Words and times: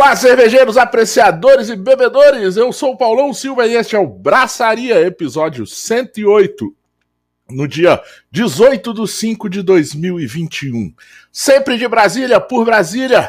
Olá, 0.00 0.14
cervejeiros, 0.14 0.76
apreciadores 0.76 1.68
e 1.68 1.74
bebedores. 1.74 2.56
Eu 2.56 2.72
sou 2.72 2.92
o 2.92 2.96
Paulão 2.96 3.34
Silva 3.34 3.66
e 3.66 3.74
este 3.74 3.96
é 3.96 3.98
o 3.98 4.06
Braçaria, 4.06 5.00
episódio 5.00 5.66
108, 5.66 6.72
no 7.50 7.66
dia 7.66 8.00
18 8.30 8.94
de 8.94 9.08
5 9.10 9.50
de 9.50 9.60
2021. 9.60 10.94
Sempre 11.32 11.76
de 11.76 11.88
Brasília, 11.88 12.40
por 12.40 12.64
Brasília, 12.64 13.28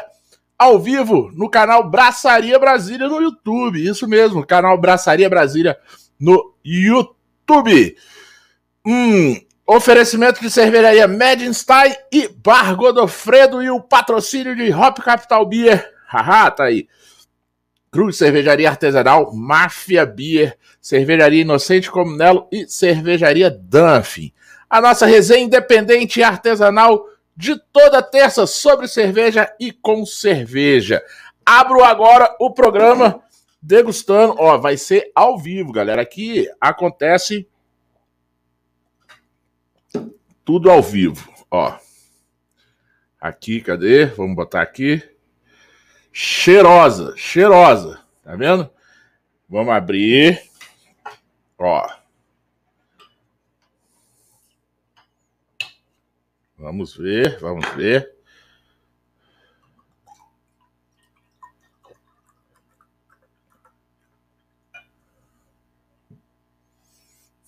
ao 0.56 0.78
vivo, 0.78 1.32
no 1.34 1.50
canal 1.50 1.90
Braçaria 1.90 2.56
Brasília 2.56 3.08
no 3.08 3.20
YouTube. 3.20 3.84
Isso 3.84 4.06
mesmo, 4.06 4.46
canal 4.46 4.78
Braçaria 4.78 5.28
Brasília 5.28 5.76
no 6.20 6.54
YouTube. 6.64 7.96
Hum, 8.86 9.40
oferecimento 9.66 10.40
de 10.40 10.48
cervejaria 10.48 11.08
Medinstein 11.08 11.96
e 12.12 12.28
Bar 12.28 12.76
Godofredo 12.76 13.60
e 13.60 13.68
o 13.68 13.80
patrocínio 13.80 14.54
de 14.54 14.72
Hop 14.72 14.98
Capital 15.00 15.44
Beer 15.44 15.98
Haha, 16.10 16.50
tá 16.50 16.64
aí. 16.64 16.88
Cruz 17.88 18.16
Cervejaria 18.16 18.68
Artesanal, 18.68 19.32
Máfia 19.32 20.04
Beer, 20.04 20.58
Cervejaria 20.80 21.42
Inocente 21.42 21.88
Comunelo 21.88 22.48
e 22.50 22.66
Cervejaria 22.66 23.48
Dunphy. 23.48 24.34
A 24.68 24.80
nossa 24.80 25.06
resenha 25.06 25.44
independente 25.44 26.18
e 26.18 26.24
artesanal 26.24 27.06
de 27.36 27.56
toda 27.72 28.02
terça 28.02 28.44
sobre 28.44 28.88
cerveja 28.88 29.52
e 29.60 29.70
com 29.70 30.04
cerveja. 30.04 31.00
Abro 31.46 31.84
agora 31.84 32.36
o 32.40 32.50
programa 32.52 33.22
degustando. 33.62 34.34
Ó, 34.38 34.58
vai 34.58 34.76
ser 34.76 35.12
ao 35.14 35.38
vivo, 35.38 35.70
galera. 35.70 36.02
Aqui 36.02 36.48
acontece 36.60 37.48
tudo 40.44 40.70
ao 40.70 40.82
vivo. 40.82 41.32
Ó. 41.48 41.72
Aqui, 43.20 43.60
cadê? 43.60 44.06
Vamos 44.06 44.34
botar 44.34 44.62
aqui 44.62 45.09
cheirosa, 46.12 47.14
cheirosa. 47.16 48.00
Tá 48.22 48.36
vendo? 48.36 48.70
Vamos 49.48 49.74
abrir. 49.74 50.42
Ó. 51.58 51.86
Vamos 56.56 56.96
ver, 56.96 57.38
vamos 57.40 57.66
ver. 57.70 58.14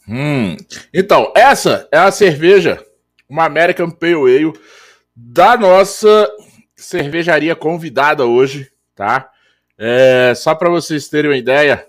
Hum. 0.08 0.56
Então, 0.92 1.32
essa 1.36 1.88
é 1.92 1.98
a 1.98 2.10
cerveja, 2.10 2.84
uma 3.28 3.44
American 3.44 3.90
Pale 3.90 4.14
Ale 4.14 4.52
da 5.14 5.56
nossa 5.56 6.28
cervejaria 6.82 7.54
convidada 7.54 8.26
hoje, 8.26 8.70
tá? 8.94 9.30
É, 9.78 10.34
só 10.34 10.54
para 10.54 10.68
vocês 10.68 11.08
terem 11.08 11.30
uma 11.30 11.36
ideia, 11.36 11.86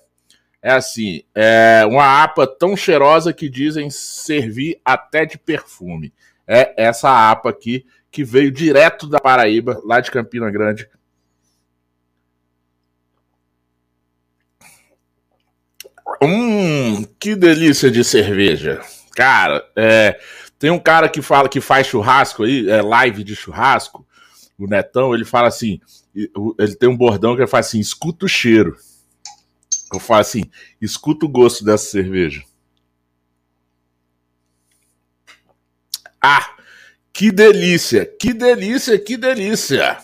é 0.61 0.71
assim, 0.71 1.23
é 1.35 1.83
uma 1.85 2.23
APA 2.23 2.47
tão 2.47 2.77
cheirosa 2.77 3.33
que 3.33 3.49
dizem 3.49 3.89
servir 3.89 4.79
até 4.85 5.25
de 5.25 5.37
perfume. 5.37 6.13
É 6.47 6.73
essa 6.77 7.31
APA 7.31 7.49
aqui 7.49 7.85
que 8.09 8.23
veio 8.23 8.51
direto 8.51 9.07
da 9.07 9.19
Paraíba, 9.19 9.81
lá 9.83 9.99
de 9.99 10.11
Campina 10.11 10.49
Grande. 10.51 10.87
Hum, 16.21 17.03
que 17.19 17.35
delícia 17.35 17.89
de 17.89 18.03
cerveja. 18.03 18.81
Cara, 19.15 19.65
é, 19.75 20.19
tem 20.57 20.69
um 20.69 20.79
cara 20.79 21.09
que 21.09 21.21
fala 21.21 21.49
que 21.49 21.59
faz 21.59 21.87
churrasco 21.87 22.43
aí, 22.43 22.69
é 22.69 22.81
live 22.81 23.23
de 23.23 23.35
churrasco 23.35 24.05
o 24.57 24.67
Netão, 24.67 25.13
ele 25.13 25.25
fala 25.25 25.47
assim, 25.47 25.79
ele 26.15 26.75
tem 26.75 26.89
um 26.89 26.97
bordão 26.97 27.35
que 27.35 27.41
ele 27.41 27.49
fala 27.49 27.61
assim, 27.61 27.79
escuta 27.79 28.25
o 28.25 28.29
cheiro. 28.29 28.77
Eu 29.91 29.99
falo 29.99 30.21
assim, 30.21 30.43
escuta 30.81 31.25
o 31.25 31.29
gosto 31.29 31.63
dessa 31.63 31.85
cerveja. 31.85 32.43
Ah, 36.21 36.55
que 37.11 37.31
delícia, 37.31 38.05
que 38.05 38.33
delícia, 38.33 38.97
que 38.97 39.17
delícia. 39.17 39.97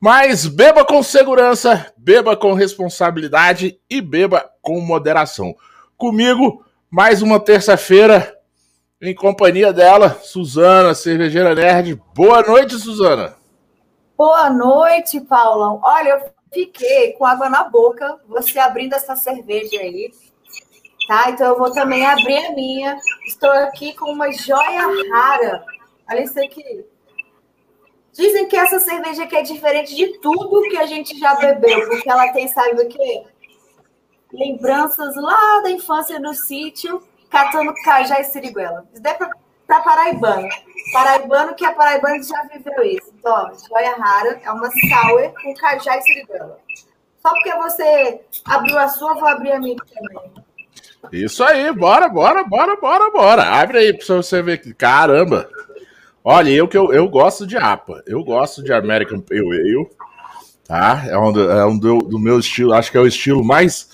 Mas 0.00 0.46
beba 0.46 0.84
com 0.84 1.02
segurança, 1.02 1.92
beba 1.96 2.36
com 2.36 2.54
responsabilidade 2.54 3.78
e 3.88 4.00
beba 4.00 4.50
com 4.60 4.80
moderação. 4.80 5.54
Comigo, 5.96 6.64
mais 6.90 7.22
uma 7.22 7.38
terça-feira, 7.38 8.36
em 9.00 9.14
companhia 9.14 9.72
dela, 9.72 10.20
Suzana, 10.22 10.94
cervejeira 10.94 11.54
nerd. 11.54 12.00
Boa 12.14 12.42
noite, 12.42 12.78
Suzana. 12.78 13.41
Boa 14.24 14.48
noite, 14.48 15.20
Paulão. 15.20 15.80
Olha, 15.82 16.10
eu 16.10 16.32
fiquei 16.54 17.12
com 17.14 17.26
água 17.26 17.48
na 17.48 17.64
boca, 17.64 18.20
você 18.28 18.56
abrindo 18.56 18.92
essa 18.92 19.16
cerveja 19.16 19.80
aí. 19.80 20.12
Tá? 21.08 21.28
Então 21.30 21.48
eu 21.48 21.58
vou 21.58 21.72
também 21.72 22.06
abrir 22.06 22.36
a 22.36 22.52
minha. 22.52 22.96
Estou 23.26 23.50
aqui 23.50 23.92
com 23.94 24.12
uma 24.12 24.30
joia 24.30 24.86
rara. 25.10 25.64
Olha 26.08 26.22
isso 26.22 26.38
aqui. 26.38 26.86
Dizem 28.12 28.46
que 28.46 28.54
essa 28.54 28.78
cerveja 28.78 29.24
aqui 29.24 29.34
é 29.34 29.42
diferente 29.42 29.92
de 29.92 30.16
tudo 30.20 30.68
que 30.70 30.78
a 30.78 30.86
gente 30.86 31.18
já 31.18 31.34
bebeu, 31.34 31.88
porque 31.88 32.08
ela 32.08 32.32
tem, 32.32 32.46
sabe 32.46 32.80
o 32.80 32.88
quê? 32.88 33.24
Lembranças 34.32 35.16
lá 35.16 35.62
da 35.62 35.70
infância 35.72 36.20
no 36.20 36.32
sítio, 36.32 37.02
catando 37.28 37.74
cajá 37.82 38.20
e 38.20 38.24
siriguela. 38.24 38.86
Isso 38.92 39.02
daí 39.02 39.14
é 39.14 39.41
para 39.72 39.80
paraibano. 39.80 40.48
Paraibano 40.92 41.54
que 41.54 41.64
é 41.64 41.72
paraibano 41.72 42.22
já 42.22 42.42
viveu 42.42 42.84
isso. 42.84 43.12
Então, 43.18 43.50
joia 43.68 43.94
rara 43.96 44.40
é 44.42 44.50
uma 44.50 44.68
sour 44.70 45.32
com 45.42 45.54
cajá 45.54 45.96
e 45.96 46.02
siriguela. 46.02 46.58
Só 47.22 47.30
porque 47.30 47.54
você 47.54 48.20
abriu 48.44 48.78
a 48.78 48.88
sua, 48.88 49.14
vou 49.14 49.28
abrir 49.28 49.52
a 49.52 49.58
minha 49.58 49.76
também. 49.76 50.32
Isso 51.12 51.42
aí, 51.42 51.72
bora, 51.72 52.08
bora, 52.08 52.44
bora, 52.44 52.76
bora, 52.76 53.10
bora. 53.10 53.42
Abre 53.44 53.78
aí 53.78 53.92
pra 53.96 54.16
você 54.16 54.42
ver 54.42 54.58
que 54.60 54.74
caramba. 54.74 55.48
Olha, 56.24 56.50
eu 56.50 56.68
que 56.68 56.76
eu, 56.76 56.92
eu 56.92 57.08
gosto 57.08 57.46
de 57.46 57.56
APA. 57.56 58.02
Eu 58.06 58.22
gosto 58.22 58.62
de 58.62 58.72
American 58.72 59.20
Pale 59.20 59.40
Ale. 59.40 59.88
Tá? 60.64 61.04
É 61.06 61.18
um, 61.18 61.32
do, 61.32 61.50
é 61.50 61.66
um 61.66 61.78
do, 61.78 61.98
do 61.98 62.18
meu 62.18 62.38
estilo, 62.38 62.72
acho 62.72 62.90
que 62.90 62.96
é 62.96 63.00
o 63.00 63.06
estilo 63.06 63.44
mais. 63.44 63.88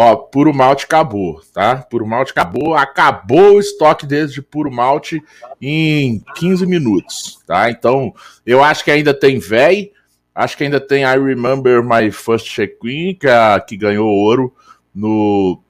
Ó, 0.00 0.14
puro 0.14 0.54
malte 0.54 0.84
acabou, 0.84 1.40
tá? 1.52 1.78
Puro 1.78 2.06
malte 2.06 2.30
acabou, 2.30 2.76
acabou 2.76 3.56
o 3.56 3.58
estoque 3.58 4.06
deles 4.06 4.32
de 4.32 4.40
puro 4.40 4.70
malte 4.70 5.20
em 5.60 6.22
15 6.36 6.64
minutos, 6.66 7.42
tá? 7.44 7.68
Então, 7.68 8.14
eu 8.46 8.62
acho 8.62 8.84
que 8.84 8.92
ainda 8.92 9.12
tem 9.12 9.40
véi, 9.40 9.90
Acho 10.32 10.56
que 10.56 10.62
ainda 10.62 10.78
tem 10.78 11.02
I 11.02 11.18
Remember 11.18 11.82
My 11.82 12.12
First 12.12 12.46
Check-In, 12.46 13.14
que, 13.14 13.26
é 13.26 13.58
que 13.58 13.76
ganhou 13.76 14.06
ouro 14.06 14.54
no 14.94 15.60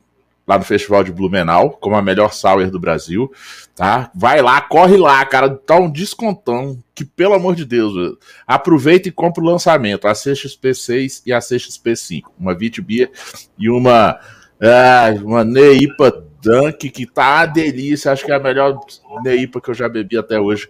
lá 0.48 0.58
no 0.58 0.64
Festival 0.64 1.04
de 1.04 1.12
Blumenau, 1.12 1.72
como 1.72 1.94
a 1.94 2.00
melhor 2.00 2.32
sour 2.32 2.70
do 2.70 2.80
Brasil, 2.80 3.30
tá? 3.76 4.10
Vai 4.14 4.40
lá, 4.40 4.58
corre 4.62 4.96
lá, 4.96 5.22
cara, 5.26 5.50
tá 5.50 5.76
um 5.76 5.90
descontão, 5.90 6.82
que 6.94 7.04
pelo 7.04 7.34
amor 7.34 7.54
de 7.54 7.66
Deus, 7.66 8.16
aproveita 8.46 9.08
e 9.08 9.12
compra 9.12 9.44
o 9.44 9.46
lançamento, 9.46 10.08
a 10.08 10.12
CXP6 10.12 11.22
e 11.26 11.32
a 11.34 11.38
CXP5, 11.38 12.22
uma 12.40 12.54
Vitibia 12.54 13.10
e 13.58 13.68
uma 13.68 14.18
é, 14.58 15.20
uma 15.22 15.44
Neipa 15.44 16.24
Dunk, 16.42 16.88
que 16.88 17.04
tá 17.04 17.40
uma 17.40 17.46
delícia, 17.46 18.10
acho 18.10 18.24
que 18.24 18.32
é 18.32 18.34
a 18.34 18.40
melhor 18.40 18.80
Neipa 19.22 19.60
que 19.60 19.68
eu 19.68 19.74
já 19.74 19.86
bebi 19.86 20.16
até 20.16 20.40
hoje 20.40 20.66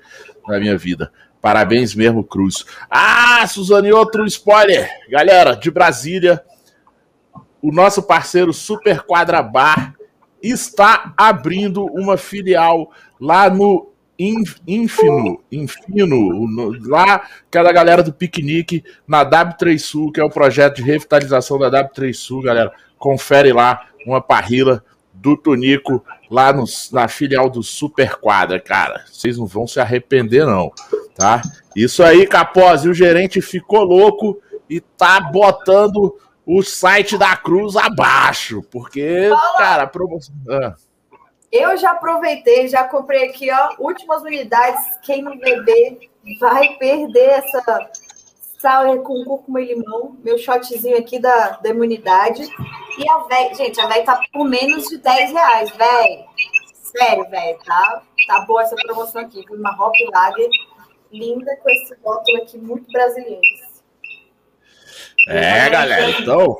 na 0.48 0.58
minha 0.58 0.76
vida. 0.76 1.12
Parabéns 1.40 1.94
mesmo, 1.94 2.24
Cruz. 2.24 2.64
Ah, 2.90 3.46
Suzane, 3.46 3.92
outro 3.92 4.26
spoiler. 4.26 4.90
Galera, 5.08 5.54
de 5.54 5.70
Brasília, 5.70 6.42
o 7.62 7.72
nosso 7.72 8.02
parceiro 8.02 8.52
Super 8.52 9.02
Quadra 9.02 9.42
Bar 9.42 9.94
está 10.42 11.12
abrindo 11.16 11.84
uma 11.86 12.16
filial 12.16 12.92
lá 13.20 13.50
no 13.50 13.88
Infino, 14.18 15.40
Infino, 15.50 16.46
lá 16.86 17.22
que 17.48 17.56
é 17.56 17.62
da 17.62 17.70
galera 17.70 18.02
do 18.02 18.12
piquenique 18.12 18.82
na 19.06 19.24
W3 19.24 19.78
Sul, 19.78 20.10
que 20.10 20.20
é 20.20 20.24
o 20.24 20.30
projeto 20.30 20.76
de 20.76 20.82
revitalização 20.82 21.56
da 21.58 21.70
W3 21.70 22.12
Sul, 22.12 22.42
galera. 22.42 22.72
Confere 22.98 23.52
lá 23.52 23.86
uma 24.04 24.20
parrila 24.20 24.82
do 25.14 25.36
Tonico 25.36 26.04
lá 26.28 26.52
no, 26.52 26.64
na 26.92 27.06
filial 27.06 27.48
do 27.48 27.62
Super 27.62 28.16
Quadra, 28.16 28.58
cara. 28.58 29.04
Vocês 29.06 29.38
não 29.38 29.46
vão 29.46 29.68
se 29.68 29.78
arrepender, 29.78 30.44
não, 30.44 30.72
tá? 31.14 31.40
Isso 31.76 32.02
aí, 32.02 32.26
Capozzi, 32.26 32.88
o 32.88 32.94
gerente 32.94 33.40
ficou 33.40 33.84
louco 33.84 34.40
e 34.68 34.80
tá 34.80 35.20
botando 35.20 36.16
o 36.48 36.62
site 36.62 37.18
da 37.18 37.36
Cruz 37.36 37.76
abaixo, 37.76 38.62
porque, 38.70 39.28
Fala. 39.28 39.58
cara, 39.58 39.82
a 39.82 39.86
promoção. 39.86 40.34
Ah. 40.48 40.74
Eu 41.52 41.76
já 41.76 41.90
aproveitei, 41.90 42.68
já 42.68 42.84
comprei 42.84 43.28
aqui, 43.28 43.50
ó, 43.52 43.74
últimas 43.78 44.22
unidades. 44.22 44.82
Quem 45.02 45.20
não 45.20 45.38
beber 45.38 46.08
vai 46.40 46.74
perder 46.76 47.28
essa 47.32 47.90
sal 48.58 48.96
com 49.02 49.24
cúrcuma 49.24 49.60
e 49.60 49.74
limão, 49.74 50.16
meu 50.24 50.38
shotzinho 50.38 50.96
aqui 50.96 51.18
da, 51.18 51.50
da 51.50 51.68
imunidade. 51.68 52.42
E 52.96 53.10
a 53.10 53.18
véia, 53.18 53.54
gente, 53.54 53.78
a 53.78 53.86
véia 53.86 54.04
tá 54.04 54.18
por 54.32 54.48
menos 54.48 54.88
de 54.88 54.96
10 54.96 55.32
reais, 55.32 55.70
velho. 55.70 56.24
Sério, 56.82 57.28
velho, 57.28 57.58
tá, 57.66 58.02
tá 58.26 58.40
boa 58.46 58.62
essa 58.62 58.74
promoção 58.74 59.20
aqui. 59.20 59.44
Uma 59.50 59.70
Hop 59.78 59.94
Lager 60.14 60.48
linda 61.12 61.54
com 61.56 61.68
esse 61.68 61.94
rótulo 62.02 62.38
aqui, 62.38 62.56
muito 62.56 62.90
brasileiro. 62.90 63.67
É, 65.28 65.68
galera, 65.68 66.10
então 66.10 66.56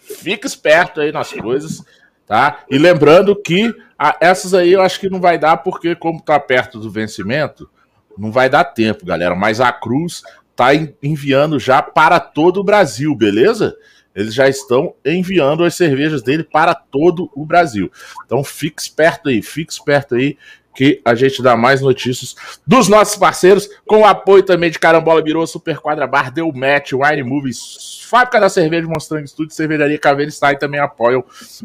fica 0.00 0.46
esperto 0.46 1.00
aí 1.00 1.12
nas 1.12 1.32
coisas, 1.32 1.84
tá? 2.26 2.64
E 2.68 2.76
lembrando 2.76 3.34
que 3.40 3.72
a, 3.98 4.16
essas 4.20 4.52
aí 4.52 4.72
eu 4.72 4.82
acho 4.82 4.98
que 4.98 5.08
não 5.08 5.20
vai 5.20 5.38
dar, 5.38 5.58
porque 5.58 5.94
como 5.94 6.20
tá 6.20 6.38
perto 6.40 6.78
do 6.78 6.90
vencimento, 6.90 7.70
não 8.16 8.32
vai 8.32 8.50
dar 8.50 8.64
tempo, 8.64 9.06
galera. 9.06 9.34
Mas 9.34 9.60
a 9.60 9.72
Cruz 9.72 10.22
tá 10.56 10.70
enviando 11.02 11.58
já 11.60 11.80
para 11.80 12.18
todo 12.18 12.58
o 12.58 12.64
Brasil, 12.64 13.14
beleza? 13.14 13.76
Eles 14.14 14.34
já 14.34 14.48
estão 14.48 14.94
enviando 15.04 15.62
as 15.62 15.76
cervejas 15.76 16.22
dele 16.22 16.42
para 16.42 16.74
todo 16.74 17.30
o 17.32 17.46
Brasil. 17.46 17.88
Então 18.26 18.42
fique 18.42 18.82
esperto 18.82 19.28
aí, 19.28 19.40
fique 19.40 19.72
esperto 19.72 20.16
aí 20.16 20.36
que 20.78 21.02
a 21.04 21.12
gente 21.12 21.42
dá 21.42 21.56
mais 21.56 21.80
notícias 21.80 22.36
dos 22.64 22.86
nossos 22.86 23.16
parceiros, 23.16 23.68
com 23.84 24.02
o 24.02 24.04
apoio 24.04 24.44
também 24.44 24.70
de 24.70 24.78
Carambola 24.78 25.20
Birô, 25.20 25.44
Super 25.44 25.76
Quadra 25.80 26.06
Bar, 26.06 26.30
Deu 26.30 26.52
Match, 26.52 26.92
Wine 26.92 27.24
Movies, 27.24 28.00
Fábrica 28.08 28.38
da 28.38 28.48
Cerveja, 28.48 28.86
Monstrango 28.86 29.26
Studio, 29.26 29.52
Cervejaria 29.52 29.98
Caveira 29.98 30.30
e 30.30 30.56
também 30.56 30.78
apoiam 30.78 31.24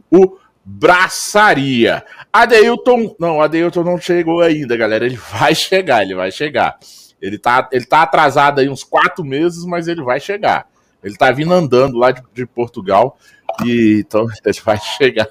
o 0.09 0.39
Braçaria. 0.65 2.03
Adeilton, 2.33 3.15
não, 3.19 3.39
Adeilton 3.39 3.83
não 3.83 3.99
chegou 3.99 4.41
ainda, 4.41 4.75
galera, 4.75 5.05
ele 5.05 5.19
vai 5.31 5.53
chegar, 5.53 6.01
ele 6.01 6.15
vai 6.15 6.31
chegar. 6.31 6.79
Ele 7.21 7.37
tá, 7.37 7.69
ele 7.71 7.85
tá 7.85 8.01
atrasado 8.01 8.61
aí 8.61 8.67
uns 8.67 8.83
quatro 8.83 9.23
meses, 9.23 9.63
mas 9.63 9.87
ele 9.87 10.01
vai 10.01 10.19
chegar. 10.19 10.65
Ele 11.03 11.15
tá 11.15 11.31
vindo 11.31 11.53
andando 11.53 11.99
lá 11.99 12.09
de, 12.09 12.23
de 12.33 12.47
Portugal 12.47 13.15
e 13.63 13.99
então 13.99 14.25
ele 14.43 14.59
vai 14.65 14.79
chegar 14.79 15.29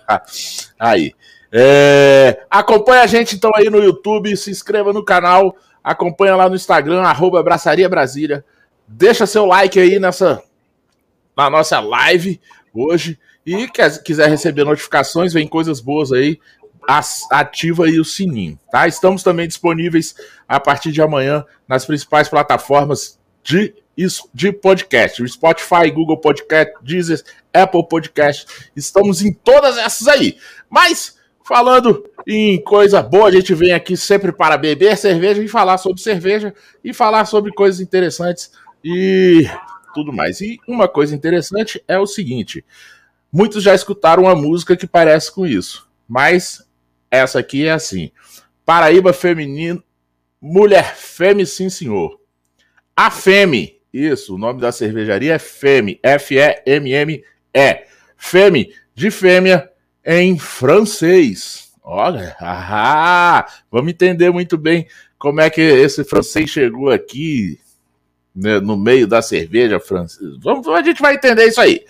aí. 0.78 1.12
É, 1.54 2.44
acompanha 2.50 3.02
a 3.02 3.06
gente 3.06 3.36
então 3.36 3.50
aí 3.54 3.68
no 3.68 3.78
YouTube, 3.78 4.34
se 4.38 4.50
inscreva 4.50 4.90
no 4.90 5.04
canal, 5.04 5.54
acompanha 5.84 6.34
lá 6.34 6.48
no 6.48 6.56
Instagram, 6.56 7.02
arroba 7.02 7.42
Braçaria 7.42 7.88
Brasília. 7.88 8.42
Deixa 8.88 9.26
seu 9.26 9.44
like 9.44 9.78
aí 9.78 9.98
nessa 9.98 10.42
na 11.36 11.50
nossa 11.50 11.78
live 11.78 12.40
hoje. 12.72 13.18
E 13.44 13.68
quer, 13.68 14.02
quiser 14.02 14.28
receber 14.28 14.64
notificações, 14.64 15.32
vem 15.32 15.46
coisas 15.46 15.80
boas 15.80 16.12
aí, 16.12 16.38
ativa 17.30 17.84
aí 17.84 17.98
o 17.98 18.04
sininho, 18.04 18.58
tá? 18.70 18.86
Estamos 18.86 19.22
também 19.22 19.48
disponíveis 19.48 20.14
a 20.48 20.60
partir 20.60 20.92
de 20.92 21.02
amanhã 21.02 21.44
nas 21.66 21.84
principais 21.84 22.28
plataformas 22.28 23.18
de, 23.42 23.74
de 24.32 24.52
podcast, 24.52 25.26
Spotify, 25.28 25.90
Google 25.92 26.18
Podcast, 26.18 26.74
Deezer, 26.82 27.22
Apple 27.52 27.86
Podcast. 27.88 28.70
Estamos 28.76 29.22
em 29.22 29.32
todas 29.32 29.76
essas 29.76 30.06
aí. 30.06 30.38
Mas 30.70 31.20
Falando 31.44 32.04
em 32.26 32.62
coisa 32.62 33.02
boa, 33.02 33.28
a 33.28 33.30
gente 33.32 33.52
vem 33.54 33.72
aqui 33.72 33.96
sempre 33.96 34.32
para 34.32 34.56
beber 34.56 34.96
cerveja 34.96 35.42
e 35.42 35.48
falar 35.48 35.76
sobre 35.78 36.00
cerveja 36.00 36.54
e 36.84 36.94
falar 36.94 37.24
sobre 37.24 37.52
coisas 37.52 37.80
interessantes 37.80 38.52
e 38.84 39.46
tudo 39.92 40.12
mais. 40.12 40.40
E 40.40 40.58
uma 40.68 40.86
coisa 40.86 41.14
interessante 41.14 41.82
é 41.88 41.98
o 41.98 42.06
seguinte: 42.06 42.64
muitos 43.32 43.62
já 43.62 43.74
escutaram 43.74 44.24
uma 44.24 44.34
música 44.34 44.76
que 44.76 44.86
parece 44.86 45.32
com 45.32 45.46
isso, 45.46 45.88
mas 46.08 46.64
essa 47.10 47.40
aqui 47.40 47.66
é 47.66 47.72
assim: 47.72 48.12
Paraíba 48.64 49.12
Feminino, 49.12 49.82
Mulher 50.40 50.94
Fêmea, 50.96 51.46
sim 51.46 51.68
senhor. 51.68 52.20
A 52.96 53.10
Feme, 53.10 53.80
isso, 53.92 54.34
o 54.34 54.38
nome 54.38 54.60
da 54.60 54.70
cervejaria 54.70 55.34
é 55.34 55.38
Feme, 55.38 55.98
F-E-M-M-E. 56.02 57.84
Feme, 58.16 58.72
de 58.94 59.10
fêmea, 59.10 59.71
em 60.04 60.38
francês. 60.38 61.72
Olha, 61.82 62.36
ah, 62.40 63.46
vamos 63.70 63.92
entender 63.92 64.30
muito 64.30 64.56
bem 64.56 64.86
como 65.18 65.40
é 65.40 65.50
que 65.50 65.60
esse 65.60 66.04
francês 66.04 66.50
chegou 66.50 66.90
aqui 66.90 67.58
né, 68.34 68.60
no 68.60 68.76
meio 68.76 69.06
da 69.06 69.22
cerveja 69.22 69.78
francesa. 69.78 70.36
Vamos, 70.40 70.66
a 70.68 70.82
gente 70.82 71.00
vai 71.00 71.14
entender 71.14 71.46
isso 71.46 71.60
aí, 71.60 71.84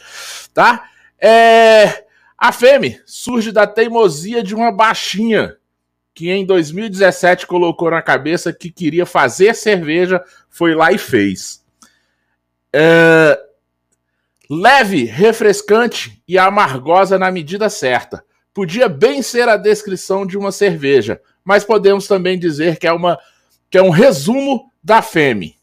tá? 0.53 0.89
É, 1.19 2.05
a 2.37 2.51
Feme 2.51 3.01
surge 3.07 3.53
da 3.53 3.67
teimosia 3.67 4.43
de 4.43 4.55
uma 4.55 4.73
baixinha 4.73 5.57
que 6.15 6.31
em 6.31 6.45
2017 6.45 7.47
colocou 7.47 7.91
na 7.91 8.03
cabeça 8.03 8.53
que 8.53 8.71
queria 8.71 9.07
fazer 9.07 9.55
cerveja, 9.55 10.23
foi 10.51 10.75
lá 10.75 10.93
e 10.93 10.99
fez. 10.99 11.63
É, 12.73 13.41
Leve, 14.51 15.05
refrescante 15.05 16.23
e 16.27 16.37
amargosa 16.39 17.19
na 17.19 17.31
medida 17.31 17.71
certa. 17.71 18.25
Podia 18.53 18.89
bem 18.89 19.23
ser 19.23 19.49
a 19.49 19.57
descrição 19.57 20.27
de 20.27 20.37
uma 20.37 20.53
cerveja, 20.53 21.21
mas 21.45 21.65
podemos 21.65 22.07
também 22.07 22.39
dizer 22.39 22.77
que 22.79 22.87
é, 22.87 22.93
uma, 22.93 23.19
que 23.71 23.79
é 23.79 23.83
um 23.83 23.91
resumo 23.91 24.71
da 24.83 25.01
FEME. 25.01 25.57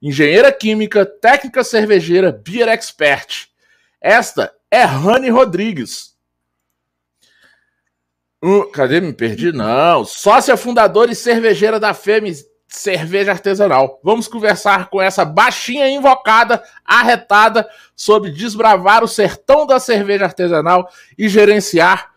Engenheira 0.00 0.52
química, 0.52 1.04
técnica 1.04 1.64
cervejeira, 1.64 2.32
beer 2.32 2.68
expert. 2.68 3.48
Esta 4.00 4.54
é 4.70 4.82
Rani 4.82 5.28
Rodrigues. 5.28 6.16
Hum, 8.42 8.70
cadê? 8.70 9.00
Me 9.00 9.12
perdi? 9.12 9.52
Não. 9.52 10.04
Sócia 10.04 10.56
fundadora 10.56 11.10
e 11.10 11.14
cervejeira 11.14 11.80
da 11.80 11.92
FEME 11.92 12.34
cerveja 12.78 13.32
artesanal. 13.32 14.00
Vamos 14.02 14.28
conversar 14.28 14.90
com 14.90 15.00
essa 15.00 15.24
baixinha 15.24 15.88
invocada, 15.88 16.62
arretada, 16.84 17.68
sobre 17.94 18.30
desbravar 18.30 19.02
o 19.02 19.08
sertão 19.08 19.66
da 19.66 19.80
cerveja 19.80 20.24
artesanal 20.24 20.88
e 21.16 21.28
gerenciar 21.28 22.12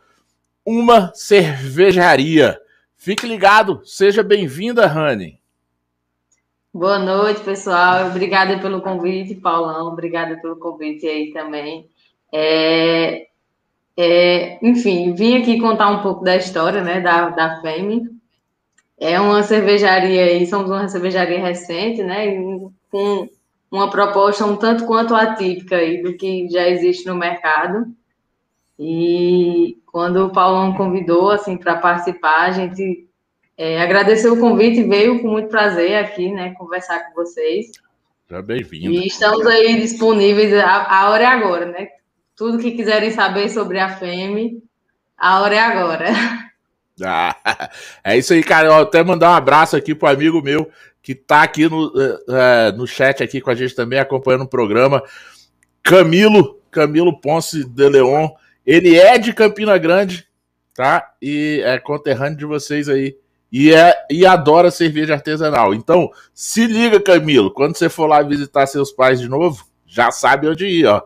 uma 0.66 1.12
cervejaria. 1.16 2.60
Fique 2.98 3.26
ligado, 3.26 3.82
seja 3.86 4.22
bem-vinda, 4.22 4.86
Rani. 4.86 5.40
Boa 6.74 7.00
noite, 7.00 7.42
pessoal. 7.42 8.08
Obrigada 8.08 8.60
pelo 8.60 8.82
convite, 8.82 9.36
Paulão. 9.36 9.88
Obrigada 9.88 10.40
pelo 10.42 10.58
convite 10.58 11.08
aí 11.08 11.32
também. 11.32 11.90
É, 12.32 13.28
é, 13.98 14.60
enfim, 14.62 15.14
vim 15.14 15.42
aqui 15.42 15.60
contar 15.60 15.90
um 15.90 16.04
pouco 16.04 16.24
da 16.24 16.36
história 16.36 16.84
né, 16.84 17.00
da, 17.00 17.30
da 17.30 17.62
FEME. 17.62 18.19
É 19.00 19.20
uma 19.20 19.44
cervejaria 19.44 20.34
e 20.34 20.46
somos 20.46 20.70
uma 20.70 20.88
cervejaria 20.90 21.40
recente, 21.40 22.04
né? 22.04 22.36
Com 22.92 23.30
uma 23.72 23.90
proposta 23.90 24.46
um 24.46 24.58
tanto 24.58 24.86
quanto 24.86 25.16
atípica 25.16 25.78
aí 25.78 26.02
do 26.02 26.18
que 26.18 26.50
já 26.50 26.68
existe 26.68 27.06
no 27.06 27.16
mercado. 27.16 27.86
E 28.78 29.78
quando 29.86 30.26
o 30.26 30.32
Paulão 30.32 30.74
convidou 30.74 31.32
assim 31.32 31.58
para 31.58 31.78
participar, 31.78 32.48
a 32.48 32.52
gente 32.52 33.08
é, 33.58 33.82
agradeceu 33.82 34.34
o 34.34 34.40
convite 34.40 34.80
e 34.80 34.88
veio 34.88 35.22
com 35.22 35.28
muito 35.28 35.50
prazer 35.50 35.98
aqui, 35.98 36.32
né, 36.32 36.54
conversar 36.58 37.00
com 37.06 37.14
vocês. 37.14 37.72
Seja 38.28 38.42
bem-vindo. 38.42 38.94
E 38.94 39.08
estamos 39.08 39.46
aí 39.46 39.82
disponíveis, 39.82 40.54
a, 40.54 41.02
a 41.02 41.10
hora 41.10 41.24
é 41.24 41.28
agora, 41.28 41.66
né? 41.66 41.90
Tudo 42.36 42.58
que 42.58 42.72
quiserem 42.72 43.12
saber 43.12 43.50
sobre 43.50 43.80
a 43.80 43.90
FEME, 43.90 44.64
a 45.18 45.42
hora 45.42 45.56
é 45.56 45.60
agora. 45.60 46.06
Ah, 47.04 47.36
é 48.04 48.18
isso 48.18 48.34
aí, 48.34 48.44
cara. 48.44 48.68
Eu 48.68 48.74
até 48.76 49.04
mandar 49.04 49.32
um 49.32 49.36
abraço 49.36 49.76
aqui 49.76 49.94
pro 49.96 50.08
amigo 50.08 50.42
meu 50.42 50.70
que 51.02 51.16
tá 51.16 51.44
aqui 51.44 51.68
no, 51.70 51.92
é, 52.30 52.72
no 52.74 52.86
chat 52.86 53.24
aqui 53.24 53.42
com 53.42 53.50
a 53.50 53.56
gente 53.56 53.74
também, 53.74 54.00
acompanhando 54.00 54.44
o 54.44 54.48
programa. 54.48 55.02
Camilo, 55.82 56.60
Camilo 56.70 57.20
Ponce 57.20 57.64
de 57.64 57.90
Leon. 57.90 58.30
Ele 58.66 58.98
é 58.98 59.18
de 59.18 59.34
Campina 59.34 59.78
Grande, 59.78 60.28
tá? 60.74 61.12
E 61.22 61.62
é 61.66 61.80
conterrâneo 61.80 62.38
de 62.38 62.46
vocês 62.46 62.88
aí. 62.88 63.18
E, 63.52 63.74
é, 63.74 63.96
e 64.12 64.26
adora 64.26 64.70
cerveja 64.70 65.16
artesanal. 65.16 65.74
Então, 65.74 66.12
se 66.34 66.68
liga, 66.68 67.00
Camilo. 67.00 67.52
Quando 67.52 67.76
você 67.76 67.90
for 67.90 68.06
lá 68.06 68.22
visitar 68.22 68.68
seus 68.68 68.92
pais 68.92 69.20
de 69.20 69.28
novo, 69.28 69.66
já 69.88 70.12
sabe 70.12 70.48
onde 70.48 70.68
ir, 70.68 70.86
ó. 70.86 71.02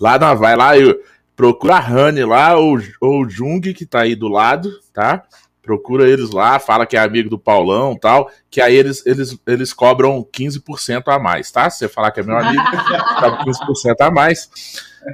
Lá 0.00 0.18
na, 0.18 0.34
vai 0.34 0.56
lá, 0.56 0.76
eu, 0.76 1.00
procura 1.36 1.76
a 1.76 1.80
Rani 1.80 2.24
lá, 2.24 2.56
ou, 2.56 2.80
ou 3.00 3.22
o 3.22 3.28
Jung, 3.28 3.60
que 3.74 3.84
tá 3.84 4.00
aí 4.00 4.16
do 4.16 4.26
lado, 4.26 4.70
tá? 4.92 5.22
Procura 5.62 6.08
eles 6.08 6.30
lá, 6.30 6.58
fala 6.58 6.86
que 6.86 6.96
é 6.96 7.00
amigo 7.00 7.28
do 7.28 7.38
Paulão 7.38 7.96
tal, 7.96 8.30
que 8.48 8.60
aí 8.60 8.74
eles, 8.74 9.04
eles, 9.04 9.36
eles 9.46 9.72
cobram 9.72 10.24
15% 10.24 11.02
a 11.06 11.18
mais, 11.18 11.50
tá? 11.50 11.68
Se 11.68 11.78
você 11.78 11.88
falar 11.88 12.10
que 12.10 12.20
é 12.20 12.22
meu 12.22 12.38
amigo, 12.38 12.62
cobra 13.20 13.44
15% 13.44 13.94
a 14.00 14.10
mais, 14.10 14.50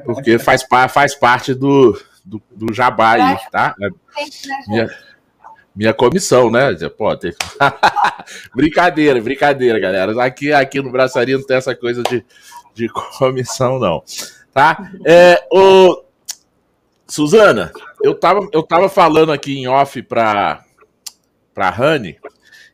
porque 0.05 0.39
faz, 0.39 0.65
faz 0.91 1.15
parte 1.15 1.55
do, 1.55 2.01
do, 2.25 2.41
do 2.55 2.73
jabá 2.73 3.13
aí, 3.13 3.39
tá? 3.51 3.75
É 3.81 3.89
minha, 4.69 4.91
minha 5.75 5.95
comissão, 5.95 6.51
né? 6.51 6.69
Pô, 6.97 7.17
tem... 7.17 7.35
brincadeira, 8.55 9.21
brincadeira, 9.21 9.81
galera. 9.81 10.23
Aqui, 10.23 10.53
aqui 10.53 10.81
no 10.81 10.93
Braçaria 10.93 11.37
não 11.37 11.47
tem 11.47 11.57
essa 11.57 11.75
coisa 11.75 12.03
de, 12.03 12.25
de 12.75 12.89
comissão, 13.19 13.79
não 13.79 14.05
tá? 14.53 14.91
É, 15.05 15.43
o... 15.51 16.05
Suzana, 17.13 17.71
eu 18.03 18.15
tava, 18.15 18.49
eu 18.55 18.63
tava 18.63 18.89
falando 18.89 19.33
aqui 19.33 19.59
em 19.59 19.69
off 19.69 20.01
pra, 20.01 20.65
pra 21.53 21.69
Rani 21.69 22.17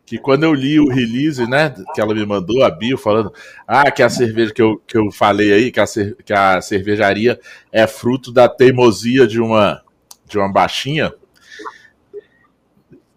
que 0.06 0.16
quando 0.16 0.44
eu 0.44 0.54
li 0.54 0.78
o 0.78 0.88
release, 0.88 1.44
né, 1.44 1.74
que 1.92 2.00
ela 2.00 2.14
me 2.14 2.24
mandou, 2.24 2.62
a 2.62 2.70
Bio, 2.70 2.96
falando, 2.96 3.34
ah, 3.66 3.90
que 3.90 4.00
a 4.00 4.08
cerveja 4.08 4.54
que 4.54 4.62
eu, 4.62 4.80
que 4.86 4.96
eu 4.96 5.10
falei 5.10 5.52
aí, 5.52 5.72
que 5.72 5.80
a, 5.80 5.84
que 6.24 6.32
a 6.32 6.60
cervejaria 6.60 7.40
é 7.72 7.84
fruto 7.88 8.32
da 8.32 8.48
teimosia 8.48 9.26
de 9.26 9.40
uma, 9.40 9.82
de 10.24 10.38
uma 10.38 10.50
baixinha. 10.50 11.12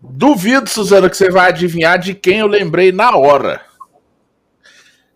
Duvido, 0.02 0.68
Suzana, 0.68 1.08
que 1.08 1.16
você 1.16 1.30
vai 1.30 1.50
adivinhar 1.50 2.00
de 2.00 2.16
quem 2.16 2.40
eu 2.40 2.48
lembrei 2.48 2.92
na 2.92 3.16
hora. 3.16 3.62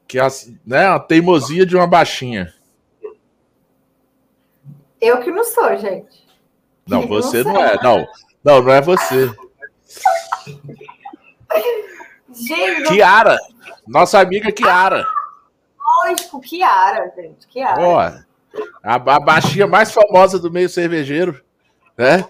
Que 0.08 0.20
a, 0.20 0.28
né, 0.64 0.86
a 0.86 1.00
teimosia 1.00 1.66
de 1.66 1.76
uma 1.76 1.88
baixinha. 1.88 2.54
Eu 5.06 5.20
que 5.20 5.30
não 5.30 5.44
sou, 5.44 5.78
gente. 5.78 6.26
Não, 6.88 7.08
você 7.08 7.44
não, 7.44 7.54
não 7.54 7.64
é. 7.64 7.84
Não, 7.84 8.08
não, 8.44 8.62
não 8.64 8.72
é 8.72 8.82
você. 8.82 9.32
Gente, 12.34 12.90
Kiara, 12.90 13.38
nossa 13.88 14.20
amiga 14.20 14.52
Kiara. 14.52 15.06
Lógico, 15.80 16.42
Kiara, 16.42 17.14
gente. 17.16 17.48
Kiara. 17.48 17.82
Ó, 17.82 18.00
a, 18.82 18.96
a 18.96 19.20
baixinha 19.20 19.68
mais 19.68 19.92
famosa 19.92 20.40
do 20.40 20.50
meio 20.50 20.70
cervejeiro, 20.70 21.40
né? 21.96 22.28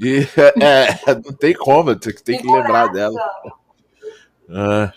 E 0.00 0.26
é, 0.62 1.14
não 1.14 1.34
tem 1.34 1.52
como, 1.52 1.94
tem, 1.94 2.14
tem 2.14 2.38
que 2.40 2.50
lembrar 2.50 2.86
dela. 2.86 3.20
Ah. 4.50 4.92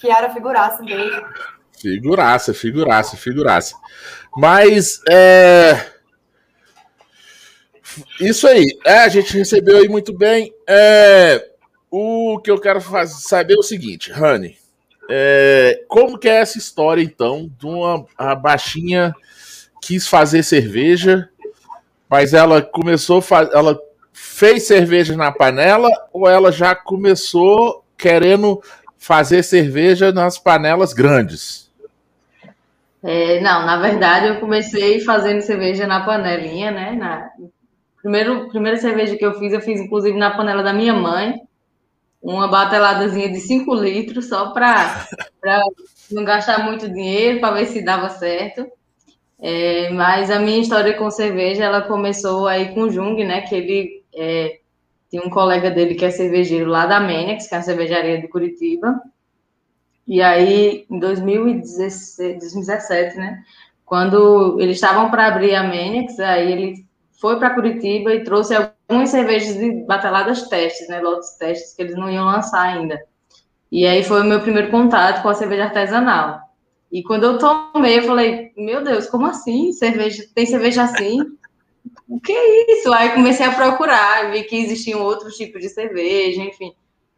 Kiara 0.00 0.30
figuraça, 0.30 0.84
beijo. 0.84 1.26
Figuraça, 1.80 2.54
figuraça, 2.54 3.16
figuraça. 3.16 3.76
Mas 4.40 5.00
é. 5.10 5.84
Isso 8.20 8.46
aí. 8.46 8.78
É, 8.86 9.00
a 9.00 9.08
gente 9.08 9.36
recebeu 9.36 9.78
aí 9.78 9.88
muito 9.88 10.16
bem. 10.16 10.54
É, 10.64 11.44
o 11.90 12.38
que 12.38 12.48
eu 12.48 12.60
quero 12.60 12.80
fazer, 12.80 13.20
saber 13.20 13.54
é 13.54 13.58
o 13.58 13.64
seguinte, 13.64 14.12
Rani. 14.12 14.56
É, 15.10 15.82
como 15.88 16.16
que 16.16 16.28
é 16.28 16.36
essa 16.36 16.56
história, 16.56 17.02
então, 17.02 17.50
de 17.58 17.66
uma 17.66 18.06
baixinha 18.36 19.12
quis 19.82 20.06
fazer 20.06 20.44
cerveja, 20.44 21.28
mas 22.08 22.32
ela 22.32 22.62
começou, 22.62 23.20
ela 23.52 23.76
fez 24.12 24.68
cerveja 24.68 25.16
na 25.16 25.32
panela 25.32 25.90
ou 26.12 26.28
ela 26.28 26.52
já 26.52 26.76
começou 26.76 27.84
querendo 27.96 28.62
fazer 28.96 29.42
cerveja 29.42 30.12
nas 30.12 30.38
panelas 30.38 30.92
grandes? 30.92 31.67
É, 33.02 33.40
não, 33.40 33.64
na 33.64 33.76
verdade 33.76 34.26
eu 34.26 34.40
comecei 34.40 35.00
fazendo 35.00 35.40
cerveja 35.40 35.86
na 35.86 36.04
panelinha, 36.04 36.70
né? 36.70 36.92
Na 36.92 37.30
primeiro, 38.00 38.48
primeira 38.48 38.76
cerveja 38.76 39.16
que 39.16 39.24
eu 39.24 39.34
fiz, 39.38 39.52
eu 39.52 39.60
fiz 39.60 39.80
inclusive 39.80 40.18
na 40.18 40.36
panela 40.36 40.62
da 40.62 40.72
minha 40.72 40.94
mãe, 40.94 41.40
uma 42.20 42.48
bateladazinha 42.48 43.28
de 43.30 43.38
5 43.40 43.72
litros, 43.74 44.28
só 44.28 44.50
para 44.52 45.06
não 46.10 46.24
gastar 46.24 46.64
muito 46.64 46.88
dinheiro, 46.88 47.40
para 47.40 47.54
ver 47.54 47.66
se 47.66 47.84
dava 47.84 48.08
certo. 48.08 48.66
É, 49.40 49.90
mas 49.90 50.30
a 50.30 50.40
minha 50.40 50.60
história 50.60 50.94
com 50.94 51.10
cerveja, 51.10 51.64
ela 51.64 51.82
começou 51.82 52.48
aí 52.48 52.74
com 52.74 52.82
o 52.82 52.90
Jung, 52.90 53.24
né? 53.24 53.42
Que 53.42 53.54
ele 53.54 54.04
é, 54.14 54.58
tinha 55.10 55.22
um 55.22 55.30
colega 55.30 55.70
dele 55.70 55.94
que 55.94 56.04
é 56.04 56.10
cervejeiro 56.10 56.68
lá 56.68 56.86
da 56.86 56.98
Menex, 56.98 57.48
que 57.48 57.54
é 57.54 57.58
a 57.58 57.62
cervejaria 57.62 58.20
de 58.20 58.28
Curitiba. 58.28 59.00
E 60.08 60.22
aí, 60.22 60.86
em 60.90 60.98
2016, 60.98 62.38
2017, 62.38 63.16
né? 63.18 63.42
Quando 63.84 64.58
eles 64.58 64.76
estavam 64.76 65.10
para 65.10 65.26
abrir 65.26 65.54
a 65.54 65.62
Menix, 65.62 66.18
aí 66.18 66.50
ele 66.50 66.86
foi 67.20 67.38
para 67.38 67.54
Curitiba 67.54 68.14
e 68.14 68.24
trouxe 68.24 68.54
algumas 68.54 69.10
cervejas 69.10 69.54
de 69.54 69.84
bateladas 69.84 70.48
testes, 70.48 70.88
né? 70.88 71.00
Lotes 71.00 71.36
testes 71.36 71.74
que 71.74 71.82
eles 71.82 71.94
não 71.94 72.10
iam 72.10 72.24
lançar 72.24 72.62
ainda. 72.62 72.98
E 73.70 73.86
aí 73.86 74.02
foi 74.02 74.22
o 74.22 74.24
meu 74.24 74.40
primeiro 74.40 74.70
contato 74.70 75.22
com 75.22 75.28
a 75.28 75.34
cerveja 75.34 75.64
artesanal. 75.64 76.40
E 76.90 77.02
quando 77.02 77.24
eu 77.24 77.38
tomei, 77.38 77.98
eu 77.98 78.04
falei, 78.04 78.50
meu 78.56 78.82
Deus, 78.82 79.06
como 79.08 79.26
assim? 79.26 79.74
Cerveja, 79.74 80.24
tem 80.34 80.46
cerveja 80.46 80.84
assim? 80.84 81.20
O 82.08 82.18
que 82.18 82.32
é 82.32 82.72
isso? 82.72 82.90
Aí 82.94 83.10
comecei 83.10 83.44
a 83.44 83.54
procurar, 83.54 84.30
vi 84.30 84.42
que 84.44 84.56
existiam 84.56 85.02
outros 85.02 85.36
tipos 85.36 85.60
de 85.60 85.68
cerveja, 85.68 86.40
enfim. 86.40 86.72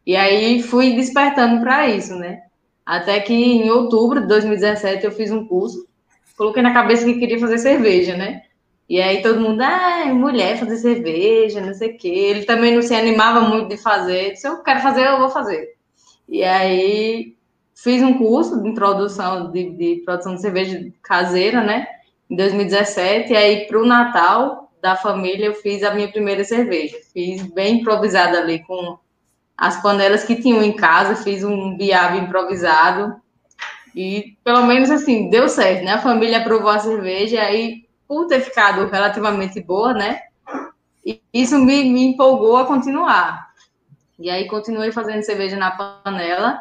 E 0.05 0.13
aí 0.13 0.61
fui 0.61 0.93
despertando 0.93 1.61
para 1.61 1.87
isso, 1.87 2.15
né? 2.15 2.41
Até 2.91 3.21
que 3.21 3.33
em 3.33 3.69
outubro 3.69 4.19
de 4.19 4.27
2017 4.27 5.05
eu 5.05 5.13
fiz 5.13 5.31
um 5.31 5.47
curso, 5.47 5.87
coloquei 6.35 6.61
na 6.61 6.73
cabeça 6.73 7.05
que 7.05 7.17
queria 7.19 7.39
fazer 7.39 7.57
cerveja, 7.57 8.17
né? 8.17 8.41
E 8.89 9.01
aí 9.01 9.21
todo 9.21 9.39
mundo, 9.39 9.61
ah, 9.61 10.13
mulher 10.13 10.57
fazer 10.57 10.75
cerveja, 10.75 11.61
não 11.61 11.73
sei 11.73 11.91
o 11.91 11.97
quê. 11.97 12.09
Ele 12.09 12.43
também 12.43 12.75
não 12.75 12.81
se 12.81 12.93
animava 12.93 13.47
muito 13.47 13.69
de 13.69 13.77
fazer. 13.77 14.35
Se 14.35 14.45
eu 14.45 14.61
quero 14.61 14.81
fazer, 14.81 15.07
eu 15.07 15.19
vou 15.19 15.29
fazer. 15.29 15.69
E 16.27 16.43
aí 16.43 17.37
fiz 17.73 18.03
um 18.03 18.17
curso 18.17 18.61
de 18.61 18.67
introdução 18.67 19.49
de, 19.51 19.69
de 19.69 20.01
produção 20.03 20.35
de 20.35 20.41
cerveja 20.41 20.91
caseira, 21.01 21.63
né? 21.63 21.87
Em 22.29 22.35
2017. 22.35 23.31
E 23.31 23.37
aí, 23.37 23.67
para 23.67 23.81
o 23.81 23.85
Natal 23.85 24.69
da 24.81 24.97
família, 24.97 25.45
eu 25.45 25.53
fiz 25.53 25.81
a 25.81 25.95
minha 25.95 26.11
primeira 26.11 26.43
cerveja. 26.43 26.97
Fiz 27.13 27.41
bem 27.53 27.79
improvisada 27.79 28.37
ali 28.37 28.59
com 28.65 28.99
as 29.61 29.79
panelas 29.79 30.23
que 30.23 30.41
tinham 30.41 30.63
em 30.63 30.75
casa, 30.75 31.23
fiz 31.23 31.43
um 31.43 31.77
biabo 31.77 32.17
improvisado 32.17 33.15
e 33.95 34.35
pelo 34.43 34.63
menos 34.63 34.89
assim, 34.89 35.29
deu 35.29 35.47
certo, 35.47 35.85
né? 35.85 35.91
A 35.91 36.01
família 36.01 36.39
aprovou 36.39 36.71
a 36.71 36.79
cerveja 36.79 37.39
aí, 37.43 37.85
por 38.07 38.25
ter 38.25 38.39
ficado 38.39 38.87
relativamente 38.87 39.61
boa, 39.61 39.93
né? 39.93 40.19
E 41.05 41.21
isso 41.31 41.59
me, 41.59 41.83
me 41.83 42.05
empolgou 42.05 42.57
a 42.57 42.65
continuar. 42.65 43.51
E 44.17 44.31
aí 44.31 44.47
continuei 44.47 44.91
fazendo 44.91 45.21
cerveja 45.21 45.57
na 45.57 45.69
panela, 45.69 46.59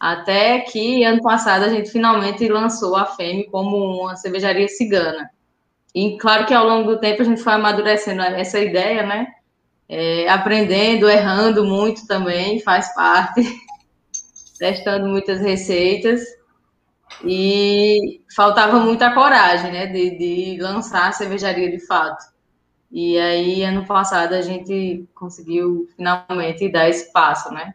até 0.00 0.60
que 0.60 1.04
ano 1.04 1.20
passado 1.20 1.64
a 1.64 1.68
gente 1.68 1.90
finalmente 1.90 2.48
lançou 2.48 2.96
a 2.96 3.04
FEME 3.04 3.50
como 3.50 3.76
uma 3.76 4.16
cervejaria 4.16 4.66
cigana. 4.66 5.28
E 5.94 6.16
claro 6.16 6.46
que 6.46 6.54
ao 6.54 6.66
longo 6.66 6.90
do 6.90 7.00
tempo 7.00 7.20
a 7.20 7.24
gente 7.26 7.42
foi 7.42 7.52
amadurecendo 7.52 8.22
essa 8.22 8.58
ideia, 8.58 9.02
né? 9.02 9.26
É, 9.88 10.28
aprendendo, 10.28 11.08
errando 11.08 11.64
muito 11.64 12.06
também, 12.06 12.60
faz 12.60 12.94
parte, 12.94 13.42
testando 14.58 15.06
muitas 15.06 15.40
receitas. 15.40 16.20
E 17.24 18.22
faltava 18.36 18.78
muita 18.78 19.12
coragem, 19.12 19.72
né, 19.72 19.86
de, 19.86 20.18
de 20.18 20.62
lançar 20.62 21.08
a 21.08 21.12
cervejaria 21.12 21.70
de 21.70 21.84
fato. 21.84 22.24
E 22.90 23.18
aí, 23.18 23.64
ano 23.64 23.84
passado, 23.86 24.34
a 24.34 24.40
gente 24.40 25.06
conseguiu 25.14 25.88
finalmente 25.96 26.70
dar 26.70 26.88
esse 26.88 27.12
passo, 27.12 27.52
né? 27.52 27.74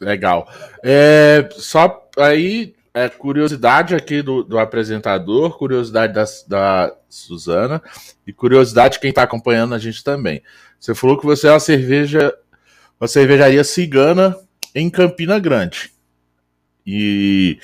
Legal. 0.00 0.48
É, 0.84 1.48
só 1.52 2.08
aí, 2.18 2.75
é, 2.96 3.10
curiosidade 3.10 3.94
aqui 3.94 4.22
do, 4.22 4.42
do 4.42 4.58
apresentador, 4.58 5.58
curiosidade 5.58 6.14
da, 6.14 6.24
da 6.48 6.96
Suzana 7.10 7.82
e 8.26 8.32
curiosidade 8.32 8.94
de 8.94 9.00
quem 9.00 9.10
está 9.10 9.22
acompanhando 9.22 9.74
a 9.74 9.78
gente 9.78 10.02
também. 10.02 10.42
Você 10.80 10.94
falou 10.94 11.18
que 11.18 11.26
você 11.26 11.46
é 11.46 11.50
uma 11.50 11.60
cerveja, 11.60 12.34
uma 12.98 13.06
cervejaria 13.06 13.62
cigana 13.64 14.34
em 14.74 14.88
Campina 14.88 15.38
Grande. 15.38 15.92
e 16.86 17.58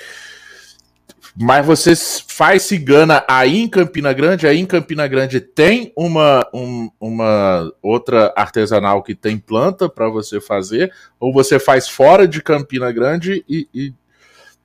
mas 1.34 1.64
você 1.64 1.94
faz 1.96 2.60
cigana 2.60 3.24
aí 3.26 3.62
em 3.62 3.68
Campina 3.68 4.12
Grande? 4.12 4.46
Aí 4.46 4.58
em 4.58 4.66
Campina 4.66 5.08
Grande 5.08 5.40
tem 5.40 5.90
uma, 5.96 6.46
um, 6.52 6.90
uma 7.00 7.72
outra 7.80 8.34
artesanal 8.36 9.02
que 9.02 9.14
tem 9.14 9.38
planta 9.38 9.88
para 9.88 10.10
você 10.10 10.42
fazer? 10.42 10.92
Ou 11.18 11.32
você 11.32 11.58
faz 11.58 11.88
fora 11.88 12.28
de 12.28 12.42
Campina 12.42 12.92
Grande 12.92 13.42
e, 13.48 13.66
e, 13.72 13.94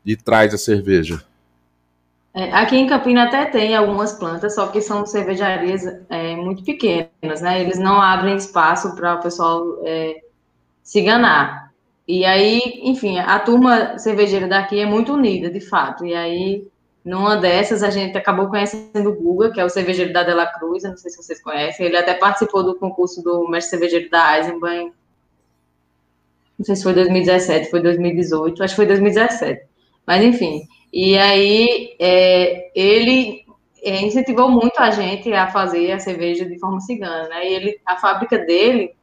e 0.07 0.15
traz 0.15 0.53
a 0.53 0.57
cerveja? 0.57 1.21
É, 2.33 2.51
aqui 2.53 2.77
em 2.77 2.87
Campina 2.87 3.23
até 3.23 3.45
tem 3.45 3.75
algumas 3.75 4.13
plantas, 4.13 4.55
só 4.55 4.67
que 4.67 4.79
são 4.79 5.05
cervejarias 5.05 5.85
é, 6.07 6.35
muito 6.35 6.63
pequenas, 6.63 7.41
né? 7.41 7.61
Eles 7.61 7.77
não 7.77 8.01
abrem 8.01 8.37
espaço 8.37 8.95
para 8.95 9.15
o 9.15 9.21
pessoal 9.21 9.81
é, 9.83 10.21
ciganar. 10.81 11.73
E 12.07 12.23
aí, 12.23 12.61
enfim, 12.83 13.19
a 13.19 13.37
turma 13.39 13.97
cervejeira 13.97 14.47
daqui 14.47 14.79
é 14.79 14.85
muito 14.85 15.13
unida, 15.13 15.49
de 15.49 15.59
fato. 15.59 16.05
E 16.05 16.13
aí, 16.13 16.65
numa 17.03 17.35
dessas, 17.35 17.83
a 17.83 17.89
gente 17.89 18.17
acabou 18.17 18.47
conhecendo 18.47 19.09
o 19.09 19.15
Guga, 19.15 19.51
que 19.51 19.59
é 19.59 19.65
o 19.65 19.69
cervejeiro 19.69 20.13
da 20.13 20.23
Dela 20.23 20.45
Cruz, 20.45 20.83
não 20.83 20.95
sei 20.95 21.11
se 21.11 21.17
vocês 21.17 21.41
conhecem. 21.41 21.85
Ele 21.85 21.97
até 21.97 22.13
participou 22.13 22.63
do 22.63 22.75
concurso 22.75 23.21
do 23.21 23.49
mestre 23.49 23.71
cervejeiro 23.71 24.09
da 24.09 24.37
Eisenbahn. 24.37 24.91
Não 26.57 26.65
sei 26.65 26.75
se 26.77 26.83
foi 26.83 26.93
2017, 26.93 27.69
foi 27.69 27.81
2018, 27.81 28.63
acho 28.63 28.73
que 28.73 28.75
foi 28.77 28.85
2017. 28.85 29.67
Mas, 30.07 30.23
enfim. 30.23 30.61
E 30.91 31.17
aí, 31.17 31.95
é, 31.99 32.71
ele 32.73 33.45
incentivou 33.83 34.49
muito 34.49 34.79
a 34.79 34.89
gente 34.89 35.31
a 35.33 35.47
fazer 35.47 35.91
a 35.91 35.99
cerveja 35.99 36.45
de 36.45 36.57
forma 36.57 36.79
cigana, 36.79 37.27
né? 37.27 37.47
E 37.47 37.53
ele, 37.53 37.81
a 37.85 37.97
fábrica 37.97 38.37
dele 38.37 38.95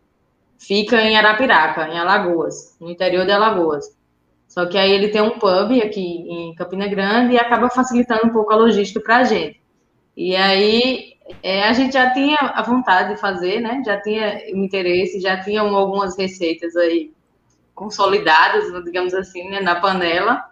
fica 0.58 1.00
em 1.00 1.16
Arapiraca, 1.16 1.88
em 1.88 1.98
Alagoas, 1.98 2.76
no 2.80 2.90
interior 2.90 3.24
de 3.26 3.32
Alagoas. 3.32 3.94
Só 4.48 4.66
que 4.66 4.78
aí 4.78 4.92
ele 4.92 5.08
tem 5.08 5.20
um 5.20 5.38
pub 5.38 5.82
aqui 5.82 6.00
em 6.00 6.54
Campina 6.54 6.86
Grande 6.86 7.34
e 7.34 7.38
acaba 7.38 7.68
facilitando 7.68 8.26
um 8.26 8.30
pouco 8.32 8.52
a 8.52 8.56
logística 8.56 9.00
para 9.00 9.18
a 9.18 9.24
gente. 9.24 9.60
E 10.16 10.36
aí 10.36 11.14
é, 11.42 11.64
a 11.64 11.72
gente 11.72 11.92
já 11.92 12.12
tinha 12.12 12.38
a 12.38 12.62
vontade 12.62 13.14
de 13.14 13.20
fazer, 13.20 13.60
né? 13.60 13.82
Já 13.84 14.00
tinha 14.00 14.42
o 14.52 14.58
interesse, 14.58 15.20
já 15.20 15.40
tinham 15.42 15.74
algumas 15.74 16.16
receitas 16.16 16.76
aí 16.76 17.12
consolidadas, 17.74 18.72
digamos 18.84 19.12
assim, 19.14 19.50
né? 19.50 19.60
na 19.60 19.80
panela. 19.80 20.44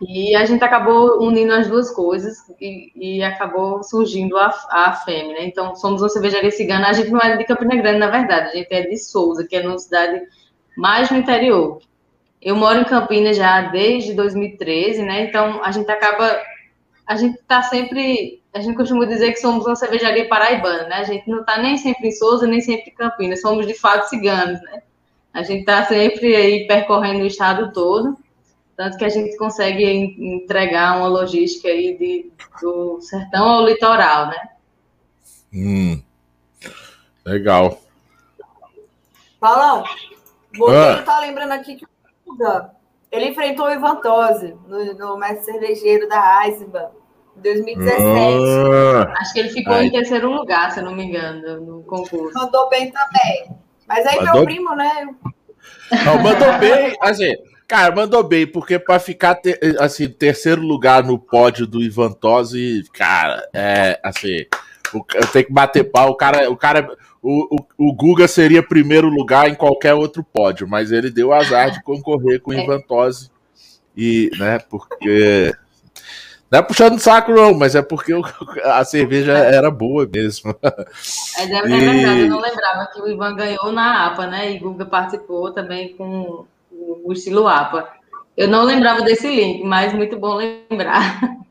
E 0.00 0.34
a 0.36 0.44
gente 0.44 0.62
acabou 0.62 1.20
unindo 1.20 1.52
as 1.52 1.66
duas 1.66 1.90
coisas 1.90 2.36
e, 2.60 2.92
e 2.94 3.22
acabou 3.22 3.82
surgindo 3.82 4.36
a, 4.36 4.46
a 4.70 4.92
FEM, 4.92 5.32
né? 5.32 5.44
Então, 5.44 5.74
somos 5.74 6.00
uma 6.00 6.08
cervejaria 6.08 6.52
cigana. 6.52 6.88
A 6.88 6.92
gente 6.92 7.10
não 7.10 7.20
é 7.20 7.36
de 7.36 7.44
Campina 7.44 7.74
Grande, 7.74 7.98
na 7.98 8.08
verdade, 8.08 8.48
a 8.48 8.52
gente 8.52 8.72
é 8.72 8.82
de 8.82 8.96
Souza, 8.96 9.46
que 9.46 9.56
é 9.56 9.66
uma 9.66 9.78
cidade 9.78 10.22
mais 10.76 11.10
no 11.10 11.16
interior. 11.18 11.80
Eu 12.40 12.54
moro 12.54 12.78
em 12.80 12.84
Campinas 12.84 13.36
já 13.36 13.62
desde 13.62 14.14
2013, 14.14 15.02
né? 15.02 15.24
Então, 15.24 15.62
a 15.64 15.72
gente 15.72 15.90
acaba. 15.90 16.40
A 17.04 17.16
gente 17.16 17.36
está 17.40 17.62
sempre. 17.62 18.40
A 18.54 18.60
gente 18.60 18.76
costuma 18.76 19.04
dizer 19.04 19.32
que 19.32 19.40
somos 19.40 19.66
uma 19.66 19.74
cervejaria 19.74 20.28
paraibana, 20.28 20.84
né? 20.84 20.96
A 20.96 21.04
gente 21.04 21.28
não 21.28 21.40
está 21.40 21.58
nem 21.58 21.76
sempre 21.76 22.08
em 22.08 22.12
Souza, 22.12 22.46
nem 22.46 22.60
sempre 22.60 22.92
em 22.92 22.94
Campinas. 22.94 23.40
Somos, 23.40 23.66
de 23.66 23.74
fato, 23.74 24.08
ciganos, 24.08 24.62
né? 24.62 24.82
A 25.34 25.42
gente 25.42 25.60
está 25.60 25.84
sempre 25.84 26.36
aí 26.36 26.66
percorrendo 26.68 27.24
o 27.24 27.26
estado 27.26 27.72
todo. 27.72 28.16
Tanto 28.78 28.96
que 28.96 29.04
a 29.04 29.08
gente 29.08 29.36
consegue 29.36 29.84
entregar 29.84 30.98
uma 30.98 31.08
logística 31.08 31.66
aí 31.66 31.98
de, 31.98 32.30
do 32.62 33.00
sertão 33.00 33.48
ao 33.48 33.66
litoral, 33.66 34.28
né? 34.28 34.48
Hum, 35.52 36.00
legal. 37.26 37.80
Paulão, 39.40 39.82
você 40.56 40.76
ah. 40.76 41.02
tá 41.02 41.18
lembrando 41.18 41.54
aqui 41.54 41.74
que 41.74 41.84
o 41.84 41.88
Guga, 42.24 42.70
ele 43.10 43.30
enfrentou 43.30 43.66
o 43.66 43.70
Ivan 43.72 43.96
Tosi 43.96 44.54
no, 44.68 44.94
no 44.94 45.16
mestre 45.16 45.46
cervejeiro 45.46 46.08
da 46.08 46.46
Eisenbahn 46.46 46.90
em 47.36 47.40
2017. 47.40 48.06
Ah. 48.06 49.12
Acho 49.18 49.32
que 49.32 49.40
ele 49.40 49.50
ficou 49.50 49.74
Ai. 49.74 49.86
em 49.86 49.90
terceiro 49.90 50.30
lugar, 50.30 50.70
se 50.70 50.78
eu 50.78 50.84
não 50.84 50.94
me 50.94 51.02
engano, 51.02 51.60
no 51.60 51.82
concurso. 51.82 52.32
Mandou 52.32 52.68
bem 52.68 52.92
também. 52.92 53.56
Mas 53.88 54.06
aí 54.06 54.18
mandou... 54.18 54.34
meu 54.34 54.44
primo, 54.44 54.76
né? 54.76 55.16
Não, 56.04 56.22
mandou 56.22 56.58
bem, 56.60 56.96
assim, 57.00 57.34
Cara, 57.68 57.94
mandou 57.94 58.22
bem, 58.24 58.46
porque 58.46 58.78
para 58.78 58.98
ficar 58.98 59.34
ter, 59.34 59.60
assim, 59.78 60.08
terceiro 60.08 60.62
lugar 60.62 61.04
no 61.04 61.18
pódio 61.18 61.66
do 61.66 61.82
Ivan 61.82 62.12
Tosi, 62.12 62.82
cara, 62.94 63.46
é 63.52 64.00
assim, 64.02 64.46
eu 64.94 65.26
tenho 65.30 65.44
que 65.44 65.52
bater 65.52 65.84
pau. 65.84 66.08
O 66.08 66.14
cara, 66.14 66.50
o 66.50 66.56
cara, 66.56 66.90
o, 67.22 67.56
o, 67.56 67.88
o, 67.90 67.92
Guga 67.92 68.26
seria 68.26 68.62
primeiro 68.62 69.08
lugar 69.08 69.50
em 69.50 69.54
qualquer 69.54 69.92
outro 69.92 70.24
pódio, 70.24 70.66
mas 70.66 70.90
ele 70.90 71.10
deu 71.10 71.30
azar 71.30 71.70
de 71.70 71.82
concorrer 71.82 72.40
com 72.40 72.52
o 72.52 72.54
Ivan 72.54 72.80
Tosi. 72.80 73.30
E, 73.94 74.30
né, 74.38 74.58
porque. 74.58 75.52
Não 76.50 76.60
é 76.60 76.62
puxando 76.62 76.98
saco, 76.98 77.32
não, 77.32 77.52
mas 77.52 77.74
é 77.74 77.82
porque 77.82 78.14
a 78.64 78.82
cerveja 78.82 79.32
era 79.32 79.70
boa 79.70 80.08
mesmo. 80.10 80.56
É, 81.36 81.46
deve 81.46 81.74
e... 81.74 81.80
verdade, 81.80 82.20
eu 82.22 82.28
não 82.30 82.40
lembrava 82.40 82.86
que 82.86 83.02
o 83.02 83.08
Ivan 83.08 83.36
ganhou 83.36 83.70
na 83.72 84.06
APA, 84.06 84.26
né? 84.26 84.52
E 84.52 84.58
Guga 84.58 84.86
participou 84.86 85.52
também 85.52 85.94
com 85.94 86.46
o 87.04 87.12
estilo 87.12 87.46
APA. 87.46 87.88
Eu 88.36 88.48
não 88.48 88.64
lembrava 88.64 89.02
desse 89.02 89.28
link, 89.28 89.64
mas 89.64 89.92
muito 89.92 90.18
bom 90.18 90.36
lembrar. 90.36 91.20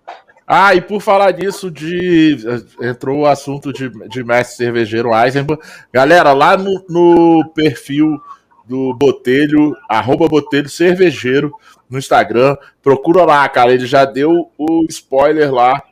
Ah, 0.49 0.73
e 0.73 0.79
por 0.79 1.01
falar 1.01 1.31
disso, 1.31 1.69
de 1.69 2.37
entrou 2.81 3.19
o 3.19 3.25
assunto 3.25 3.73
de, 3.73 3.89
de 4.07 4.23
mestre 4.23 4.55
cervejeiro 4.55 5.13
Eisenbahn. 5.13 5.57
Galera, 5.91 6.31
lá 6.31 6.55
no, 6.55 6.85
no 6.87 7.51
perfil 7.53 8.17
do 8.65 8.93
Botelho, 8.93 9.75
arroba 9.89 10.29
Botelho 10.29 10.69
Cervejeiro 10.69 11.51
no 11.89 11.99
Instagram, 11.99 12.55
procura 12.81 13.25
lá, 13.25 13.49
cara. 13.49 13.73
Ele 13.73 13.85
já 13.85 14.05
deu 14.05 14.49
o 14.57 14.85
spoiler 14.87 15.53
lá 15.53 15.83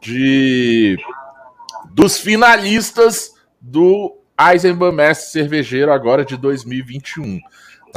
de 0.00 0.96
dos 1.90 2.18
finalistas 2.18 3.34
do 3.60 4.16
Eisenbahn 4.40 4.92
Mestre 4.92 5.32
Cervejeiro 5.32 5.92
agora 5.92 6.24
de 6.24 6.38
2021 6.38 7.38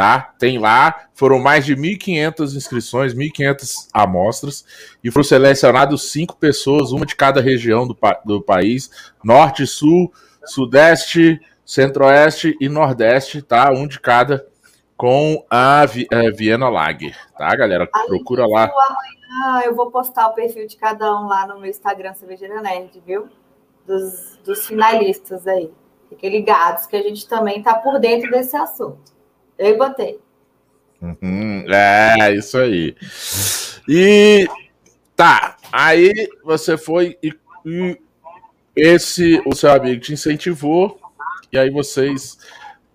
tá? 0.01 0.33
Tem 0.39 0.57
lá, 0.57 1.09
foram 1.13 1.37
mais 1.37 1.63
de 1.63 1.75
1.500 1.75 2.55
inscrições, 2.55 3.13
1.500 3.13 3.87
amostras, 3.93 4.65
e 5.03 5.11
foram 5.11 5.23
selecionados 5.23 6.11
cinco 6.11 6.35
pessoas, 6.37 6.91
uma 6.91 7.05
de 7.05 7.15
cada 7.15 7.39
região 7.39 7.87
do, 7.87 7.95
do 8.25 8.41
país, 8.41 8.89
norte, 9.23 9.67
sul, 9.67 10.11
sudeste, 10.43 11.39
centro-oeste 11.63 12.57
e 12.59 12.67
nordeste, 12.67 13.43
tá? 13.43 13.71
Um 13.71 13.87
de 13.87 13.99
cada 13.99 14.43
com 14.97 15.45
a 15.47 15.83
é, 16.11 16.31
Viena 16.31 16.67
Lager, 16.67 17.15
tá, 17.37 17.55
galera? 17.55 17.85
Procura 18.07 18.47
lá. 18.47 18.63
Amanhã 18.63 19.65
eu 19.65 19.75
vou 19.75 19.91
postar 19.91 20.29
o 20.29 20.33
perfil 20.33 20.65
de 20.65 20.77
cada 20.77 21.15
um 21.15 21.27
lá 21.27 21.45
no 21.45 21.59
meu 21.59 21.69
Instagram 21.69 22.15
Cervejeira 22.15 22.59
Nerd, 22.59 22.99
viu? 23.05 23.27
Dos, 23.85 24.39
dos 24.43 24.65
finalistas 24.65 25.45
aí. 25.45 25.71
Fiquem 26.09 26.31
ligados 26.31 26.87
que 26.87 26.95
a 26.95 27.03
gente 27.03 27.27
também 27.27 27.61
tá 27.61 27.75
por 27.75 27.99
dentro 27.99 28.31
desse 28.31 28.57
assunto. 28.57 29.11
Eu 29.61 29.77
botei. 29.77 30.19
Uhum, 30.99 31.65
é, 31.71 32.33
isso 32.33 32.57
aí. 32.57 32.95
E 33.87 34.47
tá, 35.15 35.55
aí 35.71 36.11
você 36.43 36.75
foi 36.77 37.15
e, 37.21 37.31
e, 37.63 37.99
esse, 38.75 39.39
o 39.45 39.53
seu 39.53 39.71
amigo 39.71 40.01
te 40.01 40.13
incentivou, 40.13 40.99
e 41.53 41.59
aí 41.59 41.69
vocês. 41.69 42.39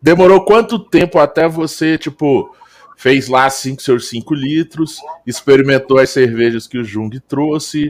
Demorou 0.03 0.45
quanto 0.45 0.79
tempo 0.79 1.21
até 1.21 1.49
você, 1.49 1.97
tipo, 1.97 2.53
fez 2.97 3.29
lá 3.29 3.49
cinco, 3.49 3.81
seus 3.81 4.09
5 4.09 4.35
litros, 4.35 4.99
experimentou 5.25 5.99
as 5.99 6.11
cervejas 6.11 6.67
que 6.67 6.79
o 6.79 6.85
Jung 6.85 7.19
trouxe, 7.21 7.89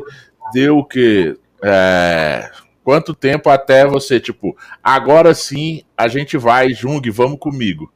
deu 0.53 0.79
o 0.79 0.85
que? 0.85 1.35
É, 1.63 2.51
quanto 2.85 3.15
tempo 3.15 3.49
até 3.49 3.87
você, 3.87 4.21
tipo, 4.21 4.55
agora 4.83 5.33
sim 5.35 5.83
a 5.97 6.09
gente 6.09 6.37
vai, 6.37 6.75
Jung, 6.75 7.11
vamos 7.11 7.39
comigo? 7.39 7.91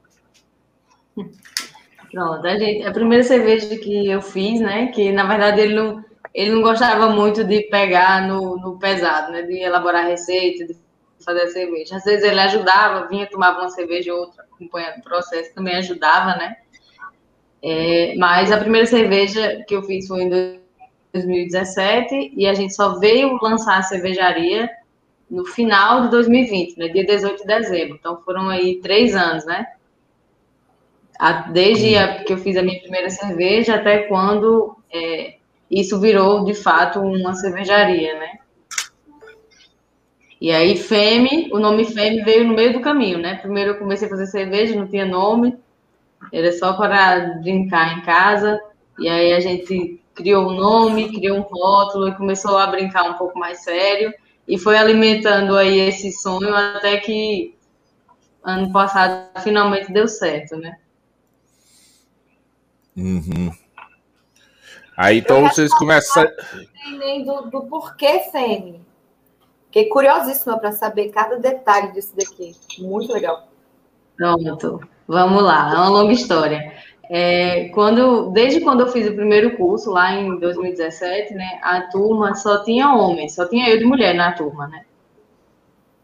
Pronto, 2.11 2.45
a, 2.45 2.59
gente, 2.59 2.87
a 2.87 2.93
primeira 2.93 3.23
cerveja 3.23 3.77
que 3.77 4.09
eu 4.09 4.21
fiz, 4.21 4.61
né? 4.61 4.89
Que 4.89 5.13
na 5.13 5.25
verdade 5.25 5.61
ele 5.61 5.75
não, 5.75 6.05
ele 6.35 6.51
não 6.51 6.63
gostava 6.63 7.09
muito 7.11 7.45
de 7.45 7.63
pegar 7.63 8.27
no, 8.27 8.57
no 8.57 8.79
pesado, 8.79 9.31
né? 9.31 9.43
De 9.43 9.59
elaborar 9.59 10.07
receita, 10.07 10.67
de 10.67 10.77
fazer 11.25 11.43
a 11.43 11.49
cerveja. 11.49 11.97
Às 11.97 12.05
vezes 12.05 12.25
ele 12.25 12.41
ajudava, 12.41 13.07
vinha, 13.07 13.29
tomava 13.29 13.61
uma 13.61 13.71
cerveja 13.71 14.13
ou 14.13 14.21
outra, 14.21 14.45
acompanhando 14.53 14.99
o 14.99 15.03
processo, 15.03 15.55
também 15.55 15.77
ajudava, 15.77 16.37
né? 16.37 16.57
É, 17.63 18.15
mas 18.17 18.51
a 18.51 18.59
primeira 18.59 18.87
cerveja 18.87 19.63
que 19.69 19.77
eu 19.77 19.83
fiz 19.83 20.09
foi 20.09 20.23
em 20.23 20.59
2017 21.13 22.33
e 22.37 22.47
a 22.47 22.55
gente 22.55 22.75
só 22.75 22.99
veio 22.99 23.39
lançar 23.41 23.79
a 23.79 23.83
cervejaria 23.83 24.69
no 25.31 25.45
final 25.45 26.03
de 26.03 26.11
2020, 26.11 26.77
né? 26.77 26.89
Dia 26.89 27.05
18 27.05 27.43
de 27.43 27.47
dezembro. 27.47 27.97
Então 28.01 28.21
foram 28.23 28.49
aí 28.49 28.81
três 28.81 29.15
anos, 29.15 29.45
né? 29.45 29.67
Desde 31.53 31.97
a, 31.97 32.25
que 32.25 32.33
eu 32.33 32.39
fiz 32.39 32.57
a 32.57 32.63
minha 32.63 32.81
primeira 32.81 33.11
cerveja 33.11 33.75
até 33.75 34.05
quando 34.05 34.77
é, 34.93 35.35
isso 35.71 36.01
virou 36.01 36.45
de 36.45 36.55
fato 36.55 37.01
uma 37.01 37.35
cervejaria, 37.35 38.19
né? 38.19 38.39
E 40.41 40.51
aí, 40.51 40.77
Feme, 40.77 41.51
o 41.53 41.59
nome 41.59 41.85
Feme 41.85 42.23
veio 42.23 42.47
no 42.47 42.55
meio 42.55 42.73
do 42.73 42.81
caminho, 42.81 43.19
né? 43.19 43.37
Primeiro 43.37 43.73
eu 43.73 43.79
comecei 43.79 44.07
a 44.07 44.11
fazer 44.11 44.27
cerveja, 44.27 44.75
não 44.75 44.89
tinha 44.89 45.05
nome, 45.05 45.59
era 46.33 46.51
só 46.53 46.73
para 46.73 47.39
brincar 47.43 47.99
em 47.99 48.03
casa. 48.03 48.59
E 48.99 49.09
aí 49.09 49.35
a 49.35 49.41
gente 49.41 50.01
criou 50.15 50.49
um 50.49 50.55
nome, 50.55 51.13
criou 51.13 51.39
um 51.39 51.43
rótulo 51.43 52.09
e 52.09 52.17
começou 52.17 52.57
a 52.57 52.67
brincar 52.67 53.11
um 53.11 53.15
pouco 53.15 53.39
mais 53.39 53.63
sério 53.63 54.13
e 54.47 54.59
foi 54.59 54.77
alimentando 54.77 55.57
aí 55.57 55.79
esse 55.79 56.11
sonho 56.11 56.55
até 56.55 56.97
que 56.97 57.55
ano 58.43 58.73
passado 58.73 59.31
finalmente 59.43 59.93
deu 59.93 60.09
certo, 60.09 60.57
né? 60.57 60.77
Uhum. 62.97 63.51
Aí 64.97 65.19
então 65.19 65.49
vocês 65.49 65.73
começam. 65.73 66.27
Nem 66.99 67.25
do, 67.25 67.43
do 67.43 67.63
porquê 67.63 68.21
Fêmea. 68.31 68.81
Fiquei 69.67 69.87
curiosíssima 69.89 70.59
para 70.59 70.73
saber 70.73 71.11
cada 71.11 71.39
detalhe 71.39 71.93
disso 71.93 72.15
daqui. 72.17 72.55
Muito 72.79 73.13
legal. 73.13 73.49
Pronto, 74.17 74.81
vamos 75.07 75.43
lá, 75.43 75.73
é 75.73 75.77
uma 75.77 75.89
longa 75.89 76.13
história. 76.13 76.75
É, 77.09 77.71
quando, 77.71 78.31
desde 78.31 78.61
quando 78.61 78.81
eu 78.81 78.89
fiz 78.89 79.09
o 79.09 79.15
primeiro 79.15 79.57
curso, 79.57 79.91
lá 79.91 80.13
em 80.13 80.39
2017, 80.39 81.35
né, 81.35 81.59
a 81.63 81.83
turma 81.83 82.35
só 82.35 82.63
tinha 82.63 82.95
homens, 82.95 83.35
só 83.35 83.49
tinha 83.49 83.69
eu 83.69 83.79
de 83.79 83.85
mulher 83.85 84.15
na 84.15 84.33
turma, 84.33 84.69
né? 84.69 84.85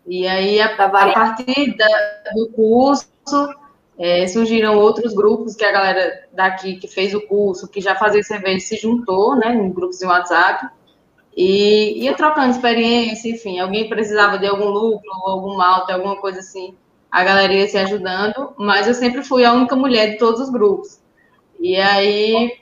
E 0.06 0.26
aí, 0.26 0.60
a, 0.60 0.74
a 0.74 1.12
partir 1.12 1.76
da, 1.76 2.32
do 2.34 2.48
curso, 2.52 3.08
é, 3.98 4.26
surgiram 4.26 4.76
outros 4.76 5.14
grupos 5.14 5.54
que 5.54 5.64
a 5.64 5.72
galera 5.72 6.28
daqui 6.32 6.76
que 6.76 6.86
fez 6.86 7.14
o 7.14 7.20
curso, 7.26 7.68
que 7.68 7.80
já 7.80 7.94
fazia 7.94 8.22
cerveja, 8.22 8.60
se 8.60 8.76
juntou, 8.76 9.36
né, 9.36 9.54
em 9.54 9.72
grupos 9.72 9.98
de 9.98 10.06
WhatsApp, 10.06 10.68
e 11.36 12.02
ia 12.04 12.14
trocando 12.14 12.50
experiência, 12.50 13.30
enfim, 13.30 13.58
alguém 13.58 13.88
precisava 13.88 14.38
de 14.38 14.46
algum 14.46 14.68
lucro, 14.68 15.10
algum 15.24 15.56
malte, 15.56 15.92
alguma 15.92 16.16
coisa 16.16 16.40
assim, 16.40 16.74
a 17.10 17.24
galera 17.24 17.52
ia 17.52 17.68
se 17.68 17.78
ajudando, 17.78 18.52
mas 18.58 18.86
eu 18.86 18.94
sempre 18.94 19.22
fui 19.22 19.44
a 19.44 19.52
única 19.52 19.76
mulher 19.76 20.10
de 20.10 20.18
todos 20.18 20.40
os 20.40 20.50
grupos. 20.50 21.00
E 21.58 21.76
aí 21.76 22.58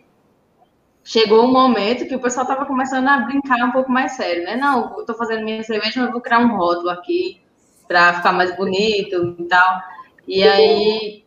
chegou 1.05 1.45
um 1.45 1.53
momento 1.53 2.07
que 2.07 2.15
o 2.15 2.21
pessoal 2.21 2.45
estava 2.45 2.65
começando 2.65 3.07
a 3.09 3.19
brincar 3.19 3.65
um 3.65 3.73
pouco 3.73 3.91
mais 3.91 4.13
sério, 4.13 4.45
né? 4.45 4.57
Não, 4.57 4.95
eu 4.95 5.01
estou 5.01 5.15
fazendo 5.15 5.45
minha 5.45 5.63
cerveja, 5.63 6.01
mas 6.01 6.13
vou 6.13 6.21
criar 6.21 6.39
um 6.39 6.57
rótulo 6.57 6.91
aqui 6.91 7.41
para 7.87 8.15
ficar 8.15 8.33
mais 8.33 8.57
bonito 8.57 9.37
e 9.39 9.45
tal. 9.45 9.83
E 10.27 10.43
aí 10.43 11.24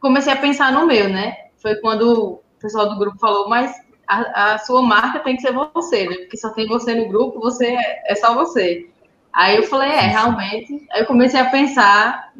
comecei 0.00 0.32
a 0.32 0.36
pensar 0.36 0.72
no 0.72 0.86
meu, 0.86 1.08
né? 1.08 1.36
Foi 1.56 1.76
quando 1.76 2.42
o 2.56 2.60
pessoal 2.60 2.88
do 2.88 2.98
grupo 2.98 3.18
falou, 3.18 3.48
mas 3.48 3.74
a, 4.06 4.54
a 4.54 4.58
sua 4.58 4.82
marca 4.82 5.20
tem 5.20 5.36
que 5.36 5.42
ser 5.42 5.52
você, 5.52 6.08
né? 6.08 6.16
Porque 6.16 6.36
só 6.36 6.50
tem 6.50 6.66
você 6.66 6.94
no 6.94 7.08
grupo, 7.08 7.40
você 7.40 7.66
é, 7.66 8.12
é 8.12 8.14
só 8.14 8.34
você. 8.34 8.88
Aí 9.32 9.56
eu 9.56 9.64
falei, 9.64 9.90
é, 9.90 10.00
realmente. 10.00 10.86
Aí 10.90 11.02
eu 11.02 11.06
comecei 11.06 11.38
a 11.38 11.50
pensar 11.50 12.32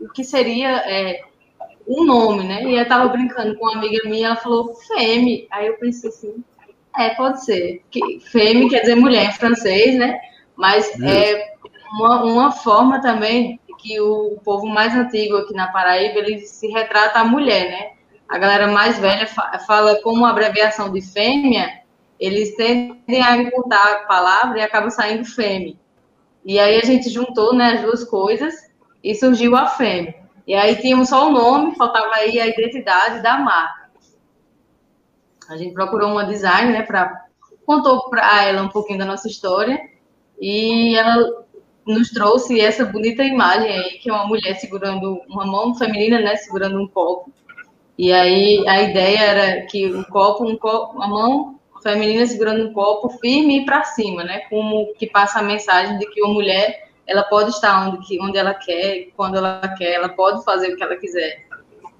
o 0.00 0.08
que 0.10 0.22
seria 0.22 0.70
é, 0.70 1.22
um 1.86 2.04
nome, 2.04 2.44
né? 2.44 2.64
E 2.64 2.76
eu 2.76 2.88
tava 2.88 3.08
brincando 3.08 3.56
com 3.56 3.66
uma 3.66 3.76
amiga 3.76 4.08
minha, 4.08 4.28
ela 4.28 4.36
falou 4.36 4.74
Femme. 4.74 5.46
Aí 5.50 5.66
eu 5.66 5.74
pensei 5.78 6.10
assim, 6.10 6.44
é, 6.96 7.10
pode 7.10 7.44
ser. 7.44 7.82
Que, 7.90 8.20
Femme 8.20 8.70
quer 8.70 8.80
dizer 8.80 8.94
mulher 8.94 9.28
em 9.28 9.32
francês, 9.32 9.98
né? 9.98 10.18
Mas 10.56 10.98
é 11.00 11.54
uma, 11.92 12.24
uma 12.24 12.50
forma 12.52 13.00
também 13.00 13.60
que 13.86 14.00
o 14.00 14.38
povo 14.44 14.66
mais 14.66 14.94
antigo 14.94 15.36
aqui 15.36 15.54
na 15.54 15.68
Paraíba, 15.68 16.18
ele 16.18 16.40
se 16.40 16.66
retrata 16.66 17.20
a 17.20 17.24
mulher, 17.24 17.70
né? 17.70 17.92
A 18.28 18.36
galera 18.38 18.66
mais 18.66 18.98
velha 18.98 19.26
fala 19.66 20.02
como 20.02 20.26
abreviação 20.26 20.92
de 20.92 21.00
fêmea, 21.00 21.82
eles 22.18 22.56
tendem 22.56 23.22
a 23.22 23.36
encurtar 23.36 23.92
a 23.92 24.06
palavra 24.06 24.58
e 24.58 24.62
acaba 24.62 24.90
saindo 24.90 25.24
fêmea. 25.24 25.74
E 26.44 26.58
aí 26.58 26.80
a 26.80 26.84
gente 26.84 27.08
juntou 27.08 27.54
né, 27.54 27.74
as 27.74 27.82
duas 27.82 28.04
coisas 28.04 28.54
e 29.02 29.14
surgiu 29.14 29.54
a 29.54 29.68
fêmea. 29.68 30.16
E 30.46 30.54
aí 30.54 30.76
tínhamos 30.76 31.08
só 31.08 31.28
o 31.28 31.32
nome, 31.32 31.76
faltava 31.76 32.14
aí 32.14 32.40
a 32.40 32.46
identidade 32.46 33.22
da 33.22 33.38
marca. 33.38 33.86
A 35.48 35.56
gente 35.56 35.74
procurou 35.74 36.10
uma 36.10 36.24
design, 36.24 36.72
né, 36.72 36.82
para 36.82 37.24
contou 37.64 38.08
para 38.08 38.44
ela 38.44 38.62
um 38.62 38.68
pouquinho 38.68 38.98
da 38.98 39.04
nossa 39.04 39.26
história 39.26 39.80
e 40.40 40.96
ela 40.96 41.44
nos 41.86 42.10
trouxe 42.10 42.60
essa 42.60 42.84
bonita 42.84 43.22
imagem 43.22 43.70
aí 43.70 43.98
que 43.98 44.10
é 44.10 44.12
uma 44.12 44.26
mulher 44.26 44.58
segurando 44.58 45.20
uma 45.28 45.46
mão 45.46 45.74
feminina, 45.74 46.20
né, 46.20 46.36
segurando 46.36 46.80
um 46.80 46.88
copo. 46.88 47.32
E 47.96 48.12
aí 48.12 48.66
a 48.68 48.82
ideia 48.82 49.18
era 49.18 49.66
que 49.66 49.86
um 49.86 50.02
copo, 50.02 50.44
um 50.44 50.56
copo, 50.56 50.96
uma 50.96 51.08
mão 51.08 51.60
feminina 51.82 52.26
segurando 52.26 52.68
um 52.68 52.72
copo 52.72 53.08
firme 53.20 53.60
e 53.60 53.64
para 53.64 53.84
cima, 53.84 54.24
né? 54.24 54.40
Como 54.50 54.92
que 54.98 55.06
passa 55.06 55.38
a 55.38 55.42
mensagem 55.42 55.96
de 55.98 56.06
que 56.06 56.20
uma 56.22 56.34
mulher 56.34 56.86
ela 57.06 57.22
pode 57.22 57.50
estar 57.50 57.88
onde, 57.88 58.20
onde 58.20 58.36
ela 58.36 58.52
quer, 58.52 59.08
quando 59.16 59.36
ela 59.36 59.60
quer, 59.78 59.92
ela 59.92 60.08
pode 60.08 60.44
fazer 60.44 60.72
o 60.72 60.76
que 60.76 60.82
ela 60.82 60.96
quiser. 60.96 61.46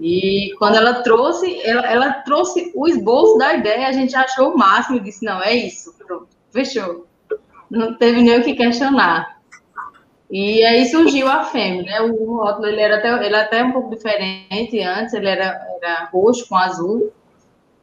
E 0.00 0.52
quando 0.58 0.76
ela 0.76 1.02
trouxe, 1.02 1.60
ela, 1.62 1.86
ela 1.86 2.12
trouxe 2.12 2.72
o 2.74 2.86
esboço 2.86 3.38
da 3.38 3.54
ideia, 3.54 3.86
a 3.88 3.92
gente 3.92 4.14
achou 4.14 4.52
o 4.52 4.58
máximo 4.58 4.96
e 4.96 5.00
disse, 5.00 5.24
não, 5.24 5.40
é 5.42 5.54
isso, 5.54 5.94
pronto, 5.96 6.28
fechou. 6.50 7.06
Não 7.70 7.94
teve 7.94 8.20
nem 8.20 8.38
o 8.38 8.44
que 8.44 8.54
questionar. 8.54 9.35
E 10.30 10.64
aí 10.64 10.86
surgiu 10.86 11.28
a 11.28 11.44
fêmea, 11.44 11.82
né? 11.82 12.00
O 12.00 12.36
rótulo 12.36 12.66
ele 12.66 12.80
era 12.80 12.96
até, 12.96 13.26
ele 13.26 13.36
até 13.36 13.62
um 13.62 13.72
pouco 13.72 13.90
diferente 13.90 14.80
antes, 14.82 15.14
ele 15.14 15.28
era, 15.28 15.60
era 15.80 16.08
roxo 16.12 16.48
com 16.48 16.56
azul, 16.56 17.12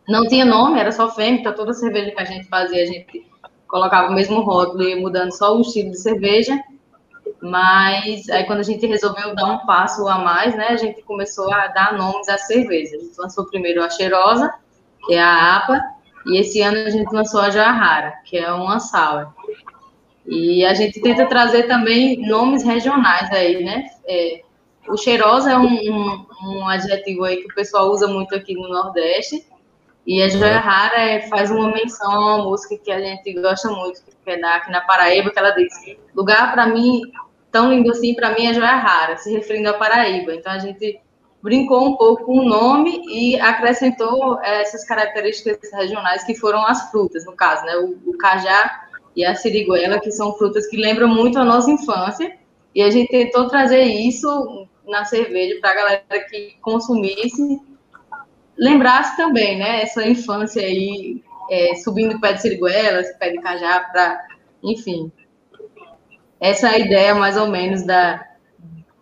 não 0.08 0.28
tinha 0.28 0.44
nome, 0.44 0.80
era 0.80 0.92
só 0.92 1.10
fêmea, 1.10 1.40
então 1.40 1.56
toda 1.56 1.74
cerveja 1.74 2.12
que 2.12 2.22
a 2.22 2.26
gente 2.26 2.48
fazia, 2.50 2.84
a 2.84 2.86
gente 2.86 3.26
colocava 3.68 4.10
o 4.10 4.14
mesmo 4.14 4.42
rótulo 4.42 4.84
e 4.84 4.96
mudando 4.96 5.32
só 5.32 5.56
o 5.56 5.62
estilo 5.62 5.92
de 5.92 6.00
cerveja. 6.00 6.62
Mas 7.42 8.30
aí 8.30 8.46
quando 8.46 8.60
a 8.60 8.64
gente 8.64 8.86
resolveu 8.86 9.34
dar 9.36 9.46
um 9.46 9.66
passo 9.66 10.08
a 10.08 10.18
mais, 10.18 10.56
né, 10.56 10.68
a 10.68 10.78
gente 10.78 11.02
começou 11.04 11.52
a 11.54 11.68
dar 11.68 11.98
nomes 11.98 12.28
às 12.28 12.48
cervejas. 12.48 12.94
A 12.94 13.06
gente 13.06 13.18
lançou 13.18 13.46
primeiro 13.46 13.82
a 13.82 13.90
Cheirosa, 13.90 14.54
que 15.06 15.14
é 15.14 15.22
a 15.22 15.58
APA, 15.58 15.82
e 16.26 16.40
esse 16.40 16.62
ano 16.62 16.78
a 16.78 16.90
gente 16.90 17.12
lançou 17.14 17.42
a 17.42 17.50
Jarrara, 17.50 18.14
que 18.26 18.38
é 18.38 18.52
uma 18.52 18.80
sour. 18.80 19.34
E 20.26 20.66
a 20.66 20.74
gente 20.74 21.02
tenta 21.02 21.26
trazer 21.26 21.64
também 21.64 22.26
nomes 22.28 22.64
regionais 22.64 23.30
aí, 23.32 23.64
né? 23.64 23.86
É, 24.06 24.42
o 24.88 24.98
cheirosa 24.98 25.52
é 25.52 25.58
um, 25.58 25.66
um, 25.66 26.26
um, 26.46 26.68
adjetivo 26.68 27.24
aí 27.24 27.38
que 27.38 27.52
o 27.52 27.56
pessoal 27.56 27.90
usa 27.90 28.08
muito 28.08 28.36
aqui 28.36 28.54
no 28.54 28.70
Nordeste, 28.70 29.46
e 30.06 30.22
a 30.22 30.28
Joia 30.28 30.60
Rara 30.60 31.00
é, 31.00 31.22
faz 31.28 31.50
uma 31.50 31.72
menção 31.72 32.12
a 32.12 32.36
uma 32.36 32.44
música 32.44 32.78
que 32.78 32.92
a 32.92 33.00
gente 33.00 33.34
gosta 33.34 33.70
muito, 33.70 34.02
que 34.04 34.32
é 34.32 34.38
da, 34.38 34.56
aqui 34.56 34.70
na 34.72 34.82
Paraíba, 34.82 35.30
que 35.30 35.40
ela 35.40 35.52
diz: 35.52 35.74
lugar 36.14 36.52
para 36.54 36.68
mim, 36.68 37.02
tão 37.52 37.72
lindo 37.72 37.90
assim, 37.92 38.14
para 38.14 38.32
mim 38.32 38.48
é 38.48 38.54
Joia 38.54 38.76
Rara, 38.76 39.18
se 39.18 39.32
referindo 39.32 39.70
à 39.70 39.74
Paraíba. 39.74 40.36
Então 40.36 40.52
a 40.52 40.60
gente 40.60 41.00
brincou 41.42 41.86
um 41.86 41.96
pouco 41.96 42.26
com 42.26 42.40
o 42.40 42.46
nome 42.46 43.02
e 43.08 43.40
acrescentou 43.40 44.42
é, 44.42 44.62
essas 44.62 44.86
características 44.86 45.72
regionais 45.72 46.24
que 46.24 46.36
foram 46.36 46.66
as 46.66 46.90
frutas, 46.90 47.26
no 47.26 47.34
caso, 47.34 47.66
né? 47.66 47.76
O, 47.78 47.98
o 48.10 48.18
cajá 48.18 48.83
e 49.16 49.26
a 49.26 49.36
siriguela, 49.36 50.00
que 50.00 50.12
são 50.12 50.34
frutas 50.34 50.68
que 50.68 50.78
lembram 50.78 51.08
muito 51.08 51.38
a 51.40 51.46
nossa 51.46 51.70
infância. 51.70 52.38
E 52.74 52.82
a 52.82 52.90
gente 52.90 53.10
tentou 53.10 53.48
trazer 53.48 53.84
isso 53.84 54.68
na 54.88 55.06
cerveja 55.06 55.60
para 55.62 55.72
a 55.72 55.76
galera 55.76 56.20
que 56.30 56.56
consumisse 56.62 57.62
lembrasse 58.58 59.18
também, 59.18 59.58
né, 59.58 59.82
essa 59.82 60.08
infância 60.08 60.62
aí, 60.62 61.22
é, 61.50 61.76
subindo 61.76 62.20
pé 62.20 62.34
de 62.34 62.42
siriguela, 62.42 63.04
pé 63.20 63.32
de 63.32 63.42
cajá, 63.42 63.80
para, 63.92 64.26
enfim. 64.62 65.12
Essa 66.40 66.70
é 66.70 66.76
a 66.76 66.80
ideia, 66.80 67.16
mais 67.16 67.38
ou 67.38 67.48
menos, 67.48 67.86
da, 67.86 68.26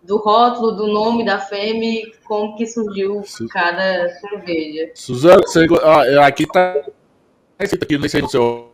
do 0.02 0.16
rótulo, 0.18 0.72
do 0.72 0.86
nome 0.88 1.24
da 1.24 1.38
FEME, 1.38 2.12
como 2.24 2.56
que 2.56 2.66
surgiu 2.66 3.22
cada 3.50 4.08
cerveja. 4.08 4.90
Suzana, 4.94 5.42
você, 5.42 5.66
ó, 5.70 6.22
aqui 6.22 6.46
tá 6.46 6.82
escrito 7.60 7.84
aqui, 7.84 7.98
não 7.98 8.08
sei 8.08 8.20
se 8.20 8.22
no 8.22 8.28
seu 8.28 8.71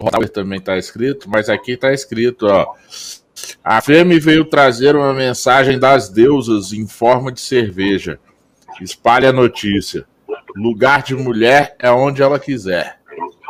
rótulo 0.00 0.28
também 0.28 0.60
tá 0.60 0.76
escrito, 0.76 1.28
mas 1.28 1.48
aqui 1.48 1.76
tá 1.76 1.92
escrito, 1.92 2.46
ó. 2.46 2.74
A 3.62 3.80
FEME 3.80 4.18
veio 4.18 4.44
trazer 4.44 4.96
uma 4.96 5.12
mensagem 5.12 5.78
das 5.78 6.08
deusas 6.08 6.72
em 6.72 6.86
forma 6.86 7.30
de 7.30 7.40
cerveja 7.40 8.18
Espalhe 8.80 9.26
a 9.26 9.32
notícia. 9.32 10.06
Lugar 10.54 11.02
de 11.02 11.14
mulher 11.14 11.74
é 11.78 11.90
onde 11.90 12.22
ela 12.22 12.38
quiser. 12.38 12.98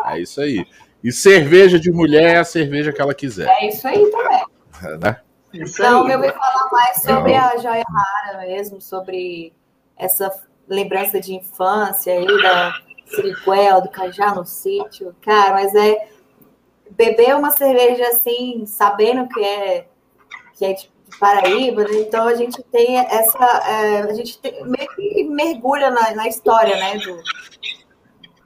É 0.06 0.20
isso 0.20 0.40
aí. 0.40 0.64
E 1.04 1.12
cerveja 1.12 1.78
de 1.78 1.90
mulher 1.92 2.36
é 2.36 2.38
a 2.38 2.44
cerveja 2.44 2.92
que 2.92 3.00
ela 3.00 3.14
quiser. 3.14 3.48
É 3.48 3.68
isso 3.68 3.86
aí 3.86 4.10
também. 4.10 4.44
É, 4.82 4.96
né? 4.96 5.20
então, 5.52 6.08
eu 6.08 6.18
vou 6.18 6.32
falar 6.32 6.68
mais 6.72 7.02
sobre 7.02 7.32
Não. 7.32 7.44
a 7.44 7.56
joia 7.58 7.84
rara 7.86 8.46
mesmo, 8.46 8.80
sobre 8.80 9.52
essa 9.96 10.30
lembrança 10.68 11.20
de 11.20 11.34
infância 11.34 12.12
aí 12.12 12.42
da 12.42 12.72
Siriguel, 13.06 13.82
do 13.82 13.90
Cajá 13.90 14.34
no 14.34 14.44
sítio. 14.44 15.14
Cara, 15.20 15.52
mas 15.52 15.74
é 15.74 16.08
beber 16.98 17.36
uma 17.36 17.52
cerveja 17.52 18.08
assim, 18.08 18.66
sabendo 18.66 19.28
que 19.28 19.42
é 19.42 19.86
que 20.54 20.64
é 20.64 20.74
tipo, 20.74 20.98
Paraíba, 21.18 21.84
né? 21.84 22.00
então 22.00 22.28
a 22.28 22.34
gente 22.34 22.62
tem 22.64 22.98
essa, 22.98 23.44
é, 23.66 24.02
a 24.02 24.12
gente 24.12 24.38
tem, 24.38 24.62
meio 24.64 24.88
que 24.94 25.24
mergulha 25.24 25.90
na, 25.90 26.14
na 26.14 26.28
história, 26.28 26.76
né, 26.76 26.98
do, 26.98 27.22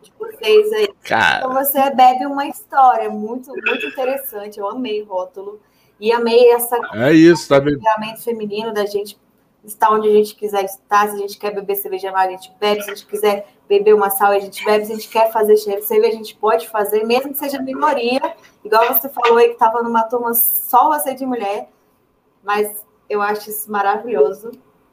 de 0.01 0.13
vocês 0.17 0.73
aí. 0.73 0.89
Cara. 1.03 1.39
Então 1.39 1.53
você 1.53 1.91
bebe 1.91 2.25
uma 2.25 2.47
história 2.47 3.11
muito, 3.11 3.51
muito 3.51 3.87
interessante, 3.87 4.61
eu 4.61 4.69
amei 4.69 5.03
o 5.03 5.07
rótulo, 5.07 5.61
e 5.99 6.13
amei 6.13 6.53
essa 6.53 6.79
é 6.95 7.13
isso, 7.13 7.49
tá 7.49 7.59
empoderamento 7.59 8.23
feminino 8.23 8.73
da 8.73 8.87
gente 8.87 9.19
estar 9.65 9.91
onde 9.91 10.09
a 10.09 10.13
gente 10.13 10.35
quiser 10.35 10.65
estar. 10.65 11.09
Se 11.09 11.15
a 11.15 11.19
gente 11.19 11.39
quer 11.39 11.55
beber 11.55 11.77
cerveja 11.77 12.11
amarga, 12.11 12.35
a 12.35 12.37
gente 12.37 12.53
bebe. 12.59 12.83
Se 12.83 12.91
a 12.91 12.95
gente 12.95 13.07
quiser 13.07 13.47
beber 13.69 13.95
uma 13.95 14.11
sal, 14.11 14.33
a 14.33 14.39
gente 14.39 14.65
bebe. 14.65 14.87
Se 14.87 14.93
a 14.93 14.95
gente 14.95 15.09
quer 15.09 15.33
fazer 15.33 15.57
cerveja, 15.57 16.09
a 16.09 16.17
gente 16.17 16.35
pode 16.35 16.69
fazer, 16.69 17.05
mesmo 17.05 17.33
que 17.33 17.39
seja 17.39 17.61
minoria. 17.61 18.21
Igual 18.65 18.87
você 18.95 19.09
falou 19.09 19.39
aí 19.39 19.49
que 19.49 19.55
estava 19.55 19.83
numa 19.83 20.03
turma 20.05 20.35
só 20.35 20.89
você 20.89 21.15
de 21.15 21.25
mulher. 21.25 21.69
Mas 22.43 22.85
eu 23.09 23.23
acho 23.23 23.51
isso 23.51 23.71
maravilhoso. 23.71 24.51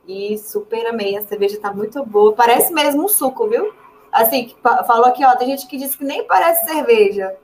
E 0.08 0.38
super 0.38 0.86
amei. 0.88 1.18
A 1.18 1.22
cerveja 1.22 1.56
está 1.56 1.72
muito 1.72 2.04
boa. 2.06 2.34
Parece 2.34 2.74
mesmo 2.74 3.06
um 3.06 3.08
suco, 3.08 3.48
viu? 3.48 3.74
Assim, 4.12 4.56
falou 4.88 5.06
aqui, 5.06 5.24
ó. 5.24 5.36
Tem 5.36 5.48
gente 5.48 5.68
que 5.68 5.78
diz 5.78 5.96
que 5.96 6.04
nem 6.04 6.26
parece 6.26 6.66
cerveja. 6.66 7.36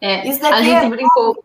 É, 0.00 0.26
isso 0.26 0.40
daqui 0.40 0.54
a 0.54 0.62
gente 0.62 0.86
é 0.86 0.88
brincou. 0.88 1.44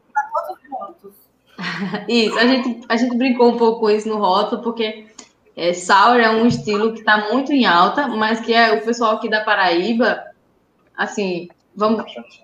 Isso, 2.08 2.38
a 2.38 2.46
gente, 2.46 2.82
a 2.88 2.96
gente 2.98 3.18
brincou 3.18 3.50
um 3.50 3.58
pouco 3.58 3.82
com 3.82 3.90
isso 3.90 4.10
no 4.10 4.18
rótulo, 4.18 4.62
porque 4.62 5.08
é, 5.56 5.74
sour 5.74 6.20
é 6.20 6.30
um 6.30 6.46
estilo 6.46 6.94
que 6.94 7.00
está 7.00 7.30
muito 7.32 7.54
em 7.54 7.66
alta, 7.66 8.08
mas 8.08 8.40
que 8.42 8.54
é 8.54 8.74
o 8.74 8.84
pessoal 8.84 9.16
aqui 9.16 9.30
da 9.30 9.42
Paraíba, 9.42 10.22
assim, 10.98 11.48
vamos, 11.76 12.04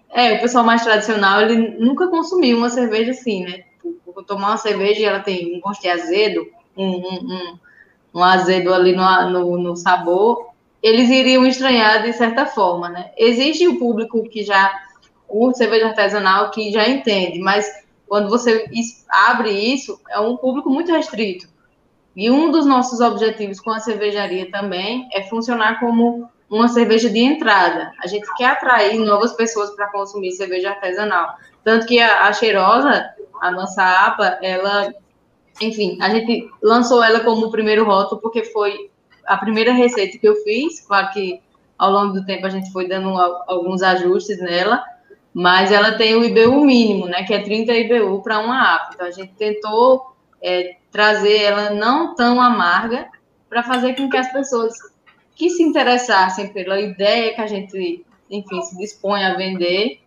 é, 0.10 0.34
o 0.34 0.42
pessoal 0.42 0.64
mais 0.64 0.84
tradicional, 0.84 1.42
ele 1.42 1.78
nunca 1.78 2.08
consumiu 2.08 2.58
uma 2.58 2.70
cerveja 2.70 3.12
assim, 3.12 3.44
né? 3.44 3.64
Tomar 4.28 4.50
uma 4.50 4.58
cerveja 4.58 5.02
e 5.02 5.06
ela 5.06 5.20
tem 5.20 5.56
um 5.56 5.60
gosto 5.60 5.82
de 5.82 5.90
azedo, 5.90 6.46
um, 6.78 6.86
um, 6.86 7.16
um, 7.16 7.60
um 8.14 8.24
azedo 8.24 8.74
ali 8.74 8.94
no, 8.94 9.30
no, 9.30 9.58
no 9.58 9.76
sabor, 9.76 10.52
eles 10.82 11.10
iriam 11.10 11.46
estranhar 11.46 12.04
de 12.04 12.14
certa 12.14 12.46
forma, 12.46 12.90
né? 12.90 13.12
Existe 13.18 13.68
o 13.68 13.78
público 13.78 14.28
que 14.30 14.44
já 14.44 14.72
curte 15.28 15.60
cerveja 15.60 15.88
artesanal, 15.88 16.52
que 16.52 16.72
já 16.72 16.88
entende, 16.88 17.40
mas 17.40 17.66
quando 18.12 18.28
você 18.28 18.70
abre 19.10 19.52
isso, 19.52 19.98
é 20.10 20.20
um 20.20 20.36
público 20.36 20.70
muito 20.70 20.92
restrito. 20.92 21.48
E 22.14 22.30
um 22.30 22.52
dos 22.52 22.66
nossos 22.66 23.00
objetivos 23.00 23.62
com 23.62 23.72
a 23.72 23.80
cervejaria 23.80 24.52
também 24.52 25.08
é 25.14 25.24
funcionar 25.24 25.80
como 25.80 26.30
uma 26.50 26.68
cerveja 26.68 27.10
de 27.10 27.20
entrada. 27.20 27.94
A 28.04 28.08
gente 28.08 28.28
quer 28.36 28.48
atrair 28.48 29.00
novas 29.00 29.32
pessoas 29.32 29.74
para 29.78 29.90
consumir 29.94 30.34
cerveja 30.34 30.72
artesanal. 30.72 31.38
Tanto 31.64 31.86
que 31.86 32.02
a, 32.02 32.28
a 32.28 32.34
Cheirosa, 32.34 33.12
a 33.42 33.50
nossa 33.50 33.82
APA, 33.82 34.40
ela, 34.42 34.94
enfim, 35.62 35.98
a 36.02 36.10
gente 36.10 36.50
lançou 36.62 37.02
ela 37.02 37.22
como 37.22 37.46
o 37.46 37.50
primeiro 37.50 37.86
rótulo 37.86 38.20
porque 38.20 38.44
foi 38.44 38.92
a 39.26 39.38
primeira 39.38 39.72
receita 39.72 40.18
que 40.18 40.28
eu 40.28 40.36
fiz. 40.44 40.82
Claro 40.86 41.14
que 41.14 41.40
ao 41.78 41.90
longo 41.90 42.12
do 42.12 42.26
tempo 42.26 42.46
a 42.46 42.50
gente 42.50 42.74
foi 42.74 42.90
dando 42.90 43.18
alguns 43.48 43.82
ajustes 43.82 44.38
nela, 44.42 44.84
mas 45.34 45.72
ela 45.72 45.94
tem 45.94 46.16
o 46.16 46.24
IBU 46.24 46.66
mínimo, 46.66 47.08
né, 47.08 47.24
que 47.24 47.34
é 47.34 47.42
30 47.42 47.74
IBU 47.74 48.22
para 48.22 48.40
uma 48.40 48.76
app. 48.76 48.94
Então 48.94 49.08
a 49.08 49.12
gente 49.12 49.34
tentou 49.34 50.14
é, 50.42 50.76
trazer 50.92 51.42
ela 51.42 51.70
não 51.70 52.16
tão 52.16 52.42
amarga 52.42 53.08
para 53.50 53.64
fazer 53.64 53.96
com 53.96 54.10
que 54.10 54.18
as 54.18 54.32
pessoas 54.32 54.74
que 55.36 55.50
se 55.50 55.64
interessassem 55.64 56.50
pela 56.50 56.80
ideia 56.80 57.34
que 57.34 57.42
a 57.42 57.48
gente, 57.48 58.06
enfim, 58.30 58.62
se 58.62 58.78
dispõe 58.78 59.24
a 59.24 59.36
vender 59.36 60.02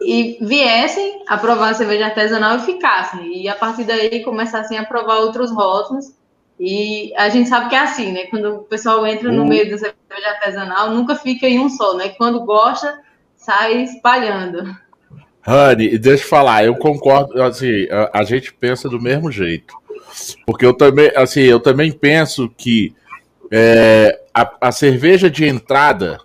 e 0.00 0.38
viessem 0.40 1.24
a 1.28 1.36
provar 1.36 1.70
a 1.70 1.74
cerveja 1.74 2.06
artesanal 2.06 2.56
e 2.56 2.60
ficassem. 2.60 3.42
E 3.42 3.48
a 3.48 3.54
partir 3.54 3.84
daí 3.84 4.22
começassem 4.22 4.78
a 4.78 4.84
provar 4.84 5.18
outros 5.18 5.50
rótulos. 5.50 6.14
E 6.58 7.12
a 7.16 7.28
gente 7.28 7.48
sabe 7.48 7.68
que 7.68 7.74
é 7.74 7.80
assim, 7.80 8.12
né? 8.12 8.26
Quando 8.26 8.54
o 8.54 8.62
pessoal 8.62 9.04
entra 9.06 9.30
no 9.32 9.42
uhum. 9.42 9.48
meio 9.48 9.68
da 9.68 9.76
cerveja 9.76 10.28
artesanal, 10.28 10.90
nunca 10.90 11.16
fica 11.16 11.48
em 11.48 11.58
um 11.58 11.68
só, 11.68 11.94
né? 11.96 12.10
Quando 12.10 12.44
gosta, 12.44 13.02
sai 13.44 13.82
espalhando. 13.82 14.76
Rani, 15.40 15.98
deixa 15.98 16.24
eu 16.24 16.28
falar, 16.28 16.64
eu 16.64 16.74
concordo, 16.74 17.42
assim, 17.42 17.86
a, 17.90 18.20
a, 18.20 18.24
gente 18.24 18.52
pensa 18.54 18.88
do 18.88 19.00
mesmo 19.00 19.30
jeito. 19.30 19.74
Porque 20.46 20.64
eu 20.64 20.72
também, 20.72 21.10
assim, 21.14 21.42
eu 21.42 21.60
também 21.60 21.92
penso 21.92 22.48
que 22.48 22.94
é, 23.50 24.20
a, 24.32 24.68
a, 24.68 24.72
cerveja 24.72 25.30
de 25.30 25.44
entrada 25.44 26.18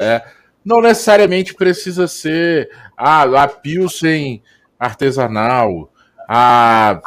é, 0.00 0.22
não 0.64 0.80
necessariamente 0.80 1.52
precisa 1.54 2.06
ser 2.06 2.70
a, 2.96 3.22
a 3.42 3.48
Pilsen 3.48 4.40
artesanal, 4.78 5.90
a, 6.28 7.00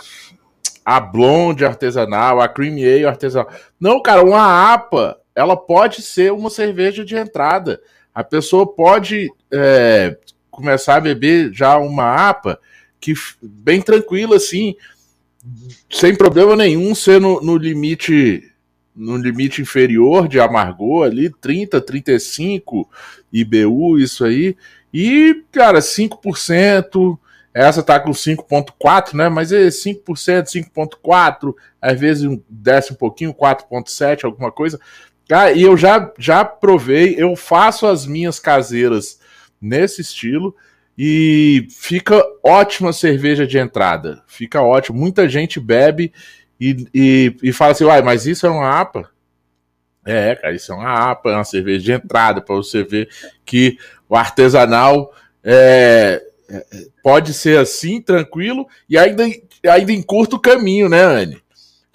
a 0.85 0.99
Blonde 0.99 1.65
artesanal, 1.65 2.41
a 2.41 2.49
Cream 2.49 2.75
Ale 2.75 3.05
artesanal. 3.05 3.49
Não, 3.79 4.01
cara, 4.01 4.21
uma 4.23 4.73
APA, 4.73 5.17
ela 5.33 5.55
pode 5.55 6.01
ser 6.01 6.33
uma 6.33 6.49
cerveja 6.49 7.05
de 7.05 7.15
entrada. 7.15 7.79
A 8.17 8.23
pessoa 8.23 8.65
pode 8.65 9.31
é, 9.53 10.17
começar 10.49 10.95
a 10.95 10.99
beber 10.99 11.53
já 11.53 11.77
uma 11.77 12.27
APA 12.27 12.59
que 12.99 13.13
bem 13.39 13.79
tranquila, 13.79 14.37
assim, 14.37 14.75
sem 15.87 16.15
problema 16.15 16.55
nenhum, 16.55 16.95
ser 16.95 17.21
no, 17.21 17.39
no 17.41 17.55
limite 17.55 18.51
no 18.95 19.17
limite 19.17 19.61
inferior 19.61 20.27
de 20.27 20.39
amargor 20.39 21.05
ali, 21.05 21.29
30, 21.29 21.79
35 21.79 22.89
IBU, 23.31 23.99
isso 23.99 24.25
aí. 24.25 24.57
E, 24.91 25.43
cara, 25.51 25.77
5%, 25.77 27.19
essa 27.53 27.83
tá 27.83 27.99
com 27.99 28.09
5.4, 28.09 29.13
né? 29.13 29.29
Mas 29.29 29.51
é 29.51 29.67
5%, 29.67 30.01
5.4, 30.75 31.53
às 31.79 31.99
vezes 31.99 32.27
desce 32.49 32.93
um 32.93 32.95
pouquinho, 32.95 33.31
4.7, 33.31 34.25
alguma 34.25 34.51
coisa. 34.51 34.79
Ah, 35.31 35.51
e 35.51 35.61
eu 35.61 35.75
já, 35.75 36.11
já 36.17 36.45
provei, 36.45 37.15
eu 37.17 37.35
faço 37.35 37.85
as 37.85 38.05
minhas 38.05 38.39
caseiras 38.39 39.19
nesse 39.61 40.01
estilo 40.01 40.55
e 40.97 41.67
fica 41.69 42.23
ótima 42.43 42.93
cerveja 42.93 43.45
de 43.45 43.57
entrada. 43.57 44.23
Fica 44.25 44.61
ótimo. 44.61 44.97
Muita 44.97 45.27
gente 45.27 45.59
bebe 45.59 46.13
e, 46.59 46.87
e, 46.93 47.35
e 47.43 47.53
fala 47.53 47.71
assim: 47.71 47.83
uai, 47.83 48.01
mas 48.01 48.25
isso 48.25 48.45
é 48.47 48.49
uma 48.49 48.79
APA? 48.79 49.09
É, 50.05 50.35
cara, 50.35 50.55
isso 50.55 50.71
é 50.71 50.75
uma 50.75 51.11
APA, 51.11 51.31
é 51.31 51.35
uma 51.35 51.43
cerveja 51.43 51.83
de 51.83 51.91
entrada, 51.91 52.41
para 52.41 52.55
você 52.55 52.81
ver 52.81 53.09
que 53.45 53.77
o 54.07 54.15
artesanal 54.15 55.13
é, 55.43 56.23
é, 56.49 56.65
pode 57.03 57.33
ser 57.33 57.59
assim, 57.59 58.01
tranquilo, 58.01 58.65
e 58.89 58.97
ainda, 58.97 59.25
ainda 59.69 59.91
encurta 59.91 60.37
o 60.37 60.39
caminho, 60.39 60.87
né, 60.87 61.01
Anne? 61.01 61.41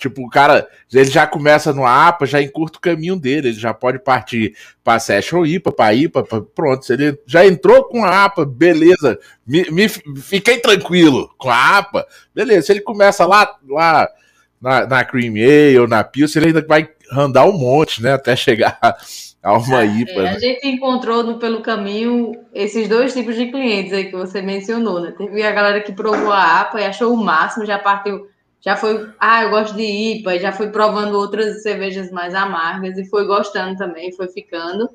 Tipo, 0.03 0.27
o 0.27 0.29
cara, 0.29 0.69
ele 0.93 1.05
já 1.05 1.29
começa 1.29 1.73
no 1.73 1.87
APA, 1.87 2.27
já 2.27 2.43
encurta 2.43 2.77
o 2.77 2.81
caminho 2.81 3.15
dele, 3.15 3.51
ele 3.51 3.57
já 3.57 3.73
pode 3.73 4.01
partir 4.01 4.57
para 4.83 4.99
Session 4.99 5.47
IPA, 5.47 5.71
para 5.71 5.95
IPA, 5.95 6.25
pra, 6.25 6.41
pronto. 6.41 6.85
Se 6.85 6.95
ele 6.95 7.17
já 7.25 7.47
entrou 7.47 7.85
com 7.85 8.05
a 8.05 8.25
APA, 8.25 8.45
beleza, 8.45 9.17
me, 9.47 9.71
me, 9.71 9.89
fiquei 9.89 10.59
tranquilo 10.59 11.33
com 11.39 11.49
a 11.49 11.79
APA, 11.79 12.05
beleza. 12.35 12.67
Se 12.67 12.73
ele 12.73 12.81
começa 12.81 13.25
lá, 13.25 13.57
lá 13.69 14.09
na, 14.61 14.87
na 14.89 15.05
Cream 15.05 15.35
Ale 15.35 15.79
ou 15.79 15.87
na 15.87 16.03
Pilsen, 16.03 16.43
ele 16.43 16.49
ainda 16.49 16.67
vai 16.67 16.89
andar 17.13 17.45
um 17.45 17.57
monte, 17.57 18.03
né, 18.03 18.13
até 18.15 18.35
chegar 18.35 18.77
a 19.41 19.53
uma 19.57 19.85
IPA. 19.85 20.11
É, 20.11 20.23
né? 20.23 20.31
A 20.31 20.39
gente 20.41 20.67
encontrou 20.67 21.23
no, 21.23 21.39
pelo 21.39 21.63
caminho 21.63 22.33
esses 22.53 22.89
dois 22.89 23.13
tipos 23.13 23.37
de 23.37 23.53
clientes 23.53 23.93
aí 23.93 24.07
que 24.07 24.17
você 24.17 24.43
mencionou, 24.43 25.01
né? 25.01 25.15
Teve 25.17 25.45
a 25.45 25.53
galera 25.53 25.81
que 25.81 25.93
provou 25.93 26.33
a 26.33 26.61
APA 26.61 26.81
e 26.81 26.85
achou 26.87 27.15
o 27.15 27.17
máximo, 27.17 27.65
já 27.65 27.79
partiu 27.79 28.32
já 28.65 28.77
foi, 28.77 29.13
ah, 29.19 29.43
eu 29.43 29.51
gosto 29.51 29.75
de 29.75 29.83
IPA, 29.83 30.39
já 30.39 30.53
foi 30.53 30.71
provando 30.71 31.19
outras 31.19 31.63
cervejas 31.63 32.13
mais 32.13 32.33
amargas 32.33 32.97
e 32.97 33.05
foi 33.05 33.27
gostando 33.27 33.77
também, 33.77 34.13
foi 34.13 34.29
ficando. 34.29 34.89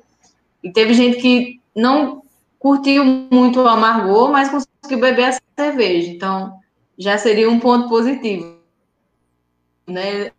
E 0.64 0.72
teve 0.72 0.94
gente 0.94 1.18
que 1.20 1.60
não 1.76 2.22
curtiu 2.58 3.04
muito 3.04 3.60
o 3.60 3.68
amargor, 3.68 4.32
mas 4.32 4.48
conseguiu 4.48 4.98
beber 4.98 5.24
a 5.24 5.38
cerveja. 5.62 6.10
Então, 6.10 6.58
já 6.96 7.18
seria 7.18 7.50
um 7.50 7.60
ponto 7.60 7.90
positivo. 7.90 8.56
Né? 9.86 10.32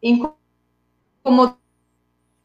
Incomodou 0.00 1.56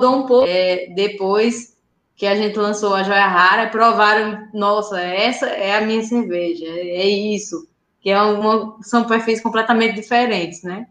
um 0.01 0.25
pouco 0.25 0.47
é, 0.47 0.87
depois 0.95 1.77
que 2.15 2.25
a 2.25 2.35
gente 2.35 2.57
lançou 2.57 2.95
a 2.95 3.03
Joia 3.03 3.27
Rara, 3.27 3.69
provaram, 3.69 4.49
nossa, 4.51 4.99
essa 4.99 5.45
é 5.45 5.75
a 5.75 5.81
minha 5.81 6.03
cerveja, 6.03 6.65
é 6.65 7.07
isso 7.07 7.68
que 8.01 8.09
é 8.09 8.21
uma, 8.21 8.77
são 8.81 9.03
perfis 9.05 9.41
completamente 9.41 9.95
diferentes, 9.95 10.63
né? 10.63 10.87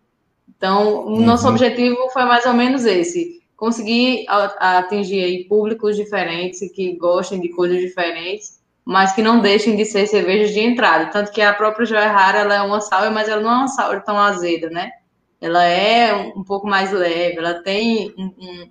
Então, 0.48 1.06
o 1.06 1.20
nosso 1.20 1.46
uhum. 1.46 1.52
objetivo 1.52 2.10
foi 2.12 2.24
mais 2.24 2.44
ou 2.44 2.52
menos 2.52 2.84
esse, 2.84 3.42
conseguir 3.56 4.24
atingir 4.28 5.46
públicos 5.48 5.96
diferentes 5.96 6.60
que 6.72 6.96
gostem 6.96 7.40
de 7.40 7.48
coisas 7.48 7.80
diferentes, 7.80 8.58
mas 8.84 9.12
que 9.12 9.20
não 9.20 9.40
deixem 9.40 9.76
de 9.76 9.84
ser 9.84 10.06
cervejas 10.06 10.52
de 10.52 10.60
entrada. 10.60 11.10
Tanto 11.10 11.30
que 11.30 11.42
a 11.42 11.52
própria 11.52 11.84
Joia 11.84 12.10
Rara, 12.10 12.38
ela 12.38 12.54
é 12.54 12.62
uma 12.62 12.80
sour, 12.80 13.10
mas 13.12 13.28
ela 13.28 13.42
não 13.42 13.50
é 13.50 13.56
uma 13.56 13.68
sour 13.68 14.02
tão 14.02 14.18
azeda, 14.18 14.70
né? 14.70 14.92
Ela 15.40 15.62
é 15.64 16.14
um 16.14 16.42
pouco 16.42 16.66
mais 16.66 16.90
leve, 16.90 17.38
ela 17.38 17.62
tem 17.62 18.14
um, 18.16 18.32
um, 18.38 18.70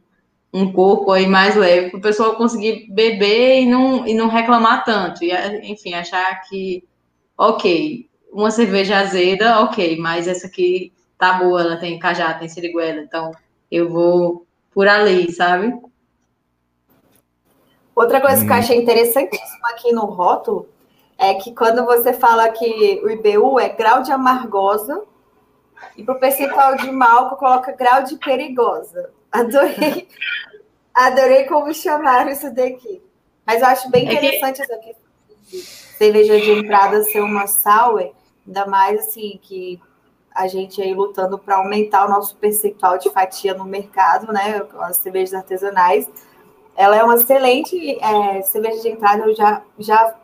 um 0.61 0.71
corpo 0.71 1.11
aí 1.11 1.27
mais 1.27 1.55
leve 1.55 1.91
para 1.91 1.99
o 1.99 2.01
pessoal 2.01 2.35
conseguir 2.35 2.87
beber 2.89 3.61
e 3.61 3.65
não, 3.65 4.07
e 4.07 4.13
não 4.13 4.27
reclamar 4.27 4.83
tanto. 4.83 5.23
E, 5.23 5.31
enfim, 5.71 5.93
achar 5.93 6.41
que, 6.49 6.83
ok, 7.37 8.06
uma 8.31 8.51
cerveja 8.51 8.99
azeda, 8.99 9.61
ok, 9.61 9.97
mas 9.97 10.27
essa 10.27 10.47
aqui 10.47 10.93
tá 11.17 11.33
boa, 11.33 11.61
ela 11.61 11.77
tem 11.77 11.97
cajá, 11.97 12.33
tem 12.33 12.47
siriguela, 12.47 13.01
então 13.01 13.31
eu 13.71 13.89
vou 13.89 14.45
por 14.71 14.87
ali, 14.87 15.31
sabe? 15.31 15.73
Outra 17.95 18.21
coisa 18.21 18.43
hum. 18.43 18.45
que 18.45 18.51
eu 18.51 18.55
hum. 18.55 18.59
achei 18.59 18.77
interessantíssima 18.77 19.69
aqui 19.69 19.91
no 19.91 20.05
rótulo 20.05 20.69
é 21.17 21.33
que 21.33 21.53
quando 21.53 21.83
você 21.83 22.13
fala 22.13 22.47
que 22.49 23.01
o 23.03 23.09
IBU 23.09 23.59
é 23.59 23.69
grau 23.69 24.03
de 24.03 24.11
amargosa 24.11 25.03
E 25.95 26.03
para 26.03 26.15
o 26.15 26.19
percentual 26.19 26.75
de 26.75 26.91
malco, 26.91 27.37
coloca 27.37 27.71
grau 27.71 28.03
de 28.03 28.15
perigosa. 28.17 29.09
Adorei. 29.31 30.07
Adorei 30.93 31.45
como 31.45 31.73
chamaram 31.73 32.29
isso 32.29 32.53
daqui. 32.53 33.01
Mas 33.45 33.61
eu 33.61 33.67
acho 33.67 33.89
bem 33.89 34.05
interessante 34.05 34.61
é 34.61 34.65
que... 34.65 34.71
essa 34.71 34.81
questão 34.81 35.86
cerveja 35.97 36.39
de 36.39 36.51
entrada 36.51 37.03
ser 37.03 37.21
uma 37.21 37.47
sour, 37.47 38.11
ainda 38.45 38.65
mais 38.65 38.99
assim, 38.99 39.39
que 39.41 39.81
a 40.33 40.47
gente 40.47 40.79
aí 40.81 40.93
lutando 40.93 41.37
para 41.39 41.57
aumentar 41.57 42.05
o 42.05 42.09
nosso 42.09 42.35
percentual 42.35 42.99
de 42.99 43.09
fatia 43.09 43.55
no 43.55 43.65
mercado, 43.65 44.31
né? 44.31 44.61
As 44.81 44.97
cervejas 44.97 45.33
artesanais. 45.33 46.07
Ela 46.75 46.95
é 46.95 47.03
uma 47.03 47.15
excelente 47.15 47.97
é, 47.99 48.41
cerveja 48.43 48.79
de 48.83 48.89
entrada. 48.89 49.23
Eu 49.23 49.35
já, 49.35 49.63
já, 49.79 50.15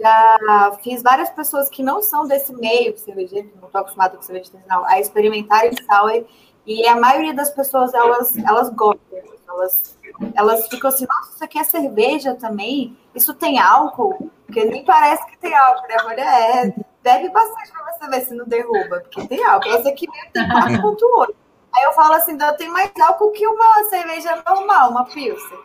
já 0.00 0.78
fiz 0.82 1.02
várias 1.02 1.28
pessoas 1.28 1.68
que 1.68 1.82
não 1.82 2.00
são 2.00 2.26
desse 2.26 2.54
meio 2.54 2.94
de 2.94 3.00
cerveja, 3.00 3.36
não 3.60 3.66
estão 3.66 3.82
acostumadas 3.82 4.16
com 4.16 4.22
cerveja 4.22 4.50
artesanal, 4.54 4.86
a 4.86 4.98
experimentarem 4.98 5.72
sour. 5.84 6.24
E 6.66 6.86
a 6.88 6.96
maioria 6.96 7.34
das 7.34 7.50
pessoas, 7.50 7.92
elas, 7.92 8.34
elas 8.38 8.70
gostam. 8.70 9.18
Elas, 9.48 9.98
elas 10.34 10.66
ficam 10.68 10.88
assim, 10.88 11.06
nossa, 11.06 11.34
isso 11.34 11.44
aqui 11.44 11.58
é 11.58 11.64
cerveja 11.64 12.34
também? 12.34 12.96
Isso 13.14 13.34
tem 13.34 13.58
álcool? 13.58 14.30
Porque 14.46 14.64
nem 14.64 14.84
parece 14.84 15.26
que 15.26 15.38
tem 15.38 15.54
álcool, 15.54 15.88
né? 15.88 15.96
Olha, 16.04 16.22
é, 16.22 16.74
bebe 17.02 17.28
bastante 17.30 17.72
para 17.72 17.92
você 17.92 18.08
ver 18.08 18.20
se 18.22 18.34
não 18.34 18.46
derruba, 18.46 19.00
porque 19.00 19.26
tem 19.26 19.44
álcool. 19.44 19.68
Essa 19.70 19.88
aqui 19.88 20.08
mesmo 20.10 20.32
tem 20.32 20.48
4,8. 20.48 21.34
Aí 21.76 21.84
eu 21.84 21.92
falo 21.92 22.14
assim, 22.14 22.38
eu 22.40 22.56
tenho 22.56 22.72
mais 22.72 22.90
álcool 23.00 23.32
que 23.32 23.46
uma 23.46 23.84
cerveja 23.84 24.42
normal, 24.46 24.90
uma 24.90 25.04
Pilsen. 25.04 25.58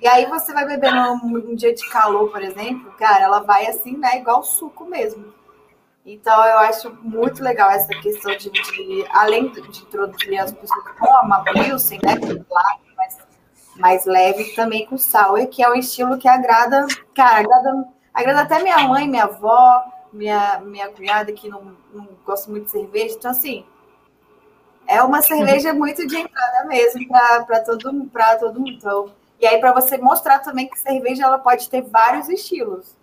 E 0.00 0.06
aí 0.06 0.26
você 0.26 0.52
vai 0.52 0.64
beber 0.64 0.92
num, 0.92 1.54
dia 1.54 1.74
de 1.74 1.88
calor, 1.88 2.30
por 2.30 2.42
exemplo, 2.42 2.92
cara, 2.92 3.24
ela 3.24 3.40
vai 3.40 3.66
assim, 3.66 3.96
né, 3.96 4.18
igual 4.18 4.42
suco 4.42 4.84
mesmo. 4.84 5.32
Então 6.06 6.44
eu 6.44 6.58
acho 6.58 6.96
muito 7.02 7.42
legal 7.42 7.70
essa 7.70 7.88
questão 7.88 8.34
de, 8.36 8.50
de 8.50 9.06
além 9.10 9.50
de 9.50 9.60
introduzir 9.60 10.38
as 10.38 10.52
pessoas 10.52 10.84
com 10.98 11.06
a 11.06 11.44
Pilsen, 11.52 11.98
né, 12.02 12.16
claro, 12.48 12.78
mais, 12.96 13.18
mais 13.76 14.06
leve, 14.06 14.54
também 14.54 14.86
com 14.86 14.96
sour, 14.96 15.46
que 15.48 15.62
é 15.62 15.68
um 15.68 15.74
estilo 15.74 16.16
que 16.16 16.28
agrada, 16.28 16.86
cara, 17.14 17.40
agrada, 17.40 17.88
agrada 18.22 18.42
até 18.42 18.62
minha 18.62 18.78
mãe, 18.88 19.08
minha 19.08 19.24
avó, 19.24 19.84
minha, 20.12 20.60
minha 20.60 20.88
cunhada 20.88 21.32
que 21.32 21.48
não, 21.48 21.76
não 21.92 22.08
gosta 22.24 22.50
muito 22.50 22.64
de 22.64 22.70
cerveja. 22.70 23.14
Então, 23.16 23.30
assim, 23.30 23.64
é 24.86 25.02
uma 25.02 25.22
cerveja 25.22 25.72
muito 25.74 26.06
de 26.06 26.16
entrada 26.16 26.64
mesmo 26.66 27.06
para 27.08 27.60
todo, 27.60 28.04
pra 28.06 28.36
todo 28.36 28.58
mundo. 28.58 28.72
Então, 28.72 29.12
e 29.40 29.46
aí, 29.46 29.58
para 29.60 29.72
você 29.72 29.96
mostrar 29.98 30.40
também 30.40 30.68
que 30.68 30.78
cerveja 30.78 31.24
ela 31.24 31.38
pode 31.38 31.68
ter 31.68 31.82
vários 31.82 32.28
estilos. 32.28 32.96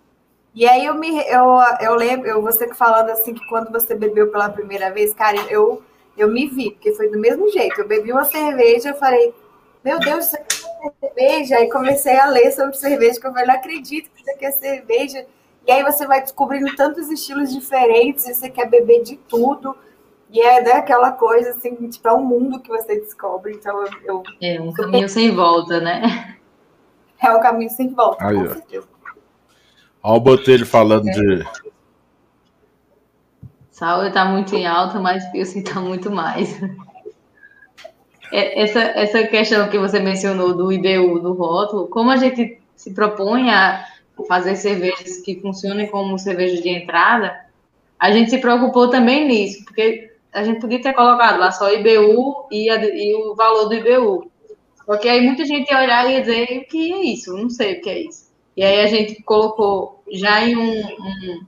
E 0.54 0.66
aí 0.66 0.86
eu 0.86 0.94
me 0.94 1.20
eu, 1.28 1.58
eu 1.82 1.94
lembro, 1.94 2.26
eu, 2.26 2.40
você 2.40 2.72
falando 2.72 3.10
assim 3.10 3.34
que 3.34 3.46
quando 3.46 3.70
você 3.70 3.94
bebeu 3.94 4.30
pela 4.30 4.48
primeira 4.48 4.90
vez, 4.90 5.12
cara, 5.12 5.36
eu, 5.50 5.82
eu 6.16 6.28
me 6.28 6.46
vi, 6.46 6.70
porque 6.70 6.94
foi 6.94 7.10
do 7.10 7.18
mesmo 7.18 7.46
jeito. 7.50 7.78
Eu 7.78 7.86
bebi 7.86 8.10
uma 8.10 8.24
cerveja, 8.24 8.88
eu 8.88 8.94
falei, 8.94 9.34
meu 9.84 9.98
Deus, 9.98 10.26
isso 10.26 10.36
aqui 10.36 10.55
cerveja. 11.00 11.56
Aí 11.56 11.70
comecei 11.70 12.18
a 12.18 12.26
ler 12.26 12.50
sobre 12.52 12.76
cerveja, 12.76 13.20
que 13.20 13.26
eu 13.26 13.32
falei, 13.32 13.46
não 13.46 13.54
acredito 13.54 14.10
que 14.10 14.20
isso 14.20 14.30
aqui 14.30 14.44
é 14.44 14.52
cerveja. 14.52 15.26
E 15.66 15.72
aí 15.72 15.82
você 15.82 16.06
vai 16.06 16.20
descobrindo 16.20 16.74
tantos 16.76 17.10
estilos 17.10 17.52
diferentes, 17.52 18.26
e 18.28 18.34
você 18.34 18.48
quer 18.48 18.68
beber 18.68 19.02
de 19.02 19.16
tudo. 19.16 19.76
E 20.30 20.40
é 20.40 20.60
né, 20.60 20.72
aquela 20.72 21.12
coisa 21.12 21.50
assim, 21.50 21.74
tipo, 21.88 22.08
é 22.08 22.12
um 22.12 22.24
mundo 22.24 22.60
que 22.60 22.68
você 22.68 23.00
descobre. 23.00 23.52
Então 23.52 23.84
eu. 23.84 23.90
eu 24.04 24.22
é 24.40 24.60
um 24.60 24.72
caminho 24.72 25.08
sem 25.08 25.34
volta, 25.34 25.80
né? 25.80 26.36
É 27.22 27.30
um 27.30 27.40
caminho 27.40 27.70
sem 27.70 27.88
volta, 27.94 28.26
aí, 28.26 28.36
com 28.36 28.48
certeza. 28.48 28.88
Olha 30.02 30.16
o 30.16 30.20
Botelho 30.20 30.66
falando 30.66 31.08
é. 31.08 31.12
de. 31.12 31.46
Saúde 33.70 34.08
está 34.08 34.24
muito 34.24 34.54
em 34.54 34.66
alta, 34.66 34.98
mas 34.98 35.26
Pilsen 35.30 35.62
está 35.62 35.80
muito 35.80 36.10
mais. 36.10 36.58
É, 38.32 38.62
essa, 38.62 38.80
essa 38.80 39.26
questão 39.26 39.68
que 39.68 39.78
você 39.78 40.00
mencionou 40.00 40.54
do 40.54 40.72
IBU, 40.72 41.20
do 41.20 41.32
rótulo, 41.32 41.88
como 41.88 42.10
a 42.10 42.16
gente 42.16 42.58
se 42.74 42.92
propõe 42.92 43.50
a 43.50 43.84
fazer 44.26 44.56
cervejas 44.56 45.18
que 45.18 45.40
funcionem 45.40 45.86
como 45.88 46.18
cerveja 46.18 46.60
de 46.60 46.68
entrada, 46.68 47.46
a 47.98 48.10
gente 48.10 48.30
se 48.30 48.38
preocupou 48.38 48.88
também 48.88 49.26
nisso, 49.26 49.64
porque 49.64 50.12
a 50.32 50.42
gente 50.42 50.60
podia 50.60 50.80
ter 50.80 50.92
colocado 50.92 51.38
lá 51.38 51.50
só 51.50 51.72
IBU 51.72 52.48
e, 52.50 52.68
a, 52.68 52.84
e 52.84 53.14
o 53.14 53.34
valor 53.34 53.68
do 53.68 53.74
IBU. 53.74 54.30
Porque 54.84 55.08
aí 55.08 55.20
muita 55.20 55.44
gente 55.44 55.70
ia 55.70 55.80
olhar 55.80 56.06
e 56.06 56.12
ia 56.12 56.20
dizer, 56.20 56.58
o 56.58 56.64
que 56.68 56.92
é 56.92 57.02
isso? 57.04 57.36
Não 57.36 57.50
sei 57.50 57.78
o 57.78 57.80
que 57.80 57.90
é 57.90 57.98
isso. 58.02 58.26
E 58.56 58.62
aí 58.62 58.80
a 58.80 58.86
gente 58.86 59.22
colocou 59.22 60.02
já 60.12 60.42
em 60.42 60.56
um, 60.56 60.80
um, 60.80 61.46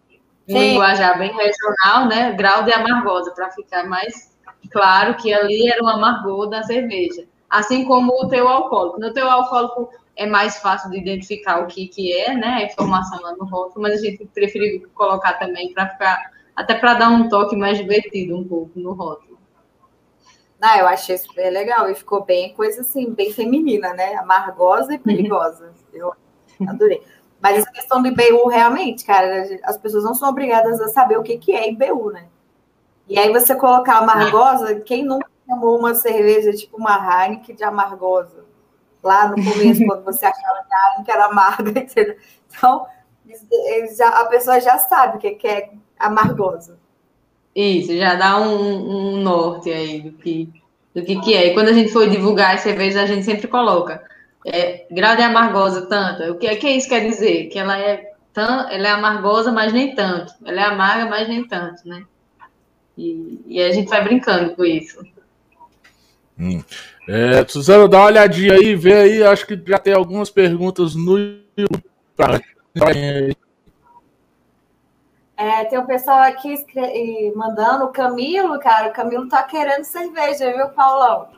um 0.49 0.59
linguajar 0.59 1.19
bem 1.19 1.33
regional, 1.35 2.09
né? 2.09 2.33
Grau 2.33 2.65
de 2.65 2.73
amargosa, 2.73 3.31
para 3.31 3.51
ficar 3.51 3.85
mais 3.85 4.37
claro 4.71 5.17
que 5.17 5.33
ali 5.33 5.71
era 5.71 5.83
o 5.83 5.89
amargor 5.89 6.49
da 6.49 6.63
cerveja. 6.63 7.27
Assim 7.49 7.85
como 7.85 8.13
o 8.13 8.29
teu 8.29 8.47
alcoólico. 8.47 9.01
No 9.01 9.13
teu 9.13 9.29
alcoólico 9.31 9.91
é 10.17 10.27
mais 10.27 10.59
fácil 10.59 10.91
de 10.91 10.99
identificar 10.99 11.63
o 11.63 11.67
que, 11.67 11.87
que 11.87 12.13
é, 12.13 12.35
né? 12.35 12.49
A 12.49 12.63
informação 12.65 13.21
lá 13.23 13.35
no 13.37 13.45
rótulo, 13.45 13.83
mas 13.83 14.01
a 14.01 14.05
gente 14.05 14.27
preferiu 14.27 14.89
colocar 14.95 15.35
também 15.35 15.73
para 15.73 15.89
ficar, 15.89 16.31
até 16.55 16.75
para 16.75 16.95
dar 16.95 17.09
um 17.09 17.29
toque 17.29 17.57
mais 17.57 17.79
divertido 17.79 18.37
um 18.37 18.47
pouco 18.47 18.79
no 18.79 18.93
rótulo. 18.93 19.39
Ah, 20.61 20.79
eu 20.79 20.89
achei 20.89 21.17
super 21.17 21.49
legal 21.51 21.89
e 21.89 21.95
ficou 21.95 22.25
bem 22.25 22.53
coisa 22.53 22.81
assim, 22.81 23.13
bem 23.13 23.33
feminina, 23.33 23.95
né? 23.95 24.17
Amargosa 24.17 24.93
e 24.93 24.99
perigosa. 24.99 25.73
Eu 25.95 26.13
adorei. 26.67 27.01
Mas 27.41 27.59
essa 27.59 27.71
questão 27.71 28.03
do 28.03 28.09
IBU, 28.09 28.49
realmente, 28.49 29.05
cara, 29.05 29.61
as 29.63 29.79
pessoas 29.79 30.03
não 30.03 30.15
são 30.15 30.29
obrigadas 30.29 30.81
a 30.81 30.89
saber 30.89 31.17
o 31.17 31.23
que, 31.23 31.39
que 31.39 31.53
é 31.53 31.71
IBU, 31.71 32.11
né? 32.11 32.27
E 33.09 33.19
aí 33.19 33.33
você 33.33 33.55
colocar 33.55 33.99
amargosa, 33.99 34.81
quem 34.81 35.05
nunca 35.05 35.29
tomou 35.47 35.79
uma 35.79 35.95
cerveja 35.95 36.53
tipo 36.53 36.77
uma 36.77 37.25
Heineken 37.25 37.57
de 37.57 37.65
amargosa? 37.65 38.49
lá 39.03 39.29
no 39.29 39.37
começo, 39.37 39.85
quando 39.87 40.05
você 40.05 40.27
achava 40.27 40.65
que 41.05 41.11
era 41.11 41.27
amarga, 41.27 41.71
entendeu? 41.81 42.17
Então, 42.51 42.87
já, 43.97 44.09
a 44.09 44.27
pessoa 44.27 44.61
já 44.61 44.79
sabe 44.79 45.17
o 45.17 45.21
que 45.21 45.47
é 45.47 45.71
amargosa. 45.99 46.79
Isso, 47.55 47.97
já 47.97 48.15
dá 48.15 48.39
um, 48.41 49.17
um, 49.17 49.17
norte 49.21 49.71
aí 49.71 50.01
do 50.01 50.13
que, 50.13 50.49
do 50.95 51.03
que, 51.03 51.21
que 51.21 51.35
é. 51.35 51.49
E 51.49 51.55
quando 51.55 51.69
a 51.69 51.73
gente 51.73 51.93
for 51.93 52.09
divulgar 52.09 52.55
as 52.55 52.61
cervejas, 52.61 53.03
a 53.03 53.07
gente 53.07 53.25
sempre 53.25 53.49
coloca 53.49 54.03
é, 54.47 54.87
grau 54.91 55.17
de 55.17 55.23
amargosa 55.23 55.87
tanto. 55.87 56.33
O 56.33 56.39
que, 56.39 56.55
que 56.57 56.69
isso 56.69 56.89
quer 56.89 57.01
dizer? 57.01 57.49
Que 57.49 57.59
ela 57.59 57.79
é, 57.79 58.13
tão, 58.33 58.69
ela 58.69 58.89
é 58.89 58.91
amargosa, 58.93 59.51
mas 59.51 59.73
nem 59.73 59.95
tanto. 59.95 60.33
Ela 60.45 60.61
é 60.61 60.65
amarga, 60.65 61.07
mas 61.07 61.29
nem 61.29 61.47
tanto, 61.47 61.87
né? 61.87 62.05
E, 62.99 63.45
e 63.47 63.63
a 63.63 63.71
gente 63.71 63.89
vai 63.89 64.03
brincando 64.03 64.57
com 64.57 64.65
isso. 64.65 65.01
Hum. 66.37 66.61
É, 67.09 67.47
Suzano, 67.47 67.89
dá 67.89 67.99
uma 67.99 68.07
olhadinha 68.07 68.55
aí, 68.55 68.75
vê 68.75 68.93
aí, 68.93 69.23
acho 69.23 69.47
que 69.47 69.61
já 69.65 69.79
tem 69.79 69.95
algumas 69.95 70.31
perguntas 70.31 70.97
no 70.97 71.17
YouTube. 71.17 71.85
É, 75.37 75.65
tem 75.67 75.79
um 75.79 75.87
pessoal 75.87 76.19
aqui 76.23 76.55
mandando, 77.37 77.85
o 77.85 77.93
Camilo, 77.93 78.59
cara, 78.59 78.89
o 78.89 78.93
Camilo 78.93 79.29
tá 79.29 79.45
querendo 79.45 79.85
cerveja, 79.85 80.53
viu, 80.53 80.69
Paulão? 80.71 81.29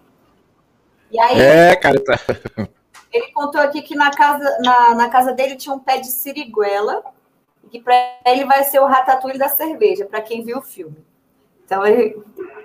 E 1.12 1.20
aí, 1.20 1.38
é, 1.38 1.76
cara, 1.76 2.02
tá... 2.02 2.18
ele 3.12 3.30
contou 3.32 3.60
aqui 3.60 3.82
que 3.82 3.94
na 3.94 4.10
casa, 4.10 4.58
na, 4.60 4.94
na 4.94 5.08
casa 5.10 5.34
dele 5.34 5.56
tinha 5.56 5.74
um 5.74 5.78
pé 5.78 5.98
de 5.98 6.06
siriguela, 6.06 7.02
e 7.62 7.68
que 7.68 7.80
para 7.80 7.94
ele 8.24 8.46
vai 8.46 8.64
ser 8.64 8.80
o 8.80 8.86
ratatouille 8.86 9.38
da 9.38 9.48
cerveja, 9.48 10.06
para 10.06 10.22
quem 10.22 10.42
viu 10.42 10.58
o 10.58 10.62
filme. 10.62 11.09
Então, 11.70 11.82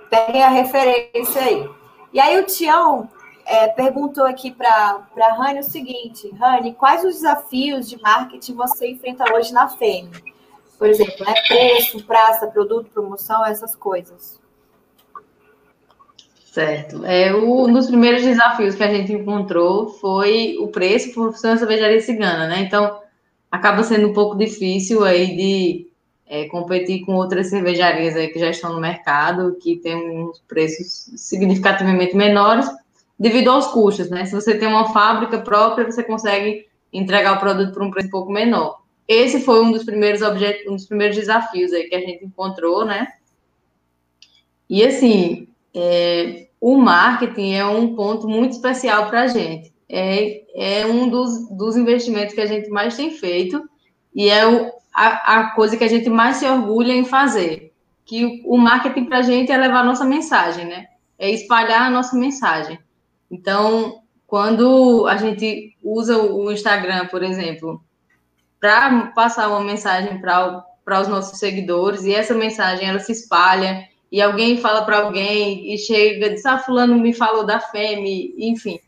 peguem 0.10 0.44
a 0.44 0.50
referência 0.50 1.40
aí. 1.40 1.70
E 2.12 2.20
aí 2.20 2.40
o 2.40 2.46
Tião 2.46 3.08
é, 3.46 3.68
perguntou 3.68 4.26
aqui 4.26 4.50
para 4.50 5.06
a 5.16 5.34
Rani 5.34 5.60
o 5.60 5.64
seguinte, 5.64 6.32
Rani, 6.40 6.74
quais 6.74 7.06
os 7.06 7.14
desafios 7.14 7.88
de 7.88 8.02
marketing 8.02 8.56
você 8.56 8.90
enfrenta 8.90 9.32
hoje 9.32 9.54
na 9.54 9.70
FEM? 9.70 10.10
Por 10.80 10.90
exemplo, 10.90 11.24
né, 11.24 11.36
preço, 11.48 12.04
praça, 12.04 12.48
produto, 12.48 12.90
promoção, 12.90 13.46
essas 13.46 13.76
coisas. 13.76 14.42
Certo. 16.52 17.06
É, 17.06 17.36
um 17.36 17.72
dos 17.72 17.86
primeiros 17.86 18.24
desafios 18.24 18.74
que 18.74 18.84
a 18.84 18.92
gente 18.92 19.14
encontrou 19.14 19.90
foi 19.90 20.58
o 20.60 20.70
preço 20.70 21.14
por 21.14 21.32
função 21.32 21.56
cervejaria 21.56 22.02
cigana, 22.02 22.48
né? 22.48 22.62
Então, 22.62 23.00
acaba 23.52 23.84
sendo 23.84 24.08
um 24.08 24.14
pouco 24.14 24.36
difícil 24.36 25.04
aí 25.04 25.36
de 25.36 25.95
é, 26.28 26.46
competir 26.46 27.06
com 27.06 27.14
outras 27.14 27.48
cervejarias 27.48 28.16
aí 28.16 28.30
que 28.30 28.40
já 28.40 28.50
estão 28.50 28.74
no 28.74 28.82
mercado, 28.82 29.58
que 29.62 29.78
tem 29.78 29.96
uns 29.96 30.40
preços 30.48 31.12
significativamente 31.16 32.16
menores, 32.16 32.68
devido 33.18 33.52
aos 33.52 33.68
custos, 33.68 34.10
né? 34.10 34.26
Se 34.26 34.34
você 34.34 34.58
tem 34.58 34.68
uma 34.68 34.92
fábrica 34.92 35.40
própria, 35.40 35.86
você 35.86 36.04
consegue 36.04 36.66
entregar 36.92 37.38
o 37.38 37.40
produto 37.40 37.74
por 37.74 37.84
um 37.84 37.92
preço 37.92 38.08
um 38.08 38.12
pouco 38.12 38.32
menor. 38.32 38.82
Esse 39.08 39.40
foi 39.40 39.64
um 39.64 39.72
dos 39.72 39.84
primeiros 39.84 40.22
objetos, 40.22 40.66
um 40.68 40.76
dos 40.76 40.88
primeiros 40.88 41.16
desafios 41.16 41.72
aí 41.72 41.84
que 41.84 41.96
a 41.96 42.00
gente 42.00 42.26
encontrou, 42.26 42.84
né? 42.84 43.08
E 44.68 44.84
assim, 44.84 45.48
é, 45.74 46.48
o 46.60 46.78
marketing 46.78 47.54
é 47.54 47.66
um 47.66 47.96
ponto 47.96 48.28
muito 48.28 48.54
especial 48.54 49.08
para 49.08 49.24
a 49.24 49.28
gente. 49.28 49.72
É, 49.88 50.42
é 50.56 50.86
um 50.88 51.08
dos, 51.08 51.48
dos 51.50 51.78
investimentos 51.78 52.34
que 52.34 52.42
a 52.42 52.48
gente 52.48 52.70
mais 52.70 52.96
tem 52.96 53.12
feito 53.12 53.70
e 54.16 54.30
é 54.30 54.48
o, 54.48 54.72
a, 54.96 55.40
a 55.40 55.50
coisa 55.52 55.76
que 55.76 55.84
a 55.84 55.90
gente 55.90 56.10
mais 56.10 56.38
se 56.38 56.46
orgulha 56.48 56.94
em 56.94 57.04
fazer. 57.04 57.74
que 58.06 58.44
o 58.46 58.56
marketing 58.58 59.06
para 59.06 59.18
a 59.18 59.22
gente 59.24 59.52
é 59.52 59.58
levar 59.58 59.80
a 59.80 59.84
nossa 59.84 60.06
mensagem, 60.06 60.66
né? 60.66 60.86
É 61.18 61.30
espalhar 61.30 61.82
a 61.82 61.90
nossa 61.90 62.16
mensagem. 62.16 62.80
Então, 63.30 64.04
quando 64.28 65.08
a 65.08 65.18
gente 65.18 65.76
usa 65.84 66.18
o 66.22 66.52
Instagram, 66.52 67.08
por 67.08 67.24
exemplo, 67.24 67.84
para 68.60 69.08
passar 69.08 69.50
uma 69.50 69.62
mensagem 69.62 70.22
para 70.22 71.02
os 71.02 71.08
nossos 71.08 71.40
seguidores 71.40 72.04
e 72.04 72.14
essa 72.14 72.34
mensagem 72.34 72.88
ela 72.88 73.00
se 73.00 73.12
espalha 73.12 73.88
e 74.12 74.22
alguém 74.22 74.58
fala 74.58 74.86
para 74.86 75.00
alguém 75.00 75.74
e 75.74 75.78
chega 75.78 76.30
diz, 76.30 76.46
ah, 76.46 76.60
fulano 76.60 76.96
me 77.00 77.12
falou 77.12 77.46
da 77.46 77.60
fêmea, 77.60 78.32
enfim. 78.38 78.80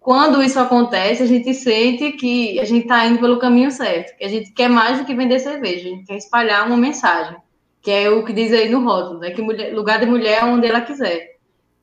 Quando 0.00 0.42
isso 0.42 0.58
acontece, 0.58 1.22
a 1.22 1.26
gente 1.26 1.52
sente 1.52 2.12
que 2.12 2.58
a 2.58 2.64
gente 2.64 2.84
está 2.84 3.04
indo 3.04 3.20
pelo 3.20 3.38
caminho 3.38 3.70
certo, 3.70 4.16
que 4.16 4.24
a 4.24 4.28
gente 4.28 4.50
quer 4.52 4.68
mais 4.68 4.98
do 4.98 5.04
que 5.04 5.14
vender 5.14 5.38
cerveja, 5.38 5.86
a 5.86 5.90
gente 5.90 6.06
quer 6.06 6.16
espalhar 6.16 6.66
uma 6.66 6.76
mensagem, 6.76 7.36
que 7.82 7.90
é 7.90 8.08
o 8.08 8.24
que 8.24 8.32
diz 8.32 8.50
aí 8.50 8.70
no 8.70 8.82
rótulo, 8.82 9.20
né? 9.20 9.30
Que 9.30 9.42
mulher, 9.42 9.74
lugar 9.74 10.00
de 10.00 10.06
mulher 10.06 10.42
é 10.42 10.44
onde 10.44 10.66
ela 10.66 10.80
quiser. 10.80 11.36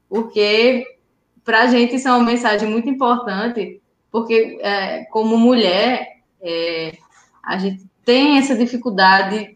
Porque 0.09 0.83
para 1.45 1.61
a 1.61 1.67
gente 1.67 1.95
isso 1.95 2.07
é 2.07 2.11
uma 2.11 2.23
mensagem 2.23 2.67
muito 2.67 2.89
importante, 2.89 3.79
porque 4.11 4.57
é, 4.61 5.05
como 5.11 5.37
mulher, 5.37 6.07
é, 6.41 6.97
a 7.43 7.59
gente 7.59 7.85
tem 8.03 8.39
essa 8.39 8.55
dificuldade, 8.55 9.55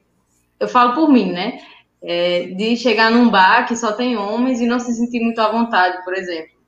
eu 0.59 0.67
falo 0.67 0.93
por 0.93 1.09
mim, 1.09 1.31
né? 1.31 1.59
É, 1.99 2.43
de 2.55 2.77
chegar 2.77 3.09
num 3.09 3.29
bar 3.29 3.67
que 3.67 3.75
só 3.75 3.91
tem 3.91 4.17
homens 4.17 4.61
e 4.61 4.67
não 4.67 4.79
se 4.79 4.93
sentir 4.93 5.19
muito 5.19 5.39
à 5.39 5.51
vontade, 5.51 6.03
por 6.03 6.13
exemplo. 6.13 6.60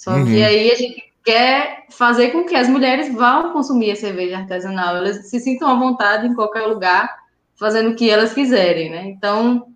Só 0.00 0.12
uhum. 0.12 0.24
que 0.24 0.42
aí 0.42 0.70
a 0.70 0.74
gente 0.76 1.12
quer 1.22 1.84
fazer 1.90 2.30
com 2.30 2.46
que 2.46 2.56
as 2.56 2.66
mulheres 2.66 3.12
vão 3.12 3.52
consumir 3.52 3.90
a 3.90 3.96
cerveja 3.96 4.38
artesanal, 4.38 4.96
elas 4.96 5.28
se 5.28 5.38
sintam 5.38 5.68
à 5.68 5.78
vontade 5.78 6.26
em 6.26 6.34
qualquer 6.34 6.62
lugar, 6.62 7.14
fazendo 7.54 7.90
o 7.90 7.94
que 7.94 8.08
elas 8.08 8.32
quiserem, 8.32 8.88
né? 8.88 9.08
Então, 9.08 9.66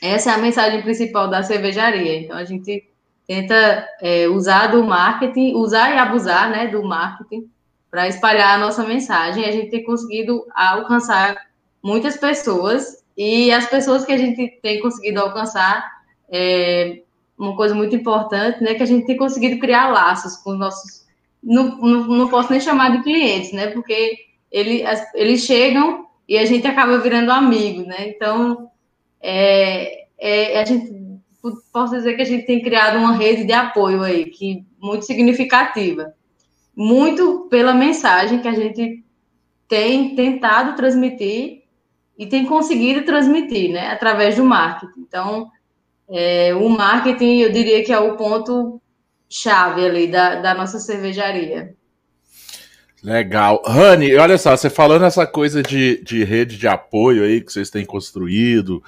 essa 0.00 0.30
é 0.30 0.34
a 0.34 0.38
mensagem 0.38 0.80
principal 0.82 1.26
da 1.26 1.42
cervejaria. 1.42 2.20
Então, 2.20 2.36
a 2.36 2.44
gente 2.44 2.88
tenta 3.26 3.88
é, 4.00 4.28
usar 4.28 4.68
do 4.68 4.84
marketing, 4.84 5.56
usar 5.56 5.96
e 5.96 5.98
abusar, 5.98 6.48
né, 6.48 6.68
do 6.68 6.84
marketing 6.84 7.50
para 7.90 8.06
espalhar 8.06 8.54
a 8.54 8.58
nossa 8.58 8.84
mensagem. 8.84 9.44
A 9.44 9.50
gente 9.50 9.68
tem 9.68 9.82
conseguido 9.82 10.46
alcançar 10.54 11.36
muitas 11.82 12.16
pessoas 12.16 13.04
e 13.16 13.50
as 13.50 13.66
pessoas 13.66 14.04
que 14.04 14.12
a 14.12 14.16
gente 14.16 14.60
tem 14.62 14.80
conseguido 14.80 15.20
alcançar 15.20 15.90
é 16.28 17.02
uma 17.40 17.56
coisa 17.56 17.74
muito 17.74 17.94
importante, 17.96 18.62
né, 18.62 18.74
que 18.74 18.82
a 18.82 18.86
gente 18.86 19.06
tem 19.06 19.16
conseguido 19.16 19.58
criar 19.58 19.88
laços 19.88 20.36
com 20.36 20.50
os 20.52 20.58
nossos 20.58 21.00
não, 21.42 21.78
não, 21.78 22.06
não 22.06 22.28
posso 22.28 22.50
nem 22.50 22.60
chamar 22.60 22.90
de 22.90 23.02
clientes, 23.02 23.52
né, 23.52 23.68
porque 23.68 24.16
ele, 24.50 24.84
eles 25.14 25.40
chegam 25.40 26.06
e 26.28 26.36
a 26.36 26.44
gente 26.44 26.66
acaba 26.66 26.98
virando 26.98 27.32
amigo, 27.32 27.82
né, 27.82 28.08
então 28.08 28.70
é, 29.20 30.04
é, 30.18 30.60
a 30.60 30.64
gente 30.64 30.92
posso 31.72 31.94
dizer 31.94 32.14
que 32.14 32.22
a 32.22 32.26
gente 32.26 32.44
tem 32.44 32.62
criado 32.62 32.98
uma 32.98 33.16
rede 33.16 33.44
de 33.44 33.52
apoio 33.52 34.02
aí, 34.02 34.26
que 34.26 34.64
muito 34.80 35.06
significativa 35.06 36.14
muito 36.74 37.46
pela 37.50 37.74
mensagem 37.74 38.40
que 38.40 38.48
a 38.48 38.54
gente 38.54 39.04
tem 39.68 40.14
tentado 40.14 40.74
transmitir 40.76 41.64
e 42.18 42.26
tem 42.26 42.46
conseguido 42.46 43.04
transmitir, 43.04 43.70
né, 43.70 43.88
através 43.88 44.36
do 44.36 44.44
marketing. 44.44 45.00
Então, 45.00 45.50
é, 46.10 46.54
o 46.54 46.68
marketing, 46.68 47.38
eu 47.40 47.52
diria 47.52 47.84
que 47.84 47.92
é 47.92 47.98
o 47.98 48.16
ponto 48.16 48.80
chave 49.28 49.84
ali 49.84 50.08
da, 50.08 50.36
da 50.36 50.54
nossa 50.54 50.80
cervejaria. 50.80 51.74
Legal. 53.02 53.62
Rani, 53.64 54.14
olha 54.16 54.36
só, 54.36 54.56
você 54.56 54.68
falando 54.68 55.04
essa 55.04 55.26
coisa 55.26 55.62
de, 55.62 56.02
de 56.04 56.24
rede 56.24 56.58
de 56.58 56.68
apoio 56.68 57.22
aí 57.22 57.40
que 57.40 57.52
vocês 57.52 57.70
têm 57.70 57.86
construído, 57.86 58.82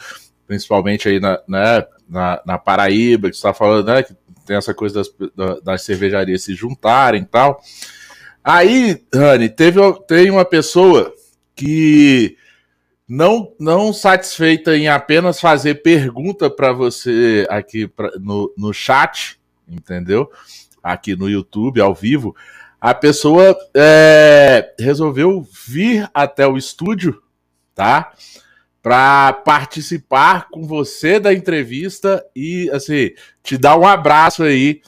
principalmente 0.46 1.08
aí 1.08 1.18
na, 1.18 1.40
né, 1.48 1.86
na, 2.08 2.42
na 2.44 2.58
Paraíba, 2.58 3.30
que 3.30 3.36
você 3.36 3.38
está 3.38 3.54
falando, 3.54 3.86
né, 3.86 4.02
que 4.02 4.14
tem 4.44 4.56
essa 4.56 4.74
coisa 4.74 4.96
das, 5.34 5.62
das 5.62 5.82
cervejarias 5.82 6.42
se 6.42 6.54
juntarem 6.54 7.22
e 7.22 7.26
tal. 7.26 7.60
Aí, 8.44 9.02
Rani, 9.14 9.48
teve, 9.48 9.80
tem 10.06 10.30
uma 10.30 10.44
pessoa 10.44 11.12
que 11.54 12.36
não, 13.14 13.52
não 13.60 13.92
satisfeita 13.92 14.74
em 14.74 14.88
apenas 14.88 15.38
fazer 15.38 15.82
pergunta 15.82 16.48
para 16.48 16.72
você 16.72 17.46
aqui 17.50 17.86
pra, 17.86 18.10
no, 18.18 18.50
no 18.56 18.72
chat, 18.72 19.38
entendeu? 19.68 20.30
Aqui 20.82 21.14
no 21.14 21.28
YouTube, 21.28 21.78
ao 21.78 21.94
vivo, 21.94 22.34
a 22.80 22.94
pessoa 22.94 23.54
é, 23.76 24.74
resolveu 24.78 25.46
vir 25.66 26.08
até 26.14 26.46
o 26.46 26.56
estúdio, 26.56 27.22
tá? 27.74 28.12
para 28.80 29.32
participar 29.32 30.48
com 30.48 30.66
você 30.66 31.20
da 31.20 31.34
entrevista 31.34 32.24
e 32.34 32.68
assim 32.72 33.10
te 33.42 33.56
dar 33.58 33.76
um 33.76 33.86
abraço 33.86 34.42
aí 34.42 34.80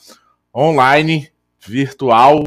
online, 0.53 1.31
virtual, 1.64 2.43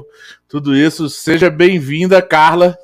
tudo 0.47 0.75
isso. 0.75 1.07
Seja 1.07 1.49
bem-vinda, 1.51 2.21
Carla. 2.21 2.77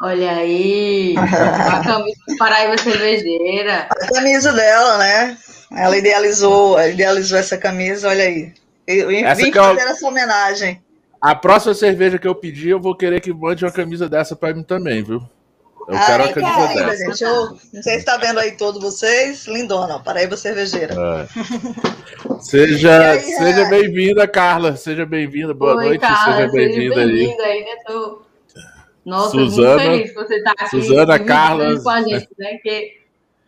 Olha 0.00 0.30
aí, 0.30 1.14
a 1.18 1.82
camisa 1.82 2.20
do 2.28 2.36
Paraíba 2.36 2.78
Cervejeira. 2.78 3.88
A 3.90 4.06
camisa 4.14 4.52
dela, 4.52 4.98
né? 4.98 5.36
Ela 5.72 5.96
idealizou, 5.96 6.80
idealizou 6.80 7.36
essa 7.36 7.58
camisa, 7.58 8.08
olha 8.08 8.24
aí. 8.24 8.52
Eu 8.86 9.08
vim 9.08 9.22
essa 9.22 9.52
fazer 9.52 9.82
eu... 9.82 9.88
essa 9.88 10.06
homenagem. 10.06 10.82
A 11.20 11.34
próxima 11.34 11.74
cerveja 11.74 12.18
que 12.18 12.28
eu 12.28 12.34
pedir, 12.34 12.70
eu 12.70 12.80
vou 12.80 12.94
querer 12.96 13.20
que 13.20 13.32
mande 13.32 13.64
uma 13.64 13.72
camisa 13.72 14.08
dessa 14.08 14.36
para 14.36 14.54
mim 14.54 14.62
também, 14.62 15.02
viu? 15.02 15.20
Eu 15.88 15.96
ah, 15.96 16.06
quero 16.06 16.24
a 16.24 16.32
camisa 16.32 16.74
dela. 16.74 16.96
Gente, 16.96 17.24
eu, 17.24 17.46
não 17.72 17.82
sei 17.82 17.94
se 17.94 17.98
está 17.98 18.16
vendo 18.18 18.38
aí 18.38 18.52
todos 18.52 18.80
vocês. 18.80 19.46
Lindona, 19.46 19.98
Paraíba 19.98 20.36
Cervejeira. 20.36 20.94
É. 20.94 21.26
Seja, 22.40 23.12
aí, 23.12 23.20
seja 23.20 23.64
bem-vinda, 23.68 24.28
Carla. 24.28 24.76
Seja 24.76 25.04
bem-vinda. 25.04 25.52
Boa 25.52 25.74
Oi, 25.76 25.84
noite. 25.86 26.00
Carla, 26.00 26.36
seja 26.36 26.52
bem-vinda 26.52 26.94
bem 26.94 27.04
aí. 27.04 27.40
aí 27.40 27.64
né? 27.64 27.76
Tô... 27.84 28.22
Nossa, 29.08 29.30
Suzana, 29.30 29.68
muito 29.68 29.90
feliz 29.90 30.10
que 30.10 30.14
você 30.14 30.34
está 30.36 30.50
aqui. 30.52 30.68
Suzana, 30.68 31.18
Carla. 31.18 31.80
Com 31.80 31.90
a 31.90 32.02
gente, 32.02 32.28
né? 32.38 32.58
Que 32.58 33.00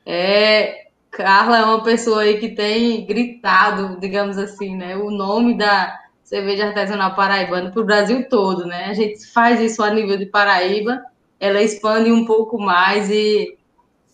é, 0.07 0.87
Carla 1.11 1.59
é 1.59 1.65
uma 1.65 1.83
pessoa 1.83 2.23
aí 2.23 2.39
que 2.39 2.49
tem 2.51 3.05
gritado, 3.05 3.99
digamos 4.01 4.39
assim, 4.39 4.77
né? 4.77 4.97
O 4.97 5.11
nome 5.11 5.57
da 5.59 5.99
cerveja 6.25 6.67
artesanal 6.67 7.15
paraibana 7.15 7.71
para 7.71 7.81
o 7.81 7.85
Brasil 7.85 8.29
todo, 8.29 8.67
né? 8.67 8.87
A 8.87 8.95
gente 8.95 9.27
faz 9.27 9.61
isso 9.61 9.83
a 9.83 9.91
nível 9.91 10.17
de 10.17 10.27
Paraíba 10.27 11.03
ela 11.41 11.63
expande 11.63 12.13
um 12.13 12.27
pouco 12.27 12.59
mais 12.59 13.09
e 13.11 13.57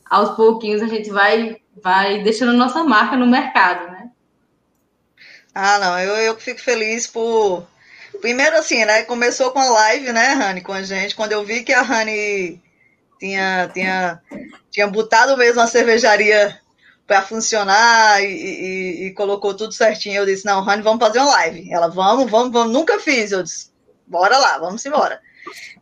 aos 0.08 0.36
pouquinhos 0.36 0.80
a 0.80 0.86
gente 0.86 1.10
vai, 1.10 1.56
vai 1.82 2.22
deixando 2.22 2.52
nossa 2.52 2.84
marca 2.84 3.16
no 3.16 3.26
mercado, 3.26 3.90
né? 3.90 4.10
Ah, 5.52 5.78
não, 5.80 5.98
eu, 5.98 6.14
eu 6.16 6.36
fico 6.36 6.60
feliz 6.60 7.06
por. 7.08 7.66
Primeiro, 8.20 8.56
assim, 8.56 8.84
né? 8.84 9.02
Começou 9.02 9.50
com 9.50 9.58
a 9.58 9.70
live, 9.70 10.12
né, 10.12 10.32
Rani, 10.32 10.60
com 10.60 10.72
a 10.72 10.82
gente. 10.82 11.14
Quando 11.14 11.32
eu 11.32 11.44
vi 11.44 11.62
que 11.62 11.72
a 11.72 11.82
Rani 11.82 12.60
tinha, 13.18 13.70
tinha, 13.72 14.22
tinha 14.70 14.86
botado 14.86 15.36
mesmo 15.36 15.60
a 15.60 15.66
cervejaria 15.66 16.58
para 17.06 17.22
funcionar 17.22 18.22
e, 18.22 18.26
e, 18.26 19.06
e, 19.06 19.10
colocou 19.12 19.54
tudo 19.54 19.72
certinho, 19.72 20.16
eu 20.16 20.26
disse: 20.26 20.44
Não, 20.44 20.62
Rani, 20.62 20.82
vamos 20.82 21.04
fazer 21.04 21.18
uma 21.18 21.30
live. 21.30 21.72
Ela, 21.72 21.88
vamos, 21.88 22.30
vamos, 22.30 22.52
vamos. 22.52 22.72
Nunca 22.72 22.98
fiz. 22.98 23.32
Eu 23.32 23.42
disse: 23.42 23.70
Bora 24.06 24.36
lá, 24.38 24.58
vamos 24.58 24.84
embora. 24.84 25.20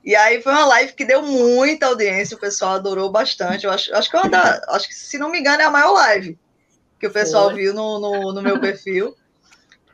E 0.05 0.15
aí 0.15 0.43
foi 0.43 0.53
uma 0.53 0.67
live 0.67 0.93
que 0.93 1.05
deu 1.05 1.23
muita 1.23 1.87
audiência, 1.87 2.37
o 2.37 2.41
pessoal 2.41 2.73
adorou 2.73 3.11
bastante. 3.11 3.65
Eu 3.65 3.73
acho, 3.73 3.95
acho 3.95 4.11
que 4.11 4.17
eu 4.17 4.29
da, 4.29 4.61
acho 4.69 4.87
que, 4.87 4.95
se 4.95 5.17
não 5.17 5.31
me 5.31 5.41
engano, 5.41 5.63
é 5.63 5.65
a 5.65 5.71
maior 5.71 5.93
live 5.93 6.39
que 7.05 7.07
o 7.07 7.13
pessoal 7.13 7.51
foi. 7.51 7.63
viu 7.63 7.75
no, 7.75 7.99
no, 7.99 8.33
no, 8.33 8.43
meu 8.43 8.59
perfil. 8.61 9.15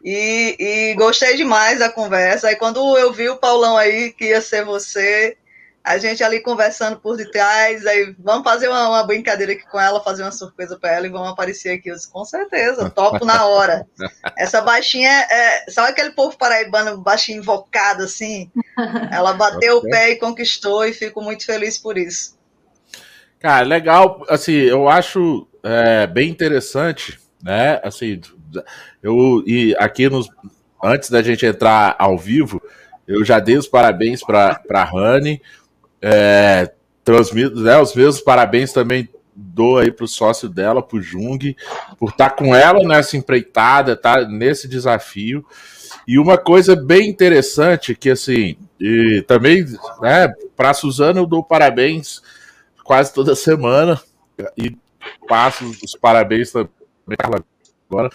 E, 0.04 0.56
e 0.58 0.94
gostei 0.94 1.36
demais 1.36 1.78
da 1.78 1.90
conversa. 1.90 2.48
Aí 2.48 2.56
quando 2.56 2.96
eu 2.96 3.12
vi 3.12 3.28
o 3.28 3.36
Paulão 3.36 3.76
aí, 3.76 4.12
que 4.12 4.26
ia 4.26 4.40
ser 4.40 4.64
você, 4.64 5.36
a 5.82 5.98
gente 5.98 6.22
ali 6.22 6.40
conversando 6.40 6.98
por 6.98 7.16
detrás, 7.16 7.86
aí 7.86 8.14
vamos 8.18 8.44
fazer 8.44 8.68
uma, 8.68 8.88
uma 8.88 9.02
brincadeira 9.02 9.52
aqui 9.52 9.66
com 9.66 9.80
ela, 9.80 10.02
fazer 10.02 10.22
uma 10.22 10.32
surpresa 10.32 10.78
para 10.78 10.92
ela 10.92 11.06
e 11.06 11.10
vamos 11.10 11.30
aparecer 11.30 11.70
aqui. 11.70 11.90
Eu 11.90 11.94
disse, 11.94 12.10
com 12.10 12.24
certeza, 12.24 12.90
topo 12.90 13.24
na 13.24 13.46
hora. 13.46 13.86
Essa 14.36 14.60
baixinha 14.60 15.10
é, 15.10 15.70
sabe 15.70 15.90
aquele 15.90 16.10
povo 16.10 16.36
paraibano 16.36 16.98
baixinho 16.98 17.38
invocado 17.38 18.04
assim? 18.04 18.50
Ela 19.10 19.32
bateu 19.32 19.78
okay. 19.78 19.88
o 19.88 19.92
pé 19.92 20.10
e 20.10 20.16
conquistou 20.16 20.84
e 20.84 20.92
fico 20.92 21.22
muito 21.22 21.44
feliz 21.44 21.78
por 21.78 21.96
isso. 21.96 22.38
Cara, 23.38 23.64
legal, 23.64 24.22
assim, 24.28 24.52
eu 24.52 24.86
acho 24.86 25.48
é, 25.62 26.06
bem 26.06 26.28
interessante, 26.28 27.18
né? 27.42 27.80
Assim, 27.82 28.20
eu 29.02 29.42
e 29.46 29.74
aqui 29.78 30.08
nos 30.08 30.28
antes 30.82 31.10
da 31.10 31.22
gente 31.22 31.44
entrar 31.44 31.94
ao 31.98 32.16
vivo, 32.16 32.62
eu 33.06 33.24
já 33.24 33.38
dei 33.38 33.56
os 33.56 33.68
parabéns 33.68 34.22
para 34.22 34.60
a 34.70 34.84
Rani. 34.84 35.42
É, 36.00 36.72
transmito 37.04 37.60
né, 37.60 37.78
os 37.78 37.94
mesmos 37.94 38.20
parabéns 38.20 38.72
também 38.72 39.08
dou 39.34 39.78
aí 39.78 39.90
pro 39.90 40.06
sócio 40.06 40.48
dela, 40.48 40.82
pro 40.82 41.00
Jung, 41.00 41.56
por 41.98 42.10
estar 42.10 42.30
tá 42.30 42.36
com 42.36 42.54
ela 42.54 42.86
nessa 42.86 43.16
empreitada, 43.16 43.96
tá 43.96 44.26
nesse 44.26 44.68
desafio. 44.68 45.44
E 46.06 46.18
uma 46.18 46.38
coisa 46.38 46.76
bem 46.76 47.08
interessante 47.08 47.94
que 47.94 48.10
assim, 48.10 48.56
e 48.78 49.24
também, 49.26 49.64
né, 50.00 50.32
para 50.56 50.74
Suzana 50.74 51.20
eu 51.20 51.26
dou 51.26 51.42
parabéns 51.42 52.22
quase 52.84 53.12
toda 53.12 53.34
semana 53.34 54.00
e 54.56 54.76
passo 55.28 55.64
os 55.84 55.94
parabéns 55.94 56.52
também 56.52 56.68
agora. 57.88 58.10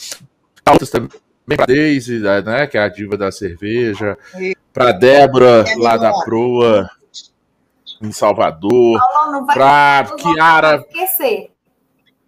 Altas 0.66 0.90
também 0.90 1.10
para 1.46 1.68
Daisy, 1.68 2.20
né, 2.20 2.66
que 2.66 2.78
é 2.78 2.82
a 2.82 2.90
diva 2.90 3.16
da 3.16 3.32
cerveja, 3.32 4.18
para 4.74 4.92
Débora, 4.92 5.64
lá 5.78 5.96
da 5.96 6.12
Proa, 6.24 6.90
em 8.02 8.12
Salvador, 8.12 9.00
para 9.54 10.06
Kiara. 10.18 10.84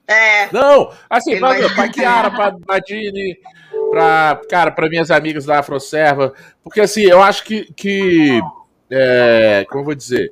É. 0.08 0.52
Não, 0.54 0.92
assim, 1.10 1.40
para 1.40 1.68
vai... 1.70 1.90
Kiara, 1.92 2.30
para 2.30 2.56
Nadine, 2.68 3.38
para 3.90 4.42
cara, 4.48 4.72
para 4.72 4.90
minhas 4.90 5.12
amigas 5.12 5.46
da 5.46 5.60
Afroserva, 5.60 6.34
porque 6.64 6.80
assim, 6.80 7.04
eu 7.04 7.22
acho 7.22 7.44
que, 7.44 7.74
que 7.74 8.40
é, 8.90 9.66
como 9.68 9.82
eu 9.82 9.86
vou 9.86 9.96
dizer, 9.96 10.32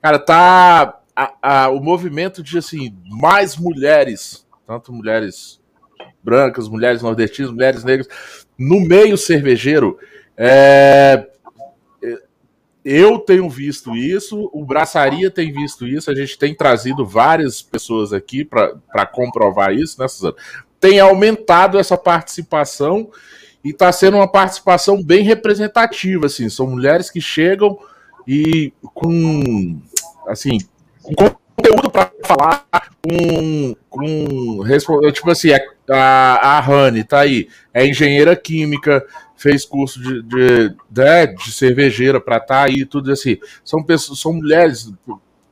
cara, 0.00 0.18
tá 0.18 1.00
a, 1.16 1.32
a, 1.42 1.68
o 1.70 1.80
movimento 1.80 2.42
de 2.42 2.58
assim 2.58 2.94
mais 3.10 3.56
mulheres, 3.56 4.46
tanto 4.66 4.92
mulheres 4.92 5.59
brancas, 6.22 6.68
mulheres 6.68 7.02
nordestinas, 7.02 7.52
mulheres 7.52 7.84
negras, 7.84 8.08
no 8.58 8.80
meio 8.80 9.16
cervejeiro. 9.16 9.98
É, 10.36 11.26
eu 12.84 13.18
tenho 13.18 13.48
visto 13.48 13.94
isso, 13.94 14.50
o 14.52 14.64
Braçaria 14.64 15.30
tem 15.30 15.52
visto 15.52 15.86
isso, 15.86 16.10
a 16.10 16.14
gente 16.14 16.38
tem 16.38 16.54
trazido 16.54 17.04
várias 17.04 17.60
pessoas 17.60 18.12
aqui 18.12 18.44
para 18.44 19.06
comprovar 19.06 19.72
isso, 19.74 20.00
né, 20.00 20.08
Suzana? 20.08 20.34
Tem 20.78 20.98
aumentado 20.98 21.78
essa 21.78 21.96
participação 21.98 23.10
e 23.62 23.70
está 23.70 23.92
sendo 23.92 24.16
uma 24.16 24.26
participação 24.26 25.02
bem 25.02 25.22
representativa, 25.22 26.26
assim, 26.26 26.48
são 26.48 26.66
mulheres 26.66 27.10
que 27.10 27.20
chegam 27.20 27.78
e 28.26 28.72
com, 28.94 29.78
assim, 30.26 30.58
com 31.02 31.14
conteúdo 31.14 31.90
para 31.90 32.10
falar, 32.34 32.64
com, 33.02 33.74
com 33.88 35.10
tipo 35.12 35.30
assim, 35.30 35.50
a, 35.90 36.56
a 36.56 36.60
Rani 36.60 37.02
tá 37.02 37.20
aí, 37.20 37.48
é 37.74 37.86
engenheira 37.86 38.36
química, 38.36 39.04
fez 39.36 39.64
curso 39.64 40.00
de, 40.00 40.22
de, 40.22 40.68
de, 40.68 41.02
né, 41.02 41.26
de 41.26 41.52
cervejeira 41.52 42.20
para 42.20 42.38
tá 42.38 42.64
aí, 42.64 42.84
tudo 42.84 43.10
assim. 43.10 43.38
São 43.64 43.82
pessoas, 43.82 44.20
são 44.20 44.32
mulheres 44.32 44.92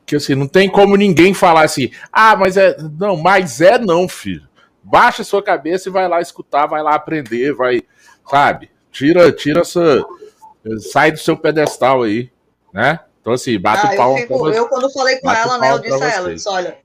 que 0.07 0.17
assim, 0.17 0.35
não 0.35 0.47
tem 0.47 0.69
como 0.71 0.97
ninguém 0.97 1.35
falar 1.35 1.65
assim, 1.65 1.91
ah, 2.13 2.37
mas 2.37 2.57
é. 2.57 2.77
Não, 2.99 3.17
mas 3.17 3.61
é 3.61 3.79
não, 3.79 4.09
filho. 4.09 4.47
Baixa 4.83 5.25
sua 5.25 5.43
cabeça 5.43 5.89
e 5.89 5.93
vai 5.93 6.09
lá 6.09 6.21
escutar, 6.21 6.67
vai 6.67 6.83
lá 6.83 6.95
aprender, 6.95 7.53
vai, 7.53 7.83
sabe? 8.29 8.71
Tira, 8.91 9.31
tira 9.33 9.61
essa. 9.61 10.05
Sai 10.93 11.13
do 11.13 11.19
seu 11.19 11.37
pedestal 11.37 12.03
aí, 12.03 12.31
né? 12.73 13.01
Então, 13.29 13.35
assim, 13.35 13.61
bate 13.61 13.87
ah, 13.87 13.91
o 13.93 13.97
pau. 13.97 14.13
Eu, 14.13 14.23
fico, 14.23 14.49
eu, 14.49 14.69
quando 14.69 14.91
falei 14.91 15.19
com 15.19 15.31
ela, 15.31 15.59
né, 15.59 15.71
eu 15.71 15.79
disse 15.79 16.03
a 16.03 16.11
ela, 16.11 16.31
eu 16.31 16.35
disse, 16.35 16.49
olha, 16.49 16.79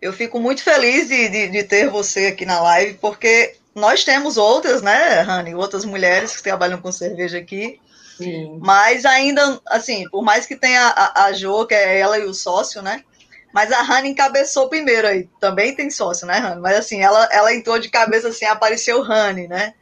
eu 0.00 0.12
fico 0.12 0.38
muito 0.38 0.62
feliz 0.62 1.08
de, 1.08 1.28
de, 1.28 1.48
de, 1.48 1.64
ter 1.64 1.90
você 1.90 2.26
aqui 2.26 2.46
na 2.46 2.60
live, 2.60 2.94
porque 2.94 3.56
nós 3.74 4.04
temos 4.04 4.36
outras, 4.36 4.80
né, 4.80 5.20
Rani, 5.22 5.56
outras 5.56 5.84
mulheres 5.84 6.36
que 6.36 6.42
trabalham 6.42 6.80
com 6.80 6.92
cerveja 6.92 7.38
aqui, 7.38 7.80
Sim. 8.16 8.58
mas 8.60 9.04
ainda, 9.04 9.60
assim, 9.66 10.08
por 10.08 10.22
mais 10.22 10.46
que 10.46 10.54
tenha 10.54 10.82
a, 10.82 11.24
a 11.24 11.32
Jo, 11.32 11.66
que 11.66 11.74
é 11.74 11.98
ela 11.98 12.16
e 12.16 12.24
o 12.24 12.32
sócio, 12.32 12.80
né, 12.80 13.02
mas 13.52 13.72
a 13.72 13.82
Rani 13.82 14.10
encabeçou 14.10 14.68
primeiro 14.68 15.08
aí, 15.08 15.28
também 15.40 15.74
tem 15.74 15.90
sócio, 15.90 16.28
né, 16.28 16.38
Rani, 16.38 16.60
mas 16.60 16.76
assim, 16.76 17.02
ela, 17.02 17.28
ela 17.32 17.52
entrou 17.52 17.76
de 17.80 17.88
cabeça, 17.88 18.28
assim, 18.28 18.44
apareceu 18.44 19.02
Rani, 19.02 19.48
né, 19.48 19.74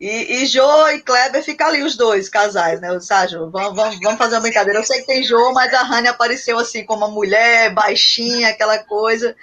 e, 0.00 0.42
e 0.42 0.46
Jô 0.46 0.88
e 0.88 1.00
Kleber 1.00 1.42
ficam 1.42 1.66
ali 1.66 1.82
os 1.82 1.96
dois 1.96 2.28
casais, 2.28 2.80
né? 2.80 2.92
O 2.92 3.00
Sérgio, 3.00 3.50
vamos, 3.50 3.74
vamos, 3.74 3.98
vamos 4.00 4.18
fazer 4.18 4.36
uma 4.36 4.42
brincadeira. 4.42 4.78
Eu 4.78 4.84
sei 4.84 5.00
que 5.00 5.06
tem 5.06 5.24
Jô, 5.24 5.52
mas 5.52 5.74
a 5.74 5.82
Rani 5.82 6.06
apareceu 6.06 6.56
assim 6.58 6.84
como 6.84 7.04
uma 7.04 7.12
mulher, 7.12 7.74
baixinha, 7.74 8.50
aquela 8.50 8.78
coisa. 8.78 9.34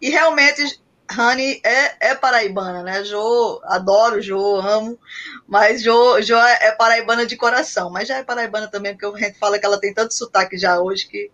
E 0.00 0.10
realmente 0.10 0.80
Rani 1.10 1.60
é, 1.64 2.10
é 2.10 2.14
paraibana, 2.14 2.82
né? 2.84 3.04
Jô, 3.04 3.60
adoro 3.64 4.22
Jô, 4.22 4.56
amo, 4.60 4.96
mas 5.48 5.82
Jô, 5.82 6.22
Jô 6.22 6.36
é, 6.36 6.68
é 6.68 6.72
paraibana 6.72 7.26
de 7.26 7.36
coração, 7.36 7.90
mas 7.90 8.06
já 8.06 8.18
é 8.18 8.22
paraibana 8.22 8.68
também, 8.68 8.96
porque 8.96 9.24
a 9.24 9.26
gente 9.26 9.38
fala 9.38 9.58
que 9.58 9.66
ela 9.66 9.80
tem 9.80 9.92
tanto 9.92 10.14
sotaque 10.14 10.56
já 10.56 10.80
hoje 10.80 11.08
que. 11.08 11.30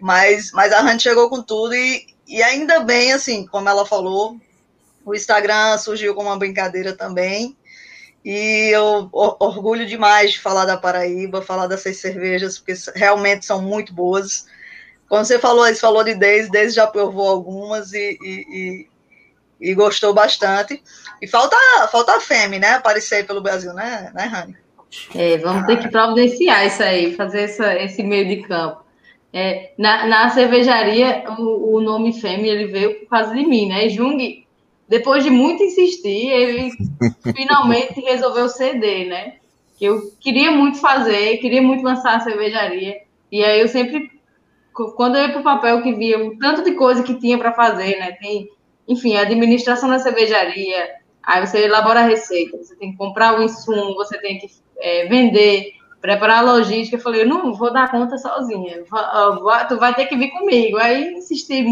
Mas, 0.00 0.52
mas 0.52 0.72
a 0.72 0.80
Rani 0.80 1.00
chegou 1.00 1.30
com 1.30 1.42
tudo 1.42 1.74
e, 1.74 2.06
e 2.26 2.42
ainda 2.42 2.80
bem, 2.80 3.12
assim, 3.14 3.46
como 3.46 3.68
ela 3.68 3.86
falou, 3.86 4.36
o 5.06 5.14
Instagram 5.14 5.78
surgiu 5.78 6.14
como 6.14 6.28
uma 6.28 6.38
brincadeira 6.38 6.92
também. 6.92 7.56
E 8.24 8.70
eu 8.72 9.10
orgulho 9.12 9.84
demais 9.84 10.32
de 10.32 10.40
falar 10.40 10.64
da 10.64 10.78
Paraíba, 10.78 11.42
falar 11.42 11.66
dessas 11.66 11.98
cervejas, 11.98 12.58
porque 12.58 12.72
realmente 12.94 13.44
são 13.44 13.60
muito 13.60 13.92
boas. 13.92 14.46
Quando 15.06 15.26
você 15.26 15.38
falou, 15.38 15.66
você 15.66 15.74
falou 15.74 16.02
de 16.02 16.14
Deise, 16.14 16.50
Deise 16.50 16.74
já 16.74 16.86
provou 16.86 17.28
algumas 17.28 17.92
e, 17.92 18.18
e, 18.22 18.88
e, 19.60 19.70
e, 19.70 19.74
gostou 19.74 20.14
bastante. 20.14 20.82
E 21.20 21.28
falta, 21.28 21.56
falta 21.92 22.16
a 22.16 22.20
Femi, 22.20 22.58
né? 22.58 22.70
Aparecer 22.70 23.26
pelo 23.26 23.42
Brasil, 23.42 23.74
né, 23.74 24.10
né 24.14 24.24
Rani? 24.24 24.56
É, 25.14 25.36
vamos 25.36 25.66
ter 25.66 25.80
que 25.80 25.88
providenciar 25.88 26.66
isso 26.66 26.82
aí, 26.82 27.14
fazer 27.14 27.42
essa, 27.42 27.74
esse 27.74 28.02
meio 28.02 28.26
de 28.26 28.42
campo. 28.42 28.82
É, 29.32 29.72
na, 29.76 30.06
na 30.06 30.30
cervejaria, 30.30 31.24
o, 31.38 31.76
o 31.76 31.80
nome 31.80 32.18
Femi 32.20 32.48
ele 32.48 32.68
veio 32.68 33.00
por 33.00 33.08
causa 33.10 33.34
de 33.34 33.44
mim, 33.44 33.68
né? 33.68 33.88
Jung 33.90 34.43
depois 34.94 35.24
de 35.24 35.30
muito 35.30 35.60
insistir, 35.60 36.30
ele 36.30 36.70
finalmente 37.34 38.00
resolveu 38.00 38.48
ceder, 38.48 39.08
né? 39.08 39.34
Que 39.76 39.86
eu 39.86 40.00
queria 40.20 40.52
muito 40.52 40.78
fazer, 40.78 41.38
queria 41.38 41.60
muito 41.60 41.82
lançar 41.82 42.14
a 42.14 42.20
cervejaria. 42.20 42.98
E 43.30 43.44
aí 43.44 43.60
eu 43.60 43.66
sempre, 43.66 44.08
quando 44.94 45.16
eu 45.16 45.22
ia 45.22 45.30
para 45.30 45.40
o 45.40 45.44
papel, 45.44 45.82
que 45.82 45.92
via 45.94 46.24
o 46.24 46.38
tanto 46.38 46.62
de 46.62 46.76
coisa 46.76 47.02
que 47.02 47.18
tinha 47.18 47.36
para 47.36 47.52
fazer, 47.52 47.98
né? 47.98 48.12
Tem, 48.12 48.48
enfim, 48.86 49.16
a 49.16 49.22
administração 49.22 49.88
da 49.88 49.98
cervejaria, 49.98 50.90
aí 51.20 51.44
você 51.44 51.64
elabora 51.64 51.98
a 51.98 52.06
receita, 52.06 52.56
você 52.56 52.76
tem 52.76 52.92
que 52.92 52.96
comprar 52.96 53.36
o 53.36 53.42
insumo, 53.42 53.96
você 53.96 54.16
tem 54.18 54.38
que 54.38 54.46
é, 54.78 55.06
vender, 55.06 55.72
preparar 56.00 56.38
a 56.38 56.52
logística. 56.52 56.96
Eu 56.98 57.00
falei, 57.00 57.22
eu 57.22 57.28
não 57.28 57.52
vou 57.52 57.72
dar 57.72 57.90
conta 57.90 58.16
sozinha, 58.16 58.84
tu 59.68 59.76
vai 59.76 59.92
ter 59.92 60.06
que 60.06 60.16
vir 60.16 60.30
comigo. 60.30 60.78
Aí 60.78 61.14
insisti 61.14 61.64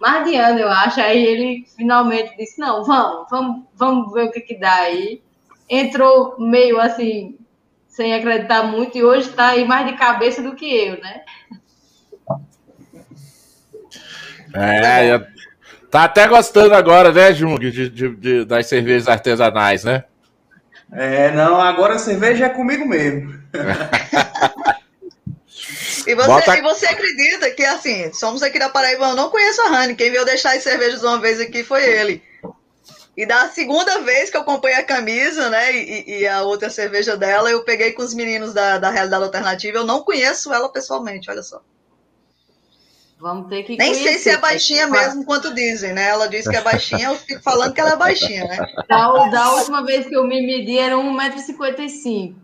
mais 0.00 0.26
de 0.26 0.36
ano, 0.36 0.60
eu 0.60 0.68
acho. 0.68 1.00
Aí 1.00 1.24
ele 1.24 1.66
finalmente 1.76 2.36
disse: 2.36 2.60
não, 2.60 2.84
vamos, 2.84 3.26
vamos, 3.30 3.62
vamos 3.74 4.12
ver 4.12 4.24
o 4.24 4.32
que, 4.32 4.40
que 4.40 4.58
dá 4.58 4.74
aí. 4.74 5.22
Entrou 5.68 6.36
meio 6.38 6.80
assim, 6.80 7.38
sem 7.88 8.14
acreditar 8.14 8.64
muito, 8.64 8.96
e 8.98 9.04
hoje 9.04 9.30
está 9.30 9.48
aí 9.48 9.64
mais 9.64 9.86
de 9.86 9.94
cabeça 9.94 10.42
do 10.42 10.54
que 10.54 10.66
eu, 10.66 11.00
né? 11.00 11.22
É, 14.52 15.18
tá 15.90 16.04
até 16.04 16.28
gostando 16.28 16.74
agora, 16.74 17.10
né, 17.10 17.32
Jung, 17.32 17.58
de, 17.58 17.88
de, 17.88 18.16
de, 18.16 18.44
das 18.44 18.66
cervejas 18.66 19.08
artesanais, 19.08 19.84
né? 19.84 20.04
É, 20.92 21.32
não, 21.32 21.60
agora 21.60 21.94
a 21.94 21.98
cerveja 21.98 22.46
é 22.46 22.48
comigo 22.48 22.86
mesmo. 22.86 23.34
E 26.06 26.14
você, 26.14 26.26
Bota... 26.26 26.56
e 26.56 26.62
você 26.62 26.86
acredita 26.86 27.50
que, 27.50 27.64
assim, 27.64 28.12
somos 28.12 28.42
aqui 28.42 28.58
da 28.58 28.68
Paraíba, 28.68 29.06
eu 29.06 29.16
não 29.16 29.30
conheço 29.30 29.60
a 29.62 29.68
Rani. 29.68 29.94
Quem 29.94 30.10
veio 30.10 30.24
deixar 30.24 30.56
as 30.56 30.62
cervejas 30.62 31.02
uma 31.02 31.18
vez 31.20 31.40
aqui 31.40 31.62
foi 31.62 31.84
ele. 31.84 32.22
E 33.16 33.24
da 33.24 33.48
segunda 33.48 34.00
vez 34.00 34.28
que 34.28 34.36
eu 34.36 34.44
comprei 34.44 34.74
a 34.74 34.82
camisa, 34.82 35.48
né, 35.48 35.72
e, 35.72 36.20
e, 36.20 36.26
a 36.26 36.42
outra 36.42 36.68
cerveja 36.68 37.16
dela, 37.16 37.48
eu 37.48 37.62
peguei 37.62 37.92
com 37.92 38.02
os 38.02 38.12
meninos 38.12 38.52
da, 38.52 38.78
da 38.78 38.90
Realidade 38.90 39.24
Alternativa. 39.24 39.78
Eu 39.78 39.86
não 39.86 40.02
conheço 40.02 40.52
ela 40.52 40.68
pessoalmente, 40.68 41.30
olha 41.30 41.42
só. 41.42 41.62
Vamos 43.20 43.48
ter 43.48 43.62
que 43.62 43.76
Nem 43.76 43.92
conhecer. 43.92 44.08
sei 44.10 44.18
se 44.18 44.30
é 44.30 44.36
baixinha 44.36 44.86
mesmo, 44.86 45.24
quanto 45.24 45.54
dizem, 45.54 45.92
né? 45.92 46.08
Ela 46.08 46.28
disse 46.28 46.50
que 46.50 46.56
é 46.56 46.60
baixinha, 46.60 47.08
eu 47.08 47.16
fico 47.16 47.40
falando 47.42 47.72
que 47.72 47.80
ela 47.80 47.92
é 47.92 47.96
baixinha, 47.96 48.44
né? 48.44 48.58
Da, 48.88 49.08
da 49.28 49.52
última 49.52 49.82
vez 49.84 50.06
que 50.06 50.14
eu 50.14 50.26
me 50.26 50.44
medi 50.44 50.78
era 50.78 50.96
1,55m. 50.96 52.34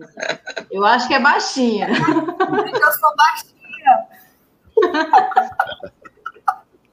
Eu 0.71 0.85
acho 0.85 1.07
que 1.09 1.15
é 1.15 1.21
baixinha. 1.21 1.89
Eu 1.89 2.93
sou 2.93 3.11
baixinha. 3.17 4.07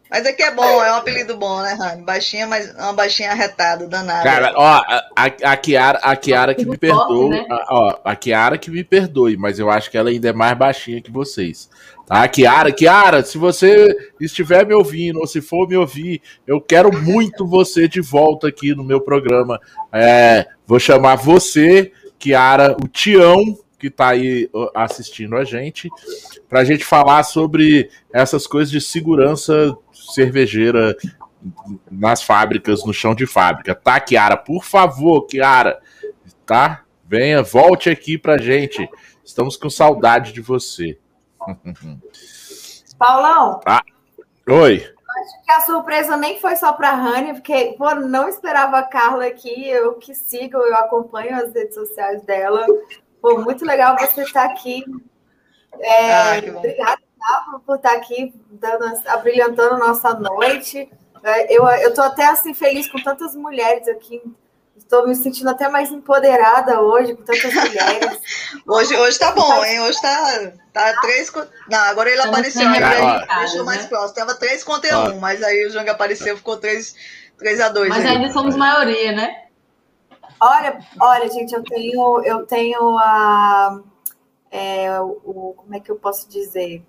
Mas 0.10 0.26
aqui 0.26 0.42
é 0.42 0.52
bom, 0.52 0.84
é 0.84 0.92
um 0.94 0.96
apelido 0.96 1.36
bom, 1.36 1.62
né, 1.62 1.74
Rani? 1.74 2.02
Baixinha, 2.02 2.48
mas 2.48 2.74
uma 2.76 2.94
baixinha 2.94 3.32
arretada, 3.32 3.88
danada. 3.88 4.24
Cara, 4.24 4.54
ó, 4.56 4.82
a, 5.16 5.26
a, 5.26 5.58
Kiara, 5.58 6.00
a 6.00 6.16
Kiara 6.16 6.56
que 6.56 6.66
me 6.66 6.78
perdoe, 6.78 7.30
né? 7.30 7.46
ó, 7.70 8.00
a 8.06 8.16
Kiara 8.16 8.58
que 8.58 8.72
me 8.72 8.86
perdoe, 8.86 9.36
mas 9.36 9.60
eu 9.60 9.70
acho 9.70 9.92
que 9.92 9.98
ela 9.98 10.10
ainda 10.10 10.30
é 10.30 10.34
mais 10.34 10.58
baixinha 10.58 11.02
que 11.02 11.12
vocês. 11.12 11.70
Tá, 12.08 12.26
Kiara, 12.26 12.72
Kiara, 12.72 13.22
se 13.22 13.38
você 13.38 13.94
estiver 14.18 14.66
me 14.66 14.74
ouvindo 14.74 15.20
ou 15.20 15.28
se 15.28 15.42
for 15.42 15.68
me 15.68 15.76
ouvir, 15.76 16.22
eu 16.48 16.62
quero 16.62 16.90
muito 16.98 17.46
você 17.46 17.86
de 17.86 18.00
volta 18.00 18.48
aqui 18.48 18.74
no 18.74 18.82
meu 18.82 19.02
programa. 19.02 19.60
É, 19.92 20.48
vou 20.66 20.80
chamar 20.80 21.18
você, 21.18 21.92
Kiara, 22.18 22.78
o 22.82 22.88
Tião, 22.88 23.60
que 23.78 23.88
está 23.88 24.08
aí 24.08 24.50
assistindo 24.74 25.36
a 25.36 25.44
gente, 25.44 25.90
para 26.48 26.62
a 26.62 26.64
gente 26.64 26.86
falar 26.86 27.24
sobre 27.24 27.90
essas 28.14 28.48
coisas 28.48 28.72
de 28.72 28.80
segurança 28.80 29.78
cervejeira 29.92 30.96
nas 31.92 32.24
fábricas, 32.24 32.86
no 32.86 32.94
chão 32.94 33.14
de 33.14 33.28
fábrica. 33.28 33.76
Tá, 33.76 34.00
Kiara? 34.00 34.38
Por 34.38 34.64
favor, 34.64 35.24
Kiara, 35.24 35.78
tá? 36.46 36.86
Venha, 37.06 37.44
volte 37.44 37.90
aqui 37.90 38.18
pra 38.18 38.38
gente. 38.38 38.88
Estamos 39.26 39.58
com 39.58 39.70
saudade 39.70 40.32
de 40.32 40.40
você. 40.40 40.98
Paulão. 42.98 43.60
Ah, 43.66 43.84
oi. 44.50 44.76
acho 44.76 45.46
que 45.46 45.52
a 45.52 45.62
surpresa 45.62 46.18
nem 46.18 46.40
foi 46.40 46.56
só 46.56 46.74
para 46.74 46.90
a 46.90 46.96
Rani, 46.96 47.34
porque 47.34 47.76
pô, 47.78 47.94
não 47.96 48.28
esperava 48.28 48.80
a 48.80 48.84
Carla 48.84 49.26
aqui. 49.26 49.68
Eu 49.70 49.96
que 49.96 50.14
sigo, 50.14 50.58
eu 50.58 50.76
acompanho 50.76 51.36
as 51.36 51.54
redes 51.54 51.76
sociais 51.76 52.22
dela. 52.24 52.66
Pô, 53.22 53.40
muito 53.40 53.66
legal 53.66 53.98
você 53.98 54.24
estar 54.24 54.46
aqui. 54.46 54.84
É, 55.80 56.14
ah, 56.14 56.58
obrigada 56.58 57.02
tá, 57.20 57.60
por 57.66 57.76
estar 57.76 57.94
aqui, 57.94 58.34
dando, 58.50 58.86
abrilhantando 59.08 59.78
nossa 59.78 60.14
noite. 60.14 60.90
É, 61.24 61.56
eu 61.56 61.68
estou 61.90 62.04
até 62.04 62.26
assim 62.26 62.54
feliz 62.54 62.90
com 62.92 63.02
tantas 63.02 63.36
mulheres 63.36 63.88
aqui 63.88 64.22
Estou 64.78 65.08
me 65.08 65.16
sentindo 65.16 65.50
até 65.50 65.68
mais 65.68 65.92
empoderada 65.92 66.80
hoje, 66.82 67.16
com 67.16 67.24
tantas 67.24 67.52
mulheres. 67.54 68.20
hoje, 68.66 68.96
hoje 68.96 69.20
tá 69.20 69.32
bom, 69.32 69.66
hein? 69.66 69.82
Hoje 69.82 70.00
tá, 70.02 70.54
tá 70.72 71.02
três. 71.02 71.32
Não, 71.70 71.80
agora 71.80 72.10
ele 72.10 72.22
apareceu, 72.22 72.68
aí 72.68 72.78
ele 72.78 73.26
deixou 73.40 73.66
mais 73.66 73.82
né? 73.82 73.88
próximo. 73.88 74.16
Tava 74.16 74.36
três 74.36 74.64
contra 74.64 75.10
um, 75.10 75.20
mas 75.20 75.42
aí 75.44 75.66
o 75.66 75.72
Jang 75.72 75.90
apareceu, 75.90 76.38
ficou 76.38 76.58
três, 76.58 76.96
três 77.38 77.60
a 77.60 77.70
dois. 77.70 77.90
Mas 77.90 78.06
aí. 78.06 78.18
ainda 78.18 78.32
somos 78.32 78.56
maioria, 78.56 79.12
né? 79.12 79.46
Olha, 80.40 80.80
olha, 81.02 81.30
gente, 81.30 81.54
eu 81.54 81.64
tenho, 81.64 82.22
eu 82.24 82.46
tenho 82.46 82.98
a. 83.00 83.82
É, 84.52 85.00
o, 85.02 85.54
como 85.58 85.76
é 85.76 85.80
que 85.80 85.92
eu 85.92 85.96
posso 85.96 86.30
dizer? 86.30 86.86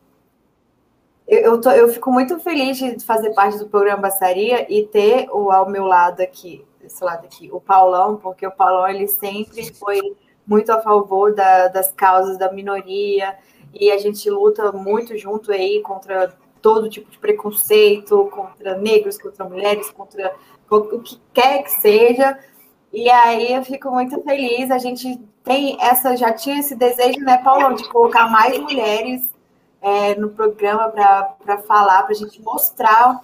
Eu, 1.27 1.41
eu, 1.41 1.61
tô, 1.61 1.71
eu 1.71 1.89
fico 1.93 2.13
muito 2.13 2.39
feliz 2.39 2.77
de 2.77 3.01
fazer 3.05 3.31
parte 3.31 3.59
do 3.59 3.69
programa 3.69 4.03
Bassaria 4.03 4.67
e 4.73 4.87
ter 4.87 5.29
o 5.31 5.51
ao 5.51 5.69
meu 5.69 5.85
lado 5.85 6.21
aqui 6.21 6.68
desse 6.89 7.05
lado 7.05 7.25
aqui, 7.25 7.51
o 7.53 7.61
Paulão, 7.61 8.17
porque 8.17 8.47
o 8.47 8.51
Paulão 8.51 8.89
ele 8.89 9.07
sempre 9.07 9.73
foi 9.75 10.01
muito 10.47 10.73
a 10.73 10.81
favor 10.81 11.35
da, 11.35 11.69
das 11.69 11.93
causas 11.93 12.39
da 12.39 12.51
minoria 12.51 13.37
e 13.73 13.93
a 13.93 13.99
gente 13.99 14.29
luta 14.31 14.73
muito 14.73 15.17
junto 15.17 15.53
aí 15.53 15.83
contra 15.83 16.35
todo 16.63 16.89
tipo 16.89 17.11
de 17.11 17.19
preconceito, 17.19 18.29
contra 18.33 18.77
negros, 18.77 19.19
contra 19.19 19.45
mulheres, 19.45 19.91
contra 19.91 20.35
o 20.71 21.01
que 21.01 21.21
quer 21.33 21.63
que 21.63 21.71
seja. 21.71 22.39
E 22.93 23.09
aí 23.11 23.53
eu 23.53 23.63
fico 23.63 23.91
muito 23.91 24.21
feliz. 24.23 24.71
A 24.71 24.79
gente 24.79 25.19
tem 25.45 25.77
essa, 25.81 26.17
já 26.17 26.33
tinha 26.33 26.59
esse 26.59 26.75
desejo, 26.75 27.21
né, 27.21 27.39
Paulão, 27.39 27.75
de 27.75 27.87
colocar 27.89 28.29
mais 28.29 28.59
mulheres 28.59 29.31
é, 29.81 30.15
no 30.17 30.31
programa 30.31 30.89
para 30.89 31.59
falar, 31.67 32.03
para 32.03 32.13
a 32.13 32.17
gente 32.19 32.43
mostrar 32.43 33.21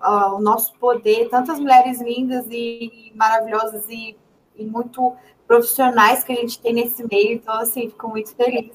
uh, 0.00 0.34
o 0.34 0.40
nosso 0.40 0.74
poder, 0.74 1.28
tantas 1.28 1.58
mulheres 1.58 2.00
lindas 2.00 2.46
e 2.50 3.12
maravilhosas 3.14 3.84
e, 3.88 4.16
e, 4.56 4.64
muito 4.64 5.16
profissionais 5.46 6.24
que 6.24 6.32
a 6.32 6.36
gente 6.36 6.60
tem 6.60 6.74
nesse 6.74 7.06
meio. 7.06 7.32
Então, 7.32 7.54
assim, 7.54 7.88
fico 7.88 8.08
muito 8.08 8.34
feliz 8.34 8.72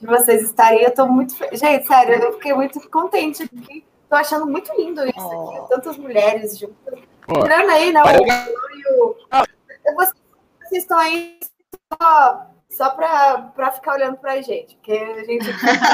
de 0.00 0.06
vocês 0.06 0.42
estarem. 0.42 0.82
Eu 0.82 0.88
estou 0.88 1.08
muito. 1.08 1.34
Gente, 1.52 1.86
sério, 1.86 2.14
eu 2.14 2.32
fiquei 2.34 2.54
muito 2.54 2.80
contente 2.90 3.42
aqui. 3.42 3.84
Estou 4.02 4.18
achando 4.18 4.46
muito 4.46 4.72
lindo 4.76 5.04
isso 5.06 5.18
oh. 5.18 5.50
aqui, 5.50 5.68
tantas 5.70 5.96
mulheres 5.96 6.58
juntas. 6.58 6.98
Tirando 7.26 7.70
aí, 7.70 7.92
né? 7.92 8.02
O, 8.02 9.06
o, 9.06 9.16
ah. 9.30 9.44
vocês, 9.96 10.12
vocês 10.60 10.82
estão 10.82 10.98
aí 10.98 11.38
só 12.00 12.54
só 12.76 12.90
para 12.90 13.70
ficar 13.72 13.94
olhando 13.94 14.16
para 14.16 14.32
a 14.32 14.42
gente, 14.42 14.74
porque 14.76 14.92
a 14.92 15.24
gente. 15.24 15.46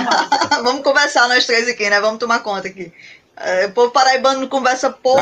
Vamos 0.64 0.82
conversar 0.82 1.28
nós 1.28 1.46
três 1.46 1.68
aqui, 1.68 1.88
né? 1.90 2.00
Vamos 2.00 2.18
tomar 2.18 2.40
conta 2.40 2.68
aqui. 2.68 2.92
É, 3.40 3.66
o 3.66 3.72
povo 3.72 3.90
paraibano 3.90 4.40
não 4.40 4.48
conversa 4.48 4.90
pouco. 4.90 5.20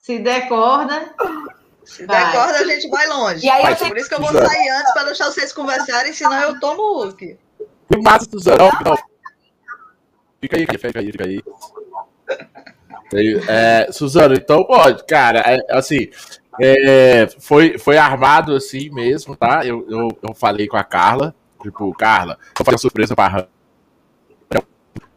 Se 0.00 0.18
der 0.18 0.48
corda. 0.48 1.12
Se 1.84 2.06
der 2.06 2.32
corda, 2.32 2.58
a 2.58 2.64
gente 2.64 2.88
vai 2.88 3.06
longe. 3.08 3.44
E 3.44 3.50
aí, 3.50 3.76
Por 3.76 3.96
isso 3.96 4.08
que 4.08 4.14
eu 4.14 4.20
vou 4.20 4.32
sair 4.32 4.68
antes 4.70 4.92
para 4.92 5.04
deixar 5.04 5.26
vocês 5.26 5.52
conversarem, 5.52 6.12
senão 6.12 6.40
eu 6.40 6.60
tomo 6.60 7.04
o 7.04 7.12
Que 7.12 7.36
massa, 8.02 8.28
Suzana. 8.30 8.70
Não, 8.84 8.96
Fica 10.40 10.56
aí, 10.58 10.66
fica 10.66 11.00
aí, 11.00 11.12
fica 11.12 11.24
aí. 11.24 11.42
É, 13.48 13.90
Suzano, 13.92 14.34
então 14.34 14.64
pode, 14.64 15.04
cara, 15.04 15.40
é, 15.40 15.58
assim, 15.70 16.10
é, 16.60 17.26
foi, 17.38 17.78
foi 17.78 17.96
armado 17.96 18.54
assim 18.54 18.90
mesmo, 18.90 19.36
tá? 19.36 19.64
Eu, 19.64 19.86
eu, 19.88 20.08
eu 20.22 20.34
falei 20.34 20.66
com 20.66 20.76
a 20.76 20.84
Carla, 20.84 21.34
tipo, 21.62 21.92
Carla, 21.94 22.38
vou 22.56 22.64
fazer 22.64 22.74
uma 22.74 22.78
surpresa 22.78 23.16
pra 23.16 23.46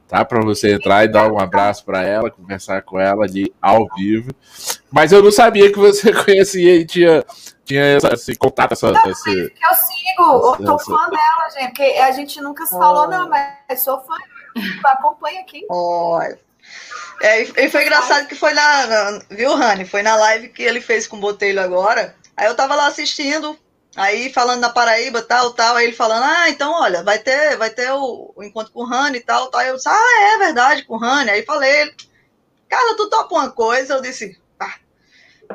tá? 0.07 0.23
Para 0.23 0.41
você 0.41 0.73
entrar 0.73 1.03
e 1.03 1.07
dar 1.07 1.31
um 1.31 1.39
abraço 1.39 1.83
para 1.83 2.03
ela, 2.03 2.31
conversar 2.31 2.81
com 2.81 2.99
ela 2.99 3.25
ali 3.25 3.53
ao 3.61 3.87
vivo. 3.95 4.31
Mas 4.91 5.11
eu 5.11 5.21
não 5.21 5.31
sabia 5.31 5.71
que 5.71 5.77
você 5.77 6.11
conhecia 6.23 6.75
e 6.75 6.85
tinha, 6.85 7.25
tinha 7.65 7.97
esse 7.97 8.35
contato, 8.35 8.73
essa. 8.73 8.91
Não, 8.91 9.11
esse, 9.11 9.29
eu 9.29 9.75
sigo, 9.75 10.57
eu 10.59 10.65
tô 10.65 10.75
essa... 10.75 10.85
fã 10.85 11.09
dela, 11.09 11.49
gente, 11.53 11.67
porque 11.67 11.99
a 11.99 12.11
gente 12.11 12.41
nunca 12.41 12.65
se 12.65 12.71
falou, 12.71 13.03
oh. 13.03 13.07
não, 13.07 13.29
mas 13.29 13.81
sou 13.83 13.99
fã, 14.01 14.15
acompanha 14.85 15.41
aqui. 15.41 15.65
Olha. 15.69 16.39
É, 17.21 17.41
e 17.41 17.69
foi 17.69 17.83
engraçado 17.83 18.27
que 18.27 18.35
foi 18.35 18.53
na, 18.53 18.87
na, 18.87 19.21
Viu, 19.29 19.55
Rani? 19.55 19.85
Foi 19.85 20.03
na 20.03 20.15
live 20.15 20.49
que 20.49 20.61
ele 20.61 20.79
fez 20.79 21.07
com 21.07 21.17
o 21.17 21.19
Botelho 21.19 21.61
agora. 21.61 22.15
Aí 22.35 22.45
eu 22.45 22.55
tava 22.55 22.75
lá 22.75 22.87
assistindo, 22.87 23.57
Aí 23.97 24.31
falando 24.31 24.61
na 24.61 24.69
Paraíba, 24.69 25.23
tal, 25.23 25.51
tal, 25.53 25.75
aí 25.75 25.87
ele 25.87 25.95
falando, 25.95 26.23
ah, 26.23 26.47
então, 26.51 26.71
olha, 26.71 27.01
vai 27.01 27.17
ter, 27.17 27.57
vai 27.57 27.71
ter 27.71 27.91
o, 27.91 28.31
o 28.35 28.43
encontro 28.43 28.71
com 28.71 28.81
o 28.81 28.85
Rani 28.85 29.17
e 29.17 29.21
tal, 29.21 29.47
tal. 29.47 29.59
Aí 29.59 29.69
eu 29.69 29.75
disse, 29.75 29.89
ah, 29.89 30.35
é 30.35 30.37
verdade, 30.37 30.85
com 30.85 30.93
o 30.93 30.99
Rani. 30.99 31.31
Aí 31.31 31.41
falei, 31.41 31.91
cara, 32.69 32.95
tu 32.95 33.09
topa 33.09 33.33
uma 33.33 33.49
coisa? 33.49 33.95
Eu 33.95 34.01
disse, 34.03 34.39
ah, 34.59 34.75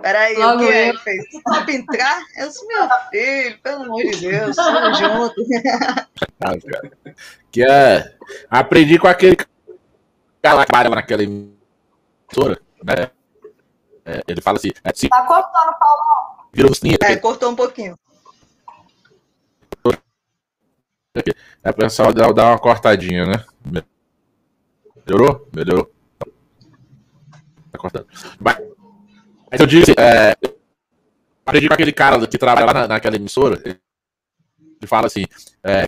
peraí, 0.01 0.35
Logo 0.35 0.57
o 0.57 0.67
que 0.67 0.73
é? 0.73 0.89
Ele 0.89 0.99
fez, 0.99 1.25
tu 1.31 1.41
topa 1.41 1.71
entrar? 1.71 2.21
Eu 2.37 2.49
disse, 2.49 2.67
meu 2.67 2.89
filho, 3.13 3.59
pelo 3.63 3.83
amor 3.85 4.03
de 4.03 4.17
Deus, 4.17 4.57
tamo 4.57 4.91
junto. 4.93 5.47
que 7.53 7.63
é, 7.63 8.13
aprendi 8.51 8.99
com 8.99 9.07
aquele 9.07 9.37
cara 9.37 10.65
que 10.65 10.67
trabalha 10.67 10.91
naquela 10.91 11.23
emissora, 11.23 12.61
né? 12.83 13.09
É, 14.05 14.21
ele 14.27 14.41
fala 14.41 14.59
assim, 14.59 14.73
é, 14.83 14.93
se... 14.93 15.09
Tá 15.09 15.25
cortando, 15.27 15.79
Paulo? 15.79 16.43
Virou 16.53 16.71
é, 17.01 17.17
cortou 17.17 17.51
um 17.51 17.57
pouquinho. 17.57 17.97
É 21.15 21.71
o 21.71 21.75
pessoal 21.75 22.13
dá, 22.13 22.31
dá 22.33 22.49
uma 22.49 22.59
cortadinha, 22.59 23.27
né? 23.27 23.45
Melhorou? 25.07 25.49
Melhorou. 25.55 25.93
Tá 27.71 27.79
cortando. 27.79 28.07
Mas, 28.41 28.59
mas 29.51 29.61
eu 29.61 29.67
disse, 29.67 29.93
é, 29.99 30.35
aprendi 31.45 31.69
com 31.69 31.75
aquele 31.75 31.93
cara 31.93 32.27
que 32.27 32.39
trabalha 32.39 32.67
lá 32.67 32.73
na, 32.73 32.89
naquela 32.89 33.17
emissora. 33.17 33.61
Ele 33.65 33.79
fala 34.87 35.07
assim: 35.07 35.25
é, 35.63 35.87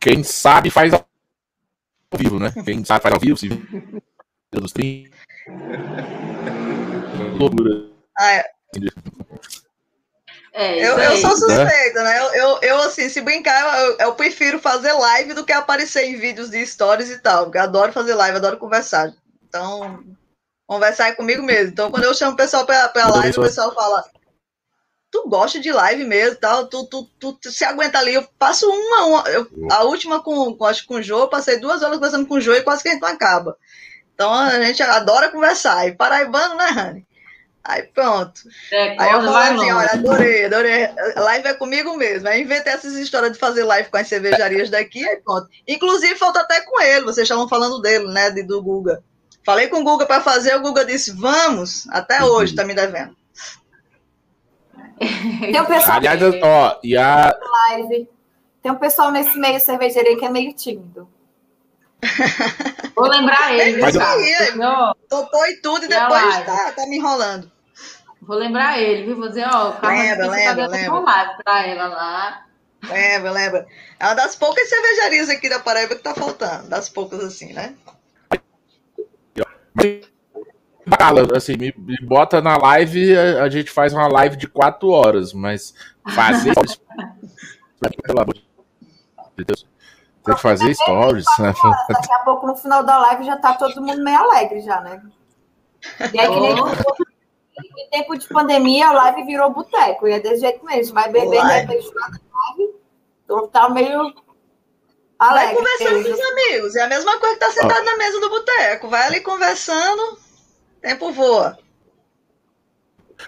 quem 0.00 0.24
sabe 0.24 0.70
faz 0.70 0.92
ao 0.92 1.06
vivo, 2.16 2.38
né? 2.40 2.52
Quem 2.64 2.84
sabe 2.84 3.02
faz 3.02 3.14
ao 3.14 3.20
vivo, 3.20 3.36
se 3.36 3.48
dos 4.50 4.72
30. 4.72 5.10
Loucura. 7.38 7.90
Ah, 8.18 8.32
é. 8.32 8.44
É, 10.58 10.78
eu, 10.78 10.98
eu 10.98 11.18
sou 11.18 11.36
suspeita, 11.36 12.02
né? 12.02 12.18
Eu, 12.18 12.34
eu, 12.34 12.58
eu, 12.62 12.76
assim, 12.78 13.10
se 13.10 13.20
brincar, 13.20 13.78
eu, 13.78 13.96
eu, 13.98 14.14
prefiro 14.14 14.58
fazer 14.58 14.90
live 14.90 15.34
do 15.34 15.44
que 15.44 15.52
aparecer 15.52 16.04
em 16.04 16.16
vídeos 16.16 16.48
de 16.48 16.66
stories 16.66 17.10
e 17.10 17.18
tal. 17.18 17.44
Porque 17.44 17.58
eu 17.58 17.62
adoro 17.62 17.92
fazer 17.92 18.14
live, 18.14 18.38
adoro 18.38 18.56
conversar. 18.56 19.12
Então, 19.46 20.02
conversar 20.66 21.08
é 21.08 21.12
comigo 21.12 21.42
mesmo. 21.42 21.72
Então, 21.72 21.90
quando 21.90 22.04
eu 22.04 22.14
chamo 22.14 22.32
o 22.32 22.36
pessoal 22.36 22.64
pra, 22.64 22.88
pra 22.88 23.06
live, 23.06 23.38
o 23.38 23.42
pessoal 23.42 23.74
fala: 23.74 24.02
Tu 25.10 25.28
gosta 25.28 25.60
de 25.60 25.70
live 25.70 26.04
mesmo, 26.04 26.36
tal, 26.36 26.66
tu, 26.66 26.86
tu, 26.86 27.04
tu, 27.20 27.34
tu 27.34 27.52
se 27.52 27.62
aguenta 27.62 27.98
ali. 27.98 28.14
Eu 28.14 28.26
passo 28.38 28.66
uma, 28.66 29.04
uma 29.04 29.28
eu, 29.28 29.46
a 29.70 29.84
última 29.84 30.22
com, 30.22 30.56
com, 30.56 30.64
acho, 30.64 30.86
com 30.86 30.94
o 30.94 31.02
Jô, 31.02 31.28
passei 31.28 31.60
duas 31.60 31.82
horas 31.82 31.96
conversando 31.96 32.26
com 32.26 32.36
o 32.36 32.40
Jô 32.40 32.54
e 32.54 32.62
quase 32.62 32.82
que 32.82 32.88
a 32.88 32.92
gente 32.92 33.02
não 33.02 33.08
acaba. 33.10 33.58
Então, 34.14 34.32
a 34.32 34.58
gente 34.62 34.82
adora 34.82 35.30
conversar. 35.30 35.86
E 35.86 35.92
paraibano, 35.92 36.54
né, 36.54 36.64
Rani? 36.68 37.05
Aí 37.68 37.82
pronto. 37.82 38.42
É, 38.70 38.96
aí 39.00 39.12
eu 39.12 39.22
falei 39.22 39.54
assim, 39.54 39.72
olha, 39.72 39.92
adorei, 39.92 40.44
adorei. 40.44 40.88
Live 41.16 41.48
é 41.48 41.54
comigo 41.54 41.96
mesmo. 41.96 42.28
Aí 42.28 42.42
inventei 42.42 42.72
essas 42.72 42.94
histórias 42.94 43.32
de 43.32 43.38
fazer 43.38 43.64
live 43.64 43.90
com 43.90 43.96
as 43.96 44.06
cervejarias 44.06 44.70
daqui, 44.70 45.06
aí 45.06 45.16
pronto. 45.16 45.48
Inclusive, 45.66 46.14
falta 46.14 46.40
até 46.40 46.60
com 46.60 46.80
ele, 46.80 47.04
vocês 47.04 47.24
estavam 47.24 47.48
falando 47.48 47.80
dele, 47.80 48.06
né, 48.12 48.30
de, 48.30 48.44
do 48.44 48.62
Guga. 48.62 49.02
Falei 49.44 49.66
com 49.66 49.80
o 49.80 49.84
Guga 49.84 50.06
para 50.06 50.20
fazer, 50.20 50.54
o 50.54 50.62
Guga 50.62 50.84
disse, 50.84 51.12
vamos, 51.12 51.88
até 51.90 52.22
uhum. 52.22 52.30
hoje, 52.30 52.54
tá 52.54 52.64
me 52.64 52.74
devendo. 52.74 53.16
Tem 54.98 55.60
um 55.60 55.66
pessoal 55.66 55.96
Aliás, 55.96 56.22
ó, 56.42 56.80
e 56.84 56.96
a... 56.96 57.36
live. 57.70 58.08
Tem 58.62 58.70
um 58.70 58.76
pessoal 58.76 59.10
nesse 59.10 59.36
meio 59.38 59.60
cervejaria 59.60 60.16
que 60.16 60.24
é 60.24 60.30
meio 60.30 60.54
tímido. 60.54 61.08
Vou 62.94 63.08
lembrar 63.08 63.52
ele. 63.52 63.80
Mas, 63.80 63.96
Topou 65.08 65.46
e 65.46 65.56
tudo 65.56 65.84
e 65.84 65.88
depois 65.88 66.44
tá, 66.44 66.72
tá 66.72 66.86
me 66.86 66.96
enrolando. 66.96 67.55
Vou 68.26 68.36
lembrar 68.36 68.78
ele, 68.80 69.04
viu? 69.04 69.16
Vou 69.16 69.28
dizer, 69.28 69.46
ó, 69.46 69.70
o 69.70 69.86
lembra, 69.86 70.28
lembra, 70.28 70.66
lembra. 70.66 71.36
pra 71.44 71.66
ela 71.66 71.86
lá. 71.86 72.46
Lembra, 72.88 73.30
lembra. 73.30 73.66
É 73.98 74.04
uma 74.04 74.14
das 74.14 74.34
poucas 74.34 74.68
cervejarias 74.68 75.28
aqui 75.28 75.48
da 75.48 75.60
Paraíba 75.60 75.94
que 75.94 76.02
tá 76.02 76.12
faltando. 76.14 76.68
Das 76.68 76.88
poucas 76.88 77.20
assim, 77.20 77.52
né? 77.52 77.74
Fala, 80.98 81.36
assim, 81.36 81.56
me, 81.56 81.74
me, 81.76 81.96
bota 82.02 82.40
na 82.40 82.56
live, 82.56 83.16
a, 83.16 83.42
a, 83.44 83.48
gente 83.48 83.70
faz 83.70 83.92
uma 83.92 84.06
live 84.08 84.36
de 84.36 84.46
quatro 84.46 84.88
horas, 84.88 85.32
mas 85.32 85.74
fazer. 86.14 86.54
pelo 88.02 88.20
amor 88.20 88.34
de 88.34 89.44
Deus. 89.44 89.66
Tem 90.24 90.34
que 90.34 90.40
fazer 90.40 90.74
stories, 90.74 91.24
né? 91.38 91.52
Daqui 91.88 92.12
a 92.12 92.18
pouco, 92.20 92.46
no 92.46 92.56
final 92.56 92.84
da 92.84 92.98
live, 92.98 93.24
já 93.24 93.36
tá 93.36 93.54
todo 93.54 93.80
mundo 93.80 94.02
meio 94.02 94.18
alegre 94.18 94.60
já, 94.60 94.80
né? 94.80 95.02
E 96.12 96.20
aí, 96.20 96.28
que 96.28 96.40
nem 96.40 96.54
em 97.78 97.90
tempo 97.90 98.16
de 98.16 98.28
pandemia, 98.28 98.88
a 98.88 98.92
live 98.92 99.24
virou 99.24 99.50
boteco. 99.50 100.06
E 100.06 100.12
é 100.12 100.20
desse 100.20 100.40
jeito 100.40 100.64
mesmo. 100.64 100.94
Vai 100.94 101.10
beber, 101.10 101.40
de 101.40 101.52
repente, 101.52 101.94
na 101.94 102.08
live. 102.08 102.74
Então 103.24 103.48
tá 103.48 103.68
meio 103.68 104.14
Vai 105.18 105.54
conversando 105.54 106.04
com 106.04 106.12
os 106.12 106.20
amigos. 106.20 106.76
É 106.76 106.82
a 106.82 106.88
mesma 106.88 107.18
coisa 107.18 107.34
que 107.34 107.40
tá 107.40 107.50
sentado 107.50 107.84
na 107.84 107.96
mesa 107.96 108.20
do 108.20 108.28
boteco. 108.28 108.88
Vai 108.88 109.06
ali 109.06 109.20
conversando, 109.20 110.18
tempo 110.80 111.10
voa. 111.12 111.58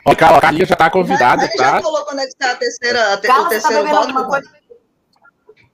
Ó, 0.05 0.13
a 0.13 0.41
Carlinha 0.41 0.67
já 0.67 0.77
tá 0.77 0.91
convidada, 0.91 1.47
já, 1.47 1.53
tá? 1.57 1.65
já 1.77 1.83
falou 1.83 2.05
quando 2.05 2.21
é 2.21 2.27
que 2.27 2.37
tá 2.37 2.53
a 2.53 2.57
terceira, 2.57 3.15
a 3.15 3.17
te, 3.17 3.27
Carla, 3.27 3.47
o 3.47 3.49
terceiro 3.49 3.85
tá 3.85 4.23
voto? 4.23 4.49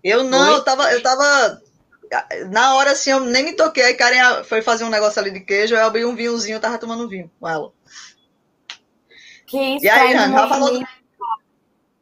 Eu 0.04 0.22
não, 0.22 0.52
eu 0.52 0.64
tava, 0.64 0.92
eu 0.92 1.02
tava. 1.02 1.60
Na 2.50 2.76
hora 2.76 2.92
assim, 2.92 3.10
eu 3.10 3.20
nem 3.20 3.42
me 3.42 3.52
toquei. 3.54 3.82
Aí 3.82 3.94
Karen 3.94 4.44
foi 4.44 4.62
fazer 4.62 4.84
um 4.84 4.90
negócio 4.90 5.20
ali 5.20 5.32
de 5.32 5.40
queijo, 5.40 5.74
eu 5.74 5.84
abri 5.84 6.04
um 6.04 6.14
vinhozinho, 6.14 6.56
eu 6.56 6.60
tava 6.60 6.78
tomando 6.78 7.08
vinho 7.08 7.28
com 7.40 7.48
ela. 7.48 7.72
Que 9.46 9.76
isso, 9.76 9.84
e 9.84 9.88
aí, 9.88 10.14
Rani, 10.14 10.34
ela 10.34 10.48
falou. 10.48 10.82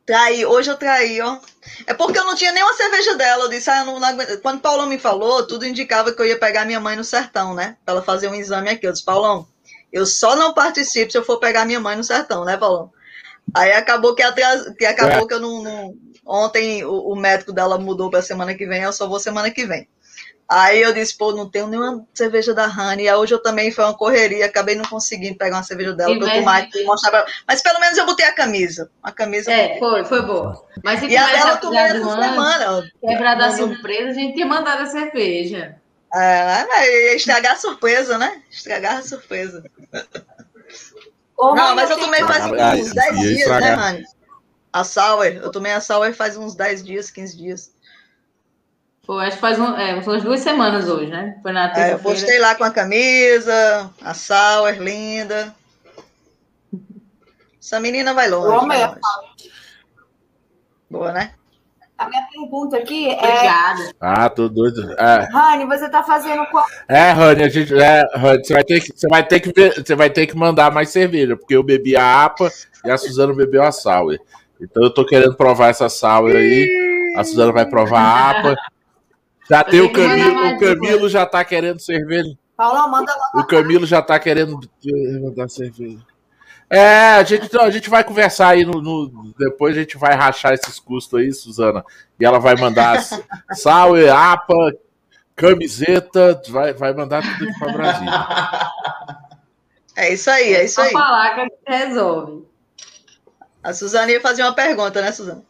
Traí, 0.05 0.45
hoje 0.45 0.71
eu 0.71 0.77
traí, 0.77 1.21
ó. 1.21 1.39
É 1.87 1.95
porque 1.95 2.19
eu 2.19 2.27
não 2.27 2.35
tinha 2.35 2.53
nenhuma 2.53 2.75
cerveja 2.75 3.15
dela. 3.15 3.45
Eu 3.45 3.49
disse, 3.49 3.71
ah, 3.71 3.85
não, 3.85 4.01
não 4.01 4.17
quando 4.43 4.61
Paulão 4.61 4.87
me 4.87 4.99
falou, 4.99 5.47
tudo 5.47 5.67
indicava 5.67 6.13
que 6.13 6.21
eu 6.21 6.27
ia 6.27 6.39
pegar 6.39 6.65
minha 6.65 6.81
mãe 6.81 6.97
no 6.97 7.05
sertão, 7.05 7.55
né? 7.55 7.77
Pra 7.85 7.95
ela 7.95 8.03
fazer 8.03 8.29
um 8.29 8.35
exame 8.35 8.69
aqui. 8.69 8.87
Eu 8.87 8.93
disse, 8.93 9.05
Paulão, 9.05 9.47
eu 9.93 10.05
só 10.05 10.35
não 10.35 10.53
participo 10.53 11.13
se 11.13 11.19
eu 11.19 11.25
for 11.25 11.39
pegar 11.39 11.65
minha 11.65 11.79
mãe 11.79 11.97
no 11.97 12.03
sertão, 12.03 12.45
né, 12.45 12.57
Paulão? 12.57 12.91
Aí 13.55 13.73
acabou 13.73 14.15
que, 14.15 14.23
atras... 14.23 14.75
que 14.77 14.85
acabou 14.85 15.25
é. 15.25 15.27
que 15.27 15.35
eu 15.35 15.41
não, 15.41 15.63
não... 15.63 15.95
Ontem 16.25 16.85
o, 16.85 17.13
o 17.13 17.17
médico 17.17 17.53
dela 17.53 17.79
mudou 17.79 18.11
para 18.11 18.23
semana 18.23 18.55
que 18.55 18.67
vem, 18.67 18.83
eu 18.83 18.93
só 18.93 19.07
vou 19.07 19.21
semana 19.21 19.51
que 19.51 19.67
vem. 19.67 19.89
Aí 20.49 20.83
eu 20.83 20.93
disse, 20.93 21.17
pô, 21.17 21.33
não 21.33 21.49
tenho 21.49 21.67
nenhuma 21.67 22.07
cerveja 22.13 22.53
da 22.53 22.67
Honey. 22.67 23.09
Aí 23.09 23.15
hoje 23.15 23.33
eu 23.33 23.43
também 23.43 23.73
foi 23.73 23.85
uma 23.85 23.97
correria, 23.97 24.45
acabei 24.45 24.75
não 24.75 24.85
conseguindo 24.85 25.39
pegar 25.39 25.57
uma 25.57 25.63
cerveja 25.63 25.95
dela 25.95 26.19
para 26.19 26.35
tomar 26.35 26.69
e 26.75 26.85
mostrar 26.85 27.11
pra... 27.11 27.27
Mas 27.49 27.63
pelo 27.63 27.81
menos 27.81 27.97
eu 27.97 28.05
botei 28.05 28.27
a 28.27 28.35
camisa. 28.35 28.91
A 29.03 29.11
camisa. 29.11 29.51
É, 29.51 29.79
foi, 29.79 30.05
foi 30.05 30.23
boa. 30.23 30.63
Mas 30.85 31.01
se 31.01 31.07
e 31.07 31.17
a 31.17 31.27
dela 31.27 31.51
eu 31.53 31.61
tomei 31.61 31.81
essa 31.81 32.21
semana. 32.21 32.91
Quebrar 33.01 33.35
da 33.37 33.53
surpresa, 33.53 34.11
a 34.11 34.15
gente 34.15 34.35
tinha 34.35 34.47
mandado 34.47 34.83
a 34.83 34.87
cerveja. 34.87 35.77
É, 36.15 36.67
mas 36.67 36.87
ia 36.87 37.17
estragar 37.17 37.53
a 37.53 37.57
surpresa, 37.57 38.19
né? 38.19 38.43
Estragar 38.51 38.99
a 38.99 39.03
surpresa. 39.03 39.65
não, 41.39 41.75
mas 41.75 41.91
eu 41.91 41.99
tomei 41.99 42.21
faz 42.21 42.45
uns 42.45 42.93
10 42.93 43.19
dias, 43.21 43.49
né, 43.49 43.75
Rani? 43.75 44.05
A 44.71 44.85
Sour, 44.85 45.27
eu 45.27 45.51
tomei 45.51 45.73
a 45.73 45.81
Sour 45.81 46.13
faz 46.13 46.37
uns 46.37 46.55
10 46.55 46.85
dias, 46.85 47.11
15 47.11 47.37
dias. 47.37 47.72
Foi, 49.05 49.27
acho 49.27 49.37
que 49.37 49.41
faz 49.41 49.59
um, 49.59 49.77
é, 49.77 49.95
umas 49.95 50.23
duas 50.23 50.41
semanas 50.41 50.89
hoje, 50.89 51.11
né? 51.11 51.37
Foi 51.43 51.51
na 51.53 51.69
terça-feira. 51.69 51.91
É, 51.91 51.95
eu 51.95 51.99
postei 51.99 52.39
lá 52.39 52.55
com 52.55 52.63
a 52.63 52.71
camisa, 52.71 53.91
a 54.01 54.15
Sauer 54.15 54.81
linda. 54.81 55.53
Essa 57.61 57.81
menina 57.81 58.15
vai 58.15 58.29
longe. 58.29 58.47
Boa, 58.47 58.67
vai 58.67 58.87
longe. 58.87 59.01
Boa, 60.89 61.13
né? 61.13 61.33
A 61.99 62.09
minha 62.09 62.23
pergunta 62.33 62.77
aqui 62.77 63.09
é. 63.09 63.15
Obrigada. 63.15 63.93
Ah, 64.01 64.29
tô 64.29 64.49
doido. 64.49 64.93
É. 64.93 65.29
Rani, 65.33 65.67
você 65.67 65.89
tá 65.89 66.03
fazendo 66.03 66.45
qual? 66.47 66.65
É, 66.89 67.11
Rani, 67.11 67.43
a 67.43 67.49
gente. 67.49 67.75
É, 67.75 68.05
Rani, 68.15 68.45
você 68.45 68.55
vai 68.55 68.65
ter 68.65 68.81
que, 68.81 68.93
você 68.95 69.09
vai 69.09 69.27
ter 69.27 69.41
que 69.41 69.81
você 69.81 69.95
vai 69.95 70.11
ter 70.11 70.27
que 70.27 70.37
mandar 70.37 70.73
mais 70.73 70.91
cerveja, 70.91 71.37
porque 71.37 71.57
eu 71.57 71.63
bebi 71.63 71.97
a 71.97 72.25
APA 72.25 72.51
e 72.85 72.91
a 72.91 72.97
Suzana 72.97 73.35
bebeu 73.35 73.63
a 73.63 73.73
Sauer. 73.73 74.21
Então 74.61 74.83
eu 74.83 74.95
tô 74.95 75.05
querendo 75.05 75.35
provar 75.35 75.69
essa 75.69 75.89
Sauer 75.89 76.37
aí. 76.37 77.15
A 77.17 77.25
Suzana 77.25 77.53
vai 77.53 77.67
provar 77.67 78.01
a 78.01 78.31
APA. 78.31 78.57
Já 79.53 79.63
tem 79.63 79.83
o 79.83 79.93
Camilo, 79.93 80.47
o 80.47 80.59
Camilo 80.59 81.09
já 81.11 81.27
tá 81.27 81.45
querendo 81.45 81.79
cerveja. 81.79 82.33
Paula, 82.57 82.89
manda 82.89 83.15
O 83.35 83.45
Camilo 83.45 83.85
já 83.85 84.01
tá 84.01 84.19
querendo 84.19 84.59
mandar 85.21 85.51
cerveja. 85.51 85.99
É, 86.71 87.17
a 87.17 87.23
gente, 87.23 87.55
a 87.59 87.69
gente 87.69 87.91
vai 87.91 88.03
conversar 88.03 88.49
aí 88.49 88.65
no, 88.65 88.81
no, 88.81 89.35
Depois 89.39 89.77
a 89.77 89.81
gente 89.81 89.99
vai 89.99 90.15
rachar 90.15 90.55
esses 90.55 90.81
custos 90.81 91.21
aí, 91.21 91.31
Suzana. 91.31 91.85
E 92.19 92.25
ela 92.25 92.39
vai 92.39 92.57
mandar 92.57 92.99
sal, 93.53 93.93
APA, 94.11 94.55
camiseta, 95.37 96.41
vai, 96.49 96.73
vai 96.73 96.95
mandar 96.95 97.21
tudo 97.21 97.51
aqui 97.51 97.59
para 97.59 97.73
Brasília. 97.75 98.27
É 99.95 100.15
isso 100.15 100.31
aí, 100.31 100.55
é 100.55 100.65
isso 100.65 100.81
aí. 100.81 100.93
Vou 100.93 101.03
falar 101.03 101.35
que 101.35 101.41
a 101.41 101.45
gente 101.45 101.57
resolve. 101.67 102.49
A 103.63 103.75
Suzana 103.75 104.11
ia 104.11 104.21
fazer 104.23 104.45
uma 104.45 104.55
pergunta, 104.55 105.03
né, 105.03 105.13
Suzana? 105.13 105.45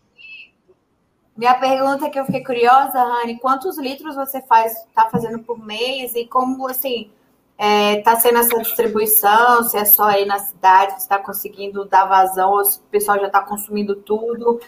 Minha 1.36 1.54
pergunta 1.54 2.06
é 2.06 2.10
que 2.10 2.18
eu 2.18 2.26
fiquei 2.26 2.44
curiosa, 2.44 3.02
Rani, 3.02 3.38
quantos 3.38 3.78
litros 3.78 4.14
você 4.14 4.42
faz, 4.42 4.72
está 4.72 5.08
fazendo 5.08 5.38
por 5.38 5.58
mês 5.58 6.14
e 6.14 6.26
como 6.26 6.68
assim 6.68 7.10
está 7.58 8.12
é, 8.12 8.16
sendo 8.16 8.38
essa 8.38 8.58
distribuição? 8.58 9.62
Se 9.62 9.78
é 9.78 9.84
só 9.84 10.04
aí 10.04 10.26
na 10.26 10.38
cidade, 10.38 10.92
se 10.92 10.98
está 10.98 11.18
conseguindo 11.18 11.86
dar 11.86 12.04
vazão 12.04 12.50
ou 12.50 12.64
se 12.64 12.78
o 12.78 12.82
pessoal 12.82 13.18
já 13.18 13.26
está 13.26 13.40
consumindo 13.40 13.96
tudo? 13.96 14.60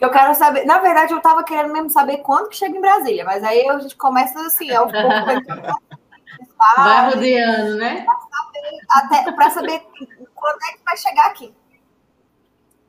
Eu 0.00 0.10
quero 0.10 0.34
saber. 0.34 0.64
Na 0.64 0.78
verdade, 0.78 1.12
eu 1.12 1.18
estava 1.18 1.44
querendo 1.44 1.72
mesmo 1.72 1.88
saber 1.88 2.18
quanto 2.18 2.48
que 2.48 2.56
chega 2.56 2.76
em 2.76 2.80
Brasília, 2.80 3.24
mas 3.24 3.44
aí 3.44 3.68
a 3.68 3.78
gente 3.78 3.96
começa 3.96 4.40
assim, 4.44 4.72
aos 4.72 4.90
poucos. 4.90 5.72
Vai 6.76 7.10
rodeando, 7.10 7.76
né? 7.76 8.04
Para 9.36 9.50
saber, 9.50 9.80
saber 9.80 9.82
quando 10.34 10.58
é 10.62 10.72
que 10.72 10.84
vai 10.84 10.96
chegar 10.96 11.26
aqui. 11.26 11.52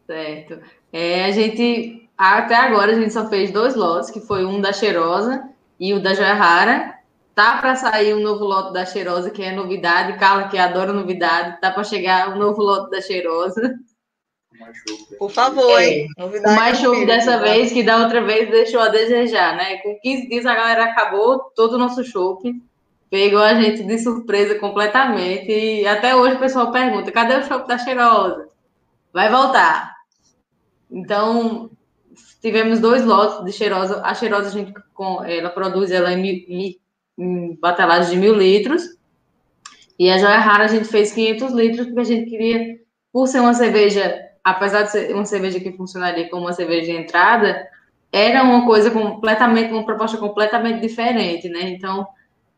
Certo. 0.05 0.61
É, 0.91 1.25
a 1.25 1.31
gente 1.31 2.02
até 2.17 2.55
agora 2.55 2.91
a 2.91 2.95
gente 2.95 3.13
só 3.13 3.27
fez 3.27 3.51
dois 3.51 3.75
lotes, 3.75 4.09
que 4.09 4.21
foi 4.21 4.45
um 4.45 4.61
da 4.61 4.71
Cheirosa 4.71 5.49
e 5.79 5.93
o 5.93 6.01
da 6.01 6.13
Joia 6.13 6.33
Rara. 6.33 6.93
Tá 7.35 7.57
para 7.57 7.75
sair 7.75 8.13
um 8.13 8.21
novo 8.21 8.45
lote 8.45 8.73
da 8.73 8.85
Cheirosa, 8.85 9.31
que 9.31 9.41
é 9.41 9.51
novidade. 9.51 10.19
Carla, 10.19 10.47
que 10.47 10.57
adora 10.57 10.93
novidade, 10.93 11.59
tá 11.59 11.71
para 11.71 11.83
chegar 11.83 12.29
um 12.29 12.37
novo 12.37 12.61
lote 12.61 12.91
da 12.91 13.01
Cheirosa. 13.01 13.73
Por 15.17 15.31
favor, 15.31 15.79
é, 15.79 15.85
hein? 15.85 16.07
Novidade 16.17 16.53
o 16.53 16.55
mais 16.55 16.77
show 16.77 17.05
dessa 17.05 17.39
vez, 17.39 17.71
que 17.71 17.81
da 17.81 17.97
outra 17.97 18.21
vez 18.21 18.49
deixou 18.51 18.81
a 18.81 18.89
desejar, 18.89 19.55
né? 19.55 19.77
Com 19.77 19.97
15 19.99 20.29
dias 20.29 20.45
a 20.45 20.53
galera 20.53 20.85
acabou 20.85 21.39
todo 21.55 21.73
o 21.73 21.77
nosso 21.79 22.03
show. 22.03 22.39
Pegou 23.09 23.41
a 23.41 23.55
gente 23.55 23.83
de 23.83 23.97
surpresa 23.97 24.55
completamente. 24.59 25.51
E 25.51 25.87
até 25.87 26.15
hoje 26.15 26.35
o 26.35 26.39
pessoal 26.39 26.71
pergunta: 26.71 27.11
cadê 27.11 27.35
o 27.35 27.43
show 27.43 27.65
da 27.65 27.77
Cheirosa? 27.77 28.47
Vai 29.11 29.29
voltar. 29.31 29.95
Então, 30.89 31.69
tivemos 32.43 32.79
dois 32.81 33.05
lotes 33.05 33.45
de 33.45 33.53
cheirosa. 33.53 34.01
A 34.03 34.13
cheirosa, 34.13 34.49
a 34.49 34.51
gente, 34.51 34.73
ela 35.25 35.49
produz 35.49 35.89
ela 35.89 36.11
em, 36.11 36.27
em, 36.27 36.79
em 37.17 37.55
batelagem 37.55 38.11
de 38.11 38.17
mil 38.17 38.35
litros. 38.35 38.83
E 39.97 40.09
a 40.09 40.17
joia 40.17 40.39
rara 40.39 40.65
a 40.65 40.67
gente 40.67 40.85
fez 40.85 41.13
500 41.13 41.53
litros, 41.53 41.85
porque 41.85 42.01
a 42.01 42.03
gente 42.03 42.29
queria, 42.29 42.79
por 43.13 43.27
ser 43.27 43.39
uma 43.39 43.53
cerveja, 43.53 44.21
apesar 44.43 44.83
de 44.83 44.91
ser 44.91 45.15
uma 45.15 45.23
cerveja 45.23 45.59
que 45.59 45.71
funcionaria 45.71 46.29
como 46.29 46.43
uma 46.43 46.51
cerveja 46.51 46.91
de 46.91 46.97
entrada, 46.97 47.65
era 48.11 48.43
uma 48.43 48.65
coisa 48.65 48.91
completamente, 48.91 49.71
uma 49.71 49.85
proposta 49.85 50.17
completamente 50.17 50.81
diferente, 50.81 51.47
né? 51.47 51.69
Então, 51.69 52.05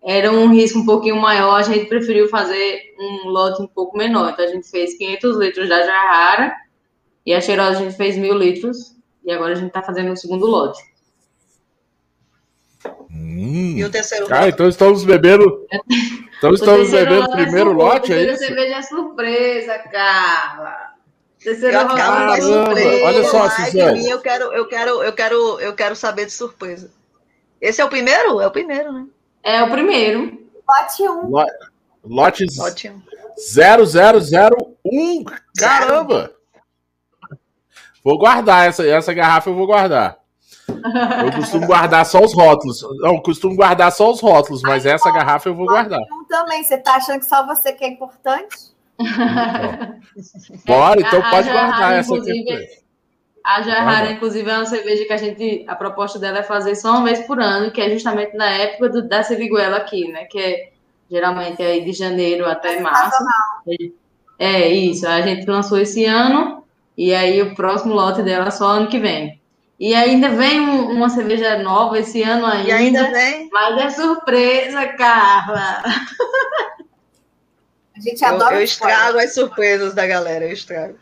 era 0.04 0.32
um 0.32 0.52
risco 0.52 0.80
um 0.80 0.86
pouquinho 0.86 1.18
maior, 1.18 1.60
a 1.60 1.64
gente 1.64 1.86
preferiu 1.86 2.28
fazer 2.28 2.96
um 3.00 3.30
lote 3.30 3.62
um 3.62 3.68
pouco 3.68 3.96
menor. 3.96 4.32
Então, 4.32 4.46
a 4.46 4.48
gente 4.48 4.68
fez 4.68 4.98
500 4.98 5.38
litros 5.38 5.70
da 5.70 5.84
joia 5.84 6.08
rara 6.08 6.56
e 7.24 7.34
a 7.36 7.42
cheirosa 7.42 7.80
a 7.80 7.84
gente 7.84 7.96
fez 7.96 8.18
mil 8.18 8.36
litros 8.36 8.95
e 9.26 9.32
agora 9.32 9.54
a 9.54 9.56
gente 9.56 9.68
está 9.68 9.82
fazendo 9.82 10.12
o 10.12 10.18
segundo 10.18 10.46
lote. 10.46 10.82
Hum. 13.10 13.74
E 13.76 13.84
o 13.84 13.90
terceiro 13.90 14.28
ah, 14.30 14.42
lote? 14.42 14.50
então 14.50 14.70
estamos 14.70 15.04
bebendo. 15.04 15.66
Então 16.38 16.54
estamos 16.54 16.92
bebendo 16.92 17.26
o 17.26 17.32
primeiro 17.32 17.72
lote, 17.72 18.14
é 18.14 18.32
isso? 18.32 18.46
cerveja 18.46 18.76
é 18.76 18.82
surpresa, 18.84 19.80
Carla. 19.80 20.94
Terceiro 21.40 21.78
lote. 21.78 22.02
é 22.02 22.42
surpresa. 22.42 23.06
Olha 23.06 23.24
só, 23.24 23.50
Suzane. 23.50 24.10
Eu 24.10 24.22
quero, 24.22 24.54
eu 24.54 24.68
quero, 24.68 25.04
eu 25.04 25.14
quero, 25.14 25.60
eu 25.60 25.74
quero 25.74 25.96
saber 25.96 26.26
de 26.26 26.34
surpresa. 26.34 26.92
Esse 27.60 27.82
é 27.82 27.86
o 27.86 27.90
primeiro? 27.90 28.40
É 28.40 28.48
o 28.48 28.52
primeiro, 28.52 28.94
né? 28.94 29.08
É 29.42 29.64
o 29.64 29.72
primeiro. 29.72 30.46
Lote 30.68 31.04
1. 31.04 31.12
Um. 31.12 31.30
Lote, 32.06 32.46
lote 32.58 32.94
0001. 33.38 35.26
Caramba! 35.58 36.35
Vou 38.06 38.20
guardar 38.20 38.68
essa, 38.68 38.88
essa 38.88 39.12
garrafa, 39.16 39.50
eu 39.50 39.56
vou 39.56 39.66
guardar. 39.66 40.20
Eu 40.68 41.32
costumo 41.36 41.66
guardar 41.66 42.06
só 42.06 42.24
os 42.24 42.36
rótulos. 42.36 42.86
Não, 43.00 43.20
costumo 43.20 43.56
guardar 43.56 43.92
só 43.92 44.12
os 44.12 44.22
rótulos, 44.22 44.62
mas 44.62 44.86
essa 44.86 45.12
garrafa 45.12 45.50
eu 45.50 45.56
vou 45.56 45.66
guardar. 45.66 46.00
Também, 46.30 46.64
você 46.64 46.78
tá 46.78 46.98
achando 46.98 47.18
que 47.18 47.26
só 47.26 47.44
você 47.48 47.74
que 47.74 47.84
é 47.84 47.88
importante? 47.88 48.76
Bora, 50.68 51.02
então 51.02 51.20
a, 51.20 51.30
pode 51.32 51.50
a 51.50 51.52
guardar 51.52 51.94
essa 51.94 52.16
aqui. 52.16 52.46
A 53.44 53.64
Jarrara, 53.64 54.12
inclusive, 54.12 54.48
é 54.48 54.56
uma 54.56 54.66
cerveja 54.68 55.06
que 55.06 55.14
a 55.14 55.18
gente, 55.18 55.66
a 55.68 55.76
proposta 55.76 56.20
dela 56.20 56.40
é 56.40 56.44
fazer 56.44 56.76
só 56.76 56.92
uma 56.92 57.06
vez 57.06 57.22
por 57.26 57.40
ano, 57.40 57.72
que 57.72 57.82
é 57.82 57.90
justamente 57.90 58.38
na 58.38 58.50
época 58.50 58.90
do, 58.90 59.08
da 59.08 59.24
Seviguela 59.24 59.78
aqui, 59.78 60.12
né? 60.12 60.26
Que 60.26 60.40
é 60.40 60.70
geralmente 61.10 61.60
aí 61.62 61.84
de 61.84 61.92
janeiro 61.92 62.48
até 62.48 62.80
março. 62.80 63.18
É 64.38 64.68
isso, 64.68 65.08
a 65.08 65.22
gente 65.22 65.50
lançou 65.50 65.80
esse 65.80 66.06
ano 66.06 66.65
e 66.98 67.14
aí 67.14 67.42
o 67.42 67.56
próximo 67.56 67.94
lote 67.94 68.22
dela 68.22 68.48
é 68.48 68.52
só 68.52 68.66
ano 68.68 68.88
que 68.88 69.00
vem. 69.00 69.40
E 69.80 69.94
ainda 69.94 70.30
vem 70.30 70.60
um, 70.62 70.92
uma 70.92 71.10
cerveja 71.10 71.58
nova 71.58 72.00
esse 72.00 72.24
ano 72.24 72.46
ainda. 72.46 72.70
E 72.70 72.72
ainda 72.72 73.12
vem. 73.12 73.50
Mas 73.52 73.78
é 73.84 73.90
surpresa, 73.90 74.88
Carla. 74.94 75.84
A 77.96 78.00
gente 78.00 78.22
Eu, 78.24 78.30
adora 78.30 78.56
eu 78.56 78.64
estrago 78.64 79.18
as 79.20 79.34
surpresas 79.34 79.94
da 79.94 80.06
galera, 80.06 80.46
eu 80.46 80.52
estrago. 80.52 80.96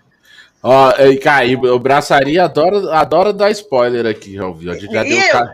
Ó, 0.61 0.91
e 0.91 1.17
Caí, 1.17 1.55
o 1.55 1.77
Braçaria 1.79 2.45
adora, 2.45 2.95
adora 2.95 3.33
dar 3.33 3.51
spoiler 3.51 4.05
aqui, 4.05 4.35
já 4.35 4.47
ouviu? 4.47 4.71
A 4.71 4.75
gente 4.75 4.93
já 4.93 5.05
E 5.05 5.09
deu. 5.09 5.19
eu? 5.19 5.49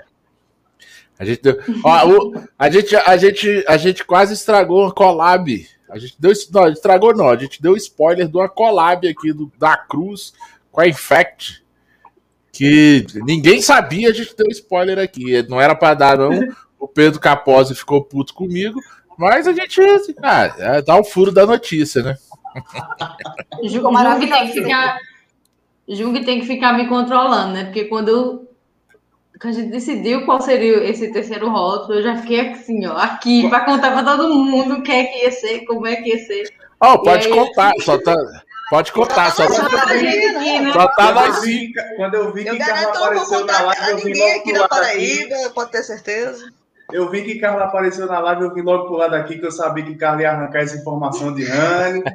A 1.18 1.26
gente 1.26 1.42
deu. 1.42 1.60
Ó, 1.84 2.08
o- 2.08 2.44
a, 2.58 2.70
gente, 2.70 2.96
a, 2.96 3.18
gente, 3.18 3.66
a 3.68 3.76
gente 3.78 4.04
quase 4.06 4.34
estragou 4.34 4.84
uma 4.84 4.92
collab. 4.94 5.68
A 5.90 5.98
gente 5.98 6.16
deu. 6.20 6.32
Não, 6.54 6.68
estragou 6.70 7.16
não. 7.16 7.30
A 7.30 7.36
gente 7.36 7.62
deu 7.62 7.76
spoiler 7.76 8.28
de 8.28 8.36
uma 8.38 8.48
collab 8.50 9.08
aqui 9.08 9.34
do, 9.34 9.52
da 9.58 9.76
Cruz 9.78 10.34
com 10.72 10.82
a 10.82 10.88
Infect. 10.88 11.64
Que 12.52 13.06
ninguém 13.26 13.62
sabia, 13.62 14.10
a 14.10 14.14
gente 14.14 14.36
deu 14.36 14.48
spoiler 14.50 15.00
aqui. 15.00 15.42
Não 15.48 15.62
era 15.62 15.76
pra 15.76 15.94
dar, 15.94 16.18
não. 16.18 16.32
O 16.80 16.88
Pedro 16.88 17.20
Capozzi 17.20 17.76
ficou 17.76 18.04
puto 18.04 18.34
comigo. 18.34 18.80
Mas 19.18 19.48
a 19.48 19.54
gente. 19.54 19.80
Ah, 20.24 20.56
é, 20.58 20.82
dá 20.82 20.98
o 20.98 21.04
furo 21.04 21.32
da 21.32 21.46
notícia, 21.46 22.02
né? 22.02 22.18
Ju- 23.64 23.70
Ficou 23.70 23.70
Jung 23.70 23.72
tem 23.72 23.82
que 23.82 23.92
maravilhoso. 23.92 24.54
tem 26.26 26.40
que 26.40 26.46
ficar 26.48 26.74
me 26.74 26.88
controlando, 26.88 27.54
né? 27.54 27.66
Porque 27.66 27.86
quando 27.86 28.10
eu- 28.10 28.49
quando 29.40 29.54
a 29.54 29.58
gente 29.60 29.72
decidiu 29.72 30.26
qual 30.26 30.42
seria 30.42 30.84
esse 30.84 31.12
terceiro 31.14 31.50
rótulo, 31.50 31.96
eu 32.00 32.04
já 32.04 32.18
fiquei 32.18 32.42
assim, 32.52 32.86
ó, 32.86 32.98
aqui, 32.98 33.48
para 33.50 33.62
contar 33.62 33.92
para 33.92 34.04
todo 34.04 34.34
mundo 34.34 34.76
o 34.76 34.84
que 34.84 34.92
é 34.92 35.06
que 35.06 35.24
ia 35.24 35.32
ser, 35.32 35.66
como 35.66 35.88
é 35.88 35.96
que 35.96 36.10
ia 36.10 36.26
ser. 36.26 36.54
Ó, 36.82 36.98
pode 36.98 37.28
aí? 37.28 37.34
contar. 37.34 37.72
Só 37.82 37.98
tá, 37.98 38.16
pode 38.70 38.92
contar. 38.92 39.32
Só, 39.32 39.48
Só 39.48 39.54
Só 39.54 39.70
tá 39.70 39.84
aqui, 39.84 40.60
né? 40.60 40.74
só 40.74 40.88
tá 40.88 40.94
Quando 40.96 41.16
nós 41.16 41.36
eu 41.38 41.42
vi 41.42 41.74
que- 41.74 41.84
Quando 41.96 42.16
eu 42.16 42.34
garanto, 42.58 43.00
não 43.00 43.26
vou 43.26 43.46
na 43.46 43.54
contar 43.64 43.94
ninguém 43.96 44.34
aqui 44.40 44.52
aqui. 44.52 44.68
Paraíba, 44.68 45.36
pode 45.56 45.72
ter 45.72 45.84
certeza. 45.84 46.52
Eu 46.92 47.10
vi 47.10 47.24
que 47.24 47.40
Carla 47.40 47.66
apareceu 47.66 48.06
na 48.08 48.20
live, 48.20 48.44
eu 48.44 48.54
vim 48.54 48.62
logo 48.62 48.86
pro 48.88 48.98
lado 48.98 49.14
aqui, 49.16 49.38
que 49.38 49.46
eu 49.46 49.52
sabia 49.52 49.86
que 49.86 49.96
Carla 49.96 50.22
ia 50.24 50.32
arrancar 50.32 50.60
essa 50.60 50.78
informação 50.78 51.34
de 51.34 51.44
Rani. 51.46 52.02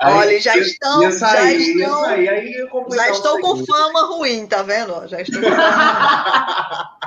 Olha, 0.00 0.40
já 0.40 0.56
estão- 0.56 1.02
Ia 1.02 1.12
sair, 1.12 1.60
já 1.60 1.84
estão- 1.84 2.00
sair, 2.04 2.28
aí 2.28 2.68
completar 2.68 3.06
Já 3.06 3.12
estou 3.12 3.40
com 3.40 3.66
fama 3.66 4.06
ruim, 4.06 4.46
tá 4.46 4.62
vendo? 4.62 5.06
Já 5.08 5.20
estou 5.20 5.42
com 5.42 5.48
fama 5.50 6.90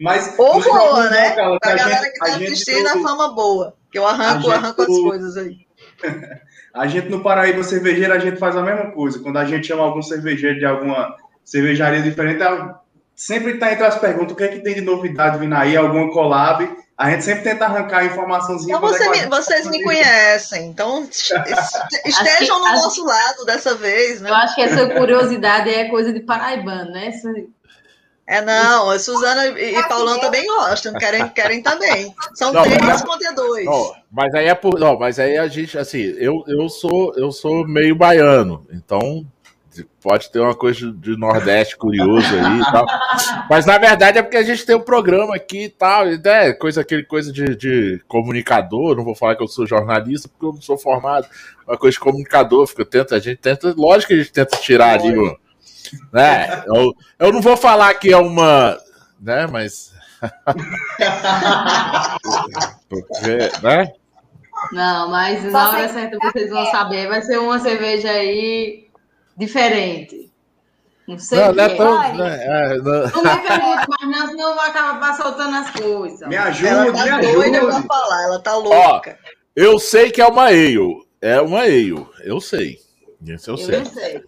Mas, 0.00 0.32
Ou 0.38 0.62
boa, 0.62 1.02
não, 1.04 1.10
né? 1.10 1.30
Carla, 1.32 1.58
Pra 1.58 1.72
a 1.72 1.76
galera 1.76 2.02
gente- 2.04 2.12
que 2.12 2.18
tá 2.20 2.26
a 2.26 2.30
gente 2.30 2.52
assistindo, 2.52 2.86
a 2.86 2.92
fama 3.02 3.34
boa. 3.34 3.74
Que 3.90 3.98
eu 3.98 4.06
arranco, 4.06 4.46
eu 4.46 4.52
arranco 4.52 4.82
as 4.82 4.86
coisas 4.88 5.36
aí. 5.36 5.56
A 6.74 6.86
gente 6.86 7.08
no 7.08 7.22
Paraíba 7.22 7.64
cervejeiro, 7.64 8.12
a 8.12 8.18
gente 8.20 8.36
faz 8.36 8.54
a 8.54 8.62
mesma 8.62 8.92
coisa. 8.92 9.18
Quando 9.18 9.38
a 9.38 9.44
gente 9.44 9.66
chama 9.66 9.82
algum 9.82 10.00
cervejeiro 10.02 10.58
de 10.60 10.66
alguma 10.66 11.12
cervejaria 11.44 12.00
diferente, 12.02 12.40
a- 12.42 12.78
sempre 13.18 13.54
está 13.54 13.72
entre 13.72 13.84
as 13.84 13.98
perguntas 13.98 14.32
o 14.32 14.36
que 14.36 14.44
é 14.44 14.48
que 14.48 14.60
tem 14.60 14.74
de 14.76 14.80
novidade 14.80 15.38
vindo 15.38 15.54
aí, 15.54 15.76
alguma 15.76 16.10
collab. 16.12 16.68
A 16.96 17.10
gente 17.10 17.24
sempre 17.24 17.44
tenta 17.44 17.64
arrancar 17.64 18.04
informaçãozinha. 18.04 18.76
Então 18.76 18.88
é 18.88 18.92
você 18.92 19.04
a 19.04 19.10
me- 19.10 19.26
vocês 19.26 19.64
tá 19.64 19.70
me 19.70 19.82
conhecem. 19.84 20.66
Então 20.66 21.02
est- 21.04 21.30
estejam 22.06 22.58
no 22.58 22.66
acho- 22.66 22.82
nosso 22.82 23.04
lado 23.04 23.44
dessa 23.44 23.74
vez, 23.74 24.20
né? 24.20 24.30
Eu 24.30 24.34
acho 24.34 24.54
que 24.54 24.62
essa 24.62 24.86
curiosidade 24.88 25.70
é 25.70 25.88
coisa 25.88 26.12
de 26.12 26.20
paraibano, 26.20 26.90
né? 26.92 27.06
Essa- 27.08 27.32
É, 28.26 28.42
não, 28.42 28.90
a 28.90 28.98
Suzana 28.98 29.46
e, 29.46 29.76
e 29.78 29.88
Paulão 29.88 30.18
também 30.20 30.44
gostam, 30.46 30.92
querem, 30.94 31.26
querem 31.30 31.62
também. 31.62 32.12
São 32.34 32.52
Não, 32.52 32.62
três 32.62 32.78
mas- 32.82 33.02
contra 33.02 33.32
dois. 33.32 33.64
Não, 33.64 33.94
mas 34.10 34.34
aí 34.34 34.46
é 34.48 34.54
por. 34.54 34.78
Não, 34.78 34.98
mas 34.98 35.18
aí 35.20 35.38
a 35.38 35.46
gente, 35.48 35.78
assim, 35.78 36.00
eu, 36.18 36.44
eu 36.48 36.68
sou 36.68 37.14
eu 37.16 37.30
sou 37.32 37.66
meio 37.66 37.94
baiano, 37.94 38.66
então 38.72 39.24
pode 40.02 40.30
ter 40.30 40.40
uma 40.40 40.54
coisa 40.54 40.92
de 40.92 41.16
Nordeste 41.16 41.76
curioso 41.76 42.26
aí 42.26 42.60
e 42.60 42.64
tal. 42.64 42.86
Mas 43.50 43.66
na 43.66 43.78
verdade 43.78 44.18
é 44.18 44.22
porque 44.22 44.36
a 44.36 44.42
gente 44.42 44.64
tem 44.64 44.76
um 44.76 44.80
programa 44.80 45.34
aqui 45.36 45.64
e 45.64 45.68
tal, 45.68 46.06
né, 46.06 46.52
coisa, 46.52 46.80
aquele 46.80 47.02
coisa 47.04 47.32
de, 47.32 47.56
de 47.56 48.02
comunicador, 48.08 48.96
não 48.96 49.04
vou 49.04 49.14
falar 49.14 49.36
que 49.36 49.42
eu 49.42 49.48
sou 49.48 49.66
jornalista, 49.66 50.28
porque 50.28 50.46
eu 50.46 50.52
não 50.52 50.60
sou 50.60 50.78
formado, 50.78 51.26
uma 51.66 51.76
coisa 51.76 51.94
de 51.94 52.00
comunicador, 52.00 52.66
fica, 52.66 52.84
tenta, 52.84 53.16
a 53.16 53.18
gente 53.18 53.38
tenta, 53.38 53.74
lógico 53.76 54.08
que 54.08 54.14
a 54.14 54.18
gente 54.18 54.32
tenta 54.32 54.56
tirar 54.56 54.98
ali. 54.98 55.14
Né, 56.12 56.64
eu, 56.66 56.92
eu 57.18 57.32
não 57.32 57.40
vou 57.40 57.56
falar 57.56 57.94
que 57.94 58.12
é 58.12 58.16
uma. 58.16 58.78
Né, 59.20 59.46
mas. 59.46 59.92
Porque, 62.88 63.50
né? 63.62 63.92
Não, 64.72 65.08
mas 65.10 65.44
na 65.44 65.70
hora 65.70 65.88
certa 65.88 66.18
vocês 66.20 66.50
vão 66.50 66.66
saber. 66.66 67.08
Vai 67.08 67.22
ser 67.22 67.38
uma 67.38 67.58
cerveja 67.58 68.10
aí 68.10 68.87
diferente. 69.38 70.30
Não 71.06 71.18
sei 71.18 71.38
Não, 71.40 71.52
não 71.54 71.64
é 71.64 71.68
tão. 71.74 71.94
Vai. 71.96 72.12
né, 72.16 72.44
é, 72.44 72.76
não- 72.78 72.82
Não 72.84 73.22
me 73.34 73.48
pergunte, 73.48 73.86
mas 73.88 74.10
não, 74.10 74.26
senão 74.28 74.48
eu 74.50 74.54
vou 74.54 74.64
acabar 74.64 75.14
soltando 75.16 75.56
as 75.56 75.70
coisas. 75.70 76.28
Me 76.28 76.34
Ela 76.36 76.48
ajude, 76.48 76.92
tá 76.92 77.16
me 77.16 77.32
doida 77.32 77.60
pra 77.60 77.68
ajude. 77.68 77.86
falar, 77.86 78.22
ela 78.24 78.42
tá 78.42 78.56
louca. 78.56 79.18
Eu 79.56 79.78
sei 79.78 80.10
que 80.10 80.20
é 80.20 80.26
uma 80.26 80.44
ale. 80.48 80.76
É 81.22 81.40
uma 81.40 81.60
ale. 81.62 82.06
Eu 82.24 82.40
sei. 82.42 82.78
Isso 83.26 83.50
eu 83.50 83.54
Eu 83.54 83.58
sei. 83.58 83.84
sei. 83.86 84.22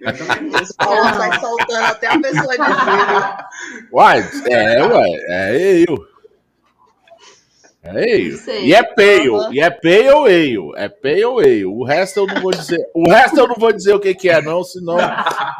Eu 0.00 0.16
também. 0.16 0.62
Esse 0.62 0.74
Paulão 0.74 1.14
sai 1.14 1.40
soltando 1.40 1.84
até 1.84 2.06
a 2.06 2.18
pessoa 2.20 2.46
dizer. 2.56 3.88
Uai, 3.92 4.30
é, 4.48 4.82
ué. 4.84 5.08
É 5.28 5.84
ale. 5.84 6.09
É 7.82 7.90
ale. 7.90 8.36
Sei. 8.36 8.66
E 8.66 8.74
é 8.74 8.82
pale. 8.82 9.28
Aham. 9.28 9.52
E 9.54 9.60
é 9.60 9.70
pale 9.70 10.08
ale. 10.08 10.72
É 10.76 10.88
pale 10.88 11.24
ale. 11.24 11.64
O 11.64 11.82
resto 11.84 12.20
eu 12.20 12.26
não 12.26 12.40
vou 12.42 12.50
dizer. 12.50 12.78
O 12.94 13.08
resto 13.10 13.38
eu 13.38 13.48
não 13.48 13.56
vou 13.56 13.72
dizer 13.72 13.94
o 13.94 14.00
que, 14.00 14.14
que 14.14 14.28
é, 14.28 14.42
não, 14.42 14.62
senão 14.62 14.96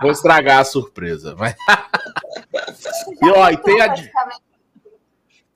vou 0.02 0.10
estragar 0.10 0.58
a 0.58 0.64
surpresa. 0.64 1.34
Mas... 1.38 1.54
E 3.22 3.28
ó, 3.30 3.50
e 3.50 3.56
tem 3.56 3.80
a. 3.80 3.94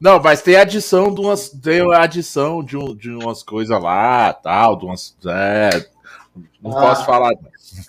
Não, 0.00 0.20
mas 0.20 0.42
tem 0.42 0.56
adição 0.56 1.12
de 1.14 1.20
umas. 1.20 1.48
Tem 1.48 1.80
a 1.94 2.02
adição 2.02 2.62
de, 2.62 2.76
um, 2.76 2.94
de 2.94 3.10
umas 3.10 3.42
coisas 3.42 3.80
lá, 3.80 4.32
tal, 4.32 4.76
de 4.76 4.84
umas. 4.84 5.16
É, 5.26 5.70
não 6.60 6.76
Ah. 6.76 6.80
posso 6.82 7.04
falar. 7.06 7.30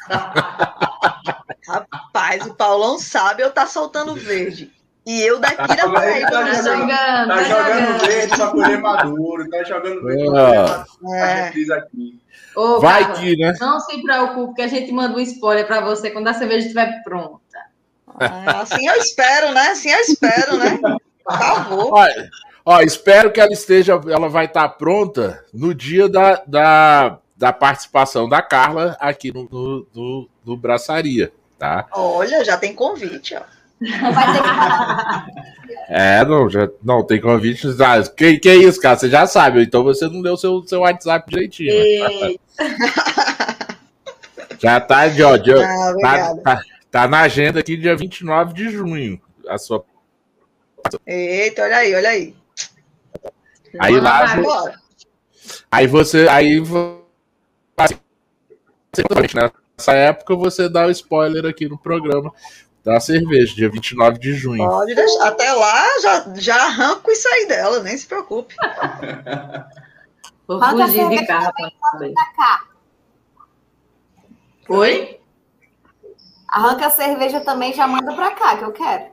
Rapaz, 1.68 2.46
o 2.46 2.54
Paulão 2.54 2.98
sabe 3.00 3.42
eu 3.44 3.52
tá 3.52 3.66
soltando 3.66 4.14
verde. 4.16 4.72
E 5.06 5.22
eu 5.22 5.40
daqui 5.40 5.76
da 5.76 5.90
Paraíba 5.90 6.30
Tá 6.32 6.42
não 6.42 6.48
Tá 6.48 6.54
sei. 6.56 6.64
jogando, 6.74 6.90
Tá 6.90 7.28
tá 7.28 7.44
jogando 7.44 7.86
jogando. 7.86 8.08
verde 8.08 8.36
pra 8.38 8.48
colher 8.48 8.82
maduro, 8.82 9.50
tá 9.50 9.64
jogando 9.64 10.04
verde 10.04 10.26
pra 10.32 10.86
colher 11.02 11.22
É. 11.22 11.74
aqui. 11.78 12.20
Ô, 12.56 12.80
Vai 12.80 13.14
que, 13.14 13.38
né? 13.38 13.54
Não 13.60 13.80
se 13.82 14.02
preocupe, 14.02 14.56
que 14.56 14.62
a 14.62 14.68
gente 14.68 14.92
manda 14.92 15.16
um 15.16 15.20
spoiler 15.20 15.68
pra 15.68 15.82
você 15.82 16.10
quando 16.10 16.28
a 16.28 16.34
cerveja 16.34 16.62
estiver 16.68 17.04
pronta. 17.04 17.40
Ah, 18.20 18.62
Assim 18.62 18.88
eu 18.88 18.96
espero, 18.96 19.52
né? 19.54 19.68
Assim 19.72 19.90
eu 19.92 20.00
espero, 20.00 20.58
né? 20.58 20.78
Por 21.24 21.38
favor. 21.38 21.90
Ó, 21.94 22.06
ó, 22.66 22.82
espero 22.82 23.32
que 23.32 23.40
ela 23.42 23.52
esteja. 23.52 24.00
Ela 24.10 24.30
vai 24.30 24.46
estar 24.46 24.70
pronta 24.70 25.44
no 25.54 25.76
dia 25.76 26.08
da, 26.08 26.42
da, 26.48 27.20
da 27.36 27.52
participação 27.54 28.28
da 28.30 28.42
Carla 28.42 28.96
aqui 29.02 29.32
no, 29.34 29.44
no, 29.52 29.88
no- 29.94 30.30
no 30.46 30.56
Braçaria, 30.58 31.32
tá? 31.60 31.86
Olha, 31.92 32.44
já 32.46 32.58
tem 32.58 32.74
convite, 32.74 33.36
ó. 33.36 33.42
Vai 33.82 33.92
ter 33.92 34.42
que 34.42 34.48
falar. 34.50 35.28
É, 35.88 36.26
não, 36.26 36.50
já, 36.50 36.68
não 36.84 37.06
tem 37.06 37.22
convite. 37.22 37.68
Ah, 37.84 38.02
que, 38.02 38.40
que 38.40 38.52
isso, 38.54 38.80
cara? 38.82 38.98
Você 38.98 39.08
já 39.10 39.28
sabe, 39.28 39.62
então 39.64 39.84
você 39.84 40.08
não 40.08 40.20
deu 40.22 40.36
seu, 40.36 40.64
seu 40.64 40.80
WhatsApp 40.82 41.30
direitinho. 41.30 41.74
né? 41.74 41.80
E... 41.84 42.40
Já 44.60 44.80
tá, 44.80 45.06
ó, 45.24 45.36
Ah, 45.64 45.94
tá, 46.02 46.36
tá, 46.44 46.62
tá 46.90 47.08
na 47.08 47.22
agenda 47.22 47.60
aqui 47.60 47.78
dia 47.78 47.96
29 47.96 48.54
de 48.54 48.70
junho. 48.70 49.22
A 49.48 49.58
sua, 49.60 49.84
Eita, 51.06 51.64
olha 51.64 51.78
aí, 51.78 51.96
olha 51.96 52.10
aí. 52.10 52.36
Aí 53.80 53.94
Manda 53.94 54.04
lá- 54.10 54.74
aí 55.72 55.86
você. 55.88 56.28
Aí 56.30 56.60
vo- 56.60 57.06
né? 59.36 59.52
Nessa 59.78 59.94
época 59.94 60.36
você 60.36 60.70
dá 60.70 60.88
o 60.88 60.92
spoiler 60.92 61.46
aqui 61.46 61.68
no 61.68 61.78
programa 61.78 62.32
da 62.86 63.00
cerveja, 63.00 63.56
dia 63.56 63.68
29 63.70 64.20
de 64.20 64.34
junho. 64.34 64.64
Pode 64.70 64.94
deixar. 64.94 65.28
Até 65.28 65.52
lá 65.52 66.00
já, 66.02 66.26
já 66.36 66.56
arranco 66.56 67.10
isso 67.12 67.28
aí 67.28 67.48
dela, 67.48 67.80
nem 67.82 67.98
se 67.98 68.06
preocupe. 68.06 68.56
Vou 70.48 70.62
Arranca 70.62 70.84
a 70.84 70.88
fugir 70.88 71.10
de 71.10 71.26
cerveja 71.26 71.26
carro. 72.38 72.68
Oi? 74.70 75.20
Arranca 76.48 76.86
a 76.86 76.90
cerveja 76.92 77.40
também 77.42 77.74
já 77.74 77.88
manda 77.88 78.14
pra 78.14 78.30
cá, 78.32 78.58
que 78.58 78.64
eu 78.64 78.72
quero. 78.72 79.06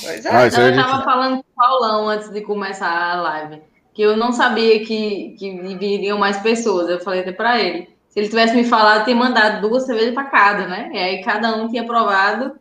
Pois 0.00 0.24
é. 0.24 0.30
Ah, 0.30 0.44
eu 0.44 0.50
gente- 0.50 0.76
tava 0.76 1.02
falando 1.02 1.42
com 1.42 1.50
o 1.50 1.54
Paulão 1.56 2.08
antes 2.08 2.30
de 2.30 2.40
começar 2.42 2.88
a 2.88 3.20
live, 3.20 3.60
que 3.92 4.02
eu 4.02 4.16
não 4.16 4.32
sabia 4.32 4.78
que, 4.86 5.34
que 5.36 5.76
viriam 5.76 6.16
mais 6.16 6.38
pessoas. 6.38 6.88
Eu 6.88 7.00
falei 7.00 7.20
até 7.22 7.32
pra 7.32 7.58
ele. 7.58 7.88
Se 8.08 8.20
ele 8.20 8.28
tivesse 8.28 8.54
me 8.54 8.64
falado, 8.64 9.04
ter 9.04 9.14
mandado 9.14 9.68
duas 9.68 9.84
cervejas 9.84 10.14
pra 10.14 10.24
cada, 10.24 10.68
né? 10.68 10.88
E 10.92 10.98
aí 10.98 11.22
cada 11.24 11.56
um 11.56 11.68
tinha 11.68 11.84
provado 11.84 12.56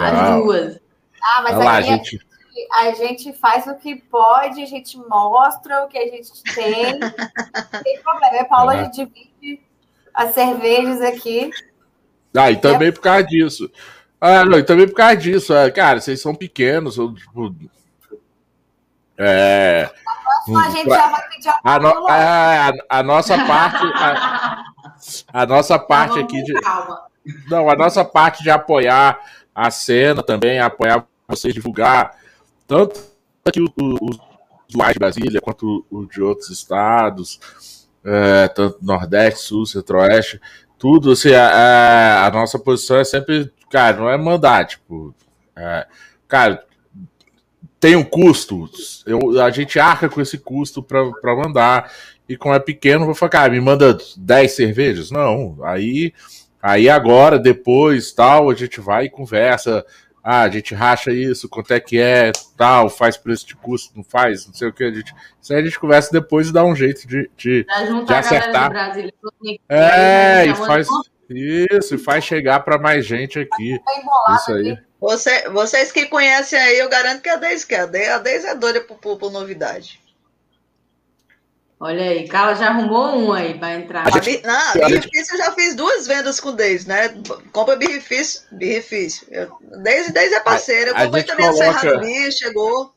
as 0.00 0.12
Ah. 0.12 0.36
duas. 0.36 0.80
Ah, 1.22 1.42
mas 1.42 1.60
aí 1.60 1.82
gente. 1.82 2.20
a 2.72 2.90
gente 2.92 3.32
faz 3.34 3.66
o 3.66 3.74
que 3.76 3.96
pode, 3.96 4.62
a 4.62 4.66
gente 4.66 4.96
mostra 4.96 5.84
o 5.84 5.88
que 5.88 5.98
a 5.98 6.06
gente 6.08 6.30
tem. 6.54 6.98
Não 6.98 7.10
tem 7.82 8.02
problema. 8.02 8.36
É 8.36 8.44
Paula, 8.44 8.72
a 8.72 8.84
gente 8.84 9.04
divide 9.04 9.60
as 10.14 10.34
cervejas 10.34 11.00
aqui. 11.00 11.50
Ah, 12.34 12.50
e 12.50 12.56
também 12.56 12.92
por 12.92 13.00
causa 13.00 13.24
disso. 13.24 13.70
Ah, 14.20 14.44
não, 14.44 14.58
e 14.58 14.62
também 14.62 14.86
por 14.86 14.94
causa 14.94 15.16
disso. 15.16 15.54
É, 15.54 15.70
cara, 15.70 16.00
vocês 16.00 16.20
são 16.20 16.34
pequenos. 16.34 16.96
Eu, 16.96 17.14
tipo, 17.14 17.54
é. 19.18 19.90
a 20.56 20.70
gente 20.70 20.88
já 20.88 21.08
vai 21.08 21.28
pedir 21.28 21.52
a, 21.62 21.78
no, 21.78 22.08
a, 22.08 22.72
a, 22.88 23.02
nossa 23.02 23.36
parte. 23.46 23.84
A, 23.94 24.64
a 25.32 25.46
nossa 25.46 25.78
parte 25.78 26.18
aqui 26.18 26.42
de. 26.42 26.54
Não, 27.48 27.68
a 27.68 27.76
nossa 27.76 28.04
parte 28.04 28.42
de 28.42 28.50
apoiar 28.50 29.20
a 29.66 29.70
cena 29.70 30.22
também, 30.22 30.58
apoiar 30.58 31.06
vocês, 31.28 31.52
divulgar 31.52 32.16
tanto 32.66 33.00
aqui 33.44 33.60
os 33.60 33.70
o, 33.76 34.10
de 34.68 34.98
Brasília 34.98 35.40
quanto 35.40 35.84
o 35.90 36.06
de 36.06 36.22
outros 36.22 36.50
estados, 36.50 37.38
é, 38.04 38.48
tanto 38.48 38.78
Nordeste, 38.80 39.40
Sul, 39.40 39.66
Centro-Oeste, 39.66 40.40
tudo, 40.78 41.12
assim, 41.12 41.34
a, 41.34 42.26
a, 42.26 42.30
nossa 42.30 42.58
posição 42.58 42.96
é 42.96 43.04
sempre, 43.04 43.52
cara, 43.70 43.98
não 43.98 44.08
é 44.08 44.16
mandar, 44.16 44.66
tipo, 44.66 45.14
é, 45.54 45.86
cara, 46.26 46.64
tem 47.78 47.96
um 47.96 48.04
custo, 48.04 48.70
eu, 49.04 49.40
a 49.42 49.50
gente 49.50 49.78
arca 49.78 50.08
com 50.08 50.20
esse 50.20 50.38
custo 50.38 50.82
para 50.82 51.36
mandar, 51.36 51.92
e 52.28 52.36
como 52.36 52.54
é 52.54 52.60
pequeno, 52.60 53.04
vou 53.04 53.14
falar, 53.14 53.30
cara, 53.30 53.52
me 53.52 53.60
manda 53.60 53.98
10 54.16 54.52
cervejas? 54.52 55.10
Não, 55.10 55.58
aí, 55.64 56.14
aí 56.62 56.88
agora, 56.88 57.38
depois, 57.38 58.12
tal, 58.12 58.50
a 58.50 58.54
gente 58.54 58.80
vai 58.80 59.06
e 59.06 59.10
conversa, 59.10 59.84
ah, 60.22 60.42
a 60.42 60.48
gente 60.48 60.74
racha 60.74 61.10
isso, 61.10 61.48
quanto 61.48 61.72
é 61.72 61.80
que 61.80 61.98
é, 61.98 62.30
tal, 62.56 62.90
faz 62.90 63.16
preço 63.16 63.46
de 63.46 63.56
custo, 63.56 63.92
não 63.96 64.04
faz, 64.04 64.46
não 64.46 64.54
sei 64.54 64.68
o 64.68 64.72
que. 64.72 64.84
A 64.84 64.92
gente, 64.92 65.14
isso 65.40 65.52
aí 65.52 65.60
a 65.60 65.64
gente 65.64 65.78
conversa 65.78 66.12
depois 66.12 66.48
e 66.48 66.52
dá 66.52 66.64
um 66.64 66.76
jeito 66.76 67.06
de, 67.06 67.30
de, 67.36 67.64
de 68.06 68.14
acertar. 68.14 68.70
Brasil, 68.70 69.10
é, 69.68 70.46
e 70.46 70.54
faz 70.54 70.86
isso, 71.30 71.94
e 71.94 71.98
faz 71.98 72.24
chegar 72.24 72.60
para 72.60 72.78
mais 72.78 73.06
gente 73.06 73.38
aqui. 73.38 73.80
Isso 74.34 74.52
aí. 74.52 74.78
Você, 75.00 75.48
vocês 75.48 75.90
que 75.90 76.06
conhecem 76.06 76.58
aí, 76.58 76.78
eu 76.78 76.88
garanto 76.88 77.22
que 77.22 77.28
a 77.28 77.36
Deise 77.36 77.66
quer. 77.66 77.82
A 77.82 78.18
Deise 78.18 78.46
é 78.46 78.54
doida 78.54 78.82
por, 78.82 78.98
por, 78.98 79.16
por 79.16 79.32
novidade. 79.32 79.99
Olha 81.82 82.02
aí, 82.02 82.28
Carla 82.28 82.54
já 82.54 82.68
arrumou 82.68 83.16
um 83.16 83.32
aí 83.32 83.58
para 83.58 83.74
entrar. 83.76 84.06
A 84.06 84.10
gente, 84.20 84.46
não, 84.46 84.86
birrifício 84.86 85.34
eu 85.34 85.38
já 85.38 85.52
fiz 85.52 85.74
duas 85.74 86.06
vendas 86.06 86.38
com 86.38 86.50
o 86.50 86.52
Deise, 86.52 86.86
né? 86.86 87.08
Compra 87.52 87.74
birrifício, 87.74 88.42
birrifício. 88.52 89.26
Deise, 89.82 90.12
Deise 90.12 90.34
é 90.34 90.40
parceira. 90.40 90.90
Eu 90.90 91.04
comprei 91.06 91.22
também 91.22 91.46
coloca... 91.46 91.70
a 91.70 91.80
Serra 91.80 92.30
chegou. 92.32 92.92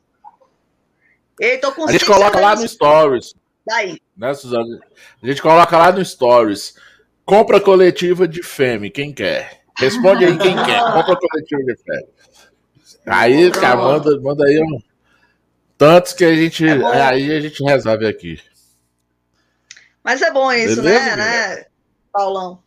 Ei, 1.40 1.58
tô 1.60 1.72
com 1.72 1.88
a 1.88 1.92
gente 1.94 2.06
coloca 2.06 2.38
lá 2.38 2.58
no 2.58 2.68
Stories. 2.68 3.34
Daí. 3.66 4.02
Né, 4.18 4.34
Suzana? 4.34 4.80
A 5.22 5.26
gente 5.28 5.42
coloca 5.42 5.78
lá 5.78 5.90
no 5.94 6.04
Stories. 6.04 6.76
Compra 7.24 7.62
coletiva 7.62 8.28
de 8.28 8.44
Fêmea, 8.44 8.92
quem 8.92 9.14
quer? 9.14 9.62
Responde 9.78 10.26
aí 10.26 10.38
quem 10.38 10.56
quer. 10.62 10.82
Compra 10.92 11.16
coletiva 11.16 11.64
de 11.64 11.76
Fêmea. 11.78 12.10
Aí, 13.06 13.50
cara, 13.50 13.78
manda, 13.78 14.20
manda 14.20 14.46
aí 14.46 14.60
um. 14.60 14.78
Tantos 15.78 16.12
que 16.12 16.26
a 16.26 16.36
gente. 16.36 16.68
É 16.68 17.02
aí 17.02 17.32
a 17.32 17.40
gente 17.40 17.64
resolve 17.64 18.06
aqui. 18.06 18.40
Mas 20.04 20.22
é 20.22 20.32
bom 20.32 20.52
isso, 20.52 20.82
Beleza, 20.82 21.16
né, 21.16 21.56
né, 21.56 21.66
Paulão? 22.12 22.62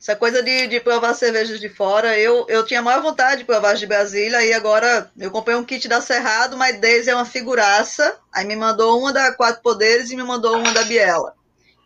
Essa 0.00 0.16
coisa 0.16 0.42
de, 0.42 0.66
de 0.66 0.80
provar 0.80 1.14
cervejas 1.14 1.60
de 1.60 1.68
fora, 1.68 2.18
eu, 2.18 2.44
eu 2.48 2.66
tinha 2.66 2.82
maior 2.82 3.00
vontade 3.00 3.38
de 3.38 3.44
provar 3.44 3.76
de 3.76 3.86
Brasília, 3.86 4.44
e 4.44 4.52
agora 4.52 5.08
eu 5.16 5.30
comprei 5.30 5.54
um 5.54 5.64
kit 5.64 5.86
da 5.86 6.00
Cerrado, 6.00 6.56
mas 6.56 6.80
Deise 6.80 7.08
é 7.08 7.14
uma 7.14 7.24
figuraça, 7.24 8.16
aí 8.32 8.44
me 8.44 8.56
mandou 8.56 8.98
uma 8.98 9.12
da 9.12 9.32
Quatro 9.32 9.62
Poderes 9.62 10.10
e 10.10 10.16
me 10.16 10.24
mandou 10.24 10.58
uma 10.58 10.72
da 10.72 10.82
Biela. 10.82 11.34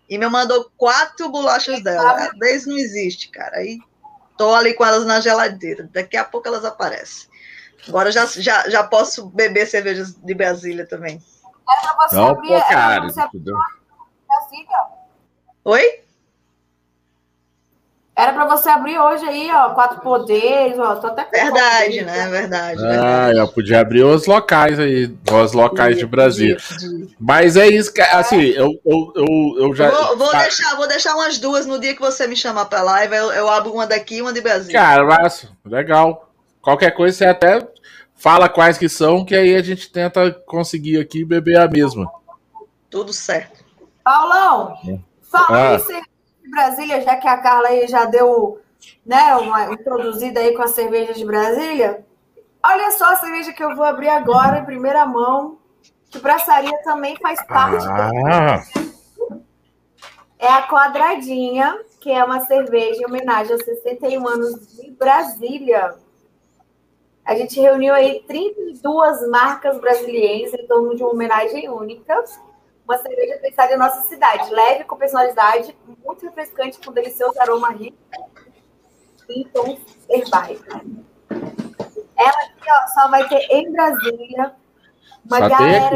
E 0.08 0.16
me 0.16 0.26
mandou 0.28 0.70
quatro 0.78 1.28
bolachas 1.28 1.82
dela. 1.82 2.30
Deise 2.38 2.68
não 2.68 2.78
existe, 2.78 3.28
cara. 3.28 3.58
Aí 3.58 3.78
tô 4.38 4.54
ali 4.54 4.72
com 4.72 4.84
elas 4.84 5.04
na 5.04 5.20
geladeira, 5.20 5.86
daqui 5.92 6.16
a 6.16 6.24
pouco 6.24 6.48
elas 6.48 6.64
aparecem. 6.64 7.28
Agora 7.86 8.10
já, 8.10 8.24
já, 8.24 8.66
já 8.70 8.82
posso 8.82 9.26
beber 9.26 9.66
cervejas 9.66 10.14
de 10.14 10.34
Brasília 10.34 10.86
também. 10.86 11.22
Pra 11.66 12.08
você 12.08 12.16
não, 12.16 12.28
abrir, 12.28 12.48
pô, 12.48 12.60
cara, 12.68 13.00
pra 13.00 13.10
você 13.10 13.20
abrir 13.20 13.44
Brasília. 14.46 14.78
Oi? 15.64 16.06
Era 18.18 18.32
para 18.32 18.46
você 18.46 18.70
abrir 18.70 18.98
hoje 18.98 19.26
aí, 19.26 19.50
ó, 19.52 19.74
quatro 19.74 20.00
poderes, 20.00 20.78
ó, 20.78 20.96
tô 20.96 21.08
até 21.08 21.24
com 21.24 21.32
Verdade, 21.32 22.02
né? 22.02 22.28
Verdade, 22.28 22.82
ah, 22.82 22.88
verdade. 22.88 23.38
eu 23.38 23.48
podia 23.48 23.80
abrir 23.80 24.04
os 24.04 24.26
locais 24.26 24.78
aí, 24.80 25.14
os 25.30 25.52
locais 25.52 25.98
de 25.98 26.06
Brasília. 26.06 26.56
Mas 27.20 27.58
é 27.58 27.66
isso 27.66 27.92
que, 27.92 28.00
assim, 28.00 28.40
eu, 28.40 28.70
eu, 28.86 29.12
eu, 29.14 29.56
eu 29.58 29.74
já. 29.74 29.90
Vou, 29.90 30.16
vou 30.16 30.30
deixar, 30.30 30.76
vou 30.76 30.88
deixar 30.88 31.14
umas 31.14 31.36
duas 31.36 31.66
no 31.66 31.78
dia 31.78 31.94
que 31.94 32.00
você 32.00 32.26
me 32.26 32.36
chamar 32.36 32.64
pra 32.66 32.80
live, 32.80 33.14
eu, 33.14 33.32
eu 33.32 33.48
abro 33.50 33.70
uma 33.70 33.86
daqui 33.86 34.16
e 34.16 34.22
uma 34.22 34.32
de 34.32 34.40
Brasília. 34.40 34.80
Cara, 34.80 35.04
mas, 35.04 35.46
legal. 35.62 36.30
Qualquer 36.62 36.92
coisa 36.92 37.18
você 37.18 37.26
até 37.26 37.68
fala 38.14 38.48
quais 38.48 38.78
que 38.78 38.88
são, 38.88 39.26
que 39.26 39.34
aí 39.34 39.54
a 39.54 39.62
gente 39.62 39.92
tenta 39.92 40.32
conseguir 40.46 40.98
aqui 40.98 41.22
beber 41.22 41.58
a 41.58 41.68
mesma. 41.68 42.10
Tudo 42.88 43.12
certo. 43.12 43.55
Paulão, 44.06 44.78
é. 44.88 45.00
Falando 45.20 45.82
ah. 45.82 46.02
de 46.40 46.48
Brasília, 46.48 47.00
já 47.00 47.16
que 47.16 47.26
a 47.26 47.38
Carla 47.38 47.66
aí 47.66 47.88
já 47.88 48.04
deu 48.04 48.60
né, 49.04 49.34
uma 49.34 49.72
introduzida 49.72 50.38
aí 50.38 50.54
com 50.54 50.62
a 50.62 50.68
cerveja 50.68 51.12
de 51.12 51.24
Brasília, 51.24 52.06
olha 52.64 52.92
só 52.92 53.06
a 53.06 53.16
cerveja 53.16 53.52
que 53.52 53.64
eu 53.64 53.74
vou 53.74 53.84
abrir 53.84 54.08
agora 54.08 54.60
em 54.60 54.64
primeira 54.64 55.04
mão, 55.04 55.58
que 56.08 56.20
braçaria 56.20 56.80
também 56.84 57.16
faz 57.16 57.44
parte. 57.46 57.84
Ah. 57.84 58.62
É 60.38 60.52
a 60.52 60.68
Quadradinha, 60.68 61.76
que 62.00 62.12
é 62.12 62.22
uma 62.22 62.44
cerveja 62.44 63.02
em 63.02 63.06
homenagem 63.06 63.54
aos 63.54 63.64
61 63.64 64.28
anos 64.28 64.76
de 64.76 64.88
Brasília. 64.92 65.96
A 67.24 67.34
gente 67.34 67.60
reuniu 67.60 67.92
aí 67.92 68.22
32 68.24 69.28
marcas 69.30 69.80
brasileiras 69.80 70.54
em 70.54 70.64
torno 70.68 70.94
de 70.94 71.02
uma 71.02 71.10
homenagem 71.10 71.68
única 71.68 72.22
uma 72.86 72.98
cerveja 72.98 73.38
pensada 73.38 73.74
em 73.74 73.76
nossa 73.76 74.08
cidade, 74.08 74.50
leve, 74.50 74.84
com 74.84 74.96
personalidade, 74.96 75.76
muito 76.04 76.24
refrescante, 76.24 76.78
com 76.78 76.92
delicioso 76.92 77.38
aroma 77.40 77.70
rico 77.72 77.96
e 79.28 79.44
tons 79.46 79.80
herbais. 80.08 80.60
Ela 82.16 82.42
aqui 82.44 82.70
ó, 82.70 82.86
só 82.94 83.08
vai 83.08 83.28
ter 83.28 83.44
em 83.50 83.72
Brasília 83.72 84.54
uma 85.24 85.38
só 85.38 85.48
galera 85.48 85.90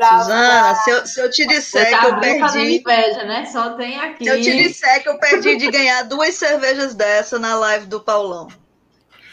Pra, 0.00 0.18
Suzana, 0.18 0.62
pra... 0.62 0.74
Se, 0.76 0.90
eu, 0.90 1.06
se 1.06 1.20
eu 1.20 1.30
te 1.30 1.46
disser 1.46 1.90
tá 1.90 2.00
que 2.00 2.06
eu 2.06 2.20
perdi. 2.20 2.78
Inveja, 2.78 3.24
né? 3.24 3.44
Só 3.44 3.74
tem 3.74 4.00
aqui. 4.00 4.24
Se 4.24 4.30
eu 4.30 4.40
te 4.40 4.56
disser 4.56 5.02
que 5.02 5.08
eu 5.10 5.18
perdi 5.18 5.56
de 5.58 5.70
ganhar 5.70 6.04
duas 6.04 6.34
cervejas 6.36 6.94
dessa 6.94 7.38
na 7.38 7.54
live 7.54 7.84
do 7.84 8.00
Paulão. 8.00 8.48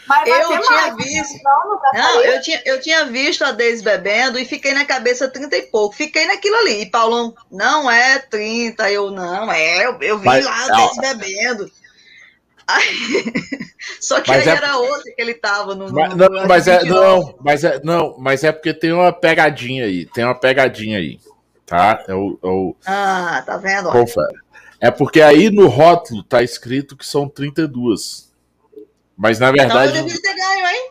Mas 0.08 0.28
eu 0.28 0.46
tinha 0.46 0.60
mais, 0.60 0.96
visto. 0.96 1.42
Não, 1.44 1.80
não 1.92 2.20
eu, 2.22 2.40
tinha, 2.40 2.62
eu 2.64 2.80
tinha 2.80 3.04
visto 3.04 3.44
a 3.44 3.52
Deise 3.52 3.82
bebendo 3.82 4.38
e 4.38 4.44
fiquei 4.44 4.72
na 4.72 4.84
cabeça 4.84 5.28
30 5.28 5.56
e 5.56 5.62
pouco. 5.62 5.94
Fiquei 5.94 6.26
naquilo 6.26 6.56
ali. 6.56 6.82
E 6.82 6.90
Paulão, 6.90 7.34
não 7.50 7.90
é 7.90 8.18
30. 8.18 8.90
Eu, 8.90 9.10
não, 9.10 9.52
é. 9.52 9.86
Eu, 9.86 9.98
eu 10.00 10.18
vi 10.18 10.24
Mas, 10.24 10.44
lá 10.44 10.64
a 10.64 10.76
Deise 10.76 11.00
bebendo. 11.00 11.70
Aí, 12.66 13.32
só 14.00 14.20
que 14.20 14.30
mas 14.30 14.46
aí 14.46 14.54
é... 14.54 14.56
era 14.56 14.76
outro 14.76 15.02
que 15.14 15.22
ele 15.22 15.34
tava 15.34 15.74
no. 15.74 15.92
Mas, 15.92 16.14
no, 16.14 16.28
não, 16.28 16.46
mas 16.46 16.68
é, 16.68 16.84
não, 16.84 17.34
mas 17.40 17.64
é, 17.64 17.80
não, 17.82 18.16
mas 18.18 18.44
é 18.44 18.52
porque 18.52 18.74
tem 18.74 18.92
uma 18.92 19.12
pegadinha 19.12 19.84
aí. 19.84 20.04
Tem 20.06 20.24
uma 20.24 20.34
pegadinha 20.34 20.98
aí. 20.98 21.18
Tá? 21.64 22.02
Eu, 22.08 22.38
eu... 22.42 22.76
Ah, 22.86 23.42
tá 23.44 23.58
vendo? 23.58 23.90
Confere. 23.90 24.38
É 24.80 24.90
porque 24.90 25.20
aí 25.20 25.50
no 25.50 25.66
rótulo 25.66 26.22
tá 26.22 26.42
escrito 26.42 26.96
que 26.96 27.06
são 27.06 27.28
32. 27.28 28.27
Mas 29.18 29.40
na 29.40 29.50
verdade. 29.50 29.90
Então 29.90 30.00
eu 30.00 30.06
devia 30.06 30.22
ter 30.22 30.34
ganho, 30.34 30.66
hein? 30.66 30.90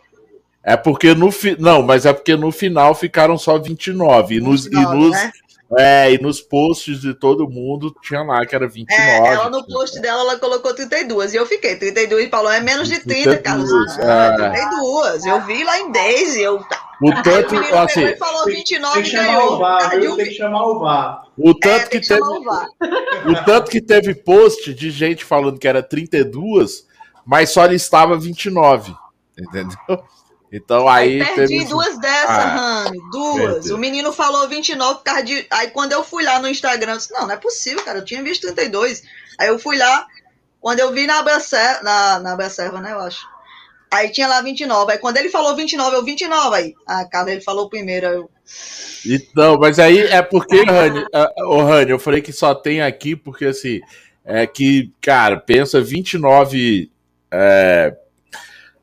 É 0.61 0.75
porque 0.75 1.13
no 1.15 1.31
fi... 1.31 1.55
Não, 1.57 1.81
mas 1.81 2.05
é 2.05 2.11
porque 2.11 2.35
no 2.35 2.51
final 2.51 2.93
ficaram 2.93 3.37
só 3.37 3.57
29. 3.57 4.35
E 4.35 4.41
nos, 4.41 4.65
29, 4.65 4.85
e 4.85 4.99
nos, 4.99 5.11
né? 5.11 5.31
é, 5.79 6.11
e 6.11 6.17
nos 6.17 6.41
posts 6.41 6.99
de 6.99 7.13
todo 7.13 7.49
mundo 7.49 7.95
tinha 8.01 8.21
lá 8.21 8.45
que 8.45 8.53
era 8.53 8.67
29. 8.67 9.01
É, 9.01 9.33
ela 9.33 9.49
no 9.49 9.65
post 9.65 10.01
dela 10.01 10.23
ela 10.23 10.37
colocou 10.37 10.73
32. 10.73 11.33
E 11.33 11.37
eu 11.37 11.45
fiquei, 11.45 11.77
32 11.77 12.25
e 12.25 12.27
Paulo 12.27 12.49
é 12.49 12.59
menos 12.59 12.89
de 12.89 12.99
30, 12.99 13.37
32, 13.37 13.41
Carlos. 13.41 13.99
Ah, 13.99 14.35
é. 14.41 14.67
32. 14.67 15.25
Eu 15.25 15.41
vi 15.45 15.63
lá 15.63 15.79
em 15.79 15.89
Daisy. 15.89 16.41
Eu... 16.41 16.61
O 17.01 17.11
tanto, 17.21 17.55
o 17.55 17.77
assim, 17.77 18.15
falou 18.17 18.45
29 18.45 18.93
tem 18.93 19.03
que 19.03 19.09
chamar 19.09 19.45
o 19.45 19.57
VAR, 19.59 19.89
Tem 19.91 20.15
que 20.15 20.31
chamar 20.31 20.65
o 20.65 20.79
VAR. 20.79 21.23
O 21.37 21.53
tanto 21.53 21.85
é, 21.85 21.87
que, 21.89 21.99
que 21.99 22.07
teve, 22.07 22.21
o, 22.23 23.31
o 23.31 23.45
tanto 23.45 23.71
que 23.71 23.79
teve 23.79 24.15
post 24.15 24.73
de 24.73 24.89
gente 24.89 25.23
falando 25.23 25.59
que 25.59 25.67
era 25.67 25.83
32 25.83 26.86
mas 27.27 27.49
só 27.49 27.65
listava 27.65 28.17
29. 28.17 28.95
Entendeu? 29.37 29.77
Então 30.49 30.87
aí. 30.87 31.19
perdi 31.19 31.57
teve... 31.57 31.65
duas 31.65 31.99
dessas, 31.99 32.29
ah. 32.29 32.85
Duas. 33.11 33.53
Perdeu. 33.53 33.75
O 33.75 33.77
menino 33.77 34.13
falou 34.13 34.47
29 34.47 34.99
por 34.99 35.03
causa 35.03 35.23
de. 35.23 35.45
Aí 35.51 35.69
quando 35.71 35.91
eu 35.91 36.05
fui 36.05 36.23
lá 36.23 36.39
no 36.39 36.47
Instagram, 36.47 36.93
eu 36.93 36.97
disse, 36.97 37.11
não, 37.11 37.27
não 37.27 37.33
é 37.33 37.37
possível, 37.37 37.83
cara. 37.83 37.99
Eu 37.99 38.05
tinha 38.05 38.23
visto 38.23 38.43
32. 38.43 39.03
Aí 39.37 39.49
eu 39.49 39.59
fui 39.59 39.77
lá, 39.77 40.07
quando 40.61 40.79
eu 40.79 40.93
vi 40.93 41.05
na 41.05 41.19
Abracerva, 41.19 41.83
na, 41.83 42.19
na 42.19 42.33
Abracerva, 42.33 42.79
né, 42.79 42.93
eu 42.93 42.99
acho. 43.01 43.27
Aí 43.91 44.09
tinha 44.09 44.27
lá 44.27 44.41
29. 44.41 44.93
Aí 44.93 44.97
quando 44.97 45.17
ele 45.17 45.29
falou 45.29 45.53
29, 45.53 45.97
eu 45.97 46.05
29 46.05 46.55
aí. 46.55 46.75
Ah, 46.87 47.03
cara, 47.03 47.29
ele 47.29 47.41
falou 47.41 47.69
primeiro. 47.69 48.07
Eu... 48.07 48.29
Então, 49.05 49.57
mas 49.59 49.79
aí 49.79 49.99
é 49.99 50.21
porque, 50.21 50.63
Rani, 50.63 51.05
oh, 51.45 51.63
Rani, 51.63 51.91
eu 51.91 51.99
falei 51.99 52.21
que 52.21 52.31
só 52.31 52.55
tem 52.55 52.81
aqui 52.81 53.17
porque 53.17 53.45
assim 53.45 53.81
é 54.23 54.47
que, 54.47 54.91
cara, 55.01 55.37
pensa 55.37 55.81
29 55.81 56.89
é, 57.31 57.95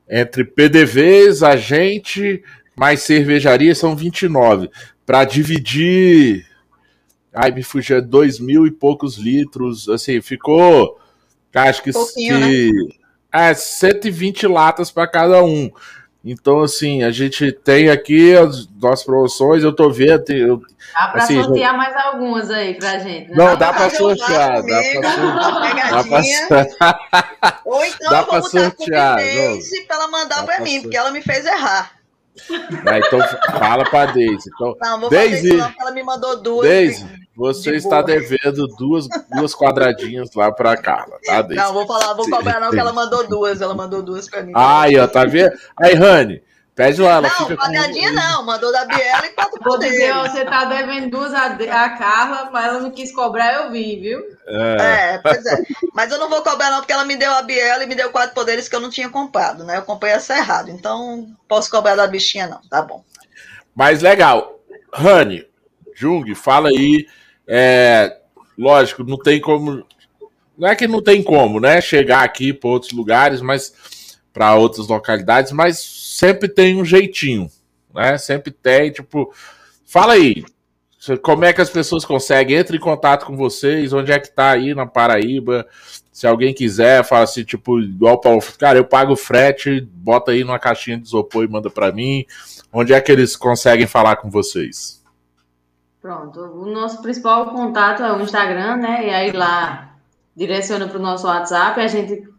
entre 0.09 0.45
PDVs, 0.45 1.43
agente, 1.43 2.43
mais 2.77 3.03
cervejaria 3.03 3.75
são 3.75 3.97
29. 3.97 4.71
Para 5.07 5.25
dividir. 5.25 6.47
Ai, 7.33 7.51
me 7.51 7.63
fugia, 7.63 8.01
dois 8.01 8.39
mil 8.39 8.67
e 8.67 8.71
poucos 8.71 9.17
litros. 9.17 9.89
Assim, 9.89 10.21
ficou. 10.21 10.99
Acho 11.55 11.83
que. 11.83 11.93
Pouquinho, 11.93 12.41
que 12.41 12.71
é, 13.33 13.53
120 13.53 14.47
latas 14.47 14.93
para 14.93 15.09
cada 15.09 15.43
um. 15.43 15.69
Então, 16.25 16.61
assim, 16.63 17.03
a 17.03 17.11
gente 17.11 17.53
tem 17.53 17.91
aqui 17.91 18.35
as 18.35 18.67
nossas 18.81 19.05
promoções, 19.05 19.63
eu 19.63 19.75
tô 19.75 19.91
vendo. 19.91 20.31
Eu, 20.31 20.63
Dá 20.95 21.09
para 21.09 21.23
Assim, 21.25 21.43
sortear 21.43 21.77
mais 21.77 21.95
algumas 21.97 22.51
aí 22.51 22.75
pra 22.75 22.99
gente. 22.99 23.29
né? 23.31 23.35
não, 23.37 23.57
dá 23.57 23.73
para 23.73 23.91
fazer 23.91 24.03
um 24.05 24.17
sortear, 24.17 24.63
dá 24.63 24.83
para 24.83 25.01
uma 25.01 25.43
sortear. 25.43 26.05
pegadinha. 26.05 26.49
Ou 27.65 27.85
então 27.85 28.11
Dá 28.11 28.21
eu 28.21 28.25
pra 28.27 28.41
vou 28.41 28.51
botar 28.51 28.71
sortear, 28.71 29.17
com 29.17 29.23
o 29.25 29.87
pra 29.87 29.97
ela 29.97 30.09
mandar 30.09 30.37
Dá 30.37 30.43
pra 30.45 30.55
pra 30.57 30.65
mim, 30.65 30.81
porque 30.83 30.97
ela 30.97 31.11
me 31.11 31.21
fez 31.21 31.45
errar. 31.45 31.93
Ah, 32.87 32.99
então 32.99 33.21
fala 33.59 33.85
pra 33.85 34.07
Deise. 34.07 34.51
Então, 34.55 34.77
Não, 34.81 35.01
vou 35.01 35.11
Daisy, 35.11 35.49
isso 35.49 35.57
não, 35.57 35.73
ela 35.81 35.91
me 35.93 36.03
mandou 36.03 36.37
duas. 36.43 36.69
Deise, 36.69 37.07
você 37.37 37.71
de 37.73 37.77
está 37.79 38.03
boa. 38.03 38.05
devendo 38.05 38.67
duas, 38.67 39.07
duas 39.31 39.55
quadradinhas 39.55 40.35
lá 40.35 40.51
pra 40.53 40.77
Carla, 40.77 41.17
tá, 41.25 41.43
Deise? 41.43 41.63
Não, 41.63 41.73
vou 41.73 41.87
falar, 41.87 42.15
vou 42.15 42.29
cobrar 42.29 42.61
não, 42.61 42.71
que 42.71 42.79
ela 42.79 42.93
mandou 42.93 43.27
duas. 43.27 43.61
Ela 43.61 43.75
mandou 43.75 44.03
duas 44.03 44.29
pra 44.29 44.43
mim. 44.43 44.53
Aí, 44.55 44.99
ó, 44.99 45.07
tá 45.07 45.25
vendo? 45.25 45.53
Aí, 45.81 45.95
Rani, 45.95 46.43
pede 46.75 47.01
lá, 47.01 47.13
ela 47.13 47.23
não, 47.23 47.31
fica 47.31 47.57
com... 47.57 48.13
não, 48.13 48.45
mandou 48.45 48.73
da 48.73 48.85
Biela 48.85 49.27
e 49.27 49.31
quatro 49.31 49.61
Vou 49.63 49.79
dizer, 49.79 50.13
você 50.15 50.45
tá 50.45 50.65
devendo 50.65 51.11
duas 51.11 51.33
a, 51.33 51.47
a 51.47 51.91
Carla, 51.91 52.51
mas 52.53 52.67
ela 52.67 52.81
não 52.81 52.91
quis 52.91 53.13
cobrar, 53.13 53.55
eu 53.55 53.71
vi, 53.71 53.97
viu? 54.01 54.21
É, 54.47 55.15
É, 55.15 55.19
pois 55.19 55.45
é. 55.47 55.63
Mas 55.95 56.11
eu 56.11 56.19
não 56.19 56.29
vou 56.29 56.43
cobrar 56.43 56.71
não, 56.71 56.79
porque 56.79 56.93
ela 56.93 57.05
me 57.05 57.17
deu 57.17 57.33
a 57.33 57.43
Biela 57.43 57.85
e 57.85 57.87
me 57.87 57.95
deu 57.95 58.11
quatro 58.11 58.35
poderes 58.35 58.69
que 58.69 58.75
eu 58.75 58.81
não 58.81 58.91
tinha 58.91 59.09
comprado, 59.09 59.65
né? 59.65 59.79
Eu 59.79 59.83
comprei 59.83 60.13
essa 60.13 60.37
errado, 60.37 60.71
então 60.71 61.17
não 61.17 61.37
posso 61.49 61.71
cobrar 61.71 61.95
da 61.95 62.07
bichinha 62.07 62.47
não, 62.47 62.61
tá 62.69 62.83
bom. 62.83 63.05
mas 63.75 64.03
legal. 64.03 64.61
Rani, 64.93 65.47
Jung, 65.95 66.35
fala 66.35 66.69
aí. 66.69 67.07
É, 67.47 68.17
lógico, 68.59 69.05
não 69.05 69.19
tem 69.19 69.41
como... 69.41 69.85
Não 70.57 70.69
é 70.69 70.77
que 70.77 70.87
não 70.87 71.03
tem 71.03 71.23
como, 71.23 71.59
né? 71.59 71.81
Chegar 71.81 72.23
aqui 72.23 72.53
para 72.53 72.71
outros 72.71 72.93
lugares, 72.93 73.41
mas 73.41 73.73
para 74.33 74.55
outras 74.57 74.89
localidades, 74.89 75.53
mas 75.53 76.04
sempre 76.15 76.49
tem 76.49 76.81
um 76.81 76.85
jeitinho, 76.85 77.51
né? 77.93 78.17
Sempre 78.19 78.53
tem, 78.53 78.93
tipo, 78.93 79.35
fala 79.85 80.13
aí, 80.13 80.45
como 81.23 81.45
é 81.45 81.53
que 81.53 81.61
as 81.61 81.69
pessoas 81.69 82.05
conseguem? 82.05 82.57
Entre 82.57 82.77
em 82.77 82.81
contato 82.81 83.27
com 83.27 83.37
vocês, 83.37 83.93
onde 83.93 84.13
é 84.13 84.21
que 84.21 84.31
tá 84.31 84.51
aí 84.51 84.75
na 84.75 84.87
Paraíba? 84.87 85.67
Se 86.13 86.25
alguém 86.25 86.55
quiser, 86.55 87.05
fala 87.05 87.25
assim, 87.25 87.43
tipo, 87.43 87.81
igual 87.81 88.15
o 88.15 88.21
Paulo, 88.21 88.41
cara, 88.57 88.79
eu 88.79 88.85
pago 88.85 89.17
frete, 89.17 89.81
bota 89.81 90.31
aí 90.31 90.45
numa 90.45 90.59
caixinha 90.59 90.97
de 90.97 91.05
isopor 91.05 91.43
e 91.45 91.49
manda 91.49 91.69
para 91.69 91.91
mim. 91.91 92.25
Onde 92.73 92.93
é 92.93 93.01
que 93.01 93.11
eles 93.11 93.37
conseguem 93.37 93.89
falar 93.89 94.15
com 94.17 94.31
vocês? 94.31 95.03
Pronto, 96.01 96.39
o 96.39 96.67
nosso 96.67 97.03
principal 97.03 97.51
contato 97.51 98.05
é 98.05 98.13
o 98.13 98.21
Instagram, 98.21 98.77
né? 98.77 99.09
E 99.09 99.11
aí 99.11 99.33
lá 99.33 99.97
direciona 100.37 100.87
para 100.87 100.99
o 100.99 101.03
nosso 101.03 101.27
WhatsApp. 101.27 101.81
A 101.81 101.89
gente 101.89 102.34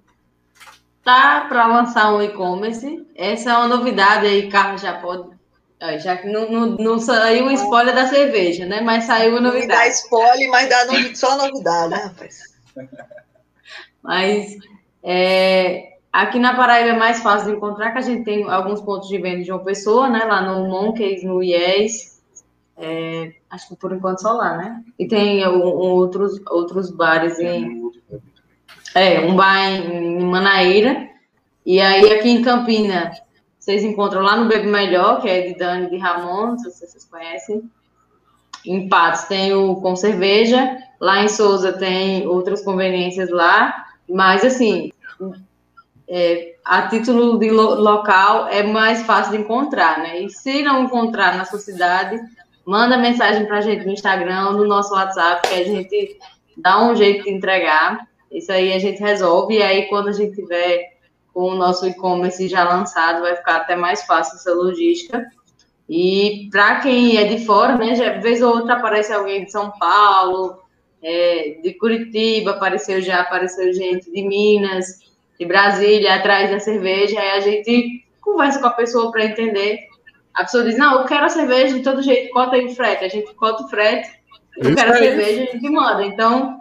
tá 1.06 1.46
para 1.48 1.68
lançar 1.68 2.14
um 2.14 2.22
e-commerce. 2.22 3.08
Essa 3.16 3.52
é 3.52 3.54
uma 3.58 3.68
novidade 3.68 4.26
aí, 4.26 4.50
Carlos 4.50 4.82
já 4.82 5.00
pode. 5.00 5.34
Já 6.04 6.18
que 6.18 6.28
não, 6.28 6.50
não, 6.52 6.66
não 6.72 7.00
saiu 7.00 7.46
o 7.46 7.52
spoiler 7.52 7.94
da 7.94 8.08
cerveja, 8.08 8.66
né? 8.66 8.82
Mas 8.82 9.04
saiu 9.04 9.38
a 9.38 9.42
Não 9.42 9.54
me 9.54 9.60
dá 9.60 9.76
novidade. 9.78 9.90
spoiler, 9.94 10.50
mas 10.50 10.68
dá 10.70 10.86
no- 10.86 11.16
só 11.16 11.38
novidade, 11.38 11.90
né, 11.92 11.98
rapaz? 11.98 12.40
Mas 14.02 14.58
é, 15.04 15.98
aqui 16.12 16.40
na 16.40 16.56
Paraíba 16.56 16.90
é 16.90 16.98
mais 16.98 17.20
fácil 17.22 17.50
de 17.52 17.56
encontrar, 17.58 17.92
que 17.92 17.98
a 18.00 18.02
gente 18.02 18.24
tem 18.24 18.50
alguns 18.50 18.82
pontos 18.82 19.08
de 19.08 19.18
venda 19.18 19.44
de 19.44 19.52
uma 19.52 19.64
pessoa, 19.64 20.10
né? 20.10 20.24
Lá 20.26 20.42
no 20.42 20.68
Monkeys, 20.68 21.24
no 21.24 21.44
IES. 21.44 22.16
É, 22.78 23.32
acho 23.50 23.70
que 23.70 23.76
por 23.76 23.94
enquanto 23.94 24.22
só 24.22 24.34
lá, 24.34 24.58
né? 24.58 24.82
E 25.00 25.08
tem 25.08 25.48
um- 25.48 25.64
um 25.66 25.92
outros, 25.92 26.42
outros 26.48 26.90
bares 26.90 27.40
em. 27.40 27.92
É, 28.96 29.20
um 29.20 29.36
bar 29.36 29.60
em, 29.72 30.22
Manaíra. 30.22 31.10
E 31.66 31.82
aí 31.82 32.14
aqui 32.14 32.30
em 32.30 32.42
Campina, 32.42 33.12
vocês 33.60 33.84
encontram 33.84 34.22
lá 34.22 34.38
no 34.38 34.48
Bebe 34.48 34.68
Melhor, 34.68 35.22
que 35.22 35.28
é 35.28 35.42
de 35.42 35.58
Dani 35.58 35.90
de 35.90 35.98
Ramon, 35.98 36.48
não 36.48 36.58
sei 36.58 36.72
se 36.72 36.88
vocês 36.88 37.06
conhecem. 37.06 37.70
Em 38.66 38.88
Patos 38.88 39.26
tem 39.26 39.54
o 39.54 39.76
Com 39.76 39.96
Cerveja. 39.96 40.78
Lá 41.00 41.22
em 41.22 41.28
Souza 41.28 41.74
tem 41.74 42.26
outras 42.26 42.64
conveniências 42.64 43.30
lá. 43.30 43.86
Mas, 44.10 44.46
assim, 44.46 44.92
é, 46.08 46.56
a 46.64 46.84
título 46.88 47.38
de 47.38 47.50
lo- 47.50 47.76
local 47.76 48.48
é 48.48 48.64
mais 48.64 49.04
fácil 49.04 49.34
de 49.34 49.40
encontrar, 49.40 50.00
né? 50.00 50.22
E 50.22 50.30
se 50.30 50.64
não 50.64 50.84
encontrar 50.84 51.36
na 51.36 51.44
sua 51.44 51.60
cidade, 51.60 52.18
manda 52.66 52.98
mensagem 52.98 53.46
para 53.46 53.58
a 53.58 53.62
gente 53.62 53.86
no 53.86 53.92
Instagram, 53.92 54.52
no 54.52 54.66
nosso 54.66 54.94
WhatsApp, 54.94 55.48
que 55.48 55.54
a 55.54 55.64
gente 55.66 56.18
dá 56.58 56.82
um 56.82 56.96
jeito 56.96 57.26
de 57.26 57.32
entregar. 57.32 58.08
Isso 58.36 58.52
aí 58.52 58.74
a 58.74 58.80
gente 58.80 59.00
resolve. 59.00 59.56
E 59.56 59.64
aí, 59.64 59.88
quando 59.88 60.10
a 60.10 60.12
gente 60.12 60.36
tiver 60.36 60.94
com 61.34 61.52
o 61.52 61.56
nosso 61.56 61.88
e-commerce 61.88 62.48
já 62.48 62.64
lançado, 62.64 63.22
vai 63.22 63.36
ficar 63.36 63.58
até 63.58 63.76
mais 63.76 64.04
fácil 64.04 64.36
essa 64.36 64.54
logística. 64.54 65.26
E 65.88 66.50
para 66.52 66.80
quem 66.82 67.18
é 67.18 67.26
de 67.26 67.46
fora, 67.46 67.78
né, 67.78 67.96
já, 67.96 68.14
vez 68.20 68.42
ou 68.42 68.56
outra 68.56 68.76
aparece 68.76 69.14
alguém 69.14 69.46
de 69.46 69.52
São 69.52 69.72
Paulo, 69.72 70.60
é, 71.02 71.60
de 71.62 71.74
Curitiba, 71.74 72.52
apareceu 72.52 73.02
já, 73.02 73.22
apareceu 73.22 73.72
gente 73.72 74.12
de 74.12 74.24
Minas, 74.24 75.00
de 75.40 75.46
Brasília, 75.46 76.16
atrás 76.16 76.50
da 76.50 76.60
cerveja, 76.60 77.20
aí 77.20 77.32
a 77.32 77.40
gente 77.40 78.04
conversa 78.22 78.60
com 78.60 78.68
a 78.68 78.72
pessoa 78.72 79.12
para 79.12 79.26
entender. 79.26 79.80
A 80.34 80.44
pessoa 80.44 80.64
diz, 80.64 80.78
não, 80.78 81.00
eu 81.00 81.06
quero 81.06 81.26
a 81.26 81.30
cerveja 81.30 81.76
de 81.76 81.84
todo 81.84 82.02
jeito, 82.02 82.34
cota 82.34 82.56
aí 82.56 82.66
o 82.66 82.76
frete. 82.76 83.06
A 83.06 83.10
gente 83.10 83.34
cota 83.36 83.64
o 83.64 83.70
frete, 83.70 84.10
eu 84.58 84.70
Isso 84.70 84.76
quero 84.76 84.92
a 84.92 84.96
aí. 84.96 85.04
cerveja, 85.04 85.44
a 85.44 85.54
gente 85.54 85.70
manda. 85.70 86.04
Então, 86.04 86.60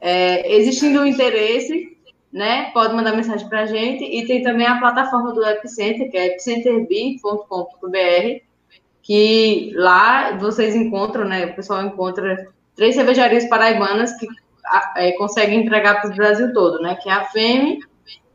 é, 0.00 0.54
existindo 0.54 1.00
o 1.00 1.06
interesse, 1.06 1.98
né, 2.32 2.70
pode 2.72 2.94
mandar 2.94 3.16
mensagem 3.16 3.48
para 3.48 3.62
a 3.62 3.66
gente. 3.66 4.04
E 4.04 4.26
tem 4.26 4.42
também 4.42 4.66
a 4.66 4.78
plataforma 4.78 5.32
do 5.32 5.44
Epicenter, 5.44 6.10
que 6.10 6.16
é 6.16 6.26
epicenterb.com.br, 6.26 8.42
que 9.02 9.72
lá 9.74 10.36
vocês 10.36 10.74
encontram, 10.74 11.24
né, 11.24 11.46
o 11.46 11.54
pessoal 11.54 11.82
encontra 11.82 12.48
três 12.76 12.94
cervejarias 12.94 13.48
paraibanas 13.48 14.12
que 14.18 14.26
é, 14.96 15.12
conseguem 15.12 15.64
entregar 15.64 16.00
para 16.00 16.10
o 16.10 16.14
Brasil 16.14 16.52
todo, 16.52 16.80
né, 16.82 16.94
que 16.96 17.08
é 17.08 17.12
a 17.12 17.24
FEME, 17.24 17.80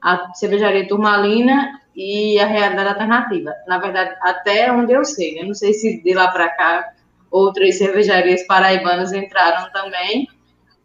a 0.01 0.33
cervejaria 0.33 0.87
Turmalina 0.87 1.79
e 1.95 2.39
a 2.39 2.45
Realidade 2.45 2.89
Alternativa. 2.89 3.53
Na 3.67 3.77
verdade, 3.77 4.15
até 4.21 4.71
onde 4.71 4.91
eu 4.91 5.05
sei, 5.05 5.35
né, 5.35 5.43
não 5.43 5.53
sei 5.53 5.73
se 5.73 6.01
de 6.01 6.13
lá 6.13 6.29
para 6.29 6.49
cá 6.49 6.91
outras 7.29 7.77
cervejarias 7.77 8.45
paraibanas 8.45 9.13
entraram 9.13 9.71
também, 9.71 10.27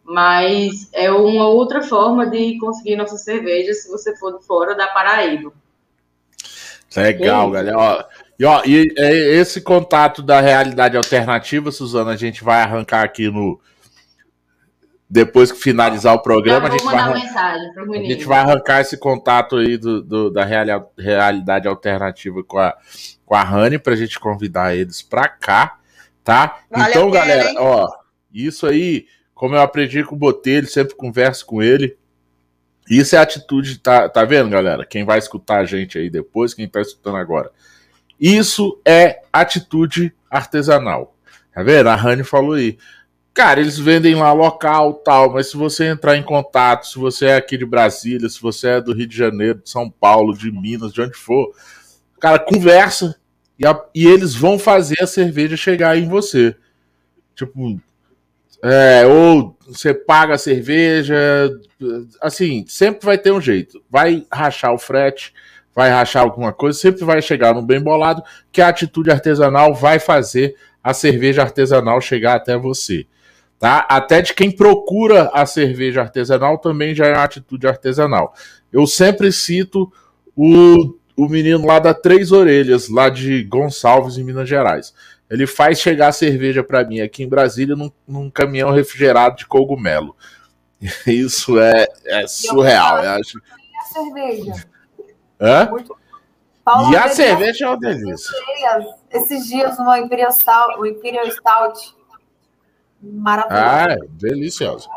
mas 0.09 0.89
é 0.91 1.11
uma 1.11 1.47
outra 1.47 1.81
forma 1.83 2.25
de 2.27 2.57
conseguir 2.57 2.95
nossas 2.95 3.23
cervejas 3.23 3.83
se 3.83 3.89
você 3.89 4.15
for 4.17 4.41
fora 4.41 4.75
da 4.75 4.87
Paraíba. 4.87 5.51
Legal, 6.95 7.43
Isso. 7.43 7.51
galera. 7.53 7.77
Ó, 7.77 8.03
e, 8.39 8.45
ó, 8.45 8.61
e 8.65 8.91
é, 8.97 9.11
esse 9.35 9.61
contato 9.61 10.23
da 10.23 10.41
realidade 10.41 10.97
alternativa, 10.97 11.71
Suzana, 11.71 12.11
a 12.11 12.15
gente 12.15 12.43
vai 12.43 12.61
arrancar 12.61 13.03
aqui 13.03 13.29
no. 13.29 13.59
Depois 15.11 15.51
que 15.51 15.57
finalizar 15.59 16.13
o 16.13 16.21
programa, 16.21 16.67
a 16.67 16.71
Já 16.71 16.77
gente, 16.77 16.83
vou 16.83 16.91
vai, 16.91 17.01
mandar 17.01 17.11
arran- 17.15 17.25
mensagem 17.25 17.73
para 17.73 17.83
o 17.83 17.93
a 17.93 17.97
gente 17.97 18.25
vai 18.25 18.39
arrancar 18.39 18.81
esse 18.81 18.97
contato 18.97 19.55
aí 19.57 19.75
do, 19.77 20.01
do- 20.03 20.29
da 20.31 20.45
reali- 20.45 20.83
realidade 20.97 21.67
alternativa 21.67 22.43
com 22.43 22.59
a, 22.59 22.75
com 23.25 23.35
a 23.35 23.43
Rani 23.43 23.79
pra 23.79 23.95
gente 23.95 24.19
convidar 24.19 24.75
eles 24.75 25.01
pra 25.01 25.27
cá, 25.27 25.79
tá? 26.23 26.59
Vale 26.69 26.89
então, 26.91 27.07
a 27.09 27.11
pena, 27.11 27.25
galera, 27.25 27.49
hein? 27.49 27.55
ó, 27.59 27.87
isso 28.31 28.67
aí, 28.67 29.07
como 29.39 29.55
eu 29.55 29.61
aprendi 29.61 30.03
com 30.03 30.15
o 30.15 30.19
Botelho, 30.19 30.67
sempre 30.67 30.95
converso 30.95 31.45
com 31.45 31.63
ele. 31.63 31.95
Isso 32.89 33.15
é 33.15 33.19
atitude, 33.19 33.79
tá, 33.79 34.09
tá 34.09 34.25
vendo, 34.25 34.49
galera? 34.49 34.85
Quem 34.85 35.05
vai 35.05 35.17
escutar 35.17 35.59
a 35.61 35.65
gente 35.65 35.97
aí 35.97 36.09
depois, 36.09 36.53
quem 36.53 36.67
tá 36.67 36.81
escutando 36.81 37.15
agora. 37.15 37.49
Isso 38.19 38.81
é 38.85 39.21
atitude 39.31 40.13
artesanal. 40.29 41.15
Tá 41.53 41.63
vendo? 41.63 41.87
A 41.87 41.95
Rani 41.95 42.23
falou 42.25 42.53
aí. 42.53 42.77
Cara, 43.33 43.61
eles 43.61 43.79
vendem 43.79 44.15
lá 44.15 44.33
local 44.33 44.95
tal, 44.95 45.31
mas 45.31 45.49
se 45.51 45.55
você 45.57 45.85
entrar 45.85 46.17
em 46.17 46.23
contato, 46.23 46.87
se 46.87 46.99
você 46.99 47.27
é 47.27 47.35
aqui 47.37 47.57
de 47.57 47.65
Brasília, 47.65 48.27
se 48.27 48.41
você 48.41 48.67
é 48.69 48.81
do 48.81 48.93
Rio 48.93 49.07
de 49.07 49.15
Janeiro, 49.17 49.61
de 49.63 49.69
São 49.69 49.89
Paulo, 49.89 50.37
de 50.37 50.51
Minas, 50.51 50.91
de 50.91 51.01
onde 51.01 51.15
for, 51.17 51.53
cara, 52.19 52.39
conversa 52.39 53.15
e, 53.57 53.65
a- 53.65 53.81
e 53.95 54.05
eles 54.07 54.35
vão 54.35 54.59
fazer 54.59 55.01
a 55.01 55.07
cerveja 55.07 55.57
chegar 55.57 55.97
em 55.97 56.09
você. 56.09 56.55
Tipo, 57.35 57.79
é, 58.63 59.05
ou 59.05 59.57
você 59.67 59.93
paga 59.93 60.33
a 60.33 60.37
cerveja, 60.37 61.15
assim, 62.21 62.65
sempre 62.67 63.05
vai 63.05 63.17
ter 63.17 63.31
um 63.31 63.41
jeito. 63.41 63.81
Vai 63.89 64.25
rachar 64.31 64.73
o 64.73 64.77
frete, 64.77 65.33
vai 65.73 65.89
rachar 65.89 66.23
alguma 66.23 66.51
coisa, 66.51 66.77
sempre 66.77 67.05
vai 67.05 67.21
chegar 67.21 67.53
no 67.53 67.61
bem 67.61 67.79
bolado, 67.81 68.23
que 68.51 68.61
a 68.61 68.67
atitude 68.67 69.11
artesanal 69.11 69.73
vai 69.73 69.99
fazer 69.99 70.55
a 70.83 70.93
cerveja 70.93 71.41
artesanal 71.41 72.01
chegar 72.01 72.35
até 72.35 72.57
você. 72.57 73.05
tá? 73.59 73.85
Até 73.89 74.21
de 74.21 74.33
quem 74.33 74.51
procura 74.51 75.29
a 75.33 75.45
cerveja 75.45 76.01
artesanal 76.01 76.57
também 76.57 76.95
já 76.95 77.05
é 77.05 77.13
uma 77.13 77.23
atitude 77.23 77.67
artesanal. 77.67 78.33
Eu 78.71 78.87
sempre 78.87 79.31
cito 79.31 79.91
o, 80.35 80.95
o 81.15 81.27
menino 81.27 81.65
lá 81.65 81.79
da 81.79 81.93
Três 81.93 82.31
Orelhas, 82.31 82.89
lá 82.89 83.09
de 83.09 83.43
Gonçalves, 83.43 84.17
em 84.17 84.23
Minas 84.23 84.49
Gerais. 84.49 84.93
Ele 85.29 85.45
faz 85.45 85.79
chegar 85.79 86.07
a 86.07 86.11
cerveja 86.11 86.63
para 86.63 86.83
mim 86.83 87.01
aqui 87.01 87.23
em 87.23 87.29
Brasília 87.29 87.75
num, 87.75 87.91
num, 88.07 88.29
caminhão 88.29 88.71
refrigerado 88.71 89.37
de 89.37 89.45
cogumelo. 89.45 90.15
Isso 91.05 91.59
é, 91.59 91.87
é 92.05 92.27
surreal, 92.27 93.03
eu 93.03 93.11
acho. 93.11 93.37
E 93.37 93.77
a 93.77 93.83
cerveja? 93.83 94.53
Hã? 95.39 95.69
Muito... 95.69 95.95
e 96.91 96.95
a 96.95 97.07
cerveja 97.09 97.65
é 97.65 97.67
uma 97.67 97.79
delícia. 97.79 98.37
Esses 99.11 99.47
dias, 99.47 99.77
uma 99.77 99.99
Imperial 99.99 100.31
Stout, 100.31 100.87
Imperial 100.87 101.29
Stout 101.31 101.95
maravilhosa. 103.01 103.65
Ah, 103.65 103.93
é 103.93 103.97
deliciosa. 104.09 104.89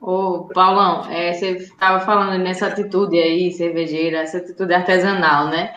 Ô, 0.00 0.50
Paulão, 0.52 1.10
é, 1.10 1.32
você 1.32 1.52
estava 1.52 2.04
falando 2.04 2.42
nessa 2.42 2.66
atitude 2.66 3.18
aí, 3.18 3.50
cervejeira, 3.50 4.18
essa 4.18 4.36
atitude 4.38 4.74
artesanal, 4.74 5.48
né? 5.48 5.74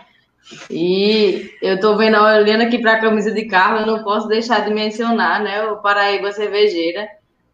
E 0.69 1.52
eu 1.61 1.76
estou 1.76 1.98
vendo, 1.98 2.18
olhando 2.18 2.61
aqui 2.64 2.80
para 2.80 2.94
a 2.94 3.02
camisa 3.02 3.32
de 3.32 3.45
carro, 3.45 3.80
eu 3.80 3.86
não 3.86 4.03
posso 4.03 4.28
deixar 4.28 4.64
de 4.65 4.74
mencionar, 4.74 5.41
né, 5.41 5.64
o 5.64 5.78
Paraíba 5.78 6.32
Cervejeira, 6.32 7.07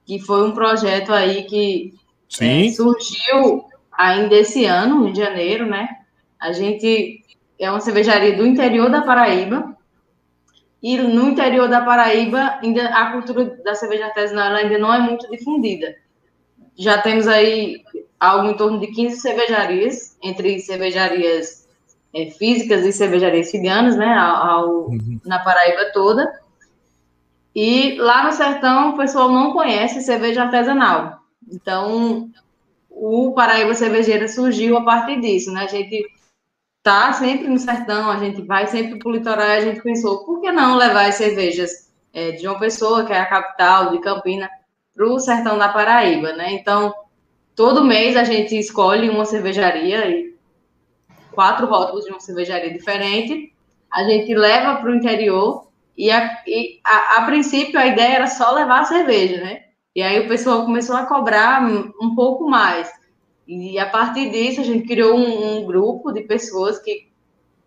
que 0.05 0.19
foi 0.19 0.47
um 0.47 0.51
projeto 0.51 1.11
aí 1.11 1.43
que 1.43 1.93
é, 2.39 2.69
surgiu 2.69 3.65
ainda 3.91 4.35
esse 4.35 4.65
ano, 4.65 5.07
em 5.07 5.15
janeiro, 5.15 5.65
né? 5.65 5.87
A 6.39 6.51
gente 6.51 7.23
é 7.59 7.69
uma 7.69 7.79
cervejaria 7.79 8.35
do 8.35 8.45
interior 8.45 8.89
da 8.89 9.01
Paraíba, 9.01 9.75
e 10.81 10.97
no 10.97 11.29
interior 11.29 11.69
da 11.69 11.81
Paraíba, 11.81 12.59
ainda 12.61 12.89
a 12.89 13.11
cultura 13.13 13.45
da 13.63 13.73
cerveja 13.73 14.07
artesanal 14.07 14.53
ainda 14.53 14.77
não 14.77 14.93
é 14.93 14.99
muito 14.99 15.29
difundida. 15.31 15.95
Já 16.75 16.97
temos 16.97 17.25
aí 17.25 17.81
algo 18.19 18.49
em 18.49 18.57
torno 18.57 18.79
de 18.79 18.87
15 18.87 19.21
cervejarias, 19.21 20.17
entre 20.21 20.59
cervejarias 20.59 21.62
é, 22.13 22.29
físicas 22.31 22.85
e 22.85 22.93
cervejarias 22.93 23.49
ciganas, 23.49 23.95
né, 23.95 24.13
ao, 24.13 24.87
uhum. 24.87 25.19
na 25.25 25.39
Paraíba 25.39 25.91
toda. 25.91 26.31
E 27.55 27.95
lá 27.97 28.23
no 28.23 28.31
sertão 28.31 28.91
o 28.91 28.97
pessoal 28.97 29.29
não 29.31 29.53
conhece 29.53 30.01
cerveja 30.01 30.43
artesanal. 30.43 31.19
Então, 31.51 32.29
o 32.89 33.33
Paraíba 33.33 33.73
Cervejeira 33.73 34.27
surgiu 34.27 34.77
a 34.77 34.83
partir 34.83 35.19
disso, 35.19 35.51
né? 35.51 35.63
A 35.63 35.67
gente 35.67 36.05
tá 36.81 37.13
sempre 37.13 37.47
no 37.47 37.57
sertão, 37.57 38.09
a 38.09 38.17
gente 38.17 38.41
vai 38.41 38.67
sempre 38.67 38.97
para 38.97 39.09
o 39.09 39.11
litoral 39.11 39.47
a 39.47 39.61
gente 39.61 39.81
pensou, 39.81 40.25
por 40.25 40.41
que 40.41 40.51
não 40.51 40.75
levar 40.75 41.07
as 41.07 41.15
cervejas 41.15 41.91
é, 42.13 42.31
de 42.31 42.47
uma 42.47 42.59
pessoa, 42.59 43.05
que 43.05 43.13
é 43.13 43.19
a 43.19 43.25
capital, 43.25 43.91
de 43.91 43.99
Campina, 43.99 44.49
para 44.93 45.05
o 45.05 45.19
sertão 45.19 45.57
da 45.57 45.69
Paraíba, 45.69 46.33
né? 46.33 46.53
Então, 46.53 46.93
todo 47.55 47.85
mês 47.85 48.15
a 48.15 48.23
gente 48.23 48.57
escolhe 48.57 49.09
uma 49.09 49.25
cervejaria 49.25 50.07
e 50.09 50.32
quatro 51.33 51.67
rótulos 51.67 52.05
de 52.05 52.11
uma 52.11 52.19
cervejaria 52.19 52.71
diferente, 52.71 53.53
a 53.91 54.03
gente 54.03 54.33
leva 54.33 54.77
para 54.77 54.89
o 54.89 54.95
interior 54.95 55.67
e, 55.97 56.09
a, 56.09 56.41
e 56.47 56.79
a, 56.83 57.17
a, 57.17 57.25
princípio 57.25 57.79
a 57.79 57.85
ideia 57.85 58.15
era 58.15 58.27
só 58.27 58.51
levar 58.51 58.81
a 58.81 58.85
cerveja, 58.85 59.43
né? 59.43 59.63
E 59.95 60.01
aí 60.01 60.19
o 60.21 60.27
pessoal 60.27 60.65
começou 60.65 60.95
a 60.95 61.05
cobrar 61.05 61.63
um 62.01 62.15
pouco 62.15 62.49
mais. 62.49 62.91
E 63.47 63.77
a 63.77 63.85
partir 63.85 64.31
disso 64.31 64.61
a 64.61 64.63
gente 64.63 64.87
criou 64.87 65.15
um, 65.15 65.59
um 65.59 65.65
grupo 65.65 66.11
de 66.11 66.21
pessoas 66.21 66.79
que 66.79 67.11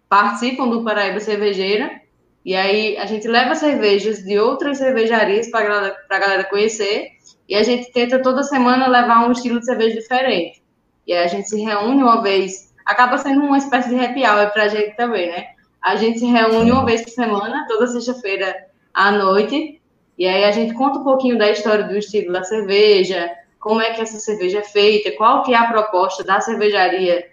participam 0.09 0.69
do 0.69 0.83
Paraíba 0.83 1.21
Cervejeira. 1.21 2.01
E 2.45 2.55
aí 2.55 2.97
a 2.97 3.07
gente 3.07 3.29
leva 3.29 3.55
cervejas 3.55 4.25
de 4.25 4.39
outras 4.39 4.79
cervejarias 4.79 5.49
para 5.51 5.97
a 6.11 6.19
galera, 6.19 6.45
conhecer. 6.45 7.11
E 7.49 7.55
a 7.55 7.63
gente 7.63 7.93
tenta 7.93 8.21
toda 8.21 8.43
semana 8.43 8.89
levar 8.89 9.29
um 9.29 9.33
estilo 9.33 9.61
de 9.61 9.67
cerveja 9.67 10.01
diferente. 10.01 10.63
E 11.07 11.13
aí 11.13 11.25
a 11.25 11.29
gente 11.29 11.49
se 11.49 11.61
reúne 11.61 12.03
uma 12.03 12.21
vez 12.23 12.75
acaba 12.87 13.19
sendo 13.19 13.43
uma 13.43 13.59
espécie 13.59 13.89
de 13.89 13.99
happy 13.99 14.25
hour 14.25 14.51
para 14.53 14.65
a 14.65 14.69
gente 14.69 14.97
também, 14.97 15.29
né? 15.29 15.49
A 15.83 15.97
gente 15.97 16.21
se 16.21 16.27
reúne 16.27 16.71
uma 16.71 16.85
vez 16.85 17.03
por 17.03 17.11
semana, 17.11 17.67
toda 17.69 17.87
sexta-feira 17.89 18.67
à 18.95 19.11
noite, 19.11 19.81
e 20.17 20.27
aí 20.27 20.45
a 20.45 20.51
gente 20.53 20.73
conta 20.73 21.01
um 21.01 21.05
pouquinho 21.05 21.37
da 21.37 21.51
história 21.51 21.85
do 21.85 21.97
estilo 21.97 22.33
da 22.33 22.43
cerveja, 22.43 23.31
como 23.59 23.81
é 23.81 23.93
que 23.93 24.01
essa 24.01 24.19
cerveja 24.19 24.61
é 24.61 24.65
feita, 24.65 25.11
qual 25.13 25.43
que 25.43 25.53
é 25.53 25.57
a 25.57 25.67
proposta 25.67 26.25
da 26.25 26.41
cervejaria 26.41 27.27